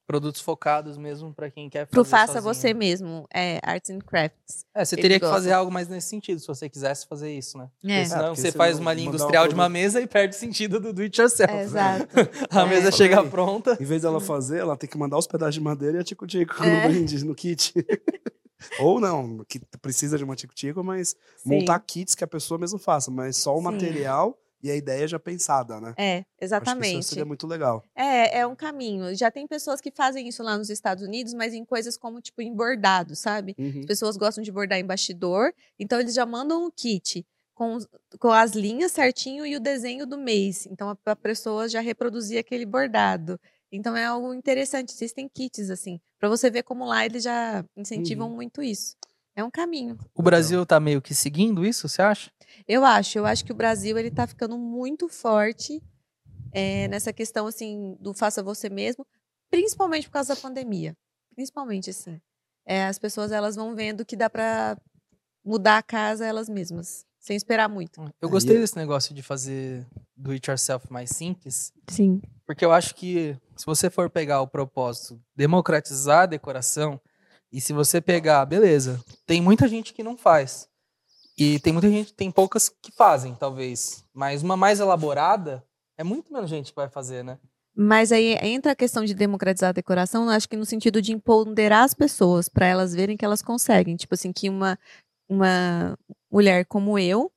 Produtos 0.06 0.40
focados 0.42 0.98
mesmo 0.98 1.32
para 1.32 1.50
quem 1.50 1.70
quer 1.70 1.86
fazer 1.86 1.90
Pro 1.90 2.04
faça 2.04 2.34
sozinho. 2.34 2.54
você 2.54 2.74
mesmo, 2.74 3.26
é 3.32 3.58
Arts 3.62 3.88
and 3.88 4.00
Crafts. 4.00 4.66
É, 4.74 4.84
você 4.84 4.96
teria 4.96 5.18
que 5.18 5.24
gostam. 5.24 5.34
fazer 5.40 5.52
algo 5.52 5.72
mais 5.72 5.88
nesse 5.88 6.08
sentido, 6.08 6.38
se 6.40 6.46
você 6.46 6.68
quisesse 6.68 7.06
fazer 7.06 7.32
isso, 7.32 7.56
né? 7.56 7.70
Porque 7.80 7.92
É, 7.94 8.04
senão 8.04 8.24
porque 8.26 8.42
você 8.42 8.52
faz 8.52 8.78
uma 8.78 8.92
linha 8.92 9.06
mandar 9.06 9.16
um 9.16 9.20
industrial 9.22 9.48
de 9.48 9.54
uma 9.54 9.68
mesa 9.68 10.02
e 10.02 10.06
perde 10.06 10.36
o 10.36 10.38
sentido 10.38 10.78
do 10.78 10.92
do 10.92 11.00
it 11.00 11.18
yourself. 11.18 11.50
É, 11.50 11.62
exato. 11.62 12.06
A 12.50 12.62
É. 12.62 12.66
mesa 12.66 12.92
chega 12.92 13.24
pronta. 13.24 13.78
Em 13.80 13.84
vez 13.84 14.02
dela 14.02 14.20
fazer, 14.20 14.58
ela 14.58 14.76
tem 14.76 14.88
que 14.90 14.98
mandar 14.98 15.16
os 15.16 15.26
pedaços 15.26 15.54
de 15.54 15.60
madeira 15.62 15.96
e 15.96 16.00
a 16.00 16.04
tico-tico 16.04 16.62
É. 16.62 16.66
no 16.82 16.88
brinde, 16.88 17.24
no 17.24 17.34
kit. 17.34 17.72
Ou 18.80 19.00
não, 19.00 19.44
que 19.48 19.58
precisa 19.80 20.16
de 20.18 20.24
uma 20.24 20.36
tico-tico, 20.36 20.82
mas 20.84 21.16
Sim. 21.38 21.48
montar 21.60 21.78
kits 21.80 22.14
que 22.14 22.24
a 22.24 22.26
pessoa 22.26 22.58
mesmo 22.58 22.78
faça, 22.78 23.10
mas 23.10 23.36
só 23.36 23.54
o 23.54 23.58
Sim. 23.58 23.64
material 23.64 24.38
e 24.64 24.70
a 24.70 24.74
ideia 24.74 25.06
já 25.06 25.18
pensada, 25.18 25.78
né? 25.78 25.94
É, 25.98 26.16
Acho 26.16 26.24
que 26.38 26.44
exatamente. 26.44 26.98
isso 27.00 27.10
seria 27.10 27.24
muito 27.26 27.46
legal. 27.46 27.84
É, 27.94 28.38
é 28.38 28.46
um 28.46 28.56
caminho. 28.56 29.14
Já 29.14 29.30
tem 29.30 29.46
pessoas 29.46 29.78
que 29.78 29.90
fazem 29.90 30.26
isso 30.26 30.42
lá 30.42 30.56
nos 30.56 30.70
Estados 30.70 31.04
Unidos, 31.04 31.34
mas 31.34 31.52
em 31.52 31.64
coisas 31.66 31.98
como, 31.98 32.18
tipo, 32.20 32.40
em 32.40 32.52
bordado, 32.54 33.14
sabe? 33.14 33.54
Uhum. 33.58 33.80
As 33.80 33.86
pessoas 33.86 34.16
gostam 34.16 34.42
de 34.42 34.50
bordar 34.50 34.78
em 34.78 34.86
bastidor, 34.86 35.52
então 35.78 36.00
eles 36.00 36.14
já 36.14 36.24
mandam 36.24 36.64
um 36.64 36.70
kit 36.70 37.26
com, 37.54 37.78
com 38.18 38.30
as 38.32 38.52
linhas 38.52 38.90
certinho 38.92 39.44
e 39.44 39.54
o 39.54 39.60
desenho 39.60 40.06
do 40.06 40.16
mês. 40.16 40.66
Então 40.66 40.88
a, 40.88 40.96
a 41.10 41.16
pessoa 41.16 41.68
já 41.68 41.80
reproduzir 41.80 42.38
aquele 42.38 42.64
bordado. 42.64 43.38
Então 43.70 43.94
é 43.94 44.06
algo 44.06 44.32
interessante. 44.32 44.94
Existem 44.94 45.28
kits 45.28 45.68
assim, 45.68 46.00
para 46.18 46.28
você 46.30 46.50
ver 46.50 46.62
como 46.62 46.86
lá 46.86 47.04
eles 47.04 47.22
já 47.22 47.62
incentivam 47.76 48.28
Uhum. 48.30 48.34
muito 48.34 48.62
isso. 48.62 48.96
É 49.36 49.42
um 49.42 49.50
caminho. 49.50 49.98
O 50.14 50.22
Brasil 50.22 50.64
tá 50.64 50.78
meio 50.78 51.02
que 51.02 51.14
seguindo 51.14 51.64
isso, 51.66 51.88
você 51.88 52.02
acha? 52.02 52.30
Eu 52.68 52.84
acho, 52.84 53.18
eu 53.18 53.26
acho 53.26 53.44
que 53.44 53.52
o 53.52 53.54
Brasil 53.54 53.98
ele 53.98 54.10
tá 54.10 54.26
ficando 54.26 54.56
muito 54.56 55.08
forte 55.08 55.82
é, 56.52 56.86
nessa 56.88 57.12
questão 57.12 57.46
assim 57.46 57.96
do 58.00 58.14
faça 58.14 58.42
você 58.42 58.68
mesmo, 58.68 59.04
principalmente 59.50 60.06
por 60.06 60.12
causa 60.14 60.34
da 60.34 60.40
pandemia. 60.40 60.96
Principalmente 61.34 61.90
assim, 61.90 62.20
É, 62.66 62.86
as 62.86 62.98
pessoas 62.98 63.32
elas 63.32 63.56
vão 63.56 63.74
vendo 63.74 64.04
que 64.04 64.16
dá 64.16 64.30
para 64.30 64.78
mudar 65.44 65.78
a 65.78 65.82
casa 65.82 66.24
elas 66.24 66.48
mesmas, 66.48 67.04
sem 67.18 67.36
esperar 67.36 67.68
muito. 67.68 68.00
Eu 68.00 68.28
Aí 68.28 68.30
gostei 68.30 68.56
desse 68.58 68.76
negócio 68.76 69.12
de 69.14 69.20
fazer 69.22 69.84
do 70.16 70.30
it 70.30 70.48
yourself 70.48 70.90
mais 70.90 71.10
simples, 71.10 71.72
Sim. 71.90 72.22
porque 72.46 72.64
eu 72.64 72.72
acho 72.72 72.94
que 72.94 73.36
se 73.56 73.66
você 73.66 73.90
for 73.90 74.08
pegar 74.08 74.40
o 74.40 74.46
propósito, 74.46 75.20
democratizar 75.36 76.22
a 76.22 76.26
decoração, 76.26 77.00
e 77.54 77.60
se 77.60 77.72
você 77.72 78.00
pegar, 78.00 78.44
beleza, 78.44 79.00
tem 79.24 79.40
muita 79.40 79.68
gente 79.68 79.94
que 79.94 80.02
não 80.02 80.16
faz. 80.16 80.68
E 81.38 81.60
tem 81.60 81.72
muita 81.72 81.88
gente, 81.88 82.12
tem 82.12 82.28
poucas 82.28 82.68
que 82.68 82.90
fazem, 82.90 83.32
talvez. 83.36 84.04
Mas 84.12 84.42
uma 84.42 84.56
mais 84.56 84.80
elaborada, 84.80 85.64
é 85.96 86.02
muito 86.02 86.32
menos 86.32 86.50
gente 86.50 86.70
que 86.70 86.76
vai 86.76 86.88
fazer, 86.88 87.22
né? 87.22 87.38
Mas 87.76 88.10
aí 88.10 88.34
entra 88.42 88.72
a 88.72 88.76
questão 88.76 89.04
de 89.04 89.14
democratizar 89.14 89.68
a 89.68 89.72
decoração, 89.72 90.28
acho 90.28 90.48
que 90.48 90.56
no 90.56 90.66
sentido 90.66 91.00
de 91.00 91.12
empoderar 91.12 91.84
as 91.84 91.94
pessoas, 91.94 92.48
para 92.48 92.66
elas 92.66 92.92
verem 92.92 93.16
que 93.16 93.24
elas 93.24 93.40
conseguem. 93.40 93.94
Tipo 93.94 94.14
assim, 94.14 94.32
que 94.32 94.50
uma 94.50 94.76
uma 95.28 95.96
mulher 96.30 96.66
como 96.66 96.98
eu 96.98 97.30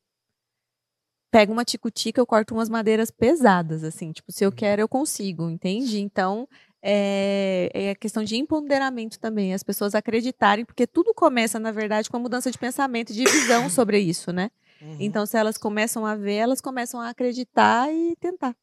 pega 1.31 1.51
uma 1.51 1.65
ticutica, 1.65 2.19
eu 2.19 2.25
corto 2.25 2.55
umas 2.55 2.69
madeiras 2.69 3.11
pesadas, 3.11 3.83
assim, 3.83 4.11
tipo, 4.11 4.31
se 4.31 4.43
eu 4.43 4.51
quero, 4.51 4.81
eu 4.81 4.87
consigo, 4.87 5.49
entende? 5.49 5.99
Então, 5.99 6.47
é, 6.81 7.69
é 7.73 7.91
a 7.91 7.95
questão 7.95 8.23
de 8.23 8.35
empoderamento 8.37 9.19
também, 9.19 9.53
as 9.53 9.63
pessoas 9.63 9.95
acreditarem, 9.95 10.65
porque 10.65 10.85
tudo 10.85 11.13
começa, 11.13 11.59
na 11.59 11.71
verdade, 11.71 12.09
com 12.09 12.17
a 12.17 12.19
mudança 12.19 12.51
de 12.51 12.57
pensamento, 12.57 13.13
de 13.13 13.23
visão 13.23 13.69
sobre 13.69 13.99
isso, 13.99 14.31
né? 14.31 14.51
Uhum. 14.81 14.97
Então, 14.99 15.25
se 15.25 15.37
elas 15.37 15.57
começam 15.57 16.05
a 16.05 16.15
ver, 16.15 16.35
elas 16.35 16.61
começam 16.61 17.01
a 17.01 17.09
acreditar 17.09 17.91
e 17.91 18.15
tentar. 18.17 18.55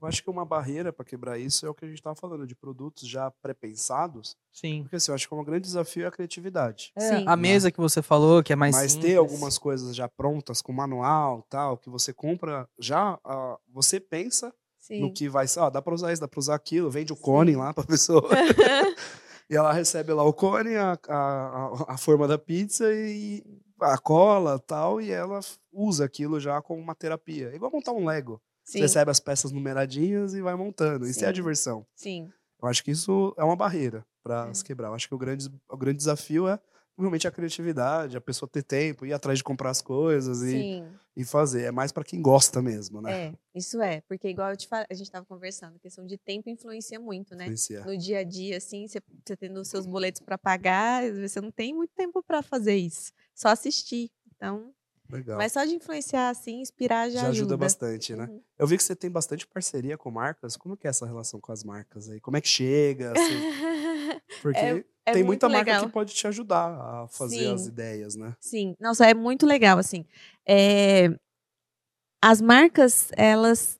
Eu 0.00 0.06
acho 0.06 0.22
que 0.22 0.30
uma 0.30 0.44
barreira 0.44 0.92
para 0.92 1.04
quebrar 1.04 1.38
isso 1.38 1.66
é 1.66 1.68
o 1.68 1.74
que 1.74 1.84
a 1.84 1.88
gente 1.88 1.98
estava 1.98 2.14
falando, 2.14 2.46
de 2.46 2.54
produtos 2.54 3.08
já 3.08 3.30
pré-pensados. 3.42 4.36
Sim. 4.52 4.82
Porque 4.82 4.96
assim, 4.96 5.10
eu 5.10 5.14
acho 5.14 5.28
que 5.28 5.34
um 5.34 5.44
grande 5.44 5.62
desafio 5.62 6.04
é 6.04 6.06
a 6.06 6.10
criatividade. 6.10 6.92
É, 6.94 7.00
Sim. 7.00 7.24
a 7.26 7.36
mesa 7.36 7.70
que 7.70 7.80
você 7.80 8.00
falou, 8.00 8.42
que 8.42 8.52
é 8.52 8.56
mais 8.56 8.76
Mas 8.76 8.92
simples. 8.92 9.10
ter 9.10 9.16
algumas 9.16 9.58
coisas 9.58 9.94
já 9.96 10.08
prontas, 10.08 10.62
com 10.62 10.72
manual 10.72 11.44
tal, 11.50 11.76
que 11.76 11.90
você 11.90 12.12
compra 12.12 12.68
já, 12.78 13.18
ah, 13.24 13.58
você 13.68 13.98
pensa 13.98 14.54
Sim. 14.88 15.02
no 15.02 15.12
que 15.12 15.28
vai 15.28 15.46
ser. 15.46 15.60
Ah, 15.60 15.68
dá 15.68 15.82
para 15.82 15.94
usar 15.94 16.12
isso, 16.12 16.20
dá 16.22 16.26
para 16.26 16.40
usar 16.40 16.54
aquilo, 16.54 16.90
vende 16.90 17.12
o 17.12 17.16
cone 17.16 17.54
lá 17.54 17.74
para 17.74 17.84
pessoa. 17.84 18.26
e 19.50 19.54
ela 19.54 19.72
recebe 19.72 20.12
lá 20.14 20.24
o 20.24 20.32
cone, 20.32 20.76
a, 20.76 20.98
a, 21.08 21.92
a- 21.94 21.98
forma 21.98 22.26
da 22.26 22.38
pizza 22.38 22.84
e 22.92 23.44
a 23.80 23.98
cola 23.98 24.58
tal, 24.58 25.00
e 25.00 25.10
ela 25.10 25.40
usa 25.72 26.04
aquilo 26.06 26.40
já 26.40 26.60
como 26.62 26.80
uma 26.80 26.94
terapia. 26.94 27.50
É 27.52 27.56
igual 27.56 27.70
montar 27.70 27.92
um 27.92 28.06
Lego. 28.06 28.40
Você 28.64 28.72
Sim, 28.78 28.80
recebe 28.80 29.10
as 29.10 29.20
peças 29.20 29.52
numeradinhas 29.52 30.34
e 30.34 30.40
vai 30.42 30.54
montando. 30.54 31.06
Isso 31.06 31.22
é 31.24 31.28
a 31.28 31.30
Sim. 31.30 31.34
diversão. 31.34 31.86
sim, 31.94 32.30
Eu 32.60 32.68
acho 32.68 32.82
que 32.82 32.90
isso 32.90 33.34
é 33.38 33.44
uma 33.44 33.56
barreira 33.56 34.04
para 34.22 34.48
É. 34.48 34.54
se 34.54 34.64
quebrar. 34.64 34.88
Eu 34.88 34.94
acho 34.94 35.06
que 35.08 35.14
o 35.14 35.18
grande, 35.18 35.48
o 35.70 35.76
grande 35.76 35.98
desafio 35.98 36.48
é 36.48 36.58
realmente 36.98 37.28
a 37.28 37.30
criatividade, 37.30 38.16
a 38.16 38.20
pessoa 38.20 38.48
ter 38.48 38.62
tempo, 38.62 39.06
ir 39.06 39.12
atrás 39.12 39.38
de 39.38 39.44
comprar 39.44 39.70
as 39.70 39.80
coisas 39.80 40.42
e, 40.42 40.50
sim. 40.50 40.86
e 41.16 41.24
fazer. 41.24 41.64
É 41.64 41.70
mais 41.70 41.92
para 41.92 42.04
quem 42.04 42.20
gosta 42.20 42.60
mesmo, 42.60 43.00
né? 43.00 43.26
É, 43.26 43.32
isso 43.54 43.80
é, 43.80 44.00
porque 44.02 44.28
igual 44.28 44.50
eu 44.50 44.56
te 44.56 44.68
a 44.70 44.94
gente 44.94 45.06
estava 45.06 45.24
conversando, 45.24 45.76
a 45.76 45.78
questão 45.78 46.04
de 46.04 46.18
tempo 46.18 46.50
influencia 46.50 46.98
muito, 46.98 47.34
né? 47.34 47.44
Influenciar. 47.44 47.86
No 47.86 47.96
dia 47.96 48.18
a 48.18 48.24
dia, 48.24 48.56
assim, 48.56 48.86
você 48.86 49.00
você 49.24 49.36
tendo 49.36 49.60
os 49.60 49.68
seus 49.68 49.86
boletos 49.86 50.20
para 50.20 50.36
pagar, 50.36 51.04
às 51.04 51.14
vezes 51.14 51.32
você 51.32 51.40
não 51.40 51.50
tem 51.50 51.74
muito 51.74 51.92
tempo 51.94 52.22
para 52.22 52.42
fazer 52.42 52.76
isso, 52.76 53.12
só 53.34 53.48
assistir. 53.48 54.10
Então, 54.36 54.72
Legal. 55.10 55.38
mas 55.38 55.52
só 55.52 55.64
de 55.64 55.74
influenciar, 55.74 56.28
assim, 56.28 56.60
inspirar 56.60 57.08
já, 57.10 57.22
Já 57.22 57.28
ajuda 57.28 57.56
bastante, 57.56 58.14
né? 58.14 58.26
Uhum. 58.26 58.42
Eu 58.58 58.66
vi 58.66 58.76
que 58.76 58.82
você 58.82 58.94
tem 58.94 59.10
bastante 59.10 59.46
parceria 59.46 59.96
com 59.96 60.10
marcas. 60.10 60.56
Como 60.56 60.76
que 60.76 60.86
é 60.86 60.90
essa 60.90 61.06
relação 61.06 61.40
com 61.40 61.50
as 61.50 61.64
marcas 61.64 62.08
aí? 62.08 62.20
Como 62.20 62.36
é 62.36 62.40
que 62.40 62.48
chega? 62.48 63.12
assim? 63.12 63.18
Porque 64.42 64.84
É 65.06 65.12
tem 65.12 65.22
muito 65.24 65.26
muita 65.26 65.48
marca 65.48 65.70
legal. 65.70 65.86
que 65.86 65.92
pode 65.92 66.14
te 66.14 66.26
ajudar 66.26 66.68
a 66.70 67.08
fazer 67.08 67.36
Sim. 67.36 67.54
as 67.54 67.66
ideias, 67.66 68.14
né? 68.16 68.34
Sim, 68.40 68.74
nossa, 68.80 69.06
é 69.06 69.14
muito 69.14 69.46
legal, 69.46 69.78
assim. 69.78 70.04
É, 70.46 71.08
as 72.22 72.40
marcas, 72.40 73.10
elas 73.16 73.77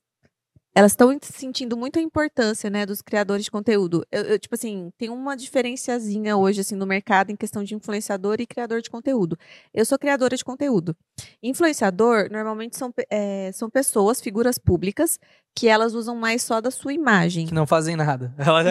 elas 0.79 0.93
estão 0.93 1.19
sentindo 1.21 1.77
muito 1.77 1.99
a 1.99 2.03
importância, 2.03 2.71
né, 2.71 2.87
dos 2.87 3.03
criadores 3.03 3.45
de 3.45 3.51
conteúdo. 3.51 4.07
Eu, 4.13 4.23
eu, 4.23 4.39
tipo 4.39 4.55
assim, 4.55 4.93
tem 4.97 5.11
uma 5.11 5.37
diferenciazinha 5.37 6.37
hoje, 6.37 6.61
assim, 6.61 6.77
no 6.77 6.87
mercado 6.87 7.31
em 7.31 7.37
questão 7.37 7.65
de 7.65 7.75
influenciador 7.75 8.37
e 8.41 8.47
criador 8.47 8.81
de 8.81 8.89
conteúdo. 8.89 9.37
Eu 9.75 9.85
sou 9.85 9.99
criadora 9.99 10.37
de 10.37 10.45
conteúdo. 10.45 10.95
Influenciador, 11.43 12.29
normalmente, 12.31 12.77
são, 12.77 12.93
é, 13.11 13.51
são 13.53 13.69
pessoas, 13.69 14.21
figuras 14.21 14.57
públicas, 14.59 15.19
que 15.55 15.67
elas 15.67 15.95
usam 15.95 16.15
mais 16.15 16.43
só 16.43 16.61
da 16.61 16.71
sua 16.71 16.93
imagem. 16.93 17.47
Que 17.47 17.55
não 17.55 17.67
fazem 17.67 17.97
nada. 17.97 18.33
Ela- 18.39 18.63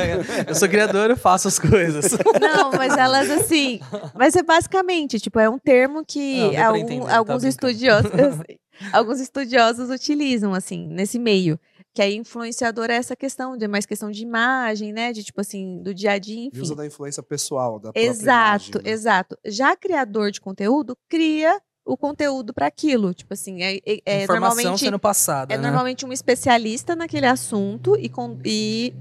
eu 0.47 0.55
sou 0.55 0.69
criadora, 0.69 1.13
eu 1.13 1.17
faço 1.17 1.47
as 1.49 1.59
coisas. 1.59 2.11
Não, 2.39 2.71
mas 2.71 2.95
elas 2.95 3.29
assim. 3.29 3.79
Mas 4.15 4.33
é 4.35 4.43
basicamente, 4.43 5.19
tipo, 5.19 5.39
é 5.39 5.49
um 5.49 5.59
termo 5.59 6.05
que 6.05 6.39
Não, 6.53 6.65
algum- 6.67 6.77
entender, 6.77 7.05
tá 7.05 7.17
alguns 7.17 7.41
brincando. 7.41 7.47
estudiosos. 7.47 8.11
alguns 8.93 9.19
estudiosos 9.19 9.89
utilizam, 9.89 10.53
assim, 10.53 10.87
nesse 10.87 11.19
meio. 11.19 11.59
Que 11.97 12.01
aí 12.03 12.15
influenciador 12.15 12.91
é 12.91 12.93
essa 12.93 13.15
questão, 13.15 13.57
de 13.57 13.67
mais 13.67 13.83
questão 13.83 14.11
de 14.11 14.21
imagem, 14.21 14.93
né? 14.93 15.11
De 15.11 15.23
tipo 15.23 15.41
assim, 15.41 15.81
do 15.81 15.95
dia 15.95 16.11
a 16.11 16.19
dia, 16.19 16.43
E 16.43 16.45
enfim. 16.49 16.61
usa 16.61 16.75
da 16.75 16.85
influência 16.85 17.23
pessoal, 17.23 17.79
da 17.79 17.91
própria 17.91 18.07
Exato, 18.07 18.65
imagem, 18.77 18.83
né? 18.83 18.91
exato. 18.91 19.37
Já 19.43 19.75
criador 19.75 20.29
de 20.29 20.39
conteúdo 20.39 20.95
cria 21.09 21.59
o 21.83 21.97
conteúdo 21.97 22.53
para 22.53 22.67
aquilo. 22.67 23.15
Tipo 23.15 23.33
assim, 23.33 23.63
é, 23.63 23.77
é- 23.77 23.99
é 24.05 24.23
Informação 24.25 24.57
normalmente. 24.57 24.79
sendo 24.85 24.99
passada, 24.99 25.51
É 25.51 25.57
né? 25.57 25.63
normalmente 25.63 26.05
um 26.05 26.13
especialista 26.13 26.95
naquele 26.95 27.25
assunto 27.25 27.97
e, 27.97 28.09
com, 28.09 28.37
e, 28.45 28.93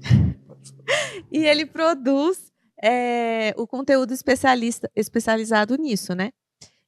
e 1.30 1.46
ele 1.46 1.64
produz 1.64 2.50
é, 2.82 3.54
o 3.56 3.68
conteúdo 3.68 4.12
especialista, 4.12 4.90
especializado 4.96 5.76
nisso, 5.76 6.12
né? 6.12 6.32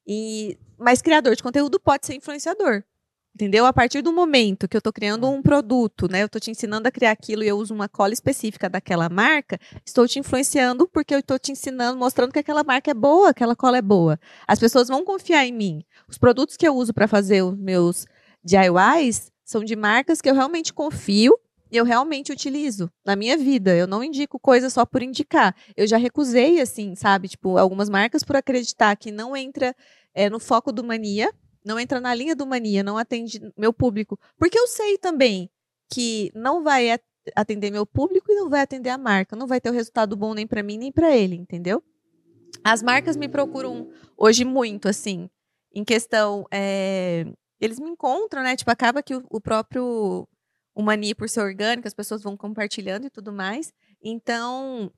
E, 0.04 0.58
mas 0.76 1.00
criador 1.00 1.36
de 1.36 1.42
conteúdo 1.44 1.78
pode 1.78 2.06
ser 2.06 2.14
influenciador. 2.16 2.82
Entendeu? 3.34 3.64
A 3.64 3.72
partir 3.72 4.02
do 4.02 4.12
momento 4.12 4.68
que 4.68 4.76
eu 4.76 4.78
estou 4.78 4.92
criando 4.92 5.26
um 5.28 5.40
produto, 5.40 6.06
né? 6.06 6.22
Eu 6.22 6.26
estou 6.26 6.38
te 6.40 6.50
ensinando 6.50 6.86
a 6.86 6.90
criar 6.90 7.12
aquilo 7.12 7.42
e 7.42 7.48
eu 7.48 7.56
uso 7.56 7.72
uma 7.72 7.88
cola 7.88 8.12
específica 8.12 8.68
daquela 8.68 9.08
marca, 9.08 9.58
estou 9.86 10.06
te 10.06 10.18
influenciando 10.18 10.86
porque 10.86 11.14
eu 11.14 11.20
estou 11.20 11.38
te 11.38 11.50
ensinando, 11.50 11.98
mostrando 11.98 12.30
que 12.30 12.38
aquela 12.38 12.62
marca 12.62 12.90
é 12.90 12.94
boa, 12.94 13.30
aquela 13.30 13.56
cola 13.56 13.78
é 13.78 13.82
boa. 13.82 14.20
As 14.46 14.58
pessoas 14.58 14.88
vão 14.88 15.02
confiar 15.02 15.46
em 15.46 15.52
mim. 15.52 15.82
Os 16.06 16.18
produtos 16.18 16.58
que 16.58 16.68
eu 16.68 16.76
uso 16.76 16.92
para 16.92 17.08
fazer 17.08 17.42
os 17.42 17.56
meus 17.56 18.04
DIYs 18.44 19.32
são 19.44 19.64
de 19.64 19.76
marcas 19.76 20.20
que 20.20 20.28
eu 20.28 20.34
realmente 20.34 20.72
confio 20.72 21.34
e 21.70 21.76
eu 21.78 21.86
realmente 21.86 22.30
utilizo 22.30 22.90
na 23.02 23.16
minha 23.16 23.38
vida. 23.38 23.74
Eu 23.74 23.86
não 23.86 24.04
indico 24.04 24.38
coisa 24.38 24.68
só 24.68 24.84
por 24.84 25.02
indicar. 25.02 25.56
Eu 25.74 25.86
já 25.86 25.96
recusei, 25.96 26.60
assim, 26.60 26.94
sabe? 26.94 27.28
Tipo, 27.28 27.56
algumas 27.56 27.88
marcas 27.88 28.22
por 28.22 28.36
acreditar 28.36 28.94
que 28.94 29.10
não 29.10 29.34
entra 29.34 29.74
é, 30.14 30.28
no 30.28 30.38
foco 30.38 30.70
do 30.70 30.84
mania, 30.84 31.32
não 31.64 31.78
entra 31.78 32.00
na 32.00 32.14
linha 32.14 32.34
do 32.34 32.46
mania, 32.46 32.82
não 32.82 32.98
atende 32.98 33.40
meu 33.56 33.72
público. 33.72 34.18
Porque 34.38 34.58
eu 34.58 34.66
sei 34.66 34.98
também 34.98 35.50
que 35.92 36.30
não 36.34 36.62
vai 36.62 36.90
at- 36.90 37.02
atender 37.36 37.70
meu 37.70 37.86
público 37.86 38.30
e 38.30 38.34
não 38.34 38.48
vai 38.48 38.60
atender 38.62 38.90
a 38.90 38.98
marca. 38.98 39.36
Não 39.36 39.46
vai 39.46 39.60
ter 39.60 39.70
o 39.70 39.72
resultado 39.72 40.16
bom 40.16 40.34
nem 40.34 40.46
para 40.46 40.62
mim, 40.62 40.76
nem 40.78 40.90
para 40.92 41.14
ele, 41.16 41.36
entendeu? 41.36 41.82
As 42.64 42.82
marcas 42.82 43.16
me 43.16 43.28
procuram 43.28 43.90
hoje 44.16 44.44
muito, 44.44 44.88
assim, 44.88 45.28
em 45.74 45.84
questão. 45.84 46.46
é, 46.50 47.24
eles 47.60 47.78
me 47.78 47.88
encontram, 47.90 48.42
né? 48.42 48.56
Tipo, 48.56 48.70
acaba 48.70 49.02
que 49.02 49.14
o, 49.14 49.24
o 49.30 49.40
próprio 49.40 50.28
o 50.74 50.82
Mani, 50.82 51.14
por 51.14 51.28
ser 51.28 51.40
orgânico, 51.42 51.86
as 51.86 51.94
pessoas 51.94 52.22
vão 52.22 52.36
compartilhando 52.36 53.06
e 53.06 53.10
tudo 53.10 53.32
mais. 53.32 53.72
Então, 54.02 54.90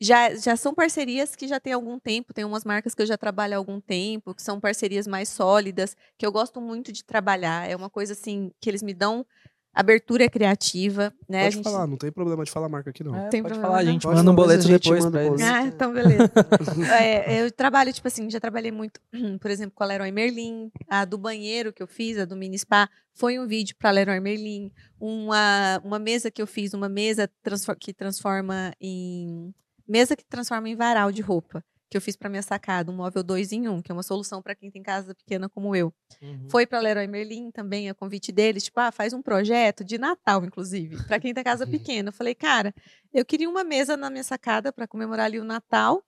já, 0.00 0.34
já 0.34 0.56
são 0.56 0.72
parcerias 0.74 1.36
que 1.36 1.46
já 1.46 1.60
tem 1.60 1.72
algum 1.72 1.98
tempo, 1.98 2.32
tem 2.32 2.44
umas 2.44 2.64
marcas 2.64 2.94
que 2.94 3.02
eu 3.02 3.06
já 3.06 3.18
trabalho 3.18 3.54
há 3.54 3.56
algum 3.58 3.80
tempo, 3.80 4.34
que 4.34 4.42
são 4.42 4.58
parcerias 4.58 5.06
mais 5.06 5.28
sólidas, 5.28 5.96
que 6.16 6.24
eu 6.26 6.32
gosto 6.32 6.60
muito 6.60 6.90
de 6.92 7.04
trabalhar. 7.04 7.68
É 7.68 7.76
uma 7.76 7.90
coisa 7.90 8.12
assim 8.14 8.50
que 8.60 8.70
eles 8.70 8.82
me 8.82 8.94
dão 8.94 9.24
abertura 9.72 10.28
criativa, 10.28 11.14
né? 11.28 11.42
A 11.42 11.44
Pode 11.44 11.54
gente- 11.56 11.64
falar, 11.64 11.86
não 11.86 11.96
tem 11.96 12.10
problema 12.10 12.42
de 12.44 12.50
falar 12.50 12.66
a 12.66 12.68
marca 12.68 12.90
aqui, 12.90 13.04
não. 13.04 13.14
É, 13.14 13.28
Tem 13.28 13.40
pode 13.40 13.52
problema, 13.54 13.68
falar, 13.68 13.80
a 13.82 13.84
não? 13.84 13.92
gente 13.92 14.04
manda 14.06 14.30
um 14.30 14.34
boleto 14.34 14.66
depois 14.66 15.04
manda 15.04 15.18
pra 15.18 15.26
eles. 15.28 15.40
Ah, 15.42 15.62
então 15.62 15.92
beleza. 15.92 16.32
É, 17.00 17.40
eu 17.42 17.52
trabalho, 17.52 17.92
tipo 17.92 18.08
assim, 18.08 18.28
já 18.28 18.40
trabalhei 18.40 18.72
muito, 18.72 19.00
por 19.40 19.48
exemplo, 19.48 19.72
com 19.76 19.84
a 19.84 19.86
Leroy 19.86 20.10
Merlin. 20.10 20.72
A 20.88 21.04
do 21.04 21.16
banheiro 21.16 21.72
que 21.72 21.80
eu 21.82 21.86
fiz, 21.86 22.18
a 22.18 22.24
do 22.24 22.34
mini 22.34 22.58
spa, 22.58 22.88
foi 23.14 23.38
um 23.38 23.46
vídeo 23.46 23.76
para 23.78 23.92
Leroy 23.92 24.18
Merlin. 24.18 24.72
Uma, 24.98 25.80
uma 25.84 25.98
mesa 26.00 26.30
que 26.32 26.42
eu 26.42 26.48
fiz, 26.48 26.74
uma 26.74 26.88
mesa 26.88 27.30
transfor- 27.42 27.76
que 27.76 27.92
transforma 27.92 28.72
em. 28.80 29.54
Mesa 29.90 30.14
que 30.14 30.24
transforma 30.24 30.68
em 30.68 30.76
varal 30.76 31.10
de 31.10 31.20
roupa. 31.20 31.64
Que 31.90 31.96
eu 31.96 32.00
fiz 32.00 32.14
para 32.14 32.28
minha 32.28 32.42
sacada, 32.42 32.92
um 32.92 32.94
móvel 32.94 33.24
2 33.24 33.50
em 33.50 33.68
1, 33.68 33.72
um, 33.72 33.82
que 33.82 33.90
é 33.90 33.92
uma 33.92 34.04
solução 34.04 34.40
para 34.40 34.54
quem 34.54 34.70
tem 34.70 34.80
casa 34.80 35.12
pequena 35.12 35.48
como 35.48 35.74
eu. 35.74 35.92
Uhum. 36.22 36.46
Foi 36.48 36.64
para 36.64 36.78
Leroy 36.78 37.08
Merlin 37.08 37.50
também, 37.50 37.90
a 37.90 37.94
convite 37.94 38.30
deles, 38.30 38.62
tipo, 38.62 38.78
ah, 38.78 38.92
faz 38.92 39.12
um 39.12 39.20
projeto 39.20 39.82
de 39.82 39.98
Natal, 39.98 40.44
inclusive, 40.44 41.02
para 41.08 41.18
quem 41.18 41.34
tem 41.34 41.42
casa 41.42 41.66
pequena. 41.66 42.10
Eu 42.10 42.12
falei, 42.12 42.32
cara, 42.32 42.72
eu 43.12 43.24
queria 43.24 43.50
uma 43.50 43.64
mesa 43.64 43.96
na 43.96 44.08
minha 44.08 44.22
sacada 44.22 44.72
para 44.72 44.86
comemorar 44.86 45.26
ali 45.26 45.40
o 45.40 45.44
Natal, 45.44 46.00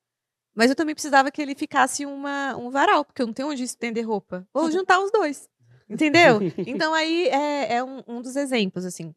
mas 0.55 0.70
eu 0.70 0.76
também 0.76 0.95
precisava 0.95 1.33
que 1.33 1.43
ele 1.43 1.57
ficasse 1.57 2.07
uma, 2.07 2.57
um 2.57 2.70
varal, 2.70 3.05
porque 3.05 3.20
eu 3.20 3.26
não 3.26 3.35
tenho 3.35 3.49
onde 3.49 3.64
estender 3.64 4.07
roupa. 4.07 4.47
Vou 4.55 4.70
juntar 4.70 5.01
os 5.01 5.11
dois. 5.11 5.49
Entendeu? 5.91 6.39
Então 6.59 6.95
aí 6.95 7.26
é, 7.26 7.74
é 7.74 7.85
um, 7.85 8.05
um 8.07 8.22
dos 8.22 8.37
exemplos, 8.37 8.85
assim. 8.85 9.12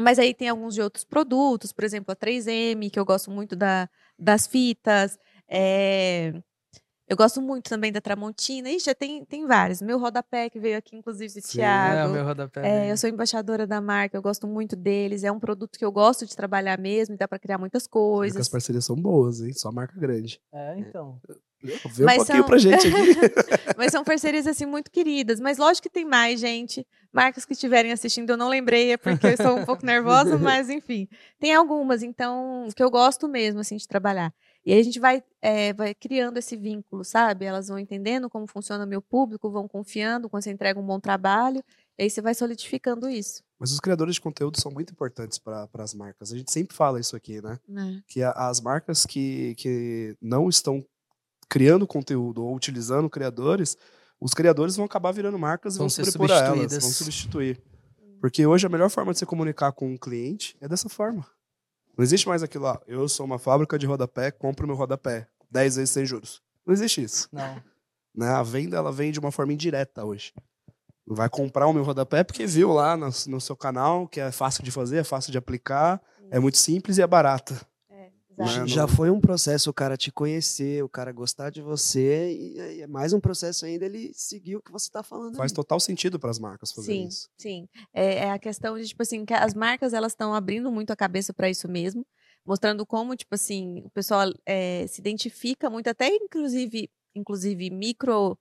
Mas 0.00 0.18
aí 0.18 0.34
tem 0.34 0.48
alguns 0.48 0.74
de 0.74 0.82
outros 0.82 1.04
produtos, 1.04 1.72
por 1.72 1.84
exemplo, 1.84 2.12
a 2.12 2.16
3M, 2.16 2.90
que 2.90 2.98
eu 2.98 3.04
gosto 3.04 3.30
muito 3.30 3.54
da, 3.54 3.88
das 4.18 4.46
fitas. 4.46 5.18
é, 5.48 6.32
Eu 7.06 7.16
gosto 7.16 7.40
muito 7.40 7.68
também 7.68 7.92
da 7.92 8.00
Tramontina. 8.00 8.70
Ixi, 8.70 8.86
já 8.86 8.94
tem, 8.94 9.24
tem 9.24 9.46
vários. 9.46 9.80
Meu 9.82 9.98
rodapé, 9.98 10.48
que 10.50 10.58
veio 10.58 10.76
aqui, 10.78 10.96
inclusive, 10.96 11.32
do 11.40 11.46
Sim. 11.46 11.58
Thiago. 11.58 11.96
É, 11.98 12.06
o 12.06 12.12
meu 12.12 12.24
rodapé. 12.24 12.86
É, 12.86 12.90
eu 12.90 12.96
sou 12.96 13.08
embaixadora 13.10 13.66
da 13.66 13.80
marca, 13.80 14.16
eu 14.16 14.22
gosto 14.22 14.46
muito 14.46 14.74
deles. 14.74 15.22
É 15.22 15.30
um 15.30 15.38
produto 15.38 15.78
que 15.78 15.84
eu 15.84 15.92
gosto 15.92 16.26
de 16.26 16.34
trabalhar 16.34 16.78
mesmo, 16.78 17.16
dá 17.16 17.28
para 17.28 17.38
criar 17.38 17.58
muitas 17.58 17.82
Porque 17.86 17.98
As 17.98 18.32
coisas. 18.32 18.48
parcerias 18.48 18.84
são 18.84 18.96
boas, 18.96 19.40
hein? 19.42 19.52
Só 19.52 19.70
marca 19.70 19.94
grande. 20.00 20.40
É, 20.52 20.78
então. 20.78 21.20
Vê 21.64 22.02
um 22.02 22.06
Mas 22.06 22.16
pouquinho 22.18 22.38
são- 22.38 22.46
pra 22.46 22.58
gente 22.58 22.86
aqui. 22.86 22.94
Mas 23.76 23.90
são 23.90 24.04
parcerias 24.04 24.46
assim 24.46 24.66
muito 24.66 24.90
queridas. 24.90 25.40
Mas 25.40 25.58
lógico 25.58 25.88
que 25.88 25.92
tem 25.92 26.04
mais, 26.04 26.38
gente. 26.38 26.86
Marcas 27.12 27.44
que 27.44 27.52
estiverem 27.52 27.92
assistindo, 27.92 28.30
eu 28.30 28.36
não 28.36 28.48
lembrei, 28.48 28.92
é 28.92 28.96
porque 28.96 29.26
eu 29.26 29.30
estou 29.30 29.56
um 29.58 29.64
pouco 29.64 29.86
nervosa, 29.86 30.36
mas 30.38 30.68
enfim. 30.68 31.08
Tem 31.38 31.54
algumas, 31.54 32.02
então, 32.02 32.66
que 32.74 32.82
eu 32.82 32.90
gosto 32.90 33.28
mesmo, 33.28 33.60
assim, 33.60 33.76
de 33.76 33.86
trabalhar. 33.86 34.34
E 34.66 34.72
aí 34.72 34.80
a 34.80 34.82
gente 34.82 34.98
vai, 34.98 35.22
é, 35.40 35.72
vai 35.74 35.94
criando 35.94 36.38
esse 36.38 36.56
vínculo, 36.56 37.04
sabe? 37.04 37.44
Elas 37.44 37.68
vão 37.68 37.78
entendendo 37.78 38.28
como 38.28 38.46
funciona 38.48 38.84
o 38.84 38.88
meu 38.88 39.00
público, 39.00 39.50
vão 39.50 39.68
confiando, 39.68 40.28
quando 40.28 40.42
você 40.42 40.50
entrega 40.50 40.80
um 40.80 40.86
bom 40.86 40.98
trabalho, 40.98 41.62
e 41.96 42.02
aí 42.02 42.10
você 42.10 42.20
vai 42.20 42.34
solidificando 42.34 43.08
isso. 43.08 43.42
Mas 43.60 43.70
os 43.70 43.78
criadores 43.78 44.16
de 44.16 44.20
conteúdo 44.20 44.60
são 44.60 44.72
muito 44.72 44.90
importantes 44.92 45.38
para 45.38 45.68
as 45.78 45.94
marcas. 45.94 46.32
A 46.32 46.36
gente 46.36 46.50
sempre 46.50 46.74
fala 46.74 46.98
isso 46.98 47.14
aqui, 47.14 47.40
né? 47.40 47.58
né? 47.68 48.02
Que 48.08 48.22
a- 48.22 48.32
as 48.32 48.60
marcas 48.60 49.06
que, 49.06 49.54
que 49.56 50.16
não 50.20 50.48
estão 50.48 50.84
criando 51.48 51.86
conteúdo 51.86 52.42
ou 52.44 52.54
utilizando 52.54 53.08
criadores, 53.10 53.76
os 54.20 54.32
criadores 54.32 54.76
vão 54.76 54.86
acabar 54.86 55.12
virando 55.12 55.38
marcas 55.38 55.74
e 55.74 55.78
Vão 55.78 55.84
vão 55.84 55.90
ser 55.90 56.04
sobrepor 56.06 56.36
a 56.36 56.46
elas, 56.46 56.78
vão 56.78 56.90
substituir. 56.90 57.60
Porque 58.20 58.46
hoje 58.46 58.66
a 58.66 58.70
melhor 58.70 58.88
forma 58.88 59.12
de 59.12 59.18
você 59.18 59.26
comunicar 59.26 59.72
com 59.72 59.92
um 59.92 59.98
cliente 59.98 60.56
é 60.60 60.68
dessa 60.68 60.88
forma. 60.88 61.26
Não 61.96 62.02
existe 62.02 62.26
mais 62.26 62.42
aquilo 62.42 62.64
lá. 62.64 62.80
Eu 62.86 63.08
sou 63.08 63.26
uma 63.26 63.38
fábrica 63.38 63.78
de 63.78 63.86
rodapé, 63.86 64.30
compro 64.30 64.66
meu 64.66 64.76
rodapé 64.76 65.28
10 65.50 65.76
vezes 65.76 65.90
sem 65.90 66.06
juros. 66.06 66.42
Não 66.66 66.72
existe 66.72 67.02
isso. 67.02 67.28
Não. 67.30 67.62
né? 68.14 68.28
A 68.28 68.42
venda 68.42 68.76
ela 68.76 68.90
vem 68.90 69.12
de 69.12 69.20
uma 69.20 69.30
forma 69.30 69.52
indireta 69.52 70.04
hoje. 70.04 70.32
Vai 71.06 71.28
comprar 71.28 71.66
o 71.66 71.72
meu 71.72 71.84
rodapé 71.84 72.24
porque 72.24 72.46
viu 72.46 72.72
lá 72.72 72.96
no, 72.96 73.10
no 73.26 73.40
seu 73.40 73.54
canal 73.54 74.08
que 74.08 74.20
é 74.20 74.32
fácil 74.32 74.64
de 74.64 74.70
fazer, 74.70 74.98
é 74.98 75.04
fácil 75.04 75.30
de 75.30 75.36
aplicar, 75.36 76.00
é 76.30 76.38
muito 76.38 76.56
simples 76.56 76.96
e 76.96 77.02
é 77.02 77.06
barata. 77.06 77.60
É, 78.38 78.42
exato. 78.42 78.66
Já 78.68 78.88
foi 78.88 79.10
um 79.10 79.20
processo 79.20 79.70
o 79.70 79.74
cara 79.74 79.96
te 79.96 80.10
conhecer, 80.10 80.82
o 80.82 80.88
cara 80.88 81.12
gostar 81.12 81.50
de 81.50 81.62
você, 81.62 82.32
e 82.32 82.80
é 82.80 82.86
mais 82.86 83.12
um 83.12 83.20
processo 83.20 83.64
ainda 83.64 83.84
ele 83.84 84.12
seguir 84.12 84.56
o 84.56 84.62
que 84.62 84.72
você 84.72 84.90
tá 84.90 85.02
falando. 85.02 85.36
Faz 85.36 85.52
ali. 85.52 85.56
total 85.56 85.78
sentido 85.78 86.18
para 86.18 86.30
as 86.30 86.38
marcas 86.38 86.72
fazerem 86.72 87.02
Sim, 87.02 87.08
isso. 87.08 87.28
sim. 87.38 87.68
É, 87.92 88.16
é 88.16 88.30
a 88.30 88.38
questão 88.38 88.76
de, 88.78 88.86
tipo 88.86 89.02
assim, 89.02 89.24
que 89.24 89.34
as 89.34 89.54
marcas, 89.54 89.92
elas 89.92 90.12
estão 90.12 90.34
abrindo 90.34 90.70
muito 90.70 90.90
a 90.90 90.96
cabeça 90.96 91.32
para 91.32 91.48
isso 91.48 91.68
mesmo, 91.68 92.04
mostrando 92.44 92.84
como, 92.84 93.16
tipo 93.16 93.34
assim, 93.34 93.82
o 93.84 93.90
pessoal 93.90 94.32
é, 94.44 94.86
se 94.86 95.00
identifica 95.00 95.70
muito, 95.70 95.88
até 95.88 96.08
inclusive, 96.08 96.90
inclusive 97.14 97.70
micro 97.70 98.38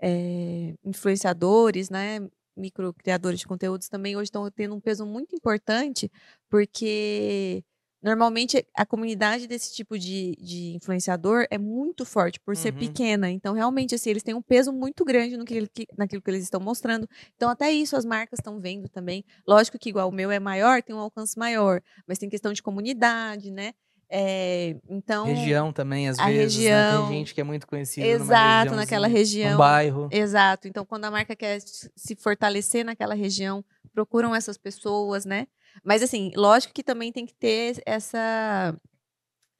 é, 0.00 0.74
influenciadores, 0.84 1.90
né? 1.90 2.20
Micro 2.56 2.92
criadores 2.92 3.40
de 3.40 3.46
conteúdos 3.46 3.88
também 3.88 4.14
hoje 4.14 4.24
estão 4.24 4.50
tendo 4.50 4.74
um 4.74 4.80
peso 4.80 5.06
muito 5.06 5.34
importante, 5.34 6.10
porque 6.50 7.64
normalmente 8.02 8.66
a 8.76 8.84
comunidade 8.84 9.46
desse 9.46 9.72
tipo 9.74 9.98
de, 9.98 10.36
de 10.40 10.74
influenciador 10.74 11.46
é 11.50 11.56
muito 11.58 12.04
forte 12.04 12.40
por 12.40 12.56
ser 12.56 12.72
Uhum. 12.72 12.78
pequena. 12.80 13.30
Então, 13.30 13.54
realmente, 13.54 13.94
assim, 13.94 14.10
eles 14.10 14.22
têm 14.22 14.34
um 14.34 14.42
peso 14.42 14.72
muito 14.72 15.04
grande 15.04 15.36
no 15.36 15.44
que, 15.44 15.68
naquilo 15.96 16.20
que 16.20 16.30
eles 16.30 16.42
estão 16.42 16.60
mostrando. 16.60 17.08
Então, 17.36 17.48
até 17.48 17.70
isso 17.70 17.96
as 17.96 18.04
marcas 18.04 18.38
estão 18.38 18.58
vendo 18.60 18.88
também. 18.88 19.24
Lógico 19.46 19.78
que, 19.78 19.88
igual 19.90 20.08
o 20.08 20.12
meu 20.12 20.30
é 20.30 20.40
maior, 20.40 20.82
tem 20.82 20.94
um 20.94 20.98
alcance 20.98 21.38
maior, 21.38 21.80
mas 22.06 22.18
tem 22.18 22.28
questão 22.28 22.52
de 22.52 22.62
comunidade, 22.62 23.50
né? 23.50 23.72
É, 24.14 24.76
então. 24.90 25.24
Região 25.24 25.72
também, 25.72 26.06
às 26.08 26.18
vezes. 26.18 26.58
né? 26.58 26.64
região- 26.64 27.08
Tem 27.08 27.18
gente 27.18 27.34
que 27.34 27.40
é 27.40 27.44
muito 27.44 27.66
conhecida 27.66 28.06
Exato, 28.06 28.74
naquela 28.74 29.06
região. 29.06 29.54
Um 29.54 29.58
bairro. 29.58 30.08
Exato. 30.10 30.68
Então, 30.68 30.84
quando 30.84 31.06
a 31.06 31.10
marca 31.10 31.34
quer 31.34 31.60
se 31.62 32.14
fortalecer 32.16 32.84
naquela 32.84 33.14
região, 33.14 33.64
procuram 33.94 34.34
essas 34.34 34.58
pessoas, 34.58 35.24
né? 35.24 35.46
Mas, 35.84 36.02
assim, 36.02 36.32
lógico 36.36 36.74
que 36.74 36.82
também 36.82 37.12
tem 37.12 37.26
que 37.26 37.34
ter 37.34 37.82
essa 37.86 38.76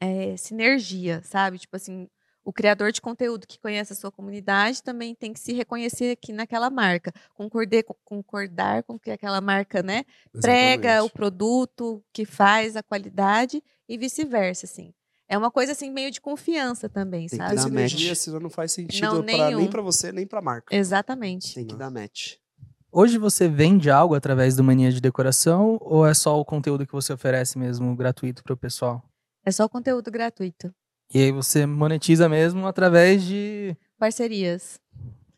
é, 0.00 0.36
sinergia, 0.36 1.22
sabe? 1.24 1.58
Tipo 1.58 1.76
assim, 1.76 2.08
o 2.44 2.52
criador 2.52 2.90
de 2.90 3.00
conteúdo 3.00 3.46
que 3.46 3.58
conhece 3.58 3.92
a 3.92 3.96
sua 3.96 4.10
comunidade 4.10 4.82
também 4.82 5.14
tem 5.14 5.32
que 5.32 5.40
se 5.40 5.52
reconhecer 5.52 6.12
aqui 6.12 6.32
naquela 6.32 6.68
marca. 6.70 7.12
Concordar, 7.34 7.84
concordar 8.04 8.82
com 8.82 8.98
que 8.98 9.10
aquela 9.10 9.40
marca, 9.40 9.82
né? 9.82 10.04
Prega 10.40 10.88
o 10.88 11.06
Exatamente. 11.06 11.12
produto, 11.12 12.04
que 12.12 12.24
faz 12.24 12.76
a 12.76 12.82
qualidade 12.82 13.62
e 13.88 13.96
vice-versa, 13.96 14.66
assim. 14.66 14.92
É 15.28 15.38
uma 15.38 15.50
coisa, 15.50 15.72
assim, 15.72 15.90
meio 15.90 16.10
de 16.10 16.20
confiança 16.20 16.88
também, 16.88 17.26
Tem 17.26 17.38
que 17.38 17.44
sabe? 17.44 17.54
dar 17.54 17.60
Essa 17.62 17.68
match. 17.70 17.92
energia 17.92 18.14
senão 18.14 18.40
não 18.40 18.50
faz 18.50 18.72
sentido 18.72 19.06
Não, 19.06 19.22
pra, 19.22 19.50
nem 19.50 19.70
para 19.70 19.80
você, 19.80 20.12
nem 20.12 20.26
para 20.26 20.40
a 20.40 20.42
marca. 20.42 20.74
Exatamente. 20.74 21.54
Tem 21.54 21.66
que 21.66 21.76
dar 21.76 21.90
match. 21.90 22.34
Hoje 22.94 23.16
você 23.16 23.48
vende 23.48 23.90
algo 23.90 24.14
através 24.14 24.54
do 24.54 24.62
Mania 24.62 24.92
de 24.92 25.00
Decoração 25.00 25.78
ou 25.80 26.06
é 26.06 26.12
só 26.12 26.38
o 26.38 26.44
conteúdo 26.44 26.86
que 26.86 26.92
você 26.92 27.10
oferece 27.12 27.58
mesmo 27.58 27.96
gratuito 27.96 28.42
para 28.44 28.52
o 28.52 28.56
pessoal? 28.56 29.02
É 29.46 29.50
só 29.50 29.66
conteúdo 29.66 30.10
gratuito. 30.10 30.70
E 31.12 31.18
aí 31.18 31.32
você 31.32 31.64
monetiza 31.64 32.28
mesmo 32.28 32.66
através 32.66 33.22
de. 33.24 33.74
Parcerias. 33.98 34.78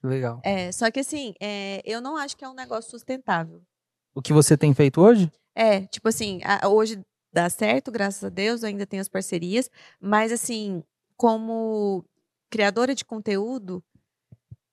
Legal. 0.03 0.41
É, 0.45 0.73
só 0.73 0.91
que 0.91 0.99
assim, 1.01 1.33
é, 1.41 1.81
eu 1.85 2.01
não 2.01 2.17
acho 2.17 2.37
que 2.37 2.45
é 2.45 2.49
um 2.49 2.55
negócio 2.55 2.91
sustentável. 2.91 3.63
O 4.15 4.21
que 4.21 4.33
você 4.33 4.57
tem 4.57 4.75
feito 4.75 5.01
hoje? 5.01 5.31
É, 5.55 5.83
tipo 5.87 6.09
assim, 6.09 6.41
a- 6.45 6.69
hoje 6.69 7.01
dá 7.33 7.49
certo, 7.49 7.91
graças 7.93 8.23
a 8.25 8.29
Deus, 8.29 8.63
eu 8.63 8.69
ainda 8.69 8.85
tenho 8.85 9.01
as 9.01 9.09
parcerias, 9.09 9.71
mas 10.01 10.33
assim, 10.33 10.83
como 11.17 12.05
criadora 12.51 12.95
de 12.95 13.05
conteúdo, 13.05 13.83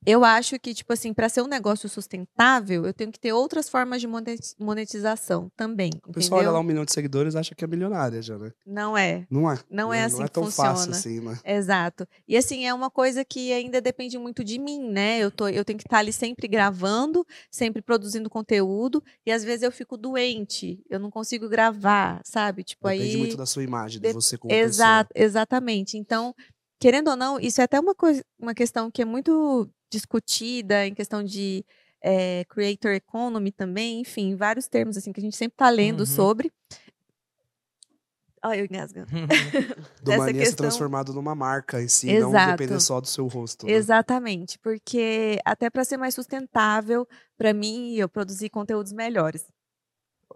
eu 0.05 0.23
acho 0.25 0.59
que, 0.59 0.73
tipo 0.73 0.91
assim, 0.93 1.13
para 1.13 1.29
ser 1.29 1.41
um 1.41 1.47
negócio 1.47 1.87
sustentável, 1.87 2.85
eu 2.85 2.93
tenho 2.93 3.11
que 3.11 3.19
ter 3.19 3.33
outras 3.33 3.69
formas 3.69 4.01
de 4.01 4.07
monet- 4.07 4.55
monetização 4.59 5.51
também. 5.55 5.91
O 6.07 6.11
pessoal 6.11 6.39
olha 6.41 6.51
lá 6.51 6.59
um 6.59 6.63
milhão 6.63 6.83
de 6.85 6.91
seguidores 6.91 7.33
e 7.33 7.37
acha 7.37 7.53
que 7.55 7.63
é 7.63 7.67
milionária 7.67 8.21
já, 8.21 8.37
né? 8.37 8.51
Não 8.65 8.97
é. 8.97 9.25
Não 9.29 9.51
é. 9.51 9.59
Não 9.69 9.93
é 9.93 9.99
né? 9.99 10.05
assim 10.05 10.17
Não 10.17 10.25
é 10.25 10.27
tão 10.27 10.45
fácil 10.51 10.93
funciona. 10.93 10.97
assim, 10.97 11.19
né? 11.19 11.39
Exato. 11.57 12.07
E 12.27 12.35
assim, 12.35 12.65
é 12.65 12.73
uma 12.73 12.89
coisa 12.89 13.23
que 13.23 13.53
ainda 13.53 13.79
depende 13.79 14.17
muito 14.17 14.43
de 14.43 14.57
mim, 14.59 14.89
né? 14.89 15.19
Eu, 15.19 15.29
tô, 15.31 15.47
eu 15.47 15.63
tenho 15.63 15.77
que 15.77 15.85
estar 15.85 15.99
ali 15.99 16.11
sempre 16.11 16.47
gravando, 16.47 17.25
sempre 17.51 17.81
produzindo 17.81 18.29
conteúdo, 18.29 19.03
e 19.25 19.31
às 19.31 19.43
vezes 19.43 19.63
eu 19.63 19.71
fico 19.71 19.97
doente, 19.97 20.83
eu 20.89 20.99
não 20.99 21.11
consigo 21.11 21.47
gravar, 21.47 22.21
sabe? 22.23 22.63
Tipo, 22.63 22.87
Depende 22.87 23.11
aí. 23.11 23.17
muito 23.17 23.37
da 23.37 23.45
sua 23.45 23.63
imagem, 23.63 23.99
de 24.01 24.07
de- 24.07 24.13
você 24.13 24.37
como 24.37 24.53
Exato, 24.53 25.11
exatamente. 25.15 25.97
Então, 25.97 26.33
querendo 26.79 27.09
ou 27.09 27.15
não, 27.15 27.39
isso 27.39 27.61
é 27.61 27.63
até 27.63 27.79
uma, 27.79 27.93
coisa, 27.93 28.23
uma 28.39 28.53
questão 28.53 28.89
que 28.89 29.01
é 29.01 29.05
muito 29.05 29.69
discutida 29.91 30.87
em 30.87 30.93
questão 30.95 31.21
de 31.23 31.63
eh, 32.01 32.43
creator 32.49 32.91
economy 32.91 33.51
também, 33.51 33.99
enfim, 34.01 34.35
vários 34.35 34.67
termos 34.67 34.97
assim 34.97 35.11
que 35.13 35.19
a 35.19 35.23
gente 35.23 35.35
sempre 35.37 35.53
está 35.53 35.69
lendo 35.69 35.99
Uhum. 35.99 36.05
sobre. 36.07 36.51
Olha, 38.43 38.57
eu 38.59 38.65
engasgando. 38.65 39.05
pessoa. 39.07 39.27
Do 40.01 40.11
Essa 40.11 40.17
mania 40.23 40.33
ser 40.41 40.47
questão- 40.47 40.65
transformado 40.65 41.13
numa 41.13 41.35
marca 41.35 41.79
em 41.81 41.87
si, 41.87 42.07
não 42.19 42.29
Exato. 42.29 42.51
depender 42.57 42.79
só 42.79 42.99
do 42.99 43.07
seu 43.07 43.27
rosto. 43.27 43.67
né? 43.67 43.73
Exatamente, 43.73 44.57
porque 44.59 45.39
até 45.45 45.69
para 45.69 45.83
ser 45.85 45.97
mais 45.97 46.15
sustentável, 46.15 47.07
para 47.37 47.53
mim, 47.53 47.93
eu 47.95 48.09
produzir 48.09 48.49
conteúdos 48.49 48.91
melhores. 48.93 49.45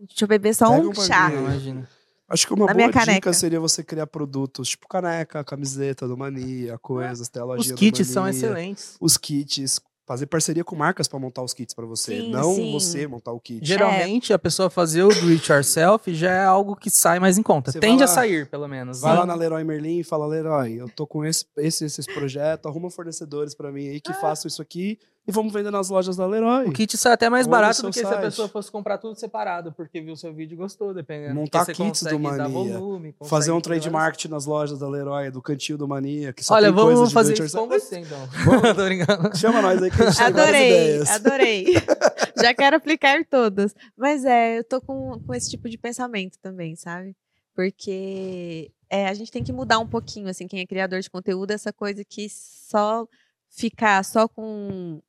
Deixa 0.01 0.25
eu 0.25 0.27
beber 0.27 0.53
só 0.53 0.69
Pega 0.69 0.85
um 0.87 0.89
um 0.89 0.93
chá. 0.93 1.31
Imagina. 1.31 1.89
Acho 2.27 2.47
que 2.47 2.53
uma 2.53 2.65
Na 2.65 2.73
boa 2.73 2.87
dica 2.87 2.99
caneca. 3.05 3.33
seria 3.33 3.59
você 3.59 3.83
criar 3.83 4.07
produtos 4.07 4.69
tipo 4.69 4.87
caneca, 4.87 5.43
camiseta 5.43 6.07
do 6.07 6.17
Mania, 6.17 6.77
coisas, 6.79 7.27
até 7.27 7.39
a 7.39 7.45
Os 7.45 7.71
kits 7.71 8.07
são 8.07 8.27
excelentes. 8.27 8.95
Os 8.99 9.15
kits, 9.15 9.79
fazer 10.07 10.25
parceria 10.27 10.63
com 10.63 10.75
marcas 10.75 11.07
para 11.07 11.19
montar 11.19 11.43
os 11.43 11.53
kits 11.53 11.73
para 11.75 11.85
você, 11.85 12.21
Sim, 12.21 12.31
não 12.31 12.53
sim. 12.55 12.71
você 12.71 13.05
montar 13.07 13.31
o 13.31 13.39
kit. 13.39 13.63
Geralmente, 13.65 14.33
a 14.33 14.39
pessoa 14.39 14.69
fazer 14.71 15.03
o 15.03 15.09
do 15.09 15.29
it 15.29 15.51
yourself 15.51 16.11
já 16.13 16.31
é 16.31 16.45
algo 16.45 16.75
que 16.75 16.89
sai 16.89 17.19
mais 17.19 17.37
em 17.37 17.43
conta. 17.43 17.71
Você 17.71 17.79
Tende 17.79 17.97
vai 17.97 18.07
a 18.07 18.09
lá- 18.09 18.15
sair, 18.15 18.47
pelo 18.49 18.67
menos. 18.67 19.01
Vai 19.01 19.13
né? 19.13 19.19
lá 19.19 19.25
na 19.27 19.35
Leroy 19.35 19.63
Merlin 19.63 19.99
e 19.99 20.03
fala, 20.03 20.25
Leroy, 20.25 20.73
eu 20.79 20.89
tô 20.89 21.05
com 21.07 21.23
esse, 21.25 21.45
esse, 21.57 21.85
esses 21.85 22.05
projetos, 22.07 22.65
arruma 22.69 22.89
fornecedores 22.89 23.53
para 23.53 23.71
mim 23.71 23.87
aí 23.87 24.01
que 24.01 24.13
façam 24.13 24.47
isso 24.47 24.61
aqui 24.61 24.97
e 25.27 25.31
vamos 25.31 25.51
vender 25.51 25.71
nas 25.71 25.89
lojas 25.89 26.15
da 26.15 26.25
Leroy. 26.27 26.67
O 26.67 26.71
kit 26.71 26.95
sai 26.97 27.13
até 27.13 27.29
mais 27.29 27.47
barato 27.47 27.81
do 27.81 27.89
que 27.89 27.99
se 27.99 28.05
a 28.05 28.09
site. 28.09 28.21
pessoa 28.21 28.47
fosse 28.47 28.71
comprar 28.71 28.99
tudo 28.99 29.15
separado, 29.19 29.71
porque 29.71 29.99
viu 29.99 30.15
seu 30.15 30.33
vídeo 30.33 30.53
e 30.53 30.57
gostou, 30.57 30.93
dependendo. 30.93 31.33
Montar 31.33 31.65
kits 31.65 32.03
do 32.03 32.19
Mania. 32.19 32.47
volume, 32.47 33.15
Fazer 33.23 33.51
um 33.51 33.59
trade 33.59 33.89
marketing 33.89 34.27
nas 34.27 34.45
lojas 34.45 34.79
da 34.79 34.87
Leroy, 34.87 35.31
do 35.31 35.41
cantinho 35.41 35.77
do 35.77 35.87
Mania, 35.87 36.31
que 36.31 36.43
só 36.43 36.53
Olha, 36.53 36.67
tem 36.67 36.75
vamos 36.75 37.09
de 37.09 37.13
fazer 37.13 37.33
isso 37.33 37.57
com 37.57 37.67
você, 37.67 37.99
então. 37.99 38.27
Vamos. 38.45 38.61
Tô 38.75 38.85
brincando. 38.85 39.35
Chama 39.37 39.61
nós 39.61 39.81
aí 39.81 39.89
que 39.89 40.01
a 40.01 40.09
gente 40.11 40.21
Adorei, 40.21 40.69
ideias. 40.69 41.09
adorei. 41.09 41.65
Já 42.37 42.53
quero 42.53 42.75
aplicar 42.75 43.25
todas. 43.25 43.73
Mas 43.97 44.25
é, 44.25 44.59
eu 44.59 44.63
tô 44.63 44.79
com, 44.81 45.19
com 45.25 45.33
esse 45.33 45.49
tipo 45.49 45.67
de 45.69 45.77
pensamento 45.77 46.37
também, 46.39 46.75
sabe? 46.75 47.15
Porque 47.55 48.71
é, 48.89 49.07
a 49.07 49.13
gente 49.13 49.31
tem 49.31 49.43
que 49.43 49.53
mudar 49.53 49.79
um 49.79 49.87
pouquinho, 49.87 50.27
assim, 50.27 50.47
quem 50.47 50.59
é 50.59 50.65
criador 50.65 50.99
de 50.99 51.09
conteúdo, 51.09 51.51
essa 51.51 51.73
coisa 51.73 52.03
que 52.03 52.27
só 52.29 53.07
ficar 53.49 54.03
só 54.03 54.27
com, 54.27 55.01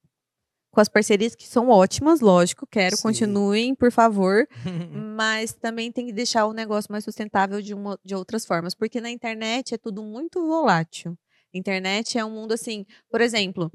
com 0.76 0.80
as 0.82 0.90
parcerias 0.90 1.34
que 1.34 1.48
são 1.48 1.70
ótimas, 1.70 2.20
lógico, 2.20 2.66
quero, 2.66 2.98
Sim. 2.98 3.04
continuem, 3.04 3.74
por 3.74 3.90
favor. 3.90 4.46
mas 5.16 5.54
também 5.54 5.90
tem 5.90 6.04
que 6.04 6.12
deixar 6.12 6.44
o 6.44 6.52
negócio 6.52 6.92
mais 6.92 7.02
sustentável 7.02 7.62
de, 7.62 7.72
uma, 7.72 7.98
de 8.04 8.14
outras 8.14 8.44
formas, 8.44 8.74
porque 8.74 9.00
na 9.00 9.08
internet 9.08 9.72
é 9.72 9.78
tudo 9.78 10.02
muito 10.02 10.46
volátil. 10.46 11.16
Internet 11.54 12.18
é 12.18 12.24
um 12.26 12.30
mundo 12.30 12.52
assim, 12.52 12.84
por 13.10 13.22
exemplo, 13.22 13.72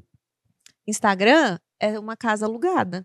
Instagram 0.85 1.57
é 1.79 1.97
uma 1.97 2.15
casa 2.15 2.45
alugada. 2.45 3.03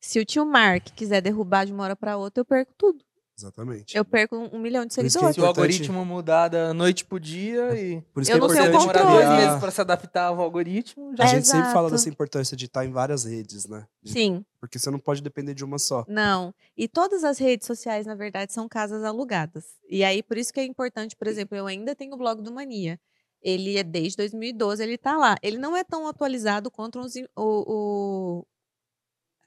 Se 0.00 0.18
o 0.18 0.24
tio 0.24 0.46
Mark 0.46 0.86
quiser 0.96 1.20
derrubar 1.20 1.66
de 1.66 1.72
uma 1.74 1.84
hora 1.84 1.94
para 1.94 2.16
outra, 2.16 2.40
eu 2.40 2.46
perco 2.46 2.72
tudo. 2.78 3.04
Exatamente. 3.38 3.96
Eu 3.96 4.04
perco 4.04 4.36
um 4.36 4.58
milhão 4.58 4.82
de 4.84 4.88
que 4.88 4.94
seguidores. 4.94 5.34
Se 5.34 5.40
o 5.40 5.46
algoritmo 5.46 6.04
mudar 6.04 6.48
da 6.48 6.72
noite 6.74 7.04
pro 7.04 7.18
dia 7.18 7.74
e 7.74 8.00
Por 8.12 8.22
isso 8.22 8.30
Eu 8.30 8.38
que 8.38 8.44
é 8.44 8.46
não 8.46 8.54
tenho 8.54 8.66
importante 8.68 8.86
controle. 9.02 9.16
criar- 9.18 9.36
vezes 9.46 9.60
pra 9.60 9.70
se 9.70 9.80
adaptar 9.80 10.24
ao 10.26 10.40
algoritmo, 10.40 11.16
já 11.16 11.24
A 11.24 11.26
É, 11.26 11.30
gente 11.30 11.46
sempre 11.46 11.72
fala 11.72 11.88
exato. 11.88 11.92
dessa 11.92 12.08
importância 12.08 12.56
de 12.56 12.66
estar 12.66 12.84
em 12.84 12.92
várias 12.92 13.24
redes, 13.24 13.66
né? 13.66 13.86
De- 14.02 14.12
Sim, 14.12 14.44
Porque 14.60 14.78
você 14.78 14.90
não 14.90 14.98
pode 14.98 15.22
depender 15.22 15.54
de 15.54 15.64
uma 15.64 15.78
só. 15.78 16.04
não. 16.08 16.54
E 16.76 16.86
todas 16.86 17.24
as 17.24 17.38
redes 17.38 17.66
sociais, 17.66 18.06
na 18.06 18.14
verdade, 18.14 18.52
são 18.52 18.68
casas 18.68 19.02
alugadas. 19.02 19.64
E 19.88 20.04
aí, 20.04 20.22
por 20.22 20.36
isso 20.38 20.52
que 20.52 20.60
é 20.60 20.64
importante, 20.64 21.16
por 21.16 21.26
exemplo, 21.26 21.56
eu 21.56 21.66
ainda 21.66 21.94
tenho 21.94 22.14
o 22.14 22.18
blog 22.18 22.40
do 22.42 22.52
Mania. 22.52 22.98
Ele 23.42 23.76
é 23.76 23.82
desde 23.82 24.16
2012, 24.18 24.82
ele 24.82 24.96
tá 24.96 25.16
lá. 25.16 25.34
Ele 25.42 25.58
não 25.58 25.76
é 25.76 25.82
tão 25.82 26.06
atualizado 26.06 26.70
quanto 26.70 27.00
os, 27.00 27.14
o- 27.16 27.24
o- 27.36 28.46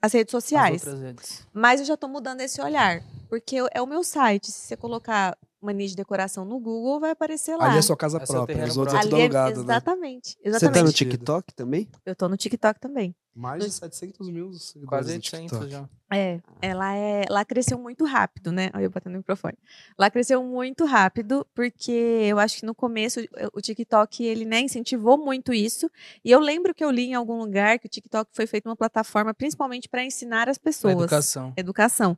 as 0.02 0.14
redes 0.14 0.34
as 0.34 0.44
sociais. 0.44 0.84
outras 0.86 1.02
redes. 1.02 1.48
Mas 1.54 1.80
eu 1.80 1.86
já 1.86 1.98
tô 1.98 2.08
mudando 2.08 2.42
esse 2.42 2.62
olhar. 2.62 3.02
Porque 3.30 3.58
é 3.74 3.82
o 3.82 3.88
meu 3.88 4.04
site. 4.04 4.52
Se 4.52 4.68
você 4.68 4.78
colocar 4.78 5.38
mania 5.66 5.88
de 5.88 5.96
decoração 5.96 6.46
no 6.46 6.60
Google, 6.60 7.00
vai 7.00 7.12
aparecer 7.12 7.56
lá. 7.58 7.70
Ali 7.70 7.80
é 7.80 7.82
sua 7.82 7.98
casa 7.98 8.18
É 8.22 8.26
seu 8.26 8.36
própria, 8.36 8.64
os 8.66 8.78
outros 8.78 8.98
é 8.98 9.00
próprio. 9.02 9.10
tudo 9.10 9.20
é- 9.20 9.24
alugado, 9.24 9.56
né? 9.58 9.64
exatamente. 9.64 10.38
Você 10.46 10.70
tá 10.72 10.84
no. 10.84 10.94
TikTok 10.94 11.54
também? 11.54 11.90
Eu 12.06 12.16
tô 12.16 12.30
no 12.30 12.38
TikTok 12.38 12.80
também. 12.80 13.14
Mais 13.38 13.66
de 13.66 13.70
700 13.70 14.30
mil 14.30 14.54
seguidores 14.54 14.88
Quase 14.88 15.10
no 15.10 15.16
800 15.16 15.60
TikTok. 15.60 15.70
já. 15.70 15.90
É, 16.14 16.40
ela 16.62 16.96
é, 16.96 17.26
lá 17.30 17.44
cresceu 17.44 17.78
muito 17.78 18.06
rápido, 18.06 18.50
né? 18.50 18.70
Olha 18.74 18.84
eu 18.86 18.90
batendo 18.90 19.12
no 19.14 19.18
microfone. 19.18 19.58
Lá 20.00 20.10
cresceu 20.10 20.42
muito 20.42 20.86
rápido, 20.86 21.46
porque 21.54 21.92
eu 21.92 22.40
acho 22.40 22.60
que 22.62 22.66
no 22.66 22.74
começo 22.74 23.20
o- 23.54 23.60
TikTok, 23.60 24.24
ele, 24.24 24.46
né, 24.46 24.62
incentivou 24.62 25.18
muito 25.18 25.54
isso. 25.54 25.92
E 26.24 26.32
eu 26.32 26.40
lembro 26.40 26.74
que 26.74 26.86
eu 26.86 26.90
li 26.90 27.08
em 27.08 27.14
algum 27.14 27.38
lugar 27.38 27.78
que 27.78 27.88
o 27.88 27.90
TikTok 27.90 28.30
foi 28.34 28.48
feito 28.48 28.70
uma 28.70 28.76
plataforma 28.76 29.34
principalmente 29.34 29.90
para 29.90 30.06
ensinar 30.06 30.48
as 30.48 30.58
pessoas. 30.58 30.94
educação. 30.94 31.52
Educação. 31.58 32.18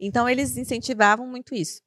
Então 0.00 0.28
eles 0.28 0.56
incentivavam 0.56 1.28
muito 1.28 1.54
isso. 1.54 1.80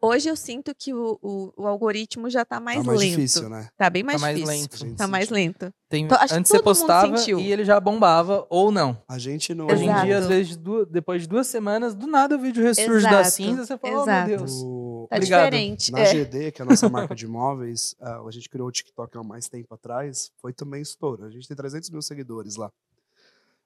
Hoje 0.00 0.28
eu 0.28 0.36
sinto 0.36 0.72
que 0.76 0.94
o, 0.94 1.18
o- 1.20 1.52
o 1.56 1.66
algoritmo 1.66 2.30
já 2.30 2.44
tá 2.44 2.60
mais, 2.60 2.78
tá 2.78 2.84
mais 2.84 3.00
lento. 3.00 3.10
difícil, 3.16 3.48
né? 3.48 3.68
Tá 3.76 3.90
bem 3.90 4.04
mais 4.04 4.20
tá 4.20 4.26
mais 4.28 4.38
difícil. 4.38 4.86
lento. 4.86 4.96
Tá 4.96 5.08
mais 5.08 5.28
lento. 5.28 5.74
Tem, 5.88 6.04
Então, 6.04 6.16
acho 6.18 6.34
que 6.34 6.38
antes 6.38 6.50
você 6.52 6.62
postava 6.62 7.16
sentiu. 7.16 7.40
e 7.40 7.50
ele 7.50 7.64
já 7.64 7.80
bombava, 7.80 8.46
ou 8.48 8.70
não. 8.70 8.96
A 9.08 9.18
gente 9.18 9.52
não. 9.54 9.66
Hoje 9.66 9.84
em 9.86 10.00
dia, 10.04 10.18
às 10.18 10.26
vezes, 10.26 10.56
du- 10.56 10.86
depois 10.86 11.22
de 11.22 11.28
duas 11.28 11.46
semanas, 11.48 11.94
do 11.96 12.06
nada 12.06 12.36
o 12.36 12.38
vídeo 12.38 12.62
ressurge 12.62 13.04
da 13.04 13.20
Exato. 13.22 13.30
cinza, 13.30 13.66
você 13.66 13.76
fala, 13.78 13.98
oh 13.98 14.02
Exato. 14.02 14.28
meu 14.28 14.38
Deus. 14.38 14.52
O- 14.62 15.06
Tá 15.10 15.16
Obrigado. 15.16 15.44
diferente. 15.50 15.90
Na 15.92 16.00
É. 16.00 16.04
GD, 16.12 16.52
que 16.52 16.60
é 16.60 16.64
a 16.64 16.68
nossa 16.68 16.86
marca 16.88 17.14
de 17.14 17.24
imóveis, 17.24 17.96
ah, 17.98 18.20
a 18.26 18.30
gente 18.30 18.48
criou 18.50 18.68
o 18.68 18.70
TikTok 18.72 19.16
há 19.16 19.22
mais 19.22 19.48
tempo 19.48 19.72
atrás, 19.74 20.30
foi 20.40 20.52
também 20.52 20.82
estouro. 20.82 21.24
A 21.24 21.30
gente 21.30 21.48
tem 21.48 21.56
300 21.56 21.88
mil 21.90 22.02
seguidores 22.02 22.56
lá. 22.56 22.70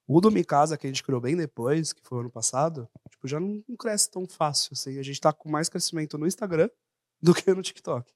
O 0.07 0.21
do 0.21 0.31
Mi 0.31 0.45
Casa, 0.45 0.77
que 0.77 0.87
a 0.87 0.91
gente 0.91 1.03
criou 1.03 1.21
bem 1.21 1.37
depois, 1.37 1.93
que 1.93 2.03
foi 2.03 2.21
ano 2.21 2.31
passado, 2.31 2.89
tipo, 3.11 3.29
já 3.29 3.39
não, 3.39 3.63
não 3.69 3.77
cresce 3.77 4.11
tão 4.11 4.27
fácil. 4.27 4.71
Assim. 4.73 4.99
A 4.99 5.03
gente 5.03 5.21
tá 5.21 5.33
com 5.33 5.49
mais 5.49 5.69
crescimento 5.69 6.19
no 6.19 6.27
Instagram 6.27 6.69
do 7.23 7.35
que 7.35 7.53
no 7.55 7.63
TikTok. 7.63 8.13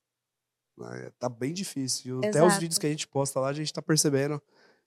Né, 0.77 1.11
Tá 1.19 1.29
bem 1.29 1.53
difícil. 1.53 2.21
E 2.23 2.27
Até 2.27 2.41
os 2.41 2.49
Exato. 2.49 2.61
vídeos 2.61 2.79
que 2.79 2.87
a 2.87 2.91
gente 2.91 3.07
posta 3.09 3.41
lá, 3.41 3.49
a 3.49 3.53
gente 3.53 3.73
tá 3.73 3.81
percebendo 3.81 4.43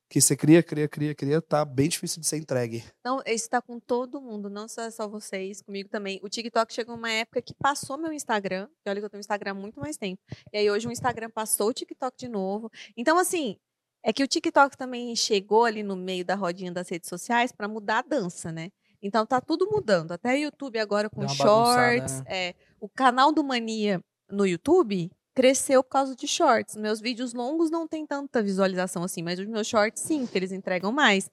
que 0.10 0.20
você 0.20 0.36
cria, 0.36 0.64
cria, 0.64 0.88
cria, 0.88 1.14
cria, 1.14 1.40
tá 1.40 1.64
bem 1.64 1.88
difícil 1.88 2.20
de 2.20 2.26
ser 2.26 2.38
entregue. 2.38 2.84
Então, 3.00 3.22
isso 3.28 3.48
tá 3.48 3.62
com 3.62 3.80
todo 3.80 4.20
mundo, 4.20 4.50
não 4.50 4.68
só, 4.68 4.90
só 4.90 5.08
vocês, 5.08 5.62
comigo 5.62 5.88
também. 5.88 6.20
O 6.24 6.28
TikTok 6.28 6.74
chegou 6.74 6.96
uma 6.96 7.12
época 7.12 7.42
que 7.44 7.54
passou 7.54 7.96
meu 7.96 8.12
Instagram. 8.12 8.68
E 8.84 8.90
olha 8.90 9.00
que 9.00 9.06
eu 9.06 9.10
tenho 9.10 9.20
Instagram 9.20 9.52
há 9.52 9.54
muito 9.54 9.80
mais 9.80 9.98
tempo. 9.98 10.20
E 10.52 10.58
aí 10.58 10.70
hoje 10.70 10.88
o 10.88 10.92
Instagram 10.92 11.30
passou 11.30 11.70
o 11.70 11.74
TikTok 11.74 12.18
de 12.18 12.28
novo. 12.28 12.72
Então, 12.98 13.20
assim, 13.20 13.56
é 14.04 14.14
que 14.14 14.24
o 14.24 14.28
TikTok 14.28 14.78
também 14.78 15.16
chegou 15.16 15.66
ali 15.66 15.84
no 15.84 15.96
meio 15.96 16.24
da 16.24 16.36
rodinha 16.36 16.72
das 16.72 16.90
redes 16.90 17.10
sociais 17.10 17.52
para 17.52 17.68
mudar 17.68 18.00
a 18.00 18.02
dança, 18.02 18.52
né? 18.52 18.72
Então 19.02 19.26
tá 19.26 19.40
tudo 19.40 19.70
mudando. 19.70 20.12
Até 20.12 20.34
o 20.34 20.38
YouTube 20.38 20.80
agora 20.80 21.10
com 21.10 21.28
shorts. 21.28 22.22
né? 22.22 22.26
é, 22.28 22.56
o 22.80 22.90
canal 22.90 23.32
do 23.32 23.44
Mania 23.44 24.04
no 24.30 24.46
YouTube 24.46 25.12
cresceu 25.34 25.84
por 25.84 25.92
causa 25.92 26.16
de 26.16 26.28
shorts. 26.28 26.76
Meus 26.76 27.00
vídeos 27.00 27.34
longos 27.34 27.72
não 27.72 27.88
tem 27.88 28.06
tanta 28.06 28.44
visualização 28.44 29.04
assim, 29.04 29.22
mas 29.22 29.40
os 29.40 29.48
meus 29.48 29.68
shorts 29.68 30.04
sim, 30.04 30.26
que 30.26 30.38
eles 30.38 30.52
entregam 30.52 30.92
mais. 30.92 31.30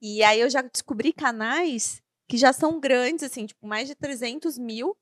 E 0.00 0.22
aí 0.22 0.40
eu 0.40 0.48
já 0.48 0.62
descobri 0.62 1.12
canais 1.12 2.00
que 2.28 2.36
já 2.36 2.52
são 2.52 2.78
grandes, 2.78 3.24
assim, 3.24 3.46
tipo, 3.46 3.66
mais 3.66 3.88
de 3.88 3.94
300 3.94 4.58
mil, 4.58 4.96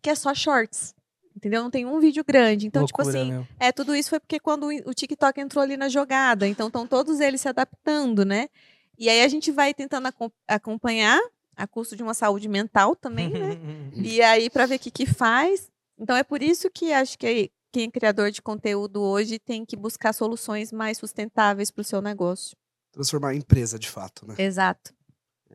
que 0.00 0.08
é 0.08 0.14
só 0.14 0.32
shorts. 0.32 0.94
Entendeu? 1.42 1.60
Não 1.64 1.70
tem 1.72 1.84
um 1.84 1.98
vídeo 1.98 2.22
grande. 2.24 2.68
Então, 2.68 2.86
tipo 2.86 3.02
Loucura, 3.02 3.20
assim, 3.20 3.32
meu. 3.32 3.46
é, 3.58 3.72
tudo 3.72 3.96
isso 3.96 4.10
foi 4.10 4.20
porque 4.20 4.38
quando 4.38 4.68
o 4.86 4.94
TikTok 4.94 5.40
entrou 5.40 5.60
ali 5.60 5.76
na 5.76 5.88
jogada. 5.88 6.46
Então, 6.46 6.68
estão 6.68 6.86
todos 6.86 7.18
eles 7.18 7.40
se 7.40 7.48
adaptando, 7.48 8.24
né? 8.24 8.48
E 8.96 9.08
aí 9.08 9.22
a 9.22 9.26
gente 9.28 9.50
vai 9.50 9.74
tentando 9.74 10.06
acom- 10.06 10.30
acompanhar, 10.46 11.20
a 11.56 11.66
custo 11.66 11.96
de 11.96 12.02
uma 12.04 12.14
saúde 12.14 12.46
mental 12.48 12.94
também, 12.94 13.28
né? 13.32 13.56
E 13.92 14.22
aí, 14.22 14.48
para 14.48 14.66
ver 14.66 14.76
o 14.76 14.78
que, 14.78 14.90
que 14.90 15.04
faz. 15.04 15.68
Então, 15.98 16.16
é 16.16 16.22
por 16.22 16.40
isso 16.44 16.70
que 16.70 16.92
acho 16.92 17.18
que 17.18 17.50
quem 17.72 17.88
é 17.88 17.90
criador 17.90 18.30
de 18.30 18.40
conteúdo 18.40 19.02
hoje 19.02 19.40
tem 19.40 19.66
que 19.66 19.74
buscar 19.76 20.12
soluções 20.12 20.70
mais 20.70 20.96
sustentáveis 20.96 21.72
para 21.72 21.80
o 21.80 21.84
seu 21.84 22.00
negócio. 22.00 22.56
Transformar 22.92 23.34
em 23.34 23.38
empresa, 23.38 23.78
de 23.80 23.90
fato, 23.90 24.26
né? 24.28 24.36
Exato. 24.38 24.94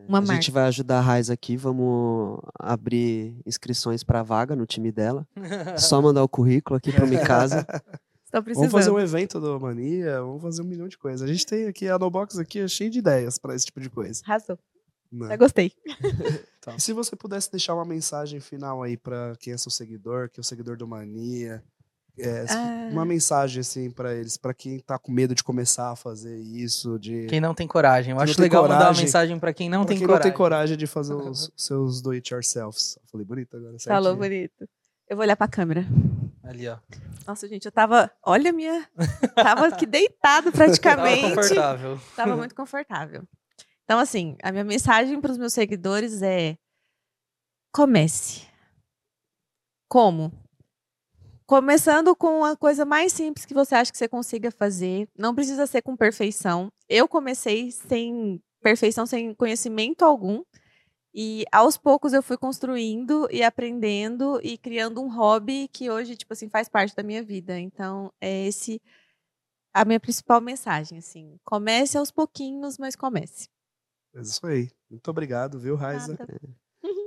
Uma 0.07 0.19
a 0.19 0.21
marca. 0.21 0.35
gente 0.35 0.51
vai 0.51 0.65
ajudar 0.65 0.99
a 0.99 1.01
Raiz 1.01 1.29
aqui, 1.29 1.57
vamos 1.57 2.39
abrir 2.59 3.39
inscrições 3.45 4.03
para 4.03 4.23
vaga 4.23 4.55
no 4.55 4.65
time 4.65 4.91
dela. 4.91 5.27
Só 5.77 6.01
mandar 6.01 6.23
o 6.23 6.29
currículo 6.29 6.77
aqui 6.77 6.91
para 6.91 7.05
minha 7.05 7.23
casa. 7.25 7.65
Vamos 8.53 8.71
fazer 8.71 8.91
um 8.91 8.99
evento 8.99 9.39
do 9.39 9.57
Mania, 9.59 10.21
vamos 10.21 10.41
fazer 10.41 10.61
um 10.61 10.65
milhão 10.65 10.87
de 10.87 10.97
coisas. 10.97 11.21
A 11.21 11.31
gente 11.31 11.45
tem 11.45 11.65
aqui, 11.65 11.87
a 11.87 11.97
NoBox 11.97 12.37
aqui 12.37 12.59
é 12.59 12.67
cheio 12.67 12.89
de 12.89 12.99
ideias 12.99 13.37
para 13.39 13.55
esse 13.55 13.65
tipo 13.65 13.79
de 13.79 13.89
coisa. 13.89 14.21
Arrasou. 14.25 14.59
né? 15.11 15.29
Já 15.29 15.37
gostei. 15.37 15.71
E 15.87 16.75
se 16.79 16.91
você 16.91 17.15
pudesse 17.15 17.49
deixar 17.49 17.73
uma 17.73 17.85
mensagem 17.85 18.41
final 18.41 18.83
aí 18.83 18.97
para 18.97 19.33
quem 19.39 19.53
é 19.53 19.57
seu 19.57 19.71
seguidor, 19.71 20.29
que 20.29 20.39
é 20.39 20.41
o 20.41 20.43
seguidor 20.43 20.75
do 20.75 20.85
Mania, 20.85 21.63
é, 22.19 22.45
Ah. 22.49 22.89
uma 22.91 23.05
mensagem 23.05 23.61
assim 23.61 23.89
para 23.91 24.13
eles, 24.15 24.37
para 24.37 24.53
quem 24.53 24.79
tá 24.79 24.97
com 24.97 25.11
medo 25.11 25.35
de 25.35 25.43
começar 25.43 25.91
a 25.91 25.95
fazer 25.95 26.37
isso, 26.37 26.97
de 26.99 27.25
Quem 27.27 27.39
não 27.39 27.53
tem 27.53 27.67
coragem. 27.67 28.11
Eu 28.11 28.17
Quem 28.17 28.23
acho 28.23 28.41
legal 28.41 28.63
mandar 28.63 28.75
uma 28.75 28.81
coragem. 28.85 29.03
mensagem 29.05 29.39
pra 29.39 29.53
quem 29.53 29.69
não 29.69 29.79
pra 29.81 29.87
tem 29.89 29.97
quem 29.97 30.07
coragem. 30.07 30.23
não 30.25 30.31
tem 30.31 30.37
coragem 30.37 30.77
de 30.77 30.87
fazer 30.87 31.13
os 31.13 31.51
seus 31.57 32.01
do 32.01 32.11
it 32.11 32.33
yourselves. 32.33 32.97
Falei 33.11 33.25
bonito 33.25 33.55
agora, 33.57 33.71
certinho. 33.79 33.95
Falou 33.95 34.15
bonito. 34.15 34.67
Eu 35.09 35.15
vou 35.15 35.23
olhar 35.23 35.35
para 35.37 35.45
a 35.45 35.49
câmera. 35.49 35.85
Ali, 36.43 36.67
ó. 36.67 36.77
Nossa, 37.25 37.47
gente, 37.47 37.65
eu 37.65 37.71
tava. 37.71 38.09
Olha 38.23 38.49
a 38.49 38.53
minha. 38.53 38.89
Tava 39.35 39.67
aqui 39.67 39.85
deitado 39.85 40.51
Tava 40.51 40.51
praticamente. 40.51 41.21
confortável. 41.35 41.99
Tava 42.15 42.35
muito 42.37 42.55
confortável. 42.55 43.23
Então, 43.83 43.99
assim, 43.99 44.35
a 44.43 44.51
minha 44.51 44.63
mensagem 44.65 45.19
para 45.21 45.31
os 45.31 45.37
meus 45.37 45.53
seguidores 45.53 46.21
é: 46.21 46.57
comece. 47.73 48.45
Como? 49.89 50.31
Começando 51.47 52.13
com 52.13 52.43
a 52.43 52.57
coisa 52.57 52.83
mais 52.83 53.13
simples 53.13 53.45
que 53.45 53.53
você 53.53 53.73
acha 53.73 53.89
que 53.89 53.97
você 53.97 54.09
consiga 54.09 54.51
fazer. 54.51 55.07
Não 55.17 55.33
precisa 55.33 55.65
ser 55.65 55.81
com 55.81 55.95
perfeição. 55.95 56.69
Eu 56.89 57.07
comecei 57.07 57.71
sem 57.71 58.43
perfeição, 58.61 59.05
sem 59.05 59.33
conhecimento 59.33 60.03
algum. 60.03 60.43
E 61.13 61.45
aos 61.49 61.77
poucos 61.77 62.11
eu 62.11 62.21
fui 62.21 62.37
construindo 62.37 63.29
e 63.31 63.41
aprendendo 63.43 64.41
e 64.43 64.57
criando 64.57 65.01
um 65.01 65.07
hobby 65.09 65.69
que 65.69 65.89
hoje, 65.89 66.17
tipo 66.17 66.33
assim, 66.33 66.49
faz 66.49 66.67
parte 66.67 66.93
da 66.93 67.01
minha 67.01 67.23
vida. 67.23 67.57
Então, 67.57 68.11
é 68.19 68.45
esse 68.45 68.81
a 69.73 69.85
minha 69.85 70.01
principal 70.01 70.41
mensagem, 70.41 70.97
assim. 70.97 71.39
Comece 71.45 71.97
aos 71.97 72.11
pouquinhos, 72.11 72.77
mas 72.77 72.93
comece. 72.93 73.47
É 74.13 74.19
isso 74.19 74.45
aí. 74.45 74.69
Muito 74.89 75.09
obrigado, 75.09 75.57
viu, 75.57 75.77
Raiza? 75.77 76.17
Nada. 76.19 76.39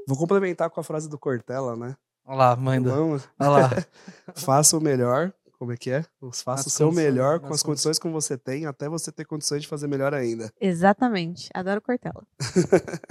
Vou 0.09 0.17
complementar 0.17 0.71
com 0.71 0.81
a 0.81 0.85
frase 0.85 1.11
do 1.11 1.19
Cortella, 1.19 1.77
né? 1.77 1.95
Olha 2.31 2.39
lá, 2.39 2.57
manda. 2.57 2.91
Vamos, 2.93 3.29
Olha 3.41 3.51
lá. 3.51 3.71
faça 4.37 4.79
o 4.79 4.81
melhor. 4.81 5.33
Como 5.61 5.73
é 5.73 5.77
que 5.77 5.91
é? 5.91 6.03
Faça 6.43 6.69
o 6.69 6.71
seu 6.71 6.91
melhor 6.91 7.39
com 7.39 7.53
as 7.53 7.63
condições. 7.63 7.99
condições 7.99 7.99
que 7.99 8.09
você 8.09 8.39
tem, 8.39 8.65
até 8.65 8.89
você 8.89 9.13
ter 9.13 9.27
condições 9.27 9.61
de 9.61 9.69
fazer 9.69 9.87
melhor 9.89 10.15
ainda. 10.15 10.51
Exatamente. 10.59 11.51
Adoro 11.55 11.83
Cortella. 11.83 12.25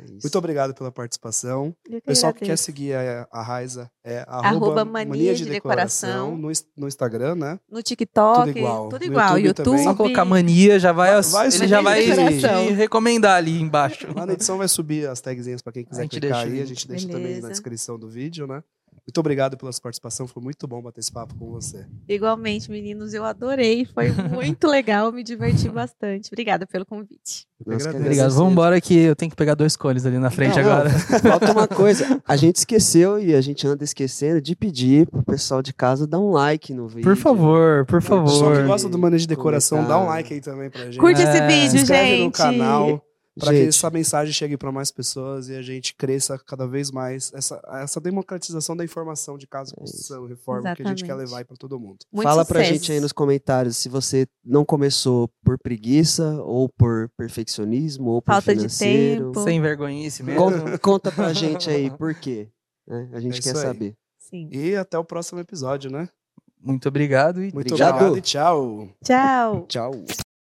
É. 0.00 0.02
Muito 0.22 0.36
obrigado 0.36 0.74
pela 0.74 0.90
participação. 0.90 1.74
Que 1.84 2.00
Pessoal 2.00 2.32
que 2.34 2.44
quer 2.44 2.56
seguir 2.58 2.94
a, 2.94 3.28
a 3.30 3.42
Raiza 3.42 3.88
é 4.02 4.24
Arroba 4.26 4.48
arroba 4.48 4.84
Mania 4.84 5.34
de 5.34 5.44
Decoração. 5.44 6.36
no, 6.36 6.50
no 6.76 6.88
Instagram, 6.88 7.36
né? 7.36 7.60
No 7.70 7.80
TikTok, 7.82 8.48
Tudo 8.48 8.58
igual. 8.58 8.88
tudo 8.88 9.00
No 9.06 9.06
igual. 9.12 9.38
YouTube 9.38 9.46
YouTube. 9.46 9.64
também. 9.66 9.84
Só 9.84 9.94
colocar 9.94 10.24
mania, 10.24 10.78
já 10.80 10.90
vai, 10.90 11.12
Vai- 11.12 11.22
vai 11.22 11.42
ele 11.44 11.52
subir 11.52 11.68
já 11.68 11.80
vai 11.82 12.72
recomendar 12.72 13.36
ali 13.36 13.60
embaixo. 13.60 14.08
Lá 14.16 14.26
na 14.26 14.32
edição 14.32 14.58
vai 14.58 14.66
subir 14.68 15.06
as 15.08 15.20
tagzinhas 15.20 15.62
para 15.62 15.72
quem 15.74 15.82
A 15.82 15.86
quiser 15.86 16.02
gente 16.02 16.18
clicar 16.20 16.38
deixa 16.40 16.50
o 16.50 16.52
aí. 16.56 16.62
A 16.62 16.66
gente 16.66 16.88
deixa 16.88 17.08
também 17.08 17.40
na 17.40 17.48
descrição 17.48 17.98
do 17.98 18.08
vídeo, 18.08 18.46
né? 18.46 18.64
Muito 19.10 19.18
obrigado 19.18 19.56
pela 19.56 19.72
sua 19.72 19.82
participação. 19.82 20.28
Foi 20.28 20.40
muito 20.40 20.68
bom 20.68 20.80
bater 20.80 21.00
esse 21.00 21.10
papo 21.10 21.34
com 21.34 21.50
você. 21.50 21.84
Igualmente, 22.08 22.70
meninos, 22.70 23.12
eu 23.12 23.24
adorei. 23.24 23.84
Foi 23.84 24.06
muito 24.32 24.68
legal, 24.68 25.10
me 25.10 25.24
diverti 25.24 25.68
bastante. 25.68 26.28
Obrigada 26.32 26.64
pelo 26.64 26.86
convite. 26.86 27.44
Obrigado. 27.60 28.30
Vamos 28.34 28.52
embora 28.52 28.80
que 28.80 28.96
eu 28.96 29.16
tenho 29.16 29.28
que 29.28 29.36
pegar 29.36 29.54
dois 29.56 29.74
cones 29.76 30.06
ali 30.06 30.16
na 30.16 30.30
frente 30.30 30.56
Não, 30.56 30.62
não, 30.62 30.70
agora. 30.72 30.90
Falta 31.20 31.50
uma 31.52 31.66
coisa. 31.68 32.22
A 32.24 32.36
gente 32.36 32.56
esqueceu 32.56 33.18
e 33.18 33.34
a 33.34 33.40
gente 33.40 33.66
anda 33.66 33.82
esquecendo 33.82 34.40
de 34.40 34.54
pedir 34.54 35.08
pro 35.08 35.24
pessoal 35.24 35.60
de 35.60 35.74
casa 35.74 36.06
dar 36.06 36.20
um 36.20 36.30
like 36.30 36.72
no 36.72 36.86
vídeo. 36.86 37.02
Por 37.02 37.16
favor, 37.16 37.84
por 37.86 38.00
Só 38.00 38.22
que 38.22 38.30
favor. 38.32 38.66
gosta 38.66 38.88
do 38.88 38.96
manejo 38.96 39.22
de 39.22 39.28
decoração, 39.28 39.84
dá 39.88 39.98
um 39.98 40.06
like 40.06 40.32
aí 40.32 40.40
também 40.40 40.70
pra 40.70 40.84
gente. 40.84 40.98
Curte 40.98 41.20
esse 41.20 41.36
É. 41.36 41.46
vídeo, 41.48 41.70
Se 41.72 41.76
inscreve 41.78 42.10
gente. 42.10 42.24
no 42.26 42.30
canal. 42.30 43.04
Para 43.38 43.52
que 43.52 43.60
essa 43.68 43.88
mensagem 43.90 44.32
chegue 44.34 44.56
para 44.56 44.72
mais 44.72 44.90
pessoas 44.90 45.48
e 45.48 45.54
a 45.54 45.62
gente 45.62 45.94
cresça 45.94 46.38
cada 46.38 46.66
vez 46.66 46.90
mais 46.90 47.32
essa, 47.32 47.60
essa 47.80 48.00
democratização 48.00 48.76
da 48.76 48.84
informação 48.84 49.38
de 49.38 49.46
casa, 49.46 49.74
construção, 49.74 50.26
reforma 50.26 50.74
que 50.74 50.82
a 50.82 50.86
gente 50.88 51.04
quer 51.04 51.12
Exatamente. 51.12 51.30
levar 51.30 51.44
para 51.44 51.56
todo 51.56 51.78
mundo. 51.78 51.98
Muito 52.12 52.26
Fala 52.26 52.44
pra 52.44 52.60
sucesso. 52.60 52.74
gente 52.74 52.92
aí 52.92 53.00
nos 53.00 53.12
comentários 53.12 53.76
se 53.76 53.88
você 53.88 54.26
não 54.44 54.64
começou 54.64 55.30
por 55.44 55.58
preguiça, 55.58 56.40
ou 56.42 56.68
por 56.68 57.08
perfeccionismo, 57.16 58.10
ou 58.10 58.22
por 58.22 58.32
Falta 58.32 58.52
de 58.52 58.58
financeiro. 58.60 59.26
tempo. 59.32 59.44
Sem 59.44 59.60
vergonhice 59.60 60.22
mesmo. 60.22 60.40
Con- 60.42 60.78
Conta 60.78 61.12
pra 61.12 61.32
gente 61.32 61.70
aí 61.70 61.90
por 61.96 62.14
quê. 62.14 62.48
né? 62.86 63.08
A 63.12 63.20
gente 63.20 63.38
É 63.38 63.42
quer 63.42 63.56
aí. 63.56 63.62
saber. 63.62 63.94
Sim. 64.18 64.48
E 64.52 64.76
até 64.76 64.98
o 64.98 65.04
próximo 65.04 65.40
episódio, 65.40 65.90
né? 65.90 66.08
Muito 66.62 66.86
obrigado 66.88 67.38
e 67.42 67.52
Muito 67.54 67.68
Obrigado. 67.72 67.94
obrigado 67.94 68.18
e 68.18 68.20
tchau. 68.20 68.88
Tchau. 69.02 69.66
Tchau. 69.66 70.29